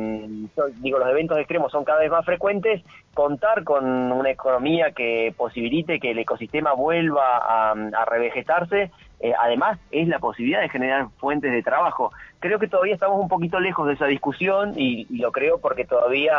digo, 0.81 0.99
los 0.99 1.09
eventos 1.09 1.39
extremos 1.39 1.73
son 1.73 1.85
cada 1.85 2.01
vez 2.01 2.11
más 2.11 2.25
frecuentes, 2.25 2.83
contar 3.15 3.65
con 3.65 4.13
una 4.13 4.31
economía 4.31 4.93
que 4.93 5.33
posibilite 5.37 5.99
que 5.99 6.11
el 6.11 6.19
ecosistema 6.19 6.75
vuelva 6.75 7.71
a, 7.71 8.05
revegetarse, 8.05 8.91
eh, 9.21 9.33
además 9.39 9.79
es 9.91 10.07
la 10.07 10.19
posibilidad 10.19 10.61
de 10.61 10.69
generar 10.69 11.09
fuentes 11.19 11.51
de 11.51 11.63
trabajo. 11.63 12.13
Creo 12.41 12.59
que 12.59 12.69
todavía 12.69 12.95
estamos 12.95 13.21
un 13.21 13.29
poquito 13.29 13.59
lejos 13.59 13.89
de 13.89 13.95
esa 13.95 14.07
discusión 14.07 14.75
y, 14.77 15.07
lo 15.19 15.33
creo 15.33 15.59
porque 15.59 15.85
todavía 15.85 16.37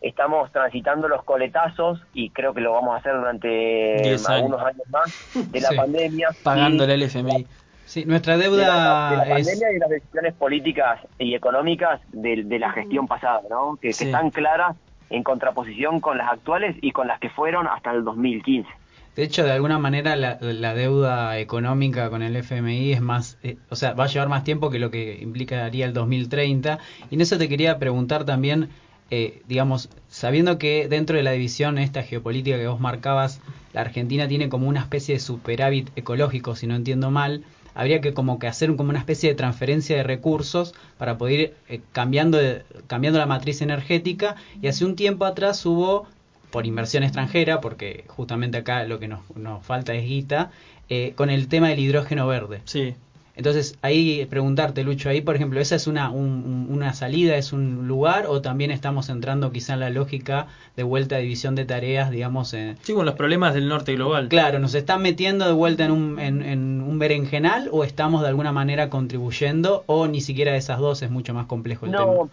estamos 0.00 0.50
transitando 0.52 1.08
los 1.08 1.22
coletazos 1.24 2.02
y 2.12 2.30
creo 2.30 2.52
que 2.52 2.60
lo 2.60 2.72
vamos 2.72 2.94
a 2.94 2.98
hacer 2.98 3.14
durante 3.14 4.16
algunos 4.28 4.60
años 4.60 4.88
más 4.90 5.52
de 5.52 5.60
la 5.60 5.70
pandemia. 5.74 6.28
Pagándole 6.42 6.94
el 6.94 7.02
FMI. 7.04 7.46
Sí, 7.90 8.04
nuestra 8.04 8.38
deuda 8.38 9.10
de 9.10 9.16
la, 9.16 9.24
pandemia 9.28 9.72
y 9.72 9.78
las 9.80 9.90
decisiones 9.90 10.34
políticas 10.34 11.00
y 11.18 11.34
económicas 11.34 12.00
de, 12.12 12.36
la 12.60 12.70
gestión 12.70 13.08
pasada, 13.08 13.40
¿no? 13.50 13.78
Que, 13.82 13.88
están 13.88 14.30
claras 14.30 14.76
en 15.10 15.24
contraposición 15.24 15.98
con 15.98 16.16
las 16.16 16.30
actuales 16.30 16.76
y 16.82 16.92
con 16.92 17.08
las 17.08 17.18
que 17.18 17.30
fueron 17.30 17.66
hasta 17.66 17.90
el 17.90 18.04
2015. 18.04 18.70
De 19.16 19.24
hecho, 19.24 19.42
de 19.42 19.50
alguna 19.50 19.80
manera 19.80 20.14
la, 20.14 20.74
deuda 20.74 21.36
económica 21.40 22.10
con 22.10 22.22
el 22.22 22.36
FMI 22.36 22.92
es 22.92 23.00
más, 23.00 23.38
eh, 23.42 23.56
o 23.70 23.74
sea, 23.74 23.94
va 23.94 24.04
a 24.04 24.06
llevar 24.06 24.28
más 24.28 24.44
tiempo 24.44 24.70
que 24.70 24.78
lo 24.78 24.92
que 24.92 25.18
implicaría 25.20 25.84
el 25.84 25.92
2030. 25.92 26.78
Y 27.10 27.16
en 27.16 27.20
eso 27.20 27.38
te 27.38 27.48
quería 27.48 27.80
preguntar 27.80 28.24
también, 28.24 28.68
eh, 29.10 29.42
digamos, 29.48 29.90
sabiendo 30.06 30.58
que 30.58 30.86
dentro 30.86 31.16
de 31.16 31.24
la 31.24 31.32
división 31.32 31.76
esta 31.76 32.04
geopolítica 32.04 32.56
que 32.56 32.68
vos 32.68 32.78
marcabas, 32.78 33.40
la 33.72 33.80
Argentina 33.80 34.28
tiene 34.28 34.48
como 34.48 34.68
una 34.68 34.78
especie 34.78 35.16
de 35.16 35.20
superávit 35.20 35.90
ecológico, 35.96 36.54
si 36.54 36.68
no 36.68 36.76
entiendo 36.76 37.10
mal, 37.10 37.42
habría 37.80 38.02
que 38.02 38.12
como 38.12 38.38
que 38.38 38.46
hacer 38.46 38.76
como 38.76 38.90
una 38.90 38.98
especie 38.98 39.30
de 39.30 39.34
transferencia 39.34 39.96
de 39.96 40.02
recursos 40.02 40.74
para 40.98 41.16
poder 41.16 41.40
ir 41.40 41.54
eh, 41.70 41.80
cambiando, 41.92 42.38
cambiando 42.86 43.18
la 43.18 43.24
matriz 43.24 43.62
energética 43.62 44.36
y 44.60 44.66
hace 44.66 44.84
un 44.84 44.96
tiempo 44.96 45.24
atrás 45.24 45.64
hubo 45.64 46.06
por 46.50 46.66
inversión 46.66 47.04
extranjera, 47.04 47.62
porque 47.62 48.04
justamente 48.08 48.58
acá 48.58 48.84
lo 48.84 48.98
que 48.98 49.08
nos, 49.08 49.20
nos 49.34 49.64
falta 49.64 49.94
es 49.94 50.04
guita, 50.04 50.50
eh, 50.90 51.14
con 51.16 51.30
el 51.30 51.48
tema 51.48 51.68
del 51.68 51.78
hidrógeno 51.78 52.26
verde. 52.26 52.60
Sí. 52.66 52.96
Entonces, 53.40 53.78
ahí 53.80 54.26
preguntarte, 54.26 54.84
Lucho, 54.84 55.08
ahí 55.08 55.22
por 55.22 55.34
ejemplo, 55.34 55.60
¿esa 55.60 55.74
es 55.74 55.86
una, 55.86 56.10
una 56.10 56.92
salida, 56.92 57.36
es 57.36 57.54
un 57.54 57.88
lugar 57.88 58.26
o 58.28 58.42
también 58.42 58.70
estamos 58.70 59.08
entrando 59.08 59.50
quizá 59.50 59.72
en 59.72 59.80
la 59.80 59.88
lógica 59.88 60.48
de 60.76 60.82
vuelta 60.82 61.16
a 61.16 61.20
división 61.20 61.54
de 61.54 61.64
tareas, 61.64 62.10
digamos? 62.10 62.52
En, 62.52 62.76
sí, 62.82 62.92
con 62.92 63.06
los 63.06 63.14
problemas 63.14 63.54
del 63.54 63.66
norte 63.66 63.94
global. 63.94 64.28
Claro, 64.28 64.58
¿nos 64.58 64.74
están 64.74 65.00
metiendo 65.00 65.46
de 65.46 65.54
vuelta 65.54 65.86
en 65.86 65.90
un, 65.90 66.18
en, 66.18 66.82
un 66.82 66.98
berenjenal 66.98 67.70
o 67.72 67.82
estamos 67.82 68.20
de 68.20 68.28
alguna 68.28 68.52
manera 68.52 68.90
contribuyendo 68.90 69.84
o 69.86 70.06
ni 70.06 70.20
siquiera 70.20 70.54
esas 70.54 70.78
dos 70.78 71.00
es 71.00 71.10
mucho 71.10 71.32
más 71.32 71.46
complejo 71.46 71.86
el 71.86 71.92
tema? 71.92 72.28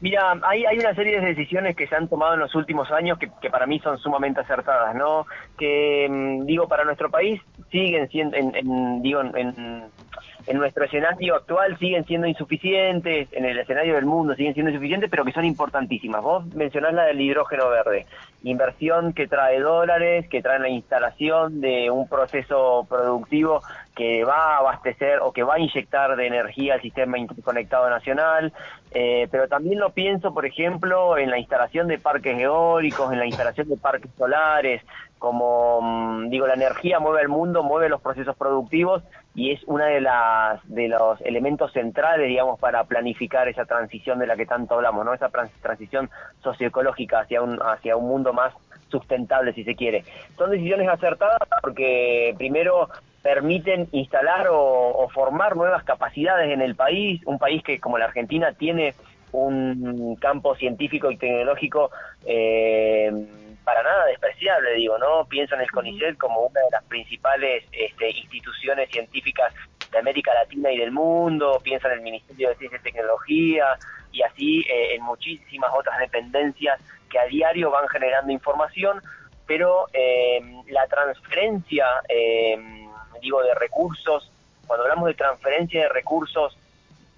Mira, 0.00 0.38
hay, 0.42 0.64
hay 0.64 0.78
una 0.78 0.94
serie 0.94 1.20
de 1.20 1.26
decisiones 1.26 1.74
que 1.74 1.88
se 1.88 1.94
han 1.96 2.08
tomado 2.08 2.34
en 2.34 2.40
los 2.40 2.54
últimos 2.54 2.90
años 2.92 3.18
que, 3.18 3.30
que 3.40 3.50
para 3.50 3.66
mí 3.66 3.80
son 3.80 3.98
sumamente 3.98 4.40
acertadas, 4.40 4.94
¿no? 4.94 5.26
Que, 5.58 6.06
mm, 6.08 6.46
digo, 6.46 6.68
para 6.68 6.84
nuestro 6.84 7.10
país 7.10 7.40
siguen 7.70 8.08
siendo, 8.08 8.36
en, 8.36 9.02
digo, 9.02 9.20
en, 9.20 9.84
en 10.48 10.56
nuestro 10.56 10.84
escenario 10.84 11.36
actual 11.36 11.78
siguen 11.78 12.06
siendo 12.06 12.26
insuficientes, 12.26 13.28
en 13.32 13.44
el 13.44 13.58
escenario 13.58 13.96
del 13.96 14.06
mundo 14.06 14.34
siguen 14.34 14.54
siendo 14.54 14.70
insuficientes, 14.70 15.10
pero 15.10 15.22
que 15.24 15.32
son 15.32 15.44
importantísimas. 15.44 16.22
Vos 16.22 16.46
mencionás 16.54 16.94
la 16.94 17.04
del 17.04 17.20
hidrógeno 17.20 17.68
verde, 17.68 18.06
inversión 18.44 19.12
que 19.12 19.28
trae 19.28 19.60
dólares, 19.60 20.26
que 20.28 20.40
trae 20.40 20.58
la 20.58 20.70
instalación 20.70 21.60
de 21.60 21.90
un 21.90 22.08
proceso 22.08 22.86
productivo 22.88 23.60
que 23.98 24.22
va 24.22 24.54
a 24.54 24.58
abastecer 24.58 25.18
o 25.22 25.32
que 25.32 25.42
va 25.42 25.54
a 25.54 25.58
inyectar 25.58 26.14
de 26.14 26.28
energía 26.28 26.74
al 26.74 26.82
sistema 26.82 27.18
interconectado 27.18 27.90
nacional, 27.90 28.52
eh, 28.92 29.26
pero 29.28 29.48
también 29.48 29.80
lo 29.80 29.90
pienso, 29.90 30.32
por 30.32 30.46
ejemplo, 30.46 31.18
en 31.18 31.30
la 31.30 31.38
instalación 31.40 31.88
de 31.88 31.98
parques 31.98 32.38
eólicos, 32.38 33.12
en 33.12 33.18
la 33.18 33.26
instalación 33.26 33.68
de 33.68 33.76
parques 33.76 34.12
solares, 34.16 34.82
como 35.18 35.80
mm, 35.82 36.30
digo, 36.30 36.46
la 36.46 36.54
energía 36.54 37.00
mueve 37.00 37.22
el 37.22 37.28
mundo, 37.28 37.64
mueve 37.64 37.88
los 37.88 38.00
procesos 38.00 38.36
productivos 38.36 39.02
y 39.34 39.50
es 39.50 39.64
una 39.64 39.86
de 39.86 40.00
las 40.00 40.60
de 40.68 40.86
los 40.86 41.20
elementos 41.22 41.72
centrales, 41.72 42.28
digamos, 42.28 42.60
para 42.60 42.84
planificar 42.84 43.48
esa 43.48 43.64
transición 43.64 44.20
de 44.20 44.28
la 44.28 44.36
que 44.36 44.46
tanto 44.46 44.76
hablamos, 44.76 45.04
¿no? 45.04 45.12
Esa 45.12 45.28
transición 45.28 46.08
socioecológica 46.44 47.18
hacia 47.18 47.42
un 47.42 47.58
hacia 47.60 47.96
un 47.96 48.06
mundo 48.06 48.32
más 48.32 48.54
sustentable, 48.90 49.52
si 49.54 49.64
se 49.64 49.74
quiere. 49.74 50.04
Son 50.36 50.52
decisiones 50.52 50.88
acertadas 50.88 51.48
porque 51.62 52.34
primero 52.38 52.88
permiten 53.22 53.88
instalar 53.92 54.48
o, 54.50 55.08
formar 55.12 55.56
nuevas 55.56 55.84
capacidades 55.84 56.50
en 56.52 56.62
el 56.62 56.76
país, 56.76 57.20
un 57.26 57.38
país 57.38 57.62
que 57.62 57.80
como 57.80 57.98
la 57.98 58.06
Argentina 58.06 58.52
tiene 58.52 58.94
un 59.32 60.16
campo 60.16 60.54
científico 60.56 61.10
y 61.10 61.18
tecnológico 61.18 61.90
eh, 62.24 63.10
para 63.64 63.82
nada 63.82 64.06
despreciable, 64.06 64.72
digo, 64.74 64.96
¿no? 64.96 65.26
Pienso 65.26 65.54
en 65.54 65.60
el 65.60 65.70
CONICET 65.70 66.16
como 66.16 66.46
una 66.46 66.60
de 66.60 66.70
las 66.72 66.84
principales 66.84 67.64
este, 67.72 68.10
instituciones 68.10 68.88
científicas 68.90 69.52
de 69.92 69.98
América 69.98 70.32
Latina 70.32 70.72
y 70.72 70.78
del 70.78 70.90
mundo, 70.90 71.60
pienso 71.62 71.86
en 71.88 71.94
el 71.94 72.00
Ministerio 72.00 72.48
de 72.48 72.56
Ciencia 72.56 72.78
y 72.78 72.82
Tecnología 72.82 73.76
y 74.10 74.22
así 74.22 74.60
eh, 74.60 74.94
en 74.94 75.02
muchísimas 75.02 75.70
otras 75.78 75.98
dependencias 75.98 76.80
que 77.10 77.18
a 77.18 77.26
diario 77.26 77.70
van 77.70 77.86
generando 77.88 78.32
información, 78.32 79.02
pero 79.46 79.86
eh, 79.92 80.40
la 80.68 80.86
transferencia, 80.86 81.86
eh, 82.08 82.56
digo, 83.20 83.42
de 83.42 83.54
recursos, 83.54 84.30
cuando 84.66 84.84
hablamos 84.84 85.06
de 85.06 85.14
transferencia 85.14 85.82
de 85.82 85.88
recursos 85.88 86.56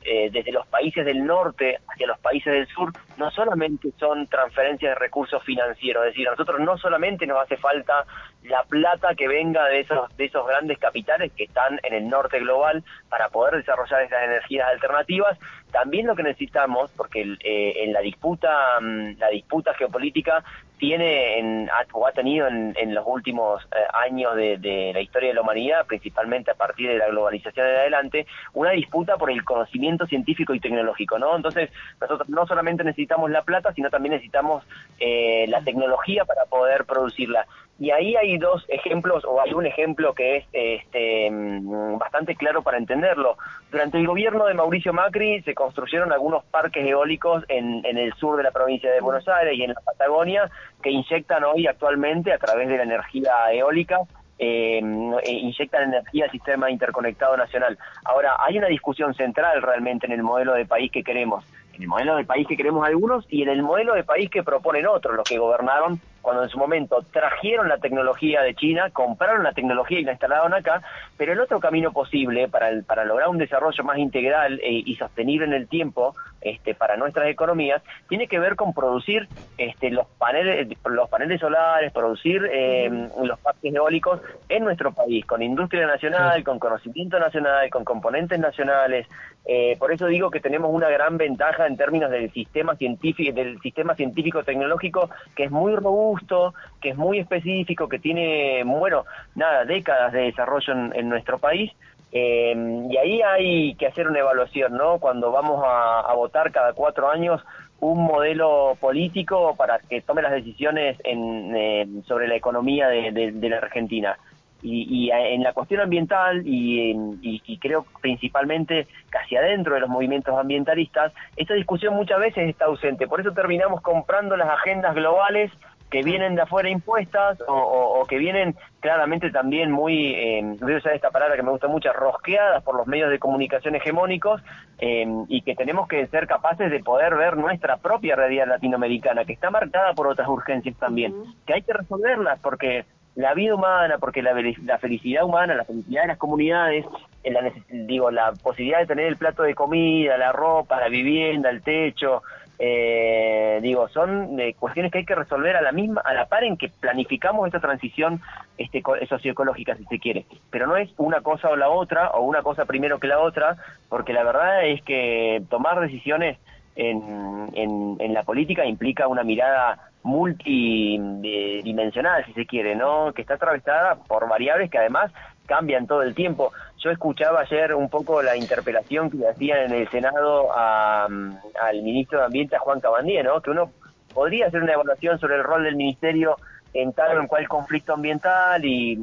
eh, 0.03 0.31
desde 0.33 0.51
los 0.51 0.67
países 0.67 1.05
del 1.05 1.27
norte 1.27 1.79
hacia 1.87 2.07
los 2.07 2.19
países 2.21 2.51
del 2.51 2.67
sur 2.69 2.91
no 3.19 3.31
solamente 3.31 3.91
son 3.99 4.27
transferencias 4.29 4.95
de 4.95 4.99
recursos 4.99 5.43
financieros, 5.45 6.07
es 6.07 6.13
decir, 6.13 6.27
a 6.27 6.31
nosotros 6.31 6.59
no 6.59 6.79
solamente 6.79 7.27
nos 7.27 7.43
hace 7.43 7.59
falta 7.59 8.07
la 8.45 8.63
plata 8.63 9.15
que 9.15 9.29
venga 9.29 9.67
de 9.67 9.81
esos 9.81 10.17
de 10.17 10.25
esos 10.25 10.47
grandes 10.47 10.79
capitales 10.79 11.33
que 11.37 11.45
están 11.45 11.79
en 11.83 11.93
el 11.93 12.09
norte 12.09 12.39
global 12.39 12.83
para 13.11 13.29
poder 13.29 13.57
desarrollar 13.57 14.01
estas 14.01 14.25
energías 14.25 14.69
alternativas, 14.69 15.39
también 15.71 16.07
lo 16.07 16.17
que 16.17 16.23
necesitamos, 16.23 16.91
porque 16.93 17.37
eh, 17.45 17.85
en 17.85 17.93
la 17.93 18.01
disputa 18.01 18.81
mm, 18.81 19.19
la 19.19 19.29
disputa 19.29 19.75
geopolítica 19.75 20.43
tiene 20.81 21.39
en, 21.39 21.71
o 21.93 22.07
ha 22.07 22.13
tenido 22.13 22.49
en, 22.49 22.95
los 22.95 23.05
últimos 23.07 23.63
eh, 23.65 23.77
años 23.93 24.35
de, 24.35 24.91
la 24.95 25.01
historia 25.01 25.29
de 25.29 25.35
la 25.35 25.43
humanidad, 25.43 25.87
principalmente 25.87 26.51
a 26.51 26.55
partir 26.55 26.89
de 26.89 26.97
la 26.97 27.09
globalización 27.09 27.67
en 27.67 27.77
adelante, 27.77 28.27
una 28.55 28.71
disputa 28.71 29.19
por 29.19 29.31
el 29.31 29.45
conocimiento 29.45 30.07
científico 30.07 30.55
y 30.55 30.61
tecnológico, 30.61 31.19
¿no? 31.19 31.37
Entonces, 31.37 31.71
nosotros 32.01 32.29
no 32.31 32.47
solamente 32.47 32.83
necesitamos 32.83 33.31
la 33.31 33.43
plata, 33.43 33.75
sino 33.75 33.91
también 33.91 34.15
necesitamos 34.15 34.65
eh, 34.99 35.45
la 35.49 35.63
tecnología 35.63 36.25
para 36.25 36.47
poder 36.47 36.87
producirla. 36.87 37.47
Y 37.81 37.91
ahí 37.93 38.15
hay 38.15 38.37
dos 38.37 38.63
ejemplos, 38.69 39.25
o 39.25 39.41
hay 39.41 39.55
un 39.55 39.65
ejemplo 39.65 40.13
que 40.13 40.37
es 40.37 40.45
este, 40.53 41.31
mm, 41.31 41.97
bastante 41.97 42.37
claro 42.37 42.63
para 42.63 42.77
entenderlo. 42.77 43.39
Durante 43.73 43.97
el 43.97 44.07
gobierno 44.07 44.45
de 44.45 44.53
Mauricio 44.53 44.93
Macri 44.93 45.41
se 45.43 45.55
construyeron 45.55 46.13
algunos 46.13 46.45
parques 46.45 46.87
eólicos 46.87 47.43
en, 47.49 47.83
en 47.87 47.97
el 47.97 48.13
sur 48.15 48.37
de 48.37 48.43
la 48.43 48.51
provincia 48.51 48.93
de 48.93 49.01
Buenos 49.01 49.27
Aires 49.29 49.55
y 49.57 49.63
en 49.63 49.73
la 49.73 49.81
Patagonia 49.81 50.51
que 50.83 50.91
inyectan 50.91 51.43
hoy 51.45 51.67
actualmente 51.67 52.35
a 52.35 52.39
través 52.39 52.69
de 52.69 52.77
la 52.77 52.83
energía 52.83 53.33
eólica 53.51 54.01
eh, 54.39 54.81
e 55.23 55.33
inyectan 55.33 55.85
energía 55.85 56.25
al 56.25 56.31
sistema 56.31 56.71
interconectado 56.71 57.37
nacional. 57.37 57.79
Ahora, 58.05 58.37
hay 58.41 58.59
una 58.59 58.69
discusión 58.69 59.15
central 59.15 59.63
realmente 59.63 60.05
en 60.05 60.13
el 60.13 60.23
modelo 60.23 60.53
de 60.53 60.67
país 60.67 60.91
que 60.93 61.03
queremos, 61.03 61.45
en 61.75 61.83
el 61.83 61.89
modelo 61.89 62.17
de 62.17 62.25
país 62.25 62.47
que 62.47 62.57
queremos 62.57 62.87
algunos 62.87 63.27
y 63.31 63.43
en 63.43 63.49
el 63.49 63.63
modelo 63.63 63.95
de 63.95 64.05
país 64.05 64.31
que 64.31 64.43
proponen 64.43 64.87
otros, 64.87 65.15
los 65.15 65.29
que 65.29 65.39
gobernaron 65.39 66.01
cuando 66.23 66.45
en 66.45 66.49
su 66.49 66.59
momento 66.59 67.05
trajeron 67.13 67.69
la 67.69 67.79
tecnología 67.79 68.43
de 68.43 68.55
China, 68.55 68.91
compraron 68.91 69.43
la 69.43 69.53
tecnología 69.53 70.01
y 70.01 70.05
la 70.05 70.13
instalaron 70.13 70.55
acá, 70.55 70.83
pero 71.17 71.33
el 71.33 71.41
otro 71.41 71.61
camino 71.61 71.93
posible 71.93 72.49
para, 72.49 72.71
para 72.87 73.05
lograr 73.05 73.29
un 73.29 73.39
desarrollo 73.39 73.85
más 73.85 73.99
integral 73.99 74.61
eh, 74.63 74.83
y 74.85 74.97
sostenible 74.97 75.47
en 75.47 75.53
el 75.53 75.69
tiempo 75.69 76.15
este, 76.41 76.75
para 76.75 76.97
nuestras 76.97 77.29
economías 77.29 77.83
tiene 78.09 78.27
que 78.27 78.39
ver 78.39 78.57
con 78.57 78.73
producir 78.73 79.29
este, 79.59 79.91
los 79.91 80.07
paneles 80.19 80.69
los 80.85 81.09
paneles 81.09 81.41
solares, 81.41 81.93
producir 81.93 82.49
eh, 82.51 82.91
los 83.23 83.39
parques 83.41 83.75
eólicos 83.75 84.21
en 84.49 84.65
nuestro 84.65 84.93
país, 84.93 85.25
con 85.27 85.43
industria 85.43 85.87
nacional, 85.87 86.43
con 86.45 86.59
conocimiento 86.59 87.19
nacional, 87.19 87.69
con 87.71 87.85
componentes 87.85 88.39
nacionales. 88.39 89.07
Eh, 89.47 89.77
por 89.79 89.93
eso 89.93 90.07
digo 90.07 90.31
que 90.31 90.41
tenemos 90.41 90.71
una 90.73 90.89
gran 90.89 91.17
ventaja 91.17 91.67
en 91.67 91.77
términos 91.77 92.11
del 92.11 92.31
sistema 92.33 92.77
científico, 92.77 93.35
del 93.35 93.59
sistema 93.61 93.95
científico 93.95 94.43
tecnológico 94.43 95.09
que 95.35 95.45
es 95.45 95.51
muy 95.51 95.75
robusto 95.75 96.55
que 96.81 96.91
es 96.91 96.97
muy 96.97 97.19
específico, 97.19 97.89
que 97.89 97.99
tiene, 97.99 98.63
bueno, 98.65 99.05
nada, 99.35 99.65
décadas 99.65 100.13
de 100.13 100.23
desarrollo 100.23 100.73
en, 100.95 101.09
nuestro 101.09 101.39
país. 101.39 101.73
Eh, 102.13 102.87
y 102.91 102.97
ahí 102.97 103.23
hay 103.23 103.75
que 103.75 103.87
hacer 103.87 104.09
una 104.09 104.19
evaluación, 104.19 104.77
¿no? 104.77 104.99
Cuando 104.99 105.31
vamos 105.31 105.63
a, 105.65 106.13
votar 106.15 106.51
cada 106.51 106.73
cuatro 106.73 107.09
años 107.09 107.41
un 107.79 108.05
modelo 108.05 108.77
político 108.79 109.55
para 109.57 109.79
que 109.79 110.03
tome 110.03 110.21
las 110.21 110.33
decisiones 110.33 110.99
en, 111.05 112.03
sobre 112.07 112.29
la 112.29 112.37
economía 112.37 112.89
de, 112.89 113.49
la 113.49 113.57
Argentina. 113.59 114.19
Y, 114.63 115.11
en 115.11 115.43
la 115.43 115.55
cuestión 115.55 115.81
ambiental 115.81 116.43
y, 116.47 116.95
y, 117.23 117.59
creo 117.59 117.87
principalmente 118.03 118.87
casi 119.09 119.37
adentro 119.37 119.73
de 119.75 119.81
los 119.81 119.89
movimientos 119.89 120.39
ambientalistas, 120.39 121.15
esta 121.37 121.55
discusión 121.55 121.95
muchas 121.95 122.19
veces 122.19 122.51
está 122.51 122.67
ausente. 122.67 123.07
Por 123.07 123.21
eso 123.21 123.33
terminamos 123.33 123.81
comprando 123.81 124.37
las 124.37 124.51
agendas 124.51 124.95
globales 124.95 125.51
que 125.91 126.03
vienen 126.03 126.37
de 126.37 126.43
afuera 126.43 126.71
impuestas 126.71 127.39
o, 127.47 128.07
que 128.09 128.19
vienen 128.19 128.55
claramente 128.81 129.31
también 129.31 129.71
muy, 129.71 130.15
eh, 130.15 130.57
voy 130.61 130.75
a 130.75 130.79
usar 130.79 130.95
esta 130.95 131.11
palabra 131.11 131.37
que 131.37 131.43
me 131.43 131.51
gusta 131.51 131.69
mucho, 131.69 131.93
rosqueadas 131.93 132.63
por 132.63 132.77
los 132.77 132.87
medios 132.87 133.11
de 133.11 133.19
comunicación 133.19 133.75
hegemónicos 133.75 134.41
eh, 134.79 135.07
y 135.29 135.43
que 135.43 135.55
tenemos 135.55 135.89
que 135.89 136.07
ser 136.07 136.27
capaces 136.27 136.71
de 136.71 136.81
poder 136.81 137.15
ver 137.17 137.37
nuestra 137.37 137.77
propia 137.77 138.17
realidad 138.17 138.47
latinoamericana, 138.47 139.25
que 139.25 139.33
está 139.33 139.51
marcada 139.51 139.93
por 139.95 140.07
otras 140.07 140.29
urgencias 140.29 140.77
también, 140.79 141.15
que 141.45 141.55
hay 141.55 141.63
que 141.63 141.73
resolverlas 141.73 142.39
porque 142.41 142.85
la 143.17 143.35
vida 143.35 143.55
humana, 143.55 143.99
porque 143.99 144.23
la, 144.23 144.33
la 144.65 144.79
felicidad 144.79 145.25
humana, 145.25 145.55
la 145.55 145.65
felicidad 145.65 146.03
de 146.03 146.09
las 146.09 146.19
comunidades, 146.19 146.87
la, 147.25 147.53
digo, 147.69 148.11
la 148.11 148.33
posibilidad 148.33 148.79
de 148.79 148.87
tener 148.87 149.07
el 149.07 149.17
plato 149.17 149.43
de 149.43 149.55
comida, 149.55 150.17
la 150.17 150.33
ropa, 150.33 150.81
la 150.81 150.89
vivienda, 150.89 151.51
el 151.51 151.63
techo, 151.63 152.23
eh, 152.63 153.59
digo, 153.63 153.89
son 153.89 154.39
eh, 154.39 154.55
cuestiones 154.59 154.93
que 154.93 154.99
hay 154.99 155.07
que 155.07 155.15
resolver 155.15 155.57
a 155.57 155.63
la 155.63 155.73
misma, 155.73 156.03
a 156.05 156.13
la 156.13 156.27
par 156.27 156.45
en 156.45 156.59
que 156.59 156.69
planificamos 156.69 157.47
esta 157.47 157.59
transición 157.59 158.21
este, 158.59 158.83
socioecológica, 159.09 159.77
si 159.77 159.87
se 159.87 159.99
quiere. 159.99 160.27
Pero 160.51 160.67
no 160.67 160.77
es 160.77 160.91
una 160.99 161.23
cosa 161.23 161.49
o 161.49 161.57
la 161.57 161.71
otra, 161.71 162.11
o 162.11 162.21
una 162.21 162.43
cosa 162.43 162.67
primero 162.67 163.01
que 163.01 163.07
la 163.07 163.21
otra, 163.21 163.57
porque 163.89 164.13
la 164.13 164.25
verdad 164.25 164.67
es 164.67 164.83
que 164.83 165.43
tomar 165.49 165.81
decisiones 165.81 166.37
en, 166.77 167.49
en, 167.55 167.97
en 167.99 168.13
la 168.13 168.25
política 168.25 168.67
implica 168.67 169.09
una 169.09 169.25
mirada 169.25 169.91
multidimensional, 170.03 172.27
si 172.27 172.35
se 172.35 172.45
quiere, 172.47 172.75
¿no? 172.75 173.15
Que 173.15 173.23
está 173.23 173.35
atravesada 173.35 173.97
por 174.07 174.29
variables 174.29 174.71
que 174.71 174.79
además 174.79 175.13
cambian 175.47 175.87
todo 175.87 176.03
el 176.03 176.15
tiempo. 176.15 176.53
Yo 176.83 176.91
escuchaba 176.91 177.41
ayer 177.41 177.75
un 177.75 177.91
poco 177.91 178.23
la 178.23 178.37
interpelación 178.37 179.11
que 179.11 179.29
hacían 179.29 179.71
en 179.71 179.73
el 179.73 179.89
Senado 179.89 180.49
al 180.57 181.83
ministro 181.83 182.21
de 182.21 182.25
Ambiente, 182.25 182.57
a 182.57 182.61
Juan 182.61 182.81
Cabandía, 182.81 183.23
¿no? 183.23 183.41
Que 183.43 183.51
uno 183.51 183.71
podría 184.15 184.47
hacer 184.47 184.63
una 184.63 184.73
evaluación 184.73 185.19
sobre 185.19 185.37
el 185.37 185.45
rol 185.45 185.65
del 185.65 185.77
ministerio 185.77 186.37
en 186.73 186.93
tal 186.93 187.19
o 187.19 187.21
en 187.21 187.27
cual 187.27 187.47
conflicto 187.49 187.93
ambiental 187.93 188.65
y 188.65 188.99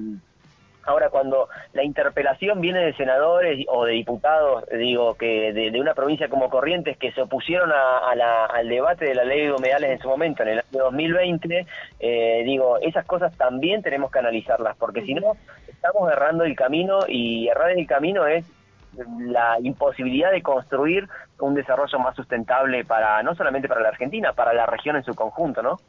Ahora, 0.88 1.10
cuando 1.10 1.50
la 1.74 1.84
interpelación 1.84 2.62
viene 2.62 2.80
de 2.80 2.94
senadores 2.94 3.66
o 3.68 3.84
de 3.84 3.92
diputados, 3.92 4.64
digo, 4.72 5.16
que 5.16 5.52
de, 5.52 5.82
una 5.82 5.94
provincia 5.94 6.30
como 6.30 6.50
Corrientes, 6.50 6.98
que 6.98 7.12
se 7.12 7.22
opusieron 7.22 7.70
al 7.74 8.70
debate 8.70 9.04
de 9.04 9.14
la 9.14 9.26
ley 9.26 9.48
de 9.48 9.52
humedales 9.52 9.92
en 9.92 10.00
su 10.00 10.08
momento, 10.08 10.44
en 10.44 10.50
el 10.50 10.60
año 10.60 10.84
2020, 10.86 11.68
eh, 12.00 12.44
digo, 12.46 12.78
esas 12.80 13.06
cosas 13.06 13.36
también 13.36 13.84
tenemos 13.84 14.10
que 14.10 14.20
analizarlas, 14.20 14.78
porque 14.78 15.02
si 15.02 15.14
no, 15.14 15.34
estamos 15.68 16.10
errando 16.10 16.46
el 16.46 16.56
camino 16.56 17.00
y 17.06 17.50
errar 17.50 17.72
el 17.72 17.86
camino 17.86 18.26
es 18.26 18.46
la 19.20 19.58
imposibilidad 19.60 20.32
de 20.32 20.42
construir 20.42 21.08
un 21.40 21.54
desarrollo 21.54 22.00
más 22.00 22.16
sustentable 22.16 22.86
para 22.86 23.22
no 23.24 23.36
solamente 23.36 23.68
para 23.68 23.82
la 23.82 23.90
Argentina, 23.90 24.32
para 24.32 24.54
la 24.54 24.66
región 24.66 24.96
en 24.96 25.04
su 25.04 25.14
conjunto, 25.14 25.62
¿no? 25.62 25.80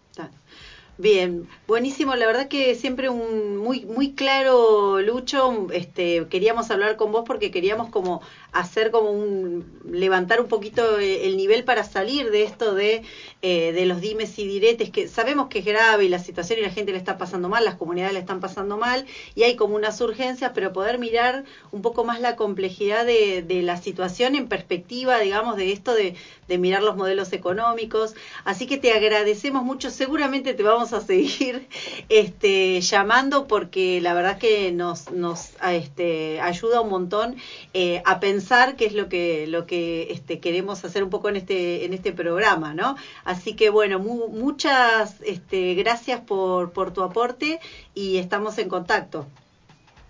Bien, 1.01 1.49
buenísimo, 1.69 2.17
la 2.17 2.27
verdad 2.27 2.49
que 2.49 2.75
siempre 2.75 3.09
un 3.09 3.57
muy 3.57 3.85
muy 3.87 4.17
claro 4.17 5.01
Lucho, 5.01 5.69
este 5.73 6.27
queríamos 6.29 6.73
hablar 6.73 6.97
con 6.97 7.13
vos 7.13 7.23
porque 7.25 7.53
queríamos 7.53 7.89
como 7.89 8.21
hacer 8.53 8.91
como 8.91 9.11
un 9.11 9.65
levantar 9.91 10.41
un 10.41 10.49
poquito 10.49 10.99
el 10.99 11.37
nivel 11.37 11.65
para 11.65 11.85
salir 11.85 12.31
de 12.31 12.43
esto 12.45 12.75
de, 12.75 13.03
eh, 13.43 13.73
de 13.73 13.87
los 13.87 14.01
dimes 14.01 14.39
y 14.39 14.47
diretes 14.47 14.91
que 14.91 15.09
sabemos 15.09 15.49
que 15.49 15.61
es 15.61 15.65
grave 15.65 16.09
la 16.09 16.19
situación 16.19 16.59
y 16.59 16.63
la 16.63 16.71
gente 16.71 16.93
le 16.93 16.99
está 16.99 17.19
pasando 17.19 17.49
mal, 17.49 17.65
las 17.65 17.77
comunidades 17.77 18.15
le 18.15 18.21
están 18.21 18.41
pasando 18.41 18.77
mal 18.77 19.07
y 19.35 19.43
hay 19.45 19.57
como 19.57 19.77
unas 19.77 20.01
urgencias, 20.01 20.53
pero 20.55 20.73
poder 20.73 20.99
mirar 20.99 21.45
un 21.71 21.83
poco 21.83 22.05
más 22.05 22.21
la 22.21 22.37
complejidad 22.37 23.05
de, 23.07 23.43
de 23.43 23.63
la 23.63 23.77
situación 23.77 24.35
en 24.35 24.49
perspectiva, 24.49 25.21
digamos, 25.21 25.57
de 25.57 25.73
esto 25.73 25.95
de, 25.95 26.15
de 26.49 26.59
mirar 26.59 26.83
los 26.83 26.97
modelos 26.97 27.33
económicos. 27.33 28.15
Así 28.45 28.67
que 28.67 28.79
te 28.79 28.93
agradecemos 28.93 29.63
mucho, 29.63 29.91
seguramente 29.91 30.55
te 30.55 30.63
vamos 30.63 30.93
a 30.93 31.01
seguir 31.01 31.69
este, 32.09 32.81
llamando 32.81 33.47
porque 33.47 34.01
la 34.01 34.15
verdad 34.15 34.39
que 34.39 34.73
nos, 34.73 35.11
nos 35.13 35.51
este, 35.71 36.41
ayuda 36.41 36.81
un 36.81 36.91
montón 36.91 37.37
eh, 37.75 38.03
a 38.05 38.19
pensar 38.21 38.48
qué 38.77 38.87
es 38.87 38.95
lo 38.95 39.09
que, 39.09 39.47
lo 39.47 39.67
que 39.67 40.11
este, 40.11 40.41
queremos 40.41 40.85
hacer 40.85 41.05
un 41.05 41.11
poco 41.11 41.29
en 41.29 41.37
este, 41.37 41.85
en 41.85 41.93
este 41.93 42.13
programa, 42.13 42.75
¿no? 42.75 42.97
Así 43.25 43.55
que 43.55 43.71
bueno, 43.71 43.99
muchas 43.99 45.21
este, 45.23 45.75
gracias 45.75 46.21
por, 46.21 46.73
por 46.73 46.93
tu 46.93 47.03
aporte 47.03 47.61
y 47.95 48.19
estamos 48.19 48.59
en 48.59 48.69
contacto. 48.69 49.27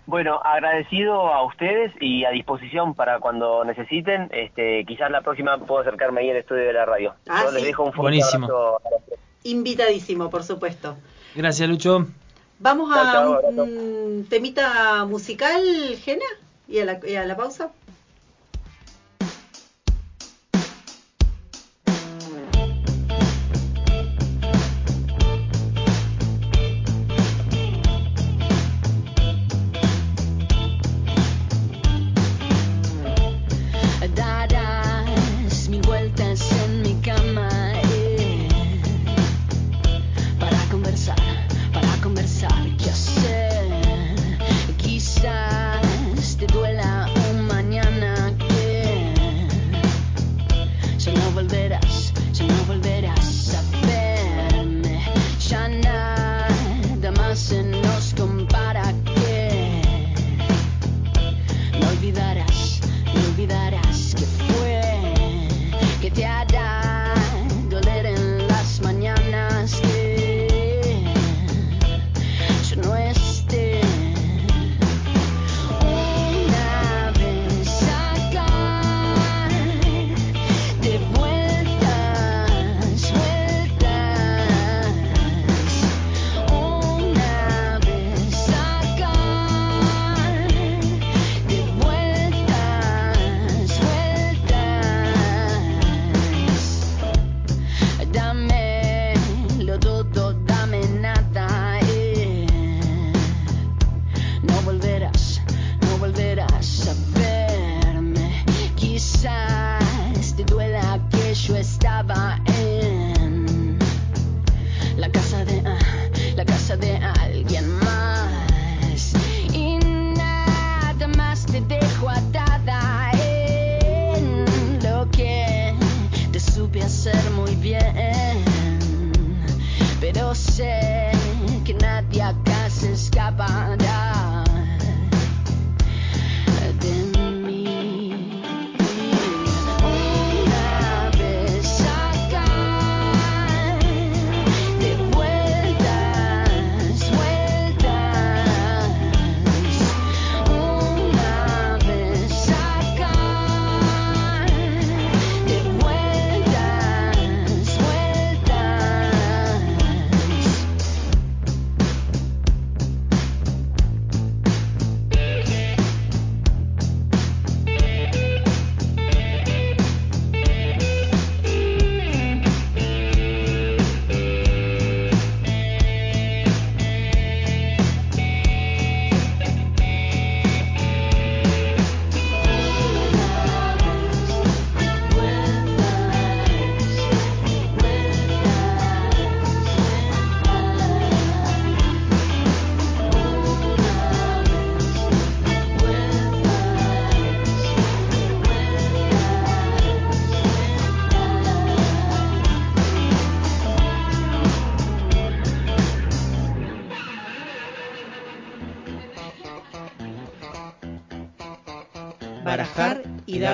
Bueno, 0.05 0.41
agradecido 0.43 1.31
a 1.31 1.45
ustedes 1.45 1.91
y 2.01 2.25
a 2.25 2.31
disposición 2.31 2.95
para 2.95 3.19
cuando 3.19 3.63
necesiten. 3.63 4.29
Este, 4.31 4.83
quizás 4.85 5.11
la 5.11 5.21
próxima 5.21 5.57
puedo 5.59 5.81
acercarme 5.81 6.21
ahí 6.21 6.31
al 6.31 6.37
estudio 6.37 6.63
de 6.63 6.73
la 6.73 6.85
radio. 6.85 7.13
Ah, 7.27 7.43
Yo 7.45 7.51
les 7.51 7.63
dejo 7.63 7.83
un 7.83 7.93
fuerte 7.93 8.17
Buenísimo. 8.17 8.79
Invitadísimo, 9.43 10.29
por 10.31 10.43
supuesto. 10.43 10.97
Gracias, 11.35 11.69
Lucho. 11.69 12.07
Vamos 12.57 12.89
a 12.91 13.29
un 13.29 14.25
temita 14.29 15.05
musical, 15.05 15.61
Gena, 16.03 16.25
y 16.67 16.79
a 16.79 16.85
la, 16.85 16.99
y 17.07 17.15
a 17.15 17.25
la 17.25 17.37
pausa. 17.37 17.71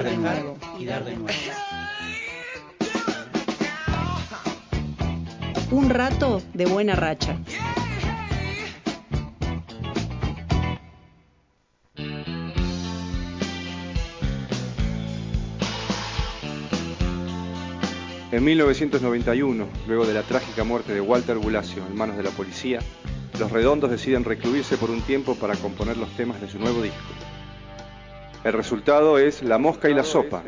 De 0.06 0.18
nuevo. 0.18 0.58
Y 0.80 0.86
dar 0.86 1.04
de 1.04 1.16
nuevo. 1.16 1.40
Un 5.72 5.90
rato 5.90 6.42
de 6.54 6.66
buena 6.66 6.96
racha. 6.96 7.38
En 18.32 18.44
1991, 18.44 19.66
luego 19.88 20.06
de 20.06 20.14
la 20.14 20.22
trágica 20.22 20.66
muerte 20.66 20.94
de 20.94 21.00
Walter 21.00 21.38
Bulacio 21.38 21.86
en 21.88 21.96
manos 21.96 22.18
de 22.18 22.24
la 22.24 22.32
policía, 22.32 22.80
los 23.40 23.50
Redondos 23.50 23.90
deciden 23.90 24.26
recluirse 24.26 24.78
por 24.78 24.92
un 24.92 25.02
tiempo 25.02 25.36
para 25.36 25.56
componer 25.56 25.96
los 25.96 26.10
temas 26.18 26.42
de 26.42 26.50
su 26.50 26.60
nuevo 26.60 26.82
disco. 26.82 27.15
El 28.46 28.54
resultado 28.54 29.18
es 29.18 29.42
La 29.42 29.58
Mosca 29.58 29.90
y 29.90 29.96
la 29.96 30.04
Sopa, 30.04 30.44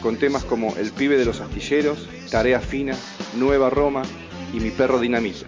con 0.00 0.16
temas 0.18 0.44
como 0.44 0.76
El 0.76 0.92
pibe 0.92 1.16
de 1.16 1.24
los 1.24 1.40
astilleros, 1.40 2.08
Tarea 2.30 2.60
fina, 2.60 2.94
Nueva 3.34 3.70
Roma 3.70 4.04
y 4.52 4.60
Mi 4.60 4.70
perro 4.70 5.00
dinamita. 5.00 5.46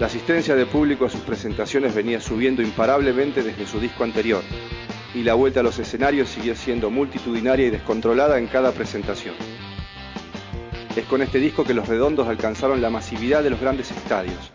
La 0.00 0.06
asistencia 0.06 0.56
de 0.56 0.66
público 0.66 1.04
a 1.04 1.10
sus 1.10 1.20
presentaciones 1.20 1.94
venía 1.94 2.20
subiendo 2.20 2.60
imparablemente 2.60 3.44
desde 3.44 3.68
su 3.68 3.78
disco 3.78 4.02
anterior, 4.02 4.42
y 5.14 5.22
la 5.22 5.34
vuelta 5.34 5.60
a 5.60 5.62
los 5.62 5.78
escenarios 5.78 6.28
siguió 6.28 6.56
siendo 6.56 6.90
multitudinaria 6.90 7.68
y 7.68 7.70
descontrolada 7.70 8.36
en 8.36 8.48
cada 8.48 8.72
presentación. 8.72 9.36
Es 10.96 11.04
con 11.04 11.22
este 11.22 11.38
disco 11.38 11.62
que 11.62 11.72
los 11.72 11.86
redondos 11.86 12.26
alcanzaron 12.26 12.82
la 12.82 12.90
masividad 12.90 13.44
de 13.44 13.50
los 13.50 13.60
grandes 13.60 13.92
estadios. 13.92 14.50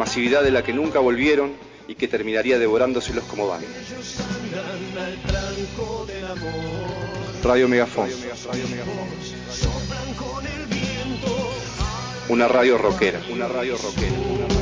Masividad 0.00 0.42
de 0.42 0.50
la 0.50 0.62
que 0.62 0.72
nunca 0.72 0.98
volvieron 0.98 1.52
y 1.86 1.94
que 1.94 2.08
terminaría 2.08 2.58
devorándoselos 2.58 3.22
como 3.24 3.46
banda. 3.46 3.68
Radio 7.44 7.68
Megafón. 7.68 8.08
Una 12.30 12.48
radio 12.48 12.78
rockera. 12.78 13.20
Una 13.30 13.46
radio 13.46 13.76
rockera. 13.76 14.16
Una 14.18 14.48
radio 14.48 14.59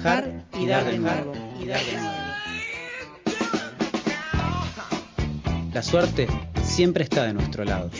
Y 0.00 0.66
dar 0.66 0.84
de 0.86 0.98
nuevo. 0.98 1.34
Y 1.60 1.66
dar 1.66 1.78
de. 1.80 1.92
La 5.74 5.82
suerte 5.82 6.26
siempre 6.62 7.04
está 7.04 7.24
de 7.24 7.34
nuestro 7.34 7.64
lado. 7.64 7.90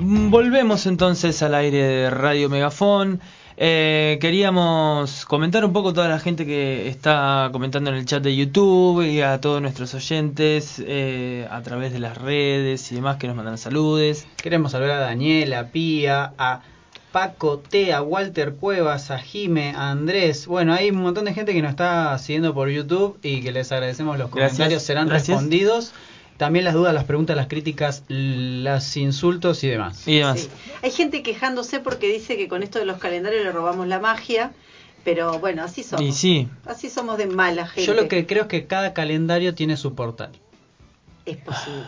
Volvemos 0.00 0.86
entonces 0.86 1.42
al 1.42 1.56
aire 1.56 1.82
de 1.82 2.10
Radio 2.10 2.48
Megafón. 2.48 3.20
Eh, 3.60 4.18
queríamos 4.20 5.24
comentar 5.24 5.64
un 5.64 5.72
poco 5.72 5.88
a 5.88 5.92
toda 5.92 6.06
la 6.08 6.20
gente 6.20 6.46
que 6.46 6.86
está 6.86 7.48
comentando 7.50 7.90
en 7.90 7.96
el 7.96 8.04
chat 8.06 8.22
de 8.22 8.36
YouTube 8.36 9.02
y 9.04 9.20
a 9.20 9.40
todos 9.40 9.60
nuestros 9.60 9.92
oyentes 9.94 10.80
eh, 10.86 11.44
a 11.50 11.60
través 11.62 11.92
de 11.92 11.98
las 11.98 12.16
redes 12.18 12.92
y 12.92 12.94
demás 12.94 13.16
que 13.16 13.26
nos 13.26 13.34
mandan 13.34 13.58
saludes. 13.58 14.28
Queremos 14.36 14.70
saludar 14.70 14.98
a 14.98 15.00
Daniela, 15.00 15.58
a 15.58 15.66
Pía, 15.66 16.34
a 16.38 16.60
Paco 17.10 17.58
T, 17.58 17.92
a 17.92 18.00
Walter 18.00 18.54
Cuevas, 18.54 19.10
a 19.10 19.18
Jime, 19.18 19.70
a 19.74 19.90
Andrés. 19.90 20.46
Bueno, 20.46 20.72
hay 20.72 20.90
un 20.90 20.98
montón 20.98 21.24
de 21.24 21.34
gente 21.34 21.52
que 21.52 21.60
nos 21.60 21.70
está 21.70 22.16
siguiendo 22.18 22.54
por 22.54 22.68
YouTube 22.68 23.18
y 23.24 23.40
que 23.40 23.50
les 23.50 23.72
agradecemos 23.72 24.18
los 24.18 24.30
Gracias. 24.30 24.52
comentarios, 24.52 24.82
serán 24.84 25.08
Gracias. 25.08 25.28
respondidos. 25.36 25.92
También 26.38 26.64
las 26.64 26.72
dudas, 26.74 26.94
las 26.94 27.04
preguntas, 27.04 27.36
las 27.36 27.48
críticas, 27.48 28.04
los 28.08 28.96
insultos 28.96 29.62
y 29.64 29.68
demás. 29.68 30.06
Y 30.08 30.18
demás. 30.18 30.40
Sí. 30.40 30.48
Hay 30.82 30.90
gente 30.90 31.22
quejándose 31.22 31.80
porque 31.80 32.08
dice 32.10 32.36
que 32.38 32.48
con 32.48 32.62
esto 32.62 32.78
de 32.78 32.86
los 32.86 32.98
calendarios 32.98 33.44
le 33.44 33.52
robamos 33.52 33.86
la 33.88 33.98
magia, 33.98 34.52
pero 35.04 35.38
bueno, 35.40 35.62
así 35.64 35.82
somos. 35.82 36.04
Y 36.06 36.12
sí, 36.12 36.48
Así 36.64 36.88
somos 36.90 37.18
de 37.18 37.26
mala 37.26 37.66
gente. 37.66 37.84
Yo 37.86 37.94
lo 37.94 38.08
que 38.08 38.24
creo 38.26 38.42
es 38.44 38.48
que 38.48 38.66
cada 38.66 38.94
calendario 38.94 39.54
tiene 39.54 39.76
su 39.76 39.94
portal. 39.94 40.30
Es 41.26 41.36
posible. 41.38 41.84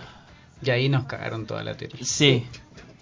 Y 0.63 0.71
ahí 0.71 0.89
nos 0.91 1.05
cagaron 1.05 1.47
toda 1.47 1.63
la 1.63 1.75
teoría. 1.77 2.05
sí, 2.05 2.45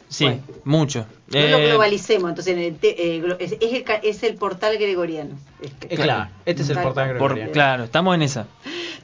sí, 0.08 0.24
Bueno. 0.24 0.42
mucho. 0.64 1.06
No 1.28 1.40
lo 1.40 1.58
Eh, 1.58 1.66
globalicemos, 1.68 2.28
entonces 2.28 2.54
en 2.56 2.62
el 2.62 2.76
te- 2.76 3.16
eh, 3.16 3.22
glo- 3.22 3.36
es, 3.40 3.52
es 3.52 3.72
el, 3.72 3.82
ca- 3.84 3.96
es 3.96 4.22
el 4.22 4.34
portal 4.36 4.76
gregoriano. 4.78 5.34
este. 5.62 5.92
Eh, 5.94 5.96
claro, 5.96 6.30
este 6.46 6.62
es 6.62 6.68
el 6.68 6.74
Tal 6.76 6.84
portal 6.84 7.06
cual. 7.08 7.18
por- 7.18 7.30
gregoriano. 7.32 7.52
claro, 7.52 7.84
estamos 7.84 8.14
en 8.14 8.22
esa. 8.22 8.46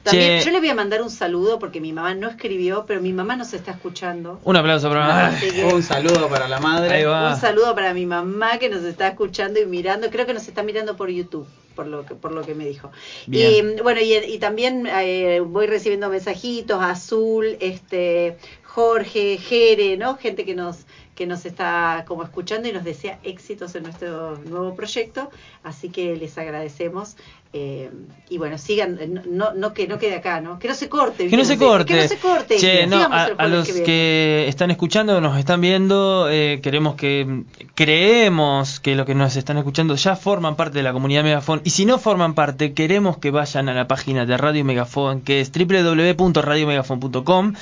También, 0.05 0.39
Che, 0.39 0.45
yo 0.45 0.51
le 0.51 0.59
voy 0.59 0.69
a 0.69 0.75
mandar 0.75 1.01
un 1.01 1.09
saludo 1.09 1.57
porque 1.57 1.81
mi 1.81 1.91
mamá 1.91 2.13
no 2.13 2.29
escribió, 2.29 2.85
pero 2.85 3.01
mi 3.01 3.11
mamá 3.11 3.35
nos 3.35 3.53
está 3.53 3.71
escuchando. 3.71 4.39
Un 4.43 4.55
aplauso 4.55 4.87
para 4.87 5.35
que 5.39 5.65
Un 5.65 5.81
saludo 5.81 6.29
para 6.29 6.47
la 6.47 6.59
madre. 6.59 6.93
Ahí 6.93 7.03
va. 7.03 7.33
un 7.33 7.39
saludo 7.39 7.73
para 7.73 7.91
mi 7.95 8.05
mamá 8.05 8.59
que 8.59 8.69
nos 8.69 8.83
está 8.83 9.07
escuchando 9.07 9.59
y 9.59 9.65
mirando. 9.65 10.11
Creo 10.11 10.27
que 10.27 10.35
nos 10.35 10.47
está 10.47 10.61
mirando 10.61 10.95
por 10.95 11.09
YouTube, 11.09 11.47
por 11.75 11.87
lo 11.87 12.05
que, 12.05 12.13
por 12.13 12.31
lo 12.33 12.43
que 12.43 12.53
me 12.53 12.67
dijo. 12.67 12.91
Bien. 13.25 13.77
Y 13.79 13.81
bueno, 13.81 13.99
y, 13.99 14.13
y 14.13 14.37
también 14.37 14.87
eh, 14.87 15.41
voy 15.43 15.65
recibiendo 15.65 16.07
mensajitos, 16.09 16.79
Azul, 16.83 17.57
este, 17.59 18.37
Jorge, 18.63 19.37
Jere, 19.37 19.97
¿no? 19.97 20.17
Gente 20.17 20.45
que 20.45 20.53
nos 20.53 20.85
que 21.15 21.25
nos 21.25 21.45
está 21.45 22.03
como 22.07 22.23
escuchando 22.23 22.67
y 22.67 22.73
nos 22.73 22.83
desea 22.83 23.19
éxitos 23.23 23.73
en 23.75 23.83
nuestro 23.83 24.37
nuevo 24.39 24.75
proyecto, 24.75 25.29
así 25.63 25.89
que 25.89 26.15
les 26.15 26.37
agradecemos. 26.37 27.15
eh, 27.57 27.89
y 28.29 28.37
bueno, 28.37 28.57
sigan, 28.57 28.99
no, 29.29 29.53
no 29.53 29.73
que 29.73 29.87
no 29.87 29.97
quede 29.97 30.15
acá, 30.15 30.41
¿no? 30.41 30.59
Que 30.59 30.67
no 30.67 30.73
se 30.73 30.89
corte. 30.89 31.29
Que 31.29 31.37
no 31.37 31.45
se 31.45 31.57
corte. 31.57 31.93
Que 31.93 32.01
no 32.01 32.07
se 32.09 32.17
corte. 32.17 32.57
Che, 32.57 32.85
no, 32.85 32.97
a, 33.09 33.47
los 33.47 33.69
que 33.69 33.83
que 33.83 34.45
están 34.49 34.71
escuchando, 34.71 35.21
nos 35.21 35.39
están 35.39 35.61
viendo, 35.61 36.27
eh, 36.29 36.59
queremos 36.61 36.95
que 36.95 37.43
creemos 37.73 38.81
que 38.81 38.95
los 38.95 39.05
que 39.05 39.15
nos 39.15 39.37
están 39.37 39.57
escuchando 39.57 39.95
ya 39.95 40.17
forman 40.17 40.57
parte 40.57 40.79
de 40.79 40.83
la 40.83 40.91
comunidad 40.91 41.23
Megafon 41.23 41.61
y 41.63 41.69
si 41.69 41.85
no 41.85 41.97
forman 41.97 42.33
parte, 42.33 42.73
queremos 42.73 43.19
que 43.19 43.31
vayan 43.31 43.69
a 43.69 43.73
la 43.73 43.87
página 43.87 44.25
de 44.25 44.35
Radio 44.35 44.65
Megafon, 44.65 45.21
que 45.21 45.39
es 45.39 45.49
www.radiomegafon.com 45.53 47.53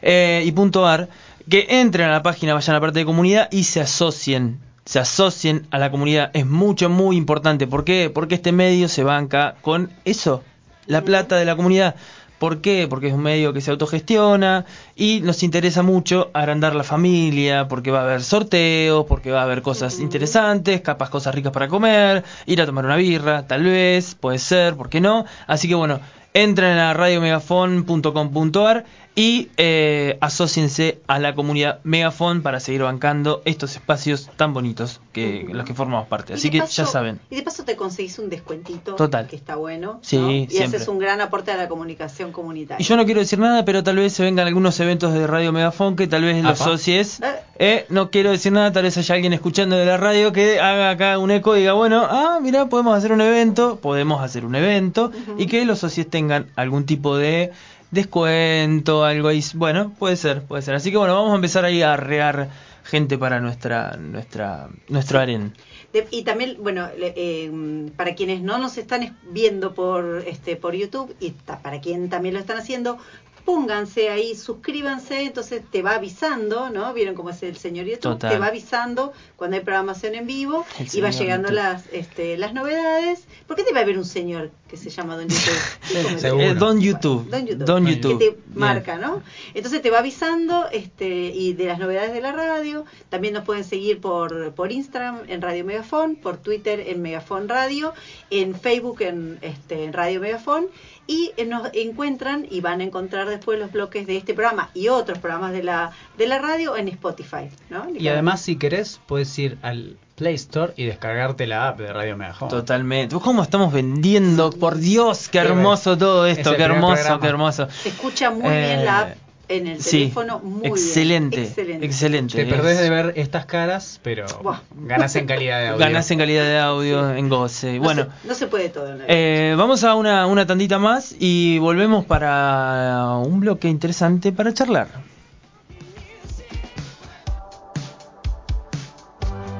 eh, 0.00 0.42
y 0.46 0.52
punto 0.52 0.86
.ar, 0.86 1.10
que 1.48 1.66
entren 1.68 2.08
a 2.08 2.12
la 2.12 2.22
página, 2.22 2.54
vayan 2.54 2.74
a 2.74 2.78
la 2.78 2.80
parte 2.80 3.00
de 3.00 3.04
comunidad 3.04 3.48
y 3.50 3.64
se 3.64 3.80
asocien 3.80 4.60
se 4.84 4.98
asocien 4.98 5.66
a 5.70 5.78
la 5.78 5.90
comunidad 5.90 6.30
es 6.34 6.46
mucho, 6.46 6.88
muy 6.88 7.16
importante. 7.16 7.66
¿Por 7.66 7.84
qué? 7.84 8.10
Porque 8.12 8.34
este 8.34 8.52
medio 8.52 8.88
se 8.88 9.04
banca 9.04 9.54
con 9.62 9.90
eso, 10.04 10.42
la 10.86 11.02
plata 11.02 11.36
de 11.36 11.44
la 11.44 11.56
comunidad. 11.56 11.94
¿Por 12.38 12.60
qué? 12.60 12.88
Porque 12.90 13.06
es 13.06 13.14
un 13.14 13.22
medio 13.22 13.52
que 13.52 13.60
se 13.60 13.70
autogestiona 13.70 14.64
y 14.96 15.20
nos 15.20 15.44
interesa 15.44 15.84
mucho 15.84 16.32
agrandar 16.34 16.74
la 16.74 16.82
familia, 16.82 17.68
porque 17.68 17.92
va 17.92 18.00
a 18.00 18.02
haber 18.02 18.24
sorteos, 18.24 19.06
porque 19.06 19.30
va 19.30 19.42
a 19.42 19.44
haber 19.44 19.62
cosas 19.62 20.00
interesantes, 20.00 20.80
capaz 20.80 21.08
cosas 21.08 21.36
ricas 21.36 21.52
para 21.52 21.68
comer, 21.68 22.24
ir 22.46 22.60
a 22.60 22.66
tomar 22.66 22.84
una 22.84 22.96
birra, 22.96 23.46
tal 23.46 23.62
vez, 23.62 24.16
puede 24.16 24.40
ser, 24.40 24.74
¿por 24.74 24.88
qué 24.88 25.00
no? 25.00 25.24
Así 25.46 25.68
que 25.68 25.76
bueno, 25.76 26.00
entren 26.34 26.78
a 26.78 26.94
radiomegafon.com.ar 26.94 28.84
y 29.14 29.50
eh, 29.58 30.18
a 30.20 31.18
la 31.18 31.34
comunidad 31.34 31.80
Megafon 31.84 32.42
para 32.42 32.60
seguir 32.60 32.82
bancando 32.82 33.42
estos 33.44 33.74
espacios 33.74 34.30
tan 34.36 34.54
bonitos 34.54 35.00
que 35.12 35.46
los 35.50 35.64
que 35.66 35.74
formamos 35.74 36.08
parte. 36.08 36.34
Así 36.34 36.50
que 36.50 36.58
paso- 36.60 36.82
ya 36.82 36.86
saben. 36.86 37.20
Y 37.30 37.36
de 37.36 37.42
paso 37.42 37.64
te 37.64 37.76
conseguís 37.76 38.18
un 38.18 38.28
descuentito. 38.30 38.94
Total. 38.94 39.26
Que 39.28 39.36
está 39.36 39.56
bueno. 39.56 39.98
Sí, 40.02 40.18
¿no? 40.18 40.30
Y 40.30 40.46
siempre. 40.48 40.76
haces 40.78 40.88
un 40.88 40.98
gran 40.98 41.20
aporte 41.20 41.50
a 41.52 41.56
la 41.56 41.68
comunicación 41.68 42.32
comunitaria. 42.32 42.82
Y 42.82 42.86
yo 42.86 42.96
no 42.96 43.04
quiero 43.04 43.20
decir 43.20 43.38
nada, 43.38 43.64
pero 43.64 43.82
tal 43.82 43.96
vez 43.96 44.12
se 44.12 44.22
vengan 44.24 44.46
algunos 44.46 44.78
eventos 44.80 45.12
de 45.12 45.26
Radio 45.26 45.52
Megafon 45.52 45.96
que 45.96 46.06
tal 46.06 46.22
vez 46.22 46.42
los 46.42 46.58
socies. 46.58 47.20
Eh. 47.20 47.26
Eh, 47.58 47.86
no 47.90 48.10
quiero 48.10 48.30
decir 48.30 48.50
nada, 48.52 48.72
tal 48.72 48.82
vez 48.84 48.96
haya 48.98 49.14
alguien 49.14 49.32
escuchando 49.32 49.76
de 49.76 49.86
la 49.86 49.96
radio 49.96 50.32
que 50.32 50.58
haga 50.58 50.90
acá 50.90 51.18
un 51.18 51.30
eco 51.30 51.56
y 51.56 51.60
diga, 51.60 51.74
bueno, 51.74 52.06
ah, 52.08 52.38
mira, 52.42 52.66
podemos 52.66 52.96
hacer 52.96 53.12
un 53.12 53.20
evento, 53.20 53.76
podemos 53.76 54.22
hacer 54.22 54.44
un 54.44 54.54
evento 54.54 55.12
y 55.38 55.46
que 55.46 55.64
los 55.64 55.78
socios 55.78 56.08
tengan 56.08 56.46
algún 56.56 56.86
tipo 56.86 57.16
de 57.16 57.52
descuento, 57.90 59.04
algo 59.04 59.28
ahí. 59.28 59.42
Bueno, 59.54 59.92
puede 59.98 60.16
ser, 60.16 60.42
puede 60.42 60.62
ser. 60.62 60.74
Así 60.74 60.90
que 60.90 60.96
bueno, 60.96 61.14
vamos 61.14 61.32
a 61.32 61.36
empezar 61.36 61.64
ahí 61.64 61.82
a 61.82 61.96
rear 61.96 62.48
gente 62.92 63.16
para 63.16 63.40
nuestra, 63.40 63.96
nuestra, 63.96 64.68
nuestro 64.90 65.18
aren. 65.18 65.54
De- 65.94 66.06
y 66.10 66.24
también, 66.24 66.58
bueno, 66.60 66.88
eh, 66.98 67.50
para 67.96 68.14
quienes 68.14 68.42
no 68.42 68.58
nos 68.58 68.76
están 68.76 69.02
es- 69.02 69.12
viendo 69.30 69.72
por 69.72 70.22
este 70.26 70.56
por 70.56 70.74
YouTube 70.74 71.16
y 71.18 71.30
ta- 71.30 71.60
para 71.62 71.80
quien 71.80 72.10
también 72.10 72.34
lo 72.34 72.40
están 72.40 72.58
haciendo, 72.58 72.98
pónganse 73.44 74.08
ahí, 74.08 74.34
suscríbanse, 74.36 75.22
entonces 75.22 75.62
te 75.70 75.82
va 75.82 75.94
avisando, 75.94 76.70
¿no? 76.70 76.92
Vieron 76.94 77.14
cómo 77.14 77.30
es 77.30 77.42
el 77.42 77.56
señor 77.56 77.86
YouTube, 77.86 78.00
Total. 78.14 78.32
te 78.32 78.38
va 78.38 78.46
avisando 78.46 79.12
cuando 79.36 79.56
hay 79.56 79.62
programación 79.62 80.14
en 80.14 80.26
vivo 80.26 80.64
El 80.78 80.88
y 80.92 81.00
va 81.00 81.10
llegando 81.10 81.48
YouTube. 81.48 81.62
las 81.62 81.84
este, 81.92 82.36
las 82.38 82.54
novedades. 82.54 83.24
¿Por 83.46 83.56
qué 83.56 83.64
te 83.64 83.72
va 83.72 83.80
a 83.80 83.82
haber 83.82 83.98
un 83.98 84.04
señor 84.04 84.50
que 84.68 84.76
se 84.76 84.90
llama 84.90 85.16
Don 85.16 85.28
YouTube? 85.28 85.52
Eh, 86.42 86.54
Don 86.54 86.80
YouTube. 86.80 87.28
Don 87.28 87.46
YouTube. 87.46 87.64
Don 87.66 87.84
Que 87.84 87.96
te 87.96 88.30
Bien. 88.30 88.36
marca, 88.54 88.96
¿no? 88.96 89.22
Entonces 89.54 89.82
te 89.82 89.90
va 89.90 89.98
avisando 89.98 90.68
este 90.70 91.06
y 91.08 91.52
de 91.52 91.66
las 91.66 91.78
novedades 91.78 92.12
de 92.12 92.20
la 92.20 92.32
radio. 92.32 92.84
También 93.10 93.34
nos 93.34 93.44
pueden 93.44 93.64
seguir 93.64 94.00
por, 94.00 94.52
por 94.54 94.72
Instagram 94.72 95.20
en 95.28 95.42
Radio 95.42 95.64
Megafon, 95.64 96.16
por 96.16 96.36
Twitter 96.38 96.80
en 96.86 97.02
Megafon 97.02 97.48
Radio, 97.48 97.92
en 98.30 98.54
Facebook 98.54 99.02
en, 99.02 99.38
este, 99.42 99.84
en 99.84 99.92
Radio 99.92 100.20
Megafon. 100.20 100.66
Y 101.06 101.32
eh, 101.36 101.44
nos 101.44 101.68
encuentran 101.74 102.46
y 102.48 102.60
van 102.60 102.80
a 102.80 102.84
encontrar 102.84 103.28
después 103.28 103.58
los 103.58 103.72
bloques 103.72 104.06
de 104.06 104.16
este 104.16 104.34
programa 104.34 104.70
y 104.72 104.88
otros 104.88 105.18
programas 105.18 105.52
de 105.52 105.62
la, 105.62 105.90
de 106.16 106.26
la 106.26 106.38
radio 106.38 106.76
en 106.76 106.88
Spotify. 106.88 107.50
¿no? 107.70 107.86
Y 107.98 108.06
además, 108.08 108.40
si 108.40 108.56
querés, 108.56 109.00
puedes 109.06 109.36
ir 109.38 109.58
al 109.62 109.96
Play 110.14 110.34
Store 110.34 110.72
y 110.76 110.84
descargarte 110.84 111.46
la 111.46 111.68
app 111.68 111.78
de 111.80 111.92
Radio 111.92 112.16
Megafon. 112.16 112.48
Totalmente. 112.48 113.16
¿Cómo 113.18 113.42
estamos 113.42 113.72
vendiendo? 113.72 114.50
Por 114.50 114.76
Dios, 114.76 115.28
qué 115.28 115.38
hermoso 115.38 115.98
todo 115.98 116.26
es 116.26 116.38
esto, 116.38 116.50
el 116.50 116.56
qué 116.56 116.62
hermoso, 116.62 116.94
programa. 116.94 117.20
qué 117.20 117.26
hermoso. 117.28 117.68
se 117.70 117.88
escucha 117.88 118.30
muy 118.30 118.46
Eh, 118.46 118.66
bien 118.66 118.84
la 118.84 119.00
app 119.00 119.16
en 119.48 119.66
el 119.66 119.82
sí, 119.82 119.98
teléfono. 120.00 120.38
Muy 120.38 120.68
excelente, 120.68 121.36
bien. 121.36 121.48
Excelente. 121.48 121.86
excelente. 121.86 122.44
Te 122.44 122.46
perdés 122.50 122.78
de 122.80 122.90
ver 122.90 123.12
estas 123.16 123.44
caras, 123.46 124.00
pero 124.02 124.26
Buah. 124.42 124.60
ganas 124.74 125.14
en 125.16 125.26
calidad 125.26 125.60
de 125.60 125.68
audio. 125.68 125.78
Ganas 125.78 126.10
en 126.10 126.18
calidad 126.18 126.44
de 126.44 126.58
audio, 126.58 127.10
en 127.14 127.28
goce. 127.28 127.74
No 127.78 127.82
Bueno, 127.82 128.06
se, 128.22 128.28
no 128.28 128.34
se 128.34 128.46
puede 128.46 128.68
todo. 128.70 128.84
en 128.90 128.98
la 129.00 129.04
vida. 129.04 129.14
eh, 129.14 129.54
vamos 129.58 129.84
a 129.84 129.94
una, 129.94 130.26
una 130.26 130.46
tandita 130.46 130.78
más 130.78 131.14
y 131.18 131.58
volvemos 131.58 132.04
para 132.04 133.16
un 133.24 133.40
bloque 133.40 133.68
interesante 133.68 134.32
para 134.32 134.54
charlar. 134.54 134.88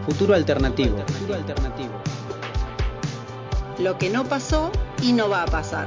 Futuro 0.07 0.35
alternativo. 0.35 0.97
Futuro 1.07 1.35
alternativo. 1.35 1.93
Lo 3.79 3.99
que 3.99 4.11
no 4.11 4.25
pasó 4.25 4.71
y 5.03 5.13
no 5.13 5.29
va 5.29 5.43
a 5.43 5.47
pasar. 5.47 5.87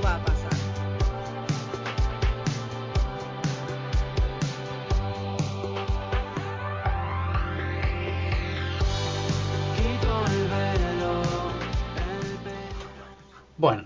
No 0.00 0.06
va 0.06 0.14
a 0.16 0.24
pasar. 0.24 0.50
Bueno, 13.56 13.84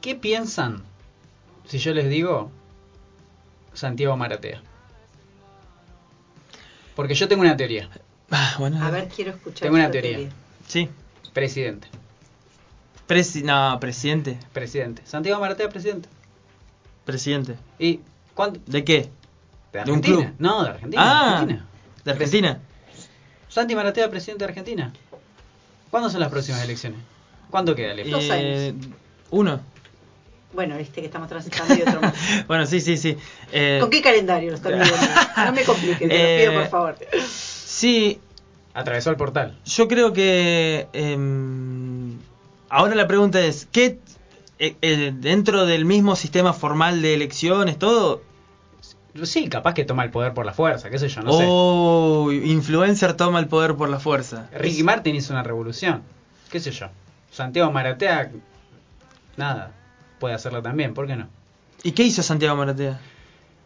¿qué 0.00 0.14
piensan 0.14 0.82
si 1.66 1.78
yo 1.78 1.92
les 1.92 2.08
digo 2.08 2.50
Santiago 3.74 4.16
Maratea? 4.16 4.62
Porque 6.96 7.14
yo 7.14 7.28
tengo 7.28 7.42
una 7.42 7.56
teoría. 7.56 7.90
Ah, 8.30 8.54
bueno, 8.58 8.82
A 8.82 8.90
ver, 8.90 9.08
quiero 9.08 9.32
escuchar. 9.32 9.60
Tengo 9.60 9.74
una 9.74 9.90
teoría. 9.90 10.30
Sí. 10.66 10.88
Presidente. 11.34 11.88
Presi- 13.08 13.42
no, 13.42 13.78
presidente. 13.80 14.38
Presidente. 14.52 15.02
Santiago 15.04 15.40
Maratea, 15.40 15.68
presidente. 15.68 16.08
Presidente. 17.04 17.56
¿Y 17.78 18.00
cuánto? 18.34 18.60
¿De 18.66 18.84
qué? 18.84 19.08
¿De 19.72 19.84
¿De 19.84 19.90
un 19.92 19.98
Argentina? 19.98 20.16
club? 20.16 20.34
No, 20.38 20.62
de 20.64 20.70
Argentina. 20.70 21.02
ah, 21.04 21.24
de 21.24 21.30
Argentina. 21.34 21.66
¿de 22.04 22.10
Argentina? 22.10 22.60
Santi 23.48 23.74
Maratea, 23.74 24.08
presidente 24.10 24.44
de 24.44 24.48
Argentina. 24.50 24.92
¿Cuándo 25.90 26.08
son 26.10 26.20
las 26.20 26.30
próximas 26.30 26.62
elecciones? 26.64 27.00
¿Cuánto 27.50 27.74
queda, 27.74 27.92
Leo? 27.92 28.08
Dos 28.10 28.24
Eh, 28.30 28.74
uno. 29.30 29.60
Bueno, 30.54 30.76
viste 30.78 31.00
que 31.00 31.06
estamos 31.06 31.28
transitando 31.28 31.74
y 31.74 31.82
otro 31.82 32.00
más. 32.00 32.14
Bueno, 32.46 32.64
sí, 32.66 32.80
sí, 32.80 32.96
sí. 32.96 33.16
Eh, 33.52 33.78
¿Con 33.80 33.90
qué 33.90 34.00
calendario 34.02 34.50
lo 34.50 34.56
están 34.56 34.72
viendo? 34.74 34.94
No 35.44 35.52
me 35.52 35.64
compliquen, 35.64 36.08
te 36.08 36.14
Eh, 36.42 36.46
lo 36.46 36.50
pido 36.52 36.62
por 36.62 36.70
favor. 36.70 36.98
Sí, 37.26 38.20
Atravesó 38.74 39.10
el 39.10 39.16
portal. 39.16 39.58
yo 39.66 39.86
creo 39.88 40.12
que 40.14 40.88
em, 40.94 41.71
ahora 42.72 42.94
la 42.94 43.06
pregunta 43.06 43.40
es, 43.40 43.68
¿qué 43.70 43.98
eh, 44.58 44.76
eh, 44.80 45.12
dentro 45.14 45.66
del 45.66 45.84
mismo 45.84 46.16
sistema 46.16 46.52
formal 46.52 47.02
de 47.02 47.14
elecciones, 47.14 47.78
todo? 47.78 48.22
Sí, 49.24 49.48
capaz 49.48 49.74
que 49.74 49.84
toma 49.84 50.04
el 50.04 50.10
poder 50.10 50.32
por 50.32 50.46
la 50.46 50.54
fuerza, 50.54 50.88
qué 50.88 50.98
sé 50.98 51.08
yo, 51.08 51.20
no 51.20 51.32
sé. 51.34 51.44
oh, 51.46 52.32
influencer 52.32 53.12
toma 53.14 53.38
el 53.40 53.46
poder 53.46 53.74
por 53.76 53.90
la 53.90 54.00
fuerza. 54.00 54.48
Ricky 54.52 54.82
Martin 54.82 55.14
hizo 55.14 55.34
una 55.34 55.42
revolución, 55.42 56.02
qué 56.50 56.60
sé 56.60 56.70
yo. 56.70 56.86
Santiago 57.30 57.70
Maratea, 57.70 58.30
nada, 59.36 59.72
puede 60.18 60.34
hacerlo 60.34 60.62
también, 60.62 60.94
¿por 60.94 61.06
qué 61.06 61.16
no? 61.16 61.28
¿Y 61.82 61.92
qué 61.92 62.04
hizo 62.04 62.22
Santiago 62.22 62.56
Maratea? 62.56 62.98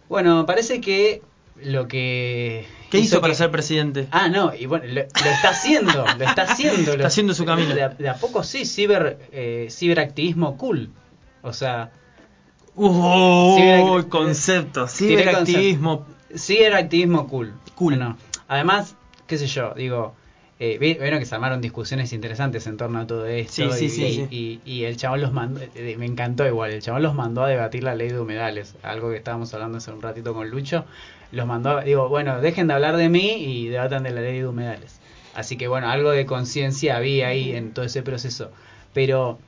Bueno, 0.09 0.47
parece 0.47 0.81
que 0.81 1.23
lo 1.63 1.89
que... 1.89 2.67
¿Qué 2.91 2.99
hizo, 2.99 3.21
para 3.21 3.33
que- 3.33 3.39
ser 3.39 3.51
presidente? 3.51 4.09
Ah, 4.11 4.29
no, 4.29 4.55
y 4.55 4.67
bueno, 4.67 4.85
lo, 4.87 4.95
lo 4.95 5.01
está 5.31 5.49
haciendo, 5.51 6.05
lo 6.19 6.25
está 6.25 6.43
haciendo. 6.51 6.91
Está 6.93 6.97
lo- 6.97 7.07
haciendo 7.07 7.35
su 7.35 7.45
camino. 7.45 7.75
De 7.75 7.83
a, 7.83 7.89
de 7.89 8.09
a 8.09 8.15
poco 8.17 8.43
sí, 8.45 8.65
ciber, 8.65 9.19
eh, 9.33 9.69
ciberactivismo 9.71 10.57
cool. 10.57 10.91
O 11.43 11.53
sea, 11.53 11.91
¡Oh! 12.77 13.57
Ciber- 13.59 14.09
concepto, 14.09 14.87
ciberactivismo. 14.87 16.07
ciberactivismo 16.37 17.27
cool. 17.29 17.55
Cool. 17.75 17.95
Bueno, 17.97 18.17
además, 18.49 18.97
qué 19.27 19.39
sé 19.39 19.47
yo, 19.47 19.73
digo, 19.75 20.15
eh, 20.59 20.79
vi- 20.79 20.95
vieron 20.95 21.19
que 21.19 21.27
se 21.27 21.35
armaron 21.35 21.61
discusiones 21.61 22.13
interesantes 22.13 22.67
en 22.67 22.77
torno 22.77 22.99
a 23.01 23.07
todo 23.07 23.27
esto. 23.27 23.71
Sí, 23.71 23.71
sí, 23.79 23.85
y, 23.87 23.89
sí, 23.91 24.27
sí. 24.31 24.61
y- 24.65 24.71
y 24.71 24.85
el 24.85 24.97
chabón 24.97 25.21
los 25.21 25.33
mandó, 25.33 25.61
eh, 25.75 25.97
me 25.99 26.07
encantó 26.07 26.47
igual, 26.47 26.71
el 26.71 26.81
chabón 26.83 27.03
los 27.03 27.15
mandó 27.15 27.43
a 27.45 27.49
debatir 27.49 27.85
la 27.85 27.95
ley 27.95 28.09
de 28.09 28.19
humedales, 28.21 28.75
algo 28.83 29.11
que 29.11 29.17
estábamos 29.17 29.53
hablando 29.55 29.79
hace 29.79 29.91
un 29.93 30.01
ratito 30.03 30.33
con 30.35 30.49
Lucho. 30.51 30.85
Los 31.33 31.47
mandó, 31.47 31.79
a- 31.79 31.83
digo, 31.85 32.09
bueno, 32.09 32.41
dejen 32.41 32.69
de 32.69 32.75
hablar 32.75 32.97
de 32.97 33.09
mí 33.09 33.33
y 33.33 33.69
debatan 33.69 34.03
de 34.05 34.11
la 34.11 34.21
ley 34.23 34.39
de 34.41 34.47
humedales. 34.49 34.99
Así 35.35 35.57
que 35.59 35.69
bueno, 35.69 35.91
algo 35.91 36.11
de 36.13 36.25
conciencia 36.25 36.97
había 36.97 37.29
ahí 37.29 37.55
en 37.55 37.73
todo 37.75 37.85
ese 37.85 38.03
proceso. 38.03 38.51
Pero 38.95 39.39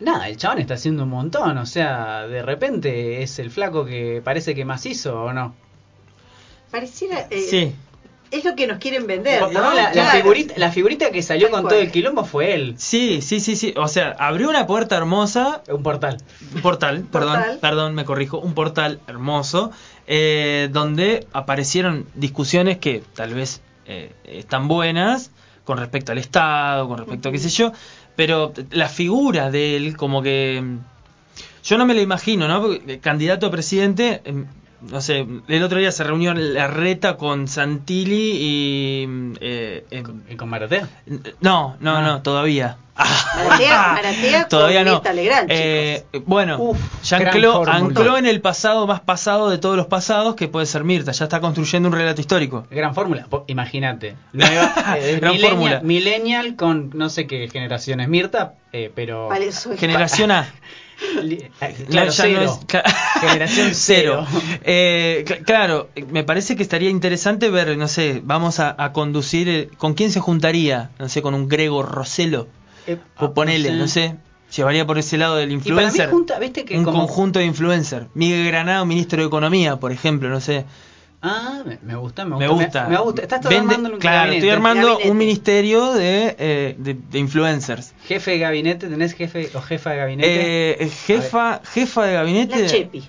Nada, 0.00 0.28
el 0.28 0.36
chabón 0.36 0.58
está 0.58 0.74
haciendo 0.74 1.04
un 1.04 1.10
montón, 1.10 1.58
o 1.58 1.66
sea, 1.66 2.26
de 2.26 2.42
repente 2.42 3.22
es 3.22 3.38
el 3.38 3.50
flaco 3.52 3.84
que 3.84 4.20
parece 4.24 4.52
que 4.54 4.64
más 4.64 4.84
hizo 4.84 5.22
o 5.22 5.32
no. 5.32 5.54
Pareciera. 6.70 7.26
eh, 7.30 7.40
Sí. 7.40 7.72
Es 8.32 8.44
lo 8.44 8.56
que 8.56 8.66
nos 8.66 8.78
quieren 8.78 9.06
vender. 9.06 9.40
¿no? 9.52 9.74
la, 9.74 9.92
figurita, 10.10 10.54
la 10.56 10.72
figurita 10.72 11.10
que 11.10 11.22
salió 11.22 11.46
Tal 11.46 11.50
con 11.52 11.60
cual. 11.62 11.72
todo 11.74 11.80
el 11.82 11.90
quilombo 11.92 12.24
fue 12.24 12.54
él. 12.54 12.74
Sí, 12.78 13.20
sí, 13.22 13.38
sí, 13.40 13.54
sí. 13.56 13.74
O 13.76 13.86
sea, 13.88 14.16
abrió 14.18 14.48
una 14.48 14.66
puerta 14.66 14.96
hermosa 14.96 15.62
Un 15.68 15.82
portal. 15.82 16.16
Un 16.54 16.62
portal, 16.62 17.04
perdón, 17.12 17.34
Portal. 17.36 17.58
perdón, 17.60 17.94
me 17.94 18.04
corrijo, 18.04 18.38
un 18.38 18.54
portal 18.54 19.00
hermoso, 19.06 19.70
eh, 20.06 20.68
donde 20.72 21.26
aparecieron 21.32 22.06
discusiones 22.14 22.78
que 22.78 23.02
tal 23.14 23.34
vez 23.34 23.60
eh, 23.86 24.10
están 24.24 24.66
buenas 24.66 25.30
con 25.64 25.78
respecto 25.78 26.10
al 26.12 26.18
Estado, 26.18 26.88
con 26.88 26.98
respecto 26.98 27.28
a 27.28 27.32
qué 27.32 27.38
sé 27.38 27.50
yo, 27.50 27.72
pero 28.16 28.52
la 28.70 28.88
figura 28.88 29.50
de 29.50 29.76
él 29.76 29.96
como 29.96 30.22
que... 30.22 30.60
mm, 30.62 30.78
Yo 31.64 31.78
no 31.78 31.86
me 31.86 31.94
lo 31.94 32.00
imagino, 32.00 32.48
¿no? 32.48 32.62
Porque, 32.62 32.98
candidato 32.98 33.46
a 33.46 33.50
presidente, 33.50 34.22
em, 34.24 34.46
no 34.90 35.00
sé, 35.00 35.26
el 35.48 35.62
otro 35.62 35.78
día 35.78 35.92
se 35.92 36.04
reunió 36.04 36.34
la 36.34 36.66
reta 36.66 37.16
con 37.16 37.48
Santilli 37.48 38.32
y... 38.40 39.06
eh, 39.40 39.84
¿Y 40.28 40.36
con 40.36 40.48
Maratea? 40.48 40.88
no, 41.40 41.76
no, 41.80 41.96
Ah. 41.96 42.02
no, 42.02 42.22
todavía. 42.22 42.76
Maratea- 42.94 43.92
Maratea 43.94 44.40
con 44.42 44.48
todavía 44.50 44.84
no. 44.84 44.92
Mirta 44.92 45.12
Legrand, 45.14 45.48
Eh, 45.50 46.04
bueno, 46.26 46.58
gran 47.10 47.28
ancló, 47.68 48.16
en 48.18 48.26
el 48.26 48.40
pasado 48.42 48.86
más 48.86 49.00
pasado 49.00 49.48
de 49.48 49.56
todos 49.58 49.76
los 49.76 49.86
pasados, 49.86 50.34
que 50.36 50.48
puede 50.48 50.66
ser 50.66 50.84
Mirta. 50.84 51.12
Ya 51.12 51.24
está 51.24 51.40
construyendo 51.40 51.88
un 51.88 51.94
relato 51.94 52.20
histórico. 52.20 52.66
Gran 52.70 52.94
fórmula, 52.94 53.26
imagínate. 53.46 54.16
Nueva- 54.32 54.74
eh, 54.98 55.18
Gran 55.20 55.32
millennial- 55.32 55.50
fórmula. 55.50 55.80
Millennial 55.82 56.56
con 56.56 56.90
no 56.94 57.08
sé 57.08 57.26
qué 57.26 57.48
generaciones. 57.50 58.08
Mirta, 58.08 58.54
eh, 58.72 58.90
pero. 58.94 59.30
Generación 59.78 60.30
A. 60.32 60.48
Eh, 61.22 61.50
Claro, 61.88 62.10
ya 62.10 62.28
no 62.28 62.40
es- 62.42 62.60
Generación 63.20 63.70
cero. 63.72 64.26
cero. 64.28 64.58
Eh, 64.64 65.24
cl- 65.26 65.44
claro, 65.44 65.88
me 66.10 66.24
parece 66.24 66.56
que 66.56 66.62
estaría 66.62 66.90
interesante 66.90 67.50
ver, 67.50 67.76
no 67.76 67.88
sé, 67.88 68.20
vamos 68.24 68.60
a, 68.60 68.74
a 68.78 68.92
conducir. 68.92 69.48
eh, 69.48 69.68
¿Con 69.78 69.94
quién 69.94 70.10
se 70.12 70.20
juntaría? 70.20 70.90
No 70.98 71.08
sé, 71.08 71.22
con 71.22 71.34
un 71.34 71.48
Grego 71.48 71.82
Roselo. 71.82 72.48
Eh, 72.86 72.98
O 73.18 73.32
ponele, 73.32 73.72
no 73.72 73.86
sé. 73.88 74.16
Llevaría 74.56 74.86
por 74.86 74.98
ese 74.98 75.16
lado 75.16 75.36
del 75.36 75.50
Y 75.50 75.56
para 75.58 75.64
mí 75.64 75.70
influencer. 75.70 76.10
junta, 76.10 76.38
viste 76.38 76.64
que 76.66 76.76
un 76.76 76.84
como. 76.84 76.98
conjunto 76.98 77.38
de 77.38 77.46
influencer. 77.46 78.08
Miguel 78.14 78.46
Granado, 78.46 78.84
ministro 78.84 79.20
de 79.22 79.26
Economía, 79.28 79.76
por 79.76 79.92
ejemplo, 79.92 80.28
no 80.28 80.40
sé. 80.40 80.66
Ah, 81.24 81.62
me, 81.64 81.78
me 81.82 81.94
gusta, 81.94 82.24
me 82.24 82.36
Me 82.36 82.48
gusta. 82.48 82.64
gusta. 82.64 82.88
Me, 82.88 82.96
gusta. 82.98 83.22
Estás 83.22 83.42
Vende- 83.42 83.74
armando 83.76 83.94
un 83.94 83.98
claro, 84.00 84.16
gabinete. 84.18 84.38
estoy 84.38 84.50
armando 84.50 84.86
Gabinete. 84.88 85.10
un 85.12 85.16
ministerio 85.18 85.92
de, 85.92 86.36
eh, 86.38 86.74
de, 86.78 86.94
de 86.94 87.18
influencers. 87.18 87.94
Jefe 88.06 88.32
de 88.32 88.38
gabinete, 88.40 88.88
¿tenés 88.88 89.14
jefe 89.14 89.48
o 89.54 89.60
jefa 89.60 89.90
de 89.90 89.96
gabinete? 89.98 90.82
Eh, 90.84 90.88
jefa, 90.88 91.60
jefa 91.72 92.06
de 92.06 92.12
gabinete. 92.14 92.62
La 92.62 92.66
Chepi. 92.68 93.04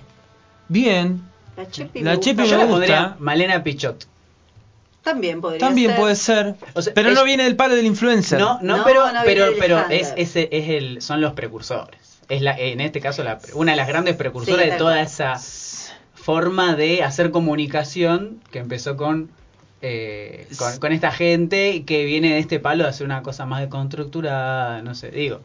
Bien. 0.68 1.22
La 1.56 1.68
Chepi, 1.68 2.02
La 2.02 2.12
me 2.12 2.20
Chepi 2.20 2.42
gusta. 2.42 2.50
Yo 2.52 2.58
me 2.58 2.64
la 2.64 2.70
pondría 2.70 3.00
gusta. 3.02 3.16
Malena 3.18 3.62
Pichot. 3.64 4.06
También 5.02 5.40
podría 5.40 5.58
También 5.60 5.90
ser. 5.90 6.00
puede 6.00 6.16
ser. 6.16 6.54
O 6.74 6.82
sea, 6.82 6.94
pero 6.94 7.08
es- 7.10 7.14
no 7.16 7.24
viene 7.24 7.42
del 7.44 7.56
palo 7.56 7.74
del 7.74 7.84
influencer. 7.84 8.38
No, 8.38 8.58
no, 8.62 8.78
No, 8.78 8.84
pero, 8.84 9.12
no 9.12 9.20
pero, 9.24 9.46
pero 9.58 9.84
es, 9.90 10.14
ese 10.16 10.48
es 10.52 10.68
el, 10.70 11.02
son 11.02 11.20
los 11.20 11.32
precursores. 11.34 11.98
Es 12.28 12.40
la, 12.40 12.56
en 12.58 12.80
este 12.80 13.00
caso 13.00 13.22
la, 13.22 13.38
una 13.52 13.72
de 13.72 13.76
las 13.76 13.86
grandes 13.88 14.16
precursoras 14.16 14.64
Sí, 14.64 14.70
de 14.70 14.76
toda 14.78 15.02
esa 15.02 15.36
forma 16.24 16.74
de 16.74 17.02
hacer 17.02 17.30
comunicación 17.30 18.40
que 18.50 18.58
empezó 18.58 18.96
con, 18.96 19.28
eh, 19.82 20.46
con, 20.58 20.78
con 20.78 20.92
esta 20.92 21.10
gente 21.12 21.84
que 21.84 22.04
viene 22.06 22.32
de 22.32 22.38
este 22.38 22.58
palo 22.60 22.84
de 22.84 22.90
hacer 22.90 23.04
una 23.04 23.22
cosa 23.22 23.44
más 23.44 23.60
deconstructurada, 23.60 24.80
no 24.80 24.94
sé, 24.94 25.10
digo. 25.10 25.40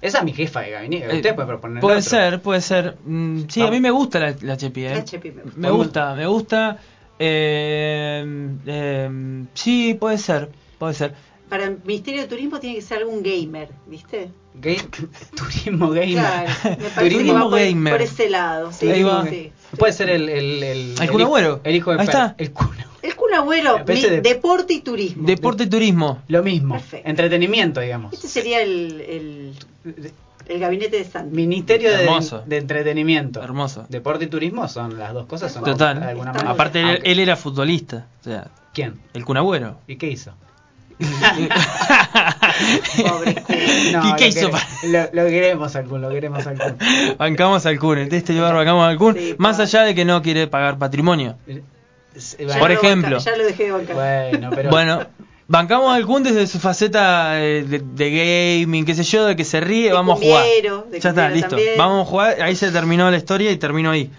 Esa 0.00 0.18
es 0.18 0.24
mi 0.24 0.32
jefa 0.32 0.60
de 0.60 0.70
gabinete. 0.70 1.06
Eh, 1.12 1.16
Usted 1.16 1.34
puede 1.34 1.48
proponer 1.48 1.80
Puede 1.80 1.98
otro. 1.98 2.10
ser, 2.10 2.40
puede 2.40 2.60
ser. 2.60 2.96
Mm, 3.04 3.42
sí, 3.48 3.60
a 3.60 3.64
Vamos. 3.64 3.76
mí 3.76 3.80
me 3.80 3.90
gusta 3.90 4.18
la, 4.20 4.34
la 4.42 4.56
Chepi, 4.56 4.84
¿eh? 4.84 4.94
La 4.94 5.04
Chepi 5.04 5.30
me 5.32 5.42
gusta. 5.42 5.58
Me 5.60 5.70
gusta, 5.70 6.14
me 6.14 6.26
gusta. 6.26 6.78
Eh, 7.18 8.24
eh, 8.66 9.44
sí, 9.54 9.94
puede 9.98 10.18
ser, 10.18 10.50
puede 10.78 10.94
ser. 10.94 11.14
Para 11.52 11.64
el 11.64 11.76
Ministerio 11.84 12.22
de 12.22 12.28
Turismo 12.28 12.58
tiene 12.60 12.76
que 12.76 12.80
ser 12.80 12.96
algún 13.02 13.22
gamer, 13.22 13.68
¿viste? 13.86 14.30
Turismo 15.36 15.90
gamer. 15.90 16.12
Claro, 16.12 16.48
me 16.64 16.76
parece 16.76 17.00
Turismo 17.00 17.26
que 17.26 17.32
va 17.32 17.50
por, 17.50 17.58
gamer. 17.60 17.92
por 17.92 18.00
ese 18.02 18.30
lado. 18.30 18.72
Sí, 18.72 18.88
Ahí 18.88 18.96
sí, 18.96 19.02
va. 19.02 19.26
sí. 19.28 19.52
Puede 19.78 19.92
ser 19.92 20.08
el. 20.08 20.28
El, 20.30 20.62
el, 20.62 20.94
El 20.98 21.10
Kun 21.10 21.20
hijo- 21.20 21.26
Agüero. 21.28 21.60
El 21.64 21.74
hijo 21.76 21.92
de 21.92 21.98
Ahí 22.00 22.04
está. 22.06 22.34
El 22.38 22.54
Kun- 22.54 22.70
El 23.02 23.16
Kun 23.16 23.34
Agüero, 23.34 23.84
deporte 24.22 24.72
y 24.72 24.80
turismo. 24.80 25.26
Deporte 25.26 25.64
y 25.64 25.66
turismo. 25.66 26.22
Lo 26.28 26.42
mismo. 26.42 26.74
Perfecto. 26.76 27.08
Entretenimiento, 27.10 27.80
digamos. 27.80 28.14
Este 28.14 28.28
sería 28.28 28.62
el, 28.62 29.00
el, 29.02 29.52
el 30.46 30.58
gabinete 30.58 30.96
de 30.98 31.04
Santi. 31.04 31.36
Ministerio 31.36 31.90
de, 31.90 32.04
Hermoso. 32.04 32.42
de 32.46 32.56
Entretenimiento. 32.56 33.42
Hermoso. 33.42 33.84
Deporte 33.90 34.24
y 34.24 34.28
turismo 34.28 34.68
son 34.68 34.98
las 34.98 35.12
dos 35.12 35.26
cosas. 35.26 35.52
Son 35.52 35.64
de 35.64 35.72
Total. 35.72 36.02
alguna 36.02 36.30
Está 36.30 36.44
manera. 36.44 36.50
Aparte, 36.54 37.10
él, 37.10 37.18
era 37.18 37.36
futbolista. 37.36 38.06
O 38.22 38.24
sea, 38.24 38.50
¿Quién? 38.72 39.00
el 39.12 39.24
Cunagüero. 39.26 39.78
¿Y 39.86 39.96
qué 39.96 40.08
hizo? 40.08 40.32
Pobre 43.06 43.34
Kun. 43.34 43.56
¿Y 44.04 44.14
qué 44.16 44.24
lo 44.24 44.26
hizo? 44.28 44.50
quere- 44.50 45.10
Lo, 45.12 45.22
lo 45.22 45.28
queremos 45.28 45.76
al 45.76 45.84
Kun, 45.86 46.00
lo 46.02 46.10
queremos 46.10 46.46
al 46.46 46.58
Kun. 46.58 46.76
Bancamos 47.18 47.66
al 47.66 47.78
Kun, 47.78 47.98
en 47.98 48.14
este 48.14 48.32
lugar 48.32 48.54
bancamos 48.54 48.86
al 48.88 48.96
Kun. 48.98 49.14
Sí, 49.16 49.34
más 49.38 49.56
pa. 49.56 49.62
allá 49.64 49.82
de 49.82 49.94
que 49.94 50.04
no 50.04 50.22
quiere 50.22 50.46
pagar 50.46 50.78
patrimonio. 50.78 51.36
Ya 51.46 52.58
Por 52.58 52.68
lo 52.70 52.74
ejemplo. 52.74 53.16
banca- 53.16 53.30
ya 53.30 53.36
lo 53.36 53.44
dejé 53.44 53.64
de 53.64 53.72
bancar. 53.72 53.94
Bueno, 53.96 54.50
pero. 54.54 54.70
Bueno, 54.70 55.06
bancamos 55.48 55.94
al 55.94 56.04
Kun 56.06 56.22
desde 56.22 56.46
su 56.46 56.58
faceta 56.58 57.40
eh, 57.42 57.62
de, 57.66 57.78
de 57.80 58.60
gaming, 58.64 58.84
qué 58.84 58.94
sé 58.94 59.02
yo, 59.04 59.24
de 59.26 59.36
que 59.36 59.44
se 59.44 59.60
ríe, 59.60 59.88
De 59.88 59.92
vamos 59.92 60.20
a 60.20 60.24
jugar. 60.24 60.44
Ya 61.00 61.08
está, 61.08 61.28
listo. 61.30 61.48
también. 61.50 61.70
Vamos 61.78 62.06
a 62.06 62.10
jugar, 62.10 62.42
ahí 62.42 62.54
se 62.56 62.70
terminó 62.70 63.10
la 63.10 63.16
historia 63.16 63.50
y 63.50 63.56
terminó 63.56 63.90
ahí. 63.90 64.10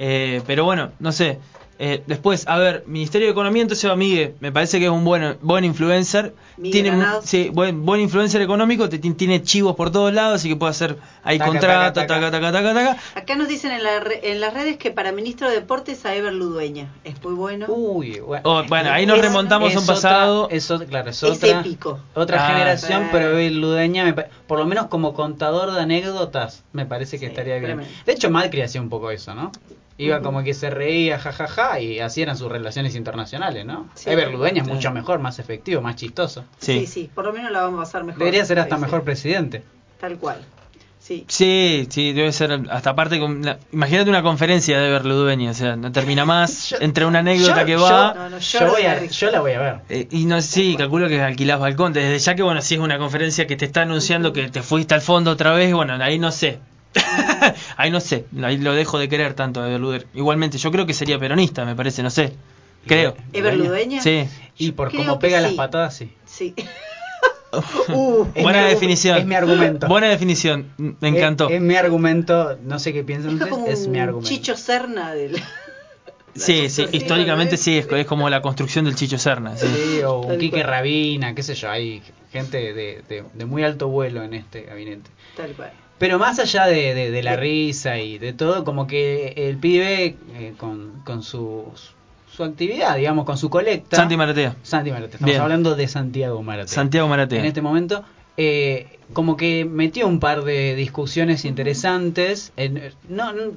Eh, 0.00 0.42
pero 0.46 0.64
bueno, 0.64 0.90
no 1.00 1.10
sé. 1.12 1.38
Eh, 1.80 2.02
después, 2.08 2.44
a 2.48 2.58
ver, 2.58 2.82
Ministerio 2.88 3.28
de 3.28 3.32
Economía, 3.32 3.62
entonces 3.62 3.88
va 3.88 3.94
Miguel, 3.94 4.34
me 4.40 4.50
parece 4.50 4.80
que 4.80 4.86
es 4.86 4.90
un 4.90 5.04
buen, 5.04 5.36
buen 5.42 5.64
influencer. 5.64 6.34
Miguel 6.56 6.72
tiene 6.72 7.06
sí, 7.22 7.50
buen, 7.50 7.86
buen 7.86 8.00
influencer 8.00 8.42
económico, 8.42 8.88
te- 8.88 8.98
tiene 8.98 9.42
chivos 9.44 9.76
por 9.76 9.92
todos 9.92 10.12
lados, 10.12 10.34
así 10.40 10.48
que 10.48 10.56
puede 10.56 10.70
hacer 10.72 10.96
ahí 11.22 11.38
Taca, 11.38 11.50
contrato, 11.52 12.00
taca, 12.00 12.30
taca, 12.32 12.50
taca. 12.52 12.74
taca. 12.74 12.96
Acá 13.14 13.36
nos 13.36 13.46
dicen 13.46 13.70
en, 13.70 13.84
la 13.84 14.00
re- 14.00 14.32
en 14.32 14.40
las 14.40 14.54
redes 14.54 14.76
que 14.76 14.90
para 14.90 15.12
ministro 15.12 15.48
de 15.48 15.54
Deportes 15.54 16.04
a 16.04 16.16
Ever 16.16 16.32
Ludueña. 16.32 16.92
Es 17.04 17.22
muy 17.22 17.34
bueno. 17.34 17.66
Uy, 17.68 18.18
bueno. 18.18 18.42
Oh, 18.44 18.64
bueno, 18.64 18.90
ahí 18.90 19.06
nos 19.06 19.18
Es- 19.18 19.24
remontamos 19.26 19.72
a 19.72 19.78
un 19.78 19.84
otra- 19.84 19.94
pasado. 19.94 20.48
es 20.50 20.68
otra- 20.72 20.86
claro, 20.88 21.10
es 21.10 21.22
Es 21.22 21.30
otra, 21.30 21.60
épico. 21.60 22.00
otra 22.14 22.44
Ah, 22.44 22.52
generación, 22.54 23.08
pero 23.12 23.38
me 24.04 24.14
pa- 24.14 24.26
por 24.48 24.58
lo 24.58 24.66
menos 24.66 24.86
como 24.88 25.14
contador 25.14 25.72
de 25.72 25.80
anécdotas, 25.80 26.64
me 26.72 26.86
parece 26.86 27.20
que 27.20 27.26
Sí, 27.26 27.30
estaría 27.30 27.54
bien. 27.54 27.66
tremendo. 27.66 27.92
De 28.04 28.12
hecho, 28.14 28.30
Macri 28.30 28.62
hacía 28.62 28.80
un 28.80 28.88
poco 28.88 29.12
eso, 29.12 29.32
¿no? 29.36 29.52
Iba 29.98 30.20
como 30.22 30.44
que 30.44 30.54
se 30.54 30.70
reía, 30.70 31.18
jajaja, 31.18 31.80
y 31.80 31.98
así 31.98 32.22
eran 32.22 32.36
sus 32.36 32.50
relaciones 32.50 32.94
internacionales, 32.94 33.66
¿no? 33.66 33.88
Sí. 33.94 34.08
Ever 34.10 34.30
Ludeña 34.30 34.62
es 34.62 34.68
Sí. 34.68 34.72
mucho 34.74 34.90
mejor, 34.92 35.18
más 35.18 35.38
efectivo, 35.40 35.82
más 35.82 35.96
chistoso. 35.96 36.44
Sí. 36.58 36.80
Sí. 36.80 36.86
sí, 36.86 37.10
por 37.12 37.24
lo 37.24 37.32
menos 37.32 37.50
la 37.50 37.62
vamos 37.62 37.80
a 37.80 37.82
pasar 37.82 38.04
mejor. 38.04 38.20
Debería 38.20 38.44
ser 38.44 38.60
hasta 38.60 38.76
Sí, 38.76 38.80
sí, 38.80 38.84
mejor 38.86 39.02
presidente. 39.02 39.62
Tal 40.00 40.16
cual. 40.18 40.38
Sí. 41.00 41.24
Sí, 41.26 41.86
sí, 41.90 42.12
debe 42.12 42.32
ser 42.32 42.52
hasta 42.70 42.90
aparte 42.90 43.18
con 43.18 43.42
la- 43.42 43.58
imagínate 43.72 44.10
una 44.10 44.22
conferencia 44.22 44.78
de 44.78 44.90
Berludueña, 44.90 45.50
o 45.52 45.54
sea, 45.54 45.74
no 45.74 45.90
termina 45.90 46.24
más 46.24 46.68
Yo- 46.70 46.76
entre 46.80 47.04
una 47.06 47.20
anécdota 47.20 47.60
yo- 47.60 47.66
que 47.66 47.72
yo- 47.72 47.80
va 47.82 48.14
No, 48.14 48.30
no, 48.30 48.38
Yo, 48.38 48.66
voy 48.70 48.82
a- 48.82 49.04
yo 49.04 49.30
la 49.30 49.40
voy 49.40 49.52
a 49.52 49.58
ver. 49.60 49.74
eh, 49.88 50.06
y 50.10 50.26
no 50.26 50.40
sí, 50.42 50.76
calculo 50.76 51.08
que 51.08 51.20
alquilás 51.22 51.58
balcón, 51.60 51.92
desde 51.92 52.18
ya 52.18 52.34
que 52.34 52.42
bueno, 52.42 52.60
si 52.62 52.74
es 52.74 52.80
una 52.80 52.98
conferencia 52.98 53.46
que 53.46 53.56
te 53.56 53.64
está 53.64 53.82
anunciando 53.82 54.32
que 54.32 54.48
te 54.50 54.60
fuiste 54.62 54.94
al 54.94 55.00
fondo 55.00 55.30
otra 55.30 55.52
vez, 55.52 55.72
bueno, 55.72 55.94
ahí 56.02 56.18
no 56.18 56.30
sé. 56.30 56.58
ahí 57.76 57.90
no 57.90 58.00
sé, 58.00 58.24
ahí 58.42 58.56
lo 58.58 58.74
dejo 58.74 58.98
de 58.98 59.08
querer 59.08 59.34
tanto 59.34 59.60
a 59.62 59.66
Berluder. 59.66 60.06
Igualmente, 60.14 60.58
yo 60.58 60.70
creo 60.70 60.86
que 60.86 60.94
sería 60.94 61.18
peronista, 61.18 61.64
me 61.64 61.74
parece, 61.76 62.02
no 62.02 62.10
sé. 62.10 62.32
Creo. 62.86 63.14
¿Ever 63.32 63.56
Ludueña? 63.56 64.00
Sí. 64.02 64.26
Y 64.56 64.72
por 64.72 64.90
cómo 64.94 65.18
pega 65.18 65.38
sí. 65.38 65.42
las 65.44 65.52
patadas, 65.54 65.94
sí. 65.94 66.12
Sí. 66.24 66.54
uh, 67.92 68.26
Es 68.34 68.42
Buena 68.42 68.62
mi 68.62 68.68
definición. 68.70 69.18
es 69.18 69.26
mi 69.26 69.34
argumento. 69.34 69.86
Buena 69.88 70.08
definición, 70.08 70.72
me 70.78 71.08
encantó. 71.08 71.48
Es, 71.48 71.56
es 71.56 71.60
mi 71.60 71.74
argumento, 71.76 72.58
no 72.62 72.78
sé 72.78 72.92
qué 72.92 73.04
piensan 73.04 73.36
es 73.36 73.42
ustedes, 73.52 73.80
es 73.80 73.88
mi 73.88 73.98
argumento. 73.98 74.28
Chicho 74.28 74.56
Serna 74.56 75.12
del... 75.14 75.36
sí, 76.34 76.68
sí, 76.70 76.86
Sí, 76.86 76.86
históricamente 76.92 77.56
sí, 77.56 77.78
es, 77.78 77.86
es 77.90 78.06
como 78.06 78.30
la 78.30 78.40
construcción 78.42 78.84
del 78.86 78.94
Chicho 78.94 79.18
Serna. 79.18 79.56
Sí. 79.56 79.66
Sí, 79.66 80.02
o 80.02 80.20
un 80.20 80.28
Tal 80.28 80.38
Quique 80.38 80.58
cual. 80.60 80.70
Rabina, 80.70 81.34
qué 81.34 81.42
sé 81.42 81.54
yo, 81.54 81.70
hay 81.70 82.02
gente 82.32 82.72
de, 82.72 83.02
de- 83.08 83.24
de 83.34 83.44
muy 83.44 83.64
alto 83.64 83.88
vuelo 83.88 84.22
en 84.22 84.34
este 84.34 84.62
gabinete. 84.62 85.10
Tal 85.36 85.52
cual. 85.52 85.72
Pero 85.98 86.18
más 86.18 86.38
allá 86.38 86.66
de, 86.66 86.94
de- 86.94 87.10
de 87.10 87.22
la 87.22 87.36
risa 87.36 87.98
y 87.98 88.18
de 88.18 88.32
todo, 88.32 88.64
como 88.64 88.86
que 88.86 89.34
el 89.36 89.56
pibe 89.56 90.16
eh, 90.34 90.54
con, 90.56 91.02
con 91.04 91.22
su, 91.22 91.64
su 92.32 92.44
actividad, 92.44 92.96
digamos, 92.96 93.24
con 93.24 93.36
su 93.36 93.50
colecta... 93.50 93.96
Santi 93.96 94.16
Maratea. 94.16 94.54
Santi 94.62 94.90
Maratea, 94.90 95.14
estamos 95.14 95.30
Bien. 95.32 95.42
hablando 95.42 95.74
de 95.74 95.88
Santiago 95.88 96.42
Maratea. 96.42 96.72
Santiago 96.74 97.08
Maratea. 97.08 97.40
En 97.40 97.46
este 97.46 97.62
momento, 97.62 98.04
eh, 98.36 98.98
como 99.12 99.36
que 99.36 99.64
metió 99.64 100.06
un 100.06 100.20
par 100.20 100.44
de 100.44 100.76
discusiones 100.76 101.44
interesantes. 101.44 102.52
En, 102.56 102.92
no, 103.08 103.32
no- 103.32 103.52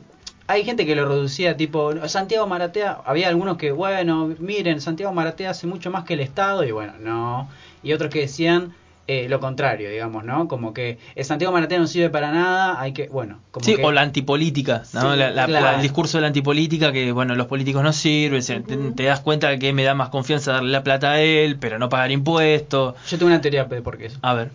hay 0.48 0.66
gente 0.66 0.86
que 0.86 0.96
lo 0.96 1.08
reducía 1.08 1.56
tipo, 1.56 1.94
Santiago 2.10 2.46
Maratea, 2.48 3.02
había 3.06 3.30
algunos 3.30 3.58
que, 3.58 3.72
bueno, 3.72 4.34
miren, 4.40 4.82
Santiago 4.82 5.14
Maratea 5.14 5.52
hace 5.52 5.66
mucho 5.68 5.92
más 5.92 6.04
que 6.04 6.16
el 6.16 6.20
Estado, 6.20 6.64
y 6.66 6.72
bueno, 6.72 6.94
no. 7.00 7.48
Y 7.84 7.94
otros 7.94 8.12
que 8.12 8.22
decían, 8.22 8.74
eh, 9.08 9.28
lo 9.28 9.40
contrario, 9.40 9.90
digamos, 9.90 10.24
¿no? 10.24 10.48
Como 10.48 10.74
que 10.74 10.98
el 11.16 11.26
Santiago 11.26 11.52
Maratea 11.54 11.80
no 11.80 11.88
sirve 11.88 12.10
para 12.10 12.32
nada, 12.32 12.80
hay 12.80 12.94
que, 12.94 13.08
bueno, 13.10 13.40
como 13.52 13.66
Sí, 13.66 13.76
que- 13.76 13.84
o 13.84 13.92
la 13.92 14.02
antipolítica, 14.02 14.84
¿no? 14.94 15.14
Sí, 15.14 15.18
La- 15.20 15.32
la- 15.32 15.46
claro. 15.48 15.66
la- 15.66 15.76
el 15.76 15.82
discurso 15.82 16.18
de 16.18 16.22
la 16.22 16.28
antipolítica, 16.28 16.92
que 16.92 17.12
bueno, 17.12 17.36
los 17.36 17.48
políticos 17.48 17.84
no 17.84 17.92
sirven, 17.94 18.42
se- 18.44 18.62
te, 18.62 18.78
te 18.78 19.04
das 19.04 19.20
cuenta 19.20 19.58
que 19.58 19.74
me 19.74 19.84
da 19.84 19.96
más 19.96 20.10
confianza 20.10 20.54
darle 20.54 20.72
la 20.72 20.84
plata 20.84 21.12
a 21.12 21.20
él, 21.20 21.58
pero 21.60 21.78
no 21.80 21.90
pagar 21.90 22.12
impuestos. 22.12 22.96
Yo 23.10 23.18
tengo 23.18 23.28
una 23.32 23.42
teoría 23.42 23.66
de 23.66 23.82
por 23.82 23.98
qué 23.98 24.06
eso. 24.06 24.20
A 24.22 24.34
ver. 24.34 24.52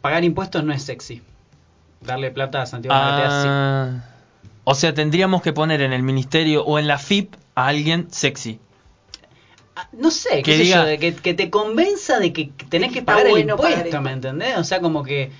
Pagar 0.00 0.24
impuestos 0.24 0.64
no 0.64 0.72
es 0.72 0.82
sexy. 0.82 1.22
Darle 2.00 2.30
plata 2.30 2.62
a 2.62 2.66
Santiago 2.66 2.94
Maratea 2.96 3.30
sí. 3.42 3.48
Ah, 3.50 4.04
o 4.64 4.74
sea, 4.76 4.94
tendríamos 4.94 5.42
que 5.42 5.52
poner 5.52 5.80
en 5.82 5.92
el 5.92 6.02
ministerio 6.02 6.64
o 6.64 6.78
en 6.78 6.86
la 6.86 6.96
FIP 6.98 7.34
a 7.56 7.66
alguien 7.66 8.06
sexy. 8.10 8.60
No 9.92 10.10
sé, 10.10 10.36
Que 10.36 10.42
qué 10.42 10.56
sé 10.58 10.62
diga- 10.64 10.82
yo, 10.82 10.86
de 10.86 10.98
que, 10.98 11.14
que 11.14 11.34
te 11.34 11.50
convenza 11.50 12.18
de 12.18 12.32
que 12.32 12.50
tenés 12.68 12.92
que 12.92 13.02
pagar 13.02 13.26
el 13.26 13.32
pagar 13.32 13.50
impuesto, 13.50 13.76
impuesto. 13.78 14.00
¿me 14.02 14.12
entendés? 14.12 14.56
O 14.58 14.64
sea, 14.64 14.80
como 14.80 15.02
que 15.02 15.30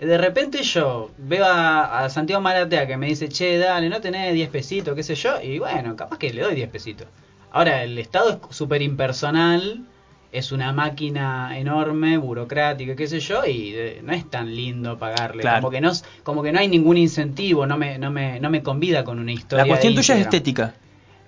de 0.00 0.16
repente 0.18 0.62
yo 0.62 1.10
veo 1.18 1.44
a, 1.44 2.04
a 2.04 2.08
Santiago 2.10 2.40
Maratea 2.40 2.86
que 2.86 2.96
me 2.96 3.06
dice, 3.06 3.28
che, 3.28 3.58
dale, 3.58 3.88
no 3.88 4.00
tenés 4.00 4.32
10 4.32 4.48
pesitos, 4.48 4.94
qué 4.94 5.02
sé 5.02 5.14
yo, 5.14 5.40
y 5.42 5.58
bueno, 5.58 5.94
capaz 5.96 6.18
que 6.18 6.32
le 6.32 6.42
doy 6.42 6.54
10 6.54 6.68
pesitos. 6.70 7.06
Ahora, 7.50 7.82
el 7.82 7.98
Estado 7.98 8.40
es 8.50 8.56
súper 8.56 8.80
impersonal, 8.82 9.84
es 10.30 10.52
una 10.52 10.72
máquina 10.72 11.58
enorme, 11.58 12.16
burocrática, 12.18 12.94
qué 12.94 13.06
sé 13.08 13.20
yo, 13.20 13.44
y 13.46 13.72
eh, 13.74 14.00
no 14.04 14.12
es 14.12 14.28
tan 14.30 14.54
lindo 14.54 14.98
pagarle. 14.98 15.40
Claro. 15.42 15.60
Como, 15.62 15.70
que 15.70 15.80
no, 15.80 15.92
como 16.22 16.42
que 16.42 16.52
no 16.52 16.58
hay 16.60 16.68
ningún 16.68 16.96
incentivo, 16.96 17.66
no 17.66 17.76
me, 17.78 17.98
no 17.98 18.10
me, 18.10 18.38
no 18.38 18.50
me 18.50 18.62
convida 18.62 19.04
con 19.04 19.18
una 19.18 19.32
historia. 19.32 19.64
La 19.64 19.68
cuestión 19.68 19.94
de 19.94 20.00
tuya 20.00 20.14
es 20.16 20.20
estética. 20.22 20.74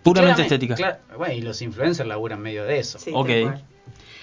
Puramente 0.02 0.42
estética. 0.42 0.74
claro, 0.74 0.98
bueno, 1.16 1.34
y 1.34 1.40
los 1.42 1.60
influencers 1.62 2.08
laburan 2.08 2.40
medio 2.40 2.64
de 2.64 2.78
eso. 2.78 2.98
Sí, 2.98 3.10
Ok. 3.14 3.28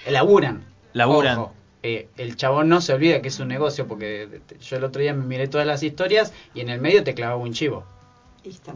Laburan. 0.08 0.64
Laburan. 0.92 1.38
Ojo, 1.38 1.52
eh, 1.82 2.08
el 2.16 2.36
chabón 2.36 2.68
no 2.68 2.80
se 2.80 2.92
olvida 2.94 3.20
que 3.22 3.28
es 3.28 3.38
un 3.40 3.48
negocio 3.48 3.86
porque 3.86 4.40
te- 4.46 4.58
yo 4.58 4.76
el 4.76 4.84
otro 4.84 5.00
día 5.02 5.12
me 5.14 5.24
miré 5.24 5.48
todas 5.48 5.66
las 5.66 5.82
historias 5.82 6.32
y 6.54 6.60
en 6.60 6.70
el 6.70 6.80
medio 6.80 7.04
te 7.04 7.14
clavaba 7.14 7.36
un 7.40 7.52
chivo. 7.52 7.84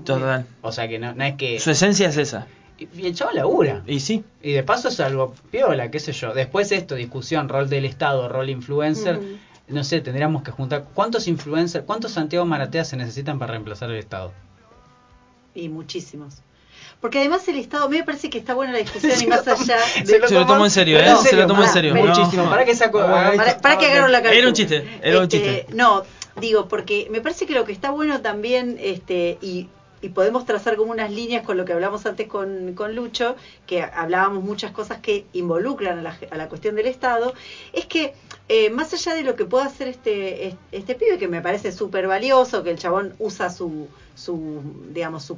Total. 0.04 0.46
O 0.60 0.72
sea 0.72 0.86
que 0.88 0.98
no, 0.98 1.14
no 1.14 1.24
es 1.24 1.34
que... 1.36 1.58
Su 1.58 1.70
esencia 1.70 2.08
es 2.08 2.16
esa. 2.18 2.46
Y, 2.78 2.88
y 2.94 3.06
el 3.06 3.14
chabón 3.14 3.36
labura. 3.36 3.82
Y 3.86 4.00
sí. 4.00 4.24
Y 4.42 4.52
de 4.52 4.62
paso 4.62 4.88
es 4.88 5.00
algo 5.00 5.34
piola, 5.50 5.90
qué 5.90 5.98
sé 6.00 6.12
yo. 6.12 6.34
Después 6.34 6.70
esto, 6.72 6.94
discusión, 6.94 7.48
rol 7.48 7.68
del 7.70 7.84
Estado, 7.86 8.28
rol 8.28 8.50
influencer. 8.50 9.18
No 9.68 9.84
sé, 9.84 10.00
tendríamos 10.02 10.42
que 10.42 10.50
juntar... 10.50 10.84
¿Cuántos 10.92 11.28
influencers, 11.28 11.84
cuántos 11.86 12.12
Santiago 12.12 12.44
Maratea 12.44 12.84
se 12.84 12.96
necesitan 12.96 13.38
para 13.38 13.52
reemplazar 13.52 13.90
el 13.90 13.96
Estado? 13.96 14.32
Y 15.54 15.68
muchísimos. 15.70 16.42
Porque 17.02 17.18
además 17.18 17.46
el 17.48 17.56
Estado, 17.58 17.84
a 17.84 17.88
mí 17.88 17.98
me 17.98 18.04
parece 18.04 18.30
que 18.30 18.38
está 18.38 18.54
buena 18.54 18.72
la 18.72 18.78
discusión 18.78 19.12
y 19.20 19.26
más 19.26 19.46
allá 19.46 19.76
de... 20.06 20.06
Se 20.06 20.34
lo 20.38 20.46
tomó 20.46 20.64
en 20.64 20.70
serio, 20.70 20.98
¿eh? 20.98 21.14
Se 21.22 21.36
lo 21.36 21.46
tomó 21.46 21.62
en 21.64 21.68
serio. 21.68 21.92
pero- 21.92 22.06
Muchísimo. 22.06 22.44
No. 22.44 22.50
Para 22.50 22.64
que 22.64 22.74
saco... 22.74 23.00
Ah, 23.00 23.32
Para, 23.36 23.58
para 23.58 23.76
que 23.76 23.86
agarro 23.86 24.08
la 24.08 24.18
Era 24.20 24.28
calculo. 24.30 24.48
un 24.48 24.54
chiste, 24.54 24.88
era 25.02 25.18
un 25.18 25.24
Este, 25.24 25.36
chiste. 25.38 25.66
No, 25.74 26.04
digo, 26.40 26.68
porque 26.68 27.08
me 27.10 27.20
parece 27.20 27.44
que 27.46 27.52
lo 27.54 27.64
que 27.64 27.72
está 27.72 27.90
bueno 27.90 28.20
también, 28.22 28.78
este, 28.80 29.36
y, 29.42 29.68
y 30.00 30.08
podemos 30.10 30.46
trazar 30.46 30.76
como 30.76 30.92
unas 30.92 31.10
líneas 31.10 31.44
con 31.44 31.56
lo 31.56 31.64
que 31.64 31.72
hablamos 31.72 32.06
antes 32.06 32.28
con, 32.28 32.74
con 32.74 32.94
Lucho, 32.94 33.34
que 33.66 33.82
hablábamos 33.82 34.44
muchas 34.44 34.70
cosas 34.70 34.98
que 35.00 35.24
involucran 35.32 35.98
a 35.98 36.02
la, 36.02 36.16
a 36.30 36.36
la 36.36 36.48
cuestión 36.48 36.76
del 36.76 36.86
Estado, 36.86 37.34
es 37.72 37.84
que 37.86 38.14
eh, 38.48 38.70
más 38.70 38.92
allá 38.94 39.14
de 39.14 39.24
lo 39.24 39.34
que 39.34 39.44
pueda 39.44 39.64
hacer 39.66 39.88
este, 39.88 40.46
este, 40.46 40.58
este 40.70 40.94
pibe, 40.94 41.18
que 41.18 41.26
me 41.26 41.40
parece 41.40 41.72
súper 41.72 42.06
valioso, 42.06 42.62
que 42.62 42.70
el 42.70 42.78
chabón 42.78 43.14
usa 43.18 43.50
su, 43.50 43.88
su 44.14 44.60
digamos, 44.92 45.24
su 45.24 45.36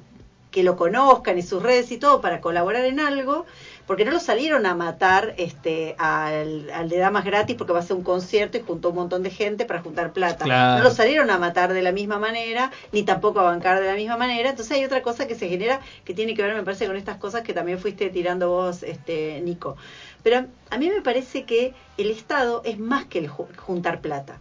que 0.55 0.63
lo 0.63 0.77
conozcan 0.77 1.37
y 1.37 1.43
sus 1.43 1.61
redes 1.61 1.91
y 1.91 1.99
todo 1.99 2.21
para 2.21 2.41
colaborar 2.41 2.85
en 2.85 3.01
algo, 3.01 3.45
porque 3.89 4.05
no 4.05 4.13
lo 4.13 4.21
salieron 4.21 4.67
a 4.67 4.77
matar 4.77 5.35
este 5.37 5.97
al, 5.99 6.71
al 6.71 6.89
de 6.89 6.97
Damas 6.99 7.25
Gratis 7.25 7.57
porque 7.57 7.73
va 7.73 7.81
a 7.81 7.83
ser 7.83 7.97
un 7.97 8.05
concierto 8.05 8.57
y 8.57 8.63
juntó 8.63 8.91
un 8.91 8.95
montón 8.95 9.25
de 9.25 9.31
gente 9.31 9.65
para 9.65 9.83
juntar 9.83 10.13
plata. 10.13 10.45
Claro. 10.45 10.79
No 10.79 10.85
lo 10.85 10.95
salieron 10.95 11.29
a 11.31 11.39
matar 11.39 11.73
de 11.73 11.83
la 11.83 11.91
misma 11.91 12.21
manera, 12.21 12.71
ni 12.93 13.03
tampoco 13.03 13.41
a 13.41 13.43
bancar 13.43 13.81
de 13.81 13.87
la 13.89 13.97
misma 13.97 14.17
manera. 14.17 14.51
Entonces 14.51 14.77
hay 14.77 14.85
otra 14.85 15.03
cosa 15.03 15.27
que 15.27 15.35
se 15.35 15.49
genera 15.49 15.81
que 16.05 16.15
tiene 16.15 16.35
que 16.35 16.43
ver, 16.43 16.55
me 16.55 16.63
parece, 16.63 16.87
con 16.87 16.97
estas 16.97 17.17
cosas 17.17 17.43
que 17.43 17.53
también 17.53 17.81
fuiste 17.81 18.09
tirando 18.11 18.49
vos, 18.49 18.85
este 18.85 19.41
Nico. 19.41 19.77
Pero 20.23 20.47
a 20.71 20.79
mí 20.79 20.89
me 20.89 21.03
parece 21.03 21.43
que 21.47 21.75
el 21.99 22.13
Estado 22.13 22.63
es 22.65 22.79
más 22.79 23.07
que 23.07 23.19
el 23.19 23.29
ju- 23.29 23.49
juntar 23.57 24.01
plata. 24.01 24.39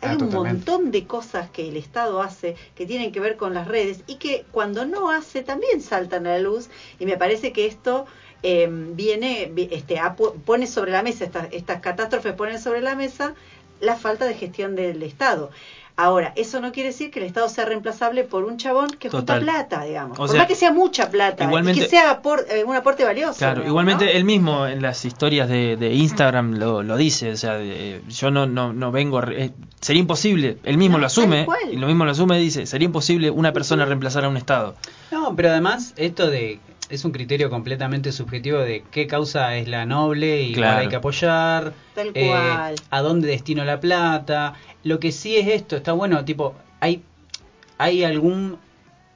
Hay 0.00 0.10
Ah, 0.10 0.12
un 0.12 0.18
totalmente. 0.30 0.70
montón 0.70 0.90
de 0.90 1.06
cosas 1.06 1.50
que 1.50 1.68
el 1.68 1.76
Estado 1.76 2.20
hace 2.22 2.56
que 2.74 2.86
tienen 2.86 3.10
que 3.12 3.20
ver 3.20 3.36
con 3.36 3.54
las 3.54 3.66
redes 3.66 4.04
y 4.06 4.16
que 4.16 4.44
cuando 4.52 4.86
no 4.86 5.10
hace 5.10 5.42
también 5.42 5.80
saltan 5.80 6.26
a 6.26 6.30
la 6.30 6.38
luz 6.38 6.68
y 6.98 7.06
me 7.06 7.16
parece 7.16 7.52
que 7.52 7.66
esto 7.66 8.06
eh, 8.42 8.68
viene, 8.70 9.50
vi- 9.52 9.68
este, 9.72 10.00
pone 10.44 10.66
sobre 10.68 10.92
la 10.92 11.02
mesa, 11.02 11.24
estas, 11.24 11.48
estas 11.52 11.80
catástrofes 11.80 12.34
ponen 12.34 12.60
sobre 12.60 12.80
la 12.80 12.94
mesa 12.94 13.34
la 13.80 13.96
falta 13.96 14.26
de 14.26 14.34
gestión 14.34 14.74
del 14.76 15.02
Estado. 15.02 15.50
Ahora, 16.00 16.32
eso 16.36 16.60
no 16.60 16.70
quiere 16.70 16.90
decir 16.90 17.10
que 17.10 17.18
el 17.18 17.26
Estado 17.26 17.48
sea 17.48 17.64
reemplazable 17.64 18.22
por 18.22 18.44
un 18.44 18.56
chabón 18.56 18.88
que 18.88 19.10
junta 19.10 19.34
Total. 19.34 19.42
plata, 19.42 19.82
digamos. 19.82 20.16
O 20.16 20.22
por 20.22 20.28
sea, 20.28 20.38
más 20.38 20.46
que 20.46 20.54
sea 20.54 20.70
mucha 20.72 21.10
plata, 21.10 21.42
igualmente- 21.42 21.80
y 21.80 21.82
que 21.82 21.90
sea 21.90 22.22
eh, 22.50 22.62
un 22.62 22.76
aporte 22.76 23.02
valioso. 23.02 23.36
Claro, 23.38 23.54
digamos, 23.62 23.68
igualmente 23.70 24.04
¿no? 24.04 24.10
él 24.12 24.24
mismo 24.24 24.66
en 24.68 24.80
las 24.80 25.04
historias 25.04 25.48
de, 25.48 25.76
de 25.76 25.92
Instagram 25.94 26.54
lo, 26.54 26.84
lo 26.84 26.96
dice, 26.96 27.32
o 27.32 27.36
sea, 27.36 27.54
de- 27.54 28.00
yo 28.08 28.30
no, 28.30 28.46
no, 28.46 28.72
no 28.72 28.92
vengo, 28.92 29.18
a 29.18 29.22
re- 29.22 29.44
eh, 29.46 29.50
sería 29.80 29.98
imposible, 29.98 30.58
él 30.62 30.78
mismo 30.78 30.98
No, 30.98 31.00
lo 31.00 31.06
asume, 31.08 31.48
y 31.72 31.76
lo 31.76 31.88
mismo 31.88 32.04
lo 32.04 32.12
asume, 32.12 32.38
dice, 32.38 32.64
sería 32.66 32.86
imposible 32.86 33.32
una 33.32 33.52
persona 33.52 33.84
reemplazar 33.84 34.24
a 34.24 34.28
un 34.28 34.36
Estado. 34.36 34.76
No, 35.10 35.34
pero 35.34 35.48
además 35.50 35.94
esto 35.96 36.30
de 36.30 36.60
es 36.88 37.04
un 37.04 37.12
criterio 37.12 37.50
completamente 37.50 38.12
subjetivo 38.12 38.58
de 38.58 38.82
qué 38.90 39.06
causa 39.06 39.56
es 39.56 39.68
la 39.68 39.84
noble 39.86 40.42
y 40.42 40.52
Claro. 40.52 40.72
cuál 40.74 40.82
hay 40.84 40.88
que 40.88 40.96
apoyar, 40.96 41.74
Tal 41.94 42.10
eh, 42.14 42.56
a 42.90 43.00
dónde 43.02 43.28
destino 43.28 43.64
la 43.64 43.80
plata. 43.80 44.54
Lo 44.84 44.98
que 44.98 45.12
sí 45.12 45.36
es 45.36 45.48
esto, 45.48 45.76
está 45.76 45.92
bueno, 45.92 46.24
tipo, 46.24 46.54
hay 46.80 47.02
hay 47.78 48.04
algún 48.04 48.58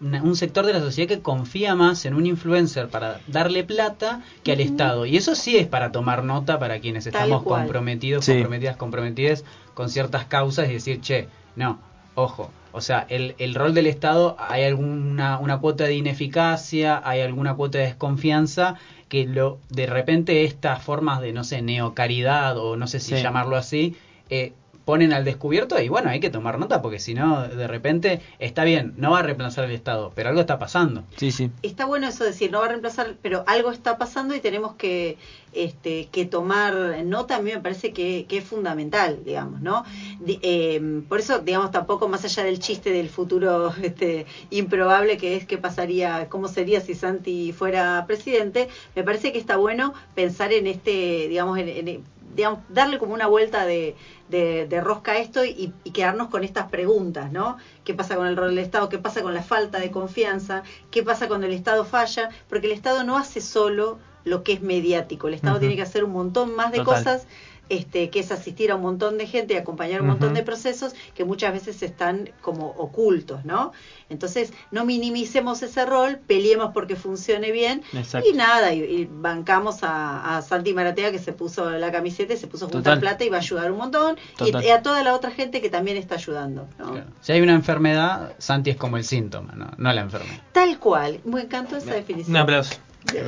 una- 0.00 0.20
un 0.22 0.34
sector 0.34 0.66
de 0.66 0.72
la 0.72 0.80
sociedad 0.80 1.08
que 1.08 1.20
confía 1.22 1.76
más 1.76 2.04
en 2.06 2.14
un 2.14 2.26
influencer 2.26 2.88
para 2.88 3.20
darle 3.28 3.62
plata 3.62 4.20
que 4.42 4.50
al 4.52 4.60
Estado. 4.60 5.06
Y 5.06 5.16
eso 5.16 5.36
sí 5.36 5.56
es 5.56 5.68
para 5.68 5.92
tomar 5.92 6.24
nota 6.24 6.58
para 6.58 6.80
quienes 6.80 7.04
Tal 7.04 7.12
estamos 7.14 7.42
cual. 7.44 7.62
comprometidos, 7.62 8.24
Sí. 8.24 8.32
comprometidas, 8.32 8.76
comprometidas 8.76 9.44
con 9.74 9.88
ciertas 9.88 10.24
causas 10.26 10.68
y 10.68 10.72
decir, 10.74 11.00
che, 11.00 11.28
no, 11.54 11.78
ojo. 12.14 12.58
O 12.70 12.80
sea, 12.80 13.00
el, 13.10 13.36
el 13.38 13.54
rol 13.54 13.74
del 13.74 13.86
Estado, 13.86 14.34
hay 14.38 14.64
alguna 14.64 15.38
una 15.38 15.58
cuota 15.60 15.84
de 15.84 15.94
ineficacia, 15.94 17.00
hay 17.04 17.20
alguna 17.20 17.54
cuota 17.54 17.78
de 17.78 17.84
desconfianza 17.84 18.76
que 19.08 19.26
lo 19.26 19.60
de 19.68 19.86
repente 19.86 20.44
estas 20.44 20.82
formas 20.82 21.20
de, 21.20 21.32
no 21.34 21.44
sé, 21.44 21.60
neocaridad 21.62 22.56
o 22.56 22.76
no 22.76 22.86
sé 22.86 22.98
si 23.00 23.14
Sí. 23.16 23.22
llamarlo 23.22 23.56
así, 23.56 23.96
eh, 24.30 24.61
ponen 24.84 25.12
al 25.12 25.24
descubierto 25.24 25.80
y 25.80 25.88
bueno, 25.88 26.10
hay 26.10 26.20
que 26.20 26.30
tomar 26.30 26.58
nota 26.58 26.82
porque 26.82 26.98
si 26.98 27.14
no, 27.14 27.46
de 27.46 27.66
repente, 27.68 28.20
está 28.38 28.64
bien, 28.64 28.94
no 28.96 29.12
va 29.12 29.20
a 29.20 29.22
reemplazar 29.22 29.64
el 29.64 29.70
Estado, 29.72 30.12
pero 30.14 30.28
algo 30.30 30.40
está 30.40 30.58
pasando. 30.58 31.04
Sí, 31.16 31.30
sí. 31.30 31.50
está 31.62 31.84
bueno 31.84 32.08
eso 32.08 32.24
de 32.24 32.30
decir, 32.30 32.50
no 32.50 32.58
va 32.60 32.66
a 32.66 32.68
reemplazar, 32.70 33.14
pero 33.22 33.44
algo 33.46 33.70
está 33.70 33.96
pasando 33.98 34.34
y 34.34 34.40
tenemos 34.40 34.74
que, 34.74 35.16
este, 35.52 36.08
que 36.10 36.24
tomar 36.24 37.02
nota, 37.04 37.36
a 37.36 37.42
mí 37.42 37.52
me 37.52 37.60
parece 37.60 37.92
que, 37.92 38.26
que 38.28 38.38
es 38.38 38.44
fundamental, 38.44 39.20
digamos, 39.24 39.60
¿no? 39.60 39.84
Eh, 40.26 41.02
por 41.08 41.20
eso, 41.20 41.38
digamos, 41.40 41.70
tampoco 41.70 42.08
más 42.08 42.24
allá 42.24 42.44
del 42.44 42.58
chiste 42.58 42.90
del 42.90 43.08
futuro 43.08 43.72
este, 43.82 44.26
improbable 44.50 45.16
que 45.16 45.36
es 45.36 45.46
qué 45.46 45.58
pasaría, 45.58 46.28
cómo 46.28 46.48
sería 46.48 46.80
si 46.80 46.94
Santi 46.94 47.52
fuera 47.52 48.04
presidente, 48.06 48.68
me 48.96 49.02
parece 49.04 49.32
que 49.32 49.38
está 49.38 49.56
bueno 49.56 49.94
pensar 50.14 50.52
en 50.52 50.66
este, 50.66 51.28
digamos, 51.28 51.58
en, 51.58 51.68
en- 51.68 52.04
digamos 52.34 52.60
darle 52.68 52.98
como 52.98 53.14
una 53.14 53.26
vuelta 53.26 53.66
de, 53.66 53.96
de, 54.28 54.66
de 54.66 54.80
rosca 54.80 55.12
a 55.12 55.18
esto 55.18 55.44
y, 55.44 55.72
y 55.84 55.90
quedarnos 55.92 56.28
con 56.28 56.44
estas 56.44 56.68
preguntas, 56.68 57.30
¿no? 57.32 57.56
¿Qué 57.84 57.94
pasa 57.94 58.16
con 58.16 58.26
el 58.26 58.36
rol 58.36 58.50
del 58.54 58.64
Estado? 58.64 58.88
¿Qué 58.88 58.98
pasa 58.98 59.22
con 59.22 59.34
la 59.34 59.42
falta 59.42 59.78
de 59.78 59.90
confianza? 59.90 60.62
¿Qué 60.90 61.02
pasa 61.02 61.28
cuando 61.28 61.46
el 61.46 61.52
Estado 61.52 61.84
falla? 61.84 62.30
Porque 62.48 62.66
el 62.66 62.72
Estado 62.72 63.04
no 63.04 63.18
hace 63.18 63.40
solo 63.40 63.98
lo 64.24 64.44
que 64.44 64.52
es 64.52 64.62
mediático, 64.62 65.26
el 65.28 65.34
Estado 65.34 65.58
tiene 65.58 65.74
que 65.74 65.82
hacer 65.82 66.04
un 66.04 66.12
montón 66.12 66.54
más 66.54 66.70
de 66.70 66.78
Total. 66.78 66.94
cosas 66.94 67.26
este, 67.68 68.10
que 68.10 68.20
es 68.20 68.30
asistir 68.32 68.70
a 68.70 68.76
un 68.76 68.82
montón 68.82 69.18
de 69.18 69.26
gente 69.26 69.54
y 69.54 69.56
acompañar 69.56 70.02
un 70.02 70.08
montón 70.08 70.34
de 70.34 70.42
procesos 70.42 70.94
que 71.14 71.24
muchas 71.24 71.52
veces 71.52 71.82
están 71.82 72.30
como 72.40 72.66
ocultos, 72.68 73.44
¿no? 73.44 73.72
Entonces, 74.10 74.52
no 74.70 74.84
minimicemos 74.84 75.62
ese 75.62 75.86
rol, 75.86 76.18
peleemos 76.26 76.72
porque 76.74 76.96
funcione 76.96 77.50
bien 77.50 77.82
Exacto. 77.94 78.28
y 78.28 78.34
nada, 78.34 78.74
y, 78.74 78.82
y 78.82 79.08
bancamos 79.10 79.82
a, 79.82 80.36
a 80.36 80.42
Santi 80.42 80.74
Maratea 80.74 81.12
que 81.12 81.18
se 81.18 81.32
puso 81.32 81.70
la 81.70 81.90
camiseta 81.90 82.34
y 82.34 82.36
se 82.36 82.46
puso 82.46 82.66
a 82.66 82.68
juntar 82.68 83.00
plata 83.00 83.24
y 83.24 83.30
va 83.30 83.38
a 83.38 83.40
ayudar 83.40 83.72
un 83.72 83.78
montón 83.78 84.16
y, 84.34 84.36
Total. 84.36 84.64
y 84.64 84.70
a 84.70 84.82
toda 84.82 85.02
la 85.02 85.14
otra 85.14 85.30
gente 85.30 85.62
que 85.62 85.70
también 85.70 85.96
está 85.96 86.16
ayudando, 86.16 86.68
¿no? 86.78 86.92
Claro. 86.92 87.06
Si 87.20 87.32
hay 87.32 87.40
una 87.40 87.54
enfermedad, 87.54 88.34
Santi 88.38 88.70
es 88.70 88.76
como 88.76 88.96
el 88.96 89.04
síntoma, 89.04 89.54
no, 89.54 89.70
no 89.78 89.92
la 89.92 90.02
enfermedad. 90.02 90.42
Tal 90.52 90.78
cual, 90.78 91.20
me 91.24 91.42
encantó 91.42 91.76
esa 91.76 91.94
definición. 91.94 92.36
Un 92.36 92.42
aplauso. 92.42 92.74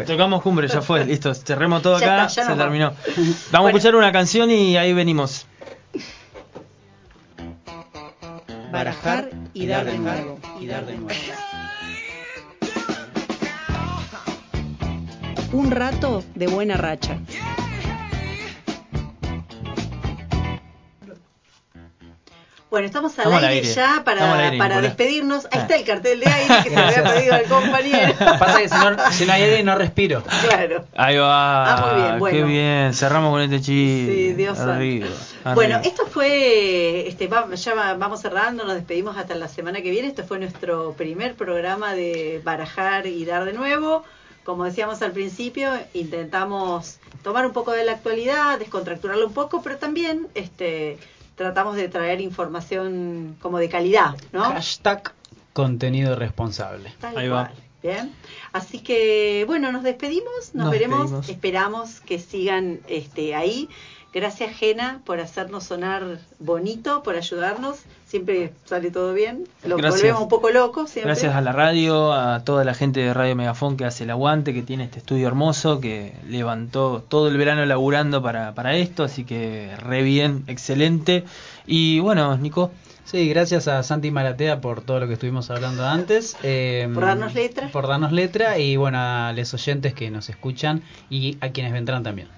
Tocamos 0.07 0.43
cumbre, 0.43 0.69
ya 0.69 0.81
fue, 0.81 1.05
listo, 1.05 1.35
cerremos 1.35 1.83
todo 1.83 1.99
Ya 2.01 2.25
acá, 2.25 2.27
está, 2.27 2.47
se 2.47 2.55
terminó. 2.57 2.93
vamos. 3.53 3.69
A 3.69 3.71
escuchar 3.71 3.95
una 3.97 4.13
canción 4.13 4.51
y 4.51 4.77
ahí 4.77 4.93
venimos. 4.93 5.47
Barajar 8.71 9.31
y 9.53 9.67
dar 9.67 9.85
de 9.85 9.99
nuevo. 9.99 10.39
Y 10.61 10.67
dar 10.67 10.85
de 10.85 10.97
nuevo. 10.97 11.21
Un 15.53 15.71
rato 15.71 16.25
de 16.35 16.49
buena 16.49 16.77
racha. 16.77 17.19
Bueno, 22.75 22.87
estamos 22.89 23.13
al 23.13 23.27
Estamos 23.27 23.43
aire, 23.45 23.55
aire. 23.61 23.69
ya 23.73 24.03
para, 24.05 24.35
aire, 24.37 24.59
para 24.59 24.81
despedirnos. 24.81 25.45
Ahí 25.45 25.51
Ah. 25.53 25.59
está 25.61 25.77
el 25.77 25.85
cartel 25.85 26.19
de 26.19 26.27
aire 26.27 26.55
que 26.65 26.71
se 26.71 26.77
había 26.77 27.05
pedido 27.15 27.35
al 27.35 27.45
compañero. 27.45 28.15
Pasa 28.41 28.59
que 28.59 28.69
si 28.69 28.75
no, 28.75 29.11
si 29.13 29.27
no 29.27 29.33
hay 29.33 29.43
aire 29.45 29.63
no 29.63 29.77
respiro. 29.77 30.25
claro. 30.49 30.85
Ahí 30.97 31.17
va. 31.17 31.73
Ah, 31.73 31.87
muy 31.93 32.03
bien, 32.03 32.19
bueno. 32.19 32.37
Qué 32.39 32.43
bien. 32.45 32.93
Cerramos 32.95 33.31
con 33.31 33.43
este 33.43 33.61
chiste. 33.61 34.13
Sí, 34.13 34.33
Dios. 34.33 34.59
Arriba, 34.59 35.07
Bueno, 35.55 35.81
esto 35.85 36.05
fue, 36.09 37.07
este, 37.07 37.29
va- 37.29 37.55
ya 37.55 37.75
va- 37.75 37.95
vamos 37.95 38.21
cerrando, 38.21 38.65
nos 38.65 38.75
despedimos 38.75 39.17
hasta 39.17 39.37
la 39.37 39.47
semana 39.47 39.81
que 39.81 39.91
viene. 39.93 40.09
Esto 40.09 40.25
fue 40.25 40.41
nuestro 40.41 40.95
primer 40.95 41.35
programa 41.37 41.95
de 41.95 42.41
barajar 42.43 43.07
y 43.07 43.25
dar 43.25 43.45
de 43.45 43.53
nuevo. 43.53 44.03
Como 44.43 44.65
decíamos 44.65 45.01
al 45.01 45.13
principio, 45.13 45.71
intentamos 45.95 46.99
tomar 47.23 47.47
un 47.47 47.53
poco 47.53 47.71
de 47.71 47.85
la 47.85 47.93
actualidad, 47.93 48.59
descontracturarlo 48.59 49.27
un 49.29 49.33
poco, 49.33 49.63
pero 49.63 49.77
también 49.79 50.27
este, 50.35 50.99
tratamos 51.35 51.77
de 51.77 51.89
traer 51.89 52.21
información 52.21 53.37
como 53.41 53.59
de 53.59 53.69
calidad, 53.69 54.15
¿no? 54.33 54.43
Hashtag 54.45 55.13
contenido 55.53 56.17
responsable. 56.17 56.93
Tal 57.01 57.17
Ahí 57.17 57.29
va. 57.29 57.53
Bien. 57.83 58.15
Así 58.53 58.79
que, 58.79 59.45
bueno, 59.47 59.71
nos 59.71 59.83
despedimos, 59.83 60.55
nos, 60.55 60.65
Nos 60.65 60.71
veremos, 60.71 61.01
despedimos. 61.01 61.29
esperamos 61.29 62.01
que 62.01 62.19
sigan 62.19 62.81
este, 62.89 63.35
ahí. 63.35 63.69
Gracias, 64.13 64.57
Jena, 64.57 65.03
por 65.05 65.21
hacernos 65.21 65.65
sonar 65.65 66.21
bonito, 66.39 67.03
por 67.03 67.17
ayudarnos. 67.17 67.81
Siempre 68.15 68.53
sale 68.65 68.93
todo 68.93 69.13
bien. 69.13 69.43
Lo 69.65 69.77
Gracias. 69.77 70.03
volvemos 70.03 70.23
un 70.23 70.29
poco 70.29 70.51
locos 70.51 70.89
siempre. 70.89 71.09
Gracias 71.11 71.35
a 71.35 71.41
la 71.41 71.51
radio, 71.51 72.13
a 72.13 72.45
toda 72.45 72.63
la 72.63 72.73
gente 72.73 73.01
de 73.01 73.13
Radio 73.13 73.35
Megafón 73.35 73.77
que 73.77 73.85
hace 73.85 74.05
el 74.05 74.11
aguante, 74.11 74.55
que 74.55 74.63
tiene 74.63 74.85
este 74.85 75.01
estudio 75.01 75.27
hermoso, 75.27 75.81
que 75.81 76.13
levantó 76.29 77.03
todo 77.09 77.27
el 77.27 77.37
verano 77.37 77.67
laburando 77.67 78.23
para, 78.23 78.55
para 78.55 78.77
esto, 78.77 79.03
así 79.03 79.25
que 79.25 79.73
re 79.79 80.03
bien, 80.05 80.45
excelente. 80.47 81.25
Y 81.67 81.99
bueno, 81.99 82.37
Nico, 82.37 82.71
Sí, 83.05 83.29
gracias 83.29 83.67
a 83.67 83.83
Santi 83.83 84.13
Maratea 84.13 84.61
por 84.61 84.81
todo 84.81 85.01
lo 85.01 85.09
que 85.09 85.15
estuvimos 85.15 85.51
hablando 85.51 85.85
antes. 85.85 86.37
eh, 86.45 86.89
Por 86.95 87.05
darnos 87.05 87.35
letra. 87.35 87.69
Por 87.73 87.89
darnos 87.89 88.13
letra 88.13 88.59
y 88.61 88.77
bueno, 88.77 88.99
a 89.01 89.33
los 89.37 89.53
oyentes 89.55 89.93
que 89.93 90.09
nos 90.13 90.29
escuchan 90.31 90.83
y 91.11 91.37
a 91.41 91.49
quienes 91.51 91.73
vendrán 91.73 92.05
también. 92.05 92.29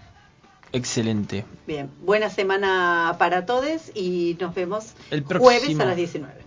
Excelente. 0.77 1.45
Bien, 1.67 1.91
buena 2.03 2.31
semana 2.31 3.17
para 3.19 3.47
todos 3.47 3.91
y 3.95 4.37
nos 4.41 4.55
vemos 4.55 4.95
El 5.11 5.25
jueves 5.25 5.79
a 5.81 5.85
las 5.85 5.97
19. 5.97 6.46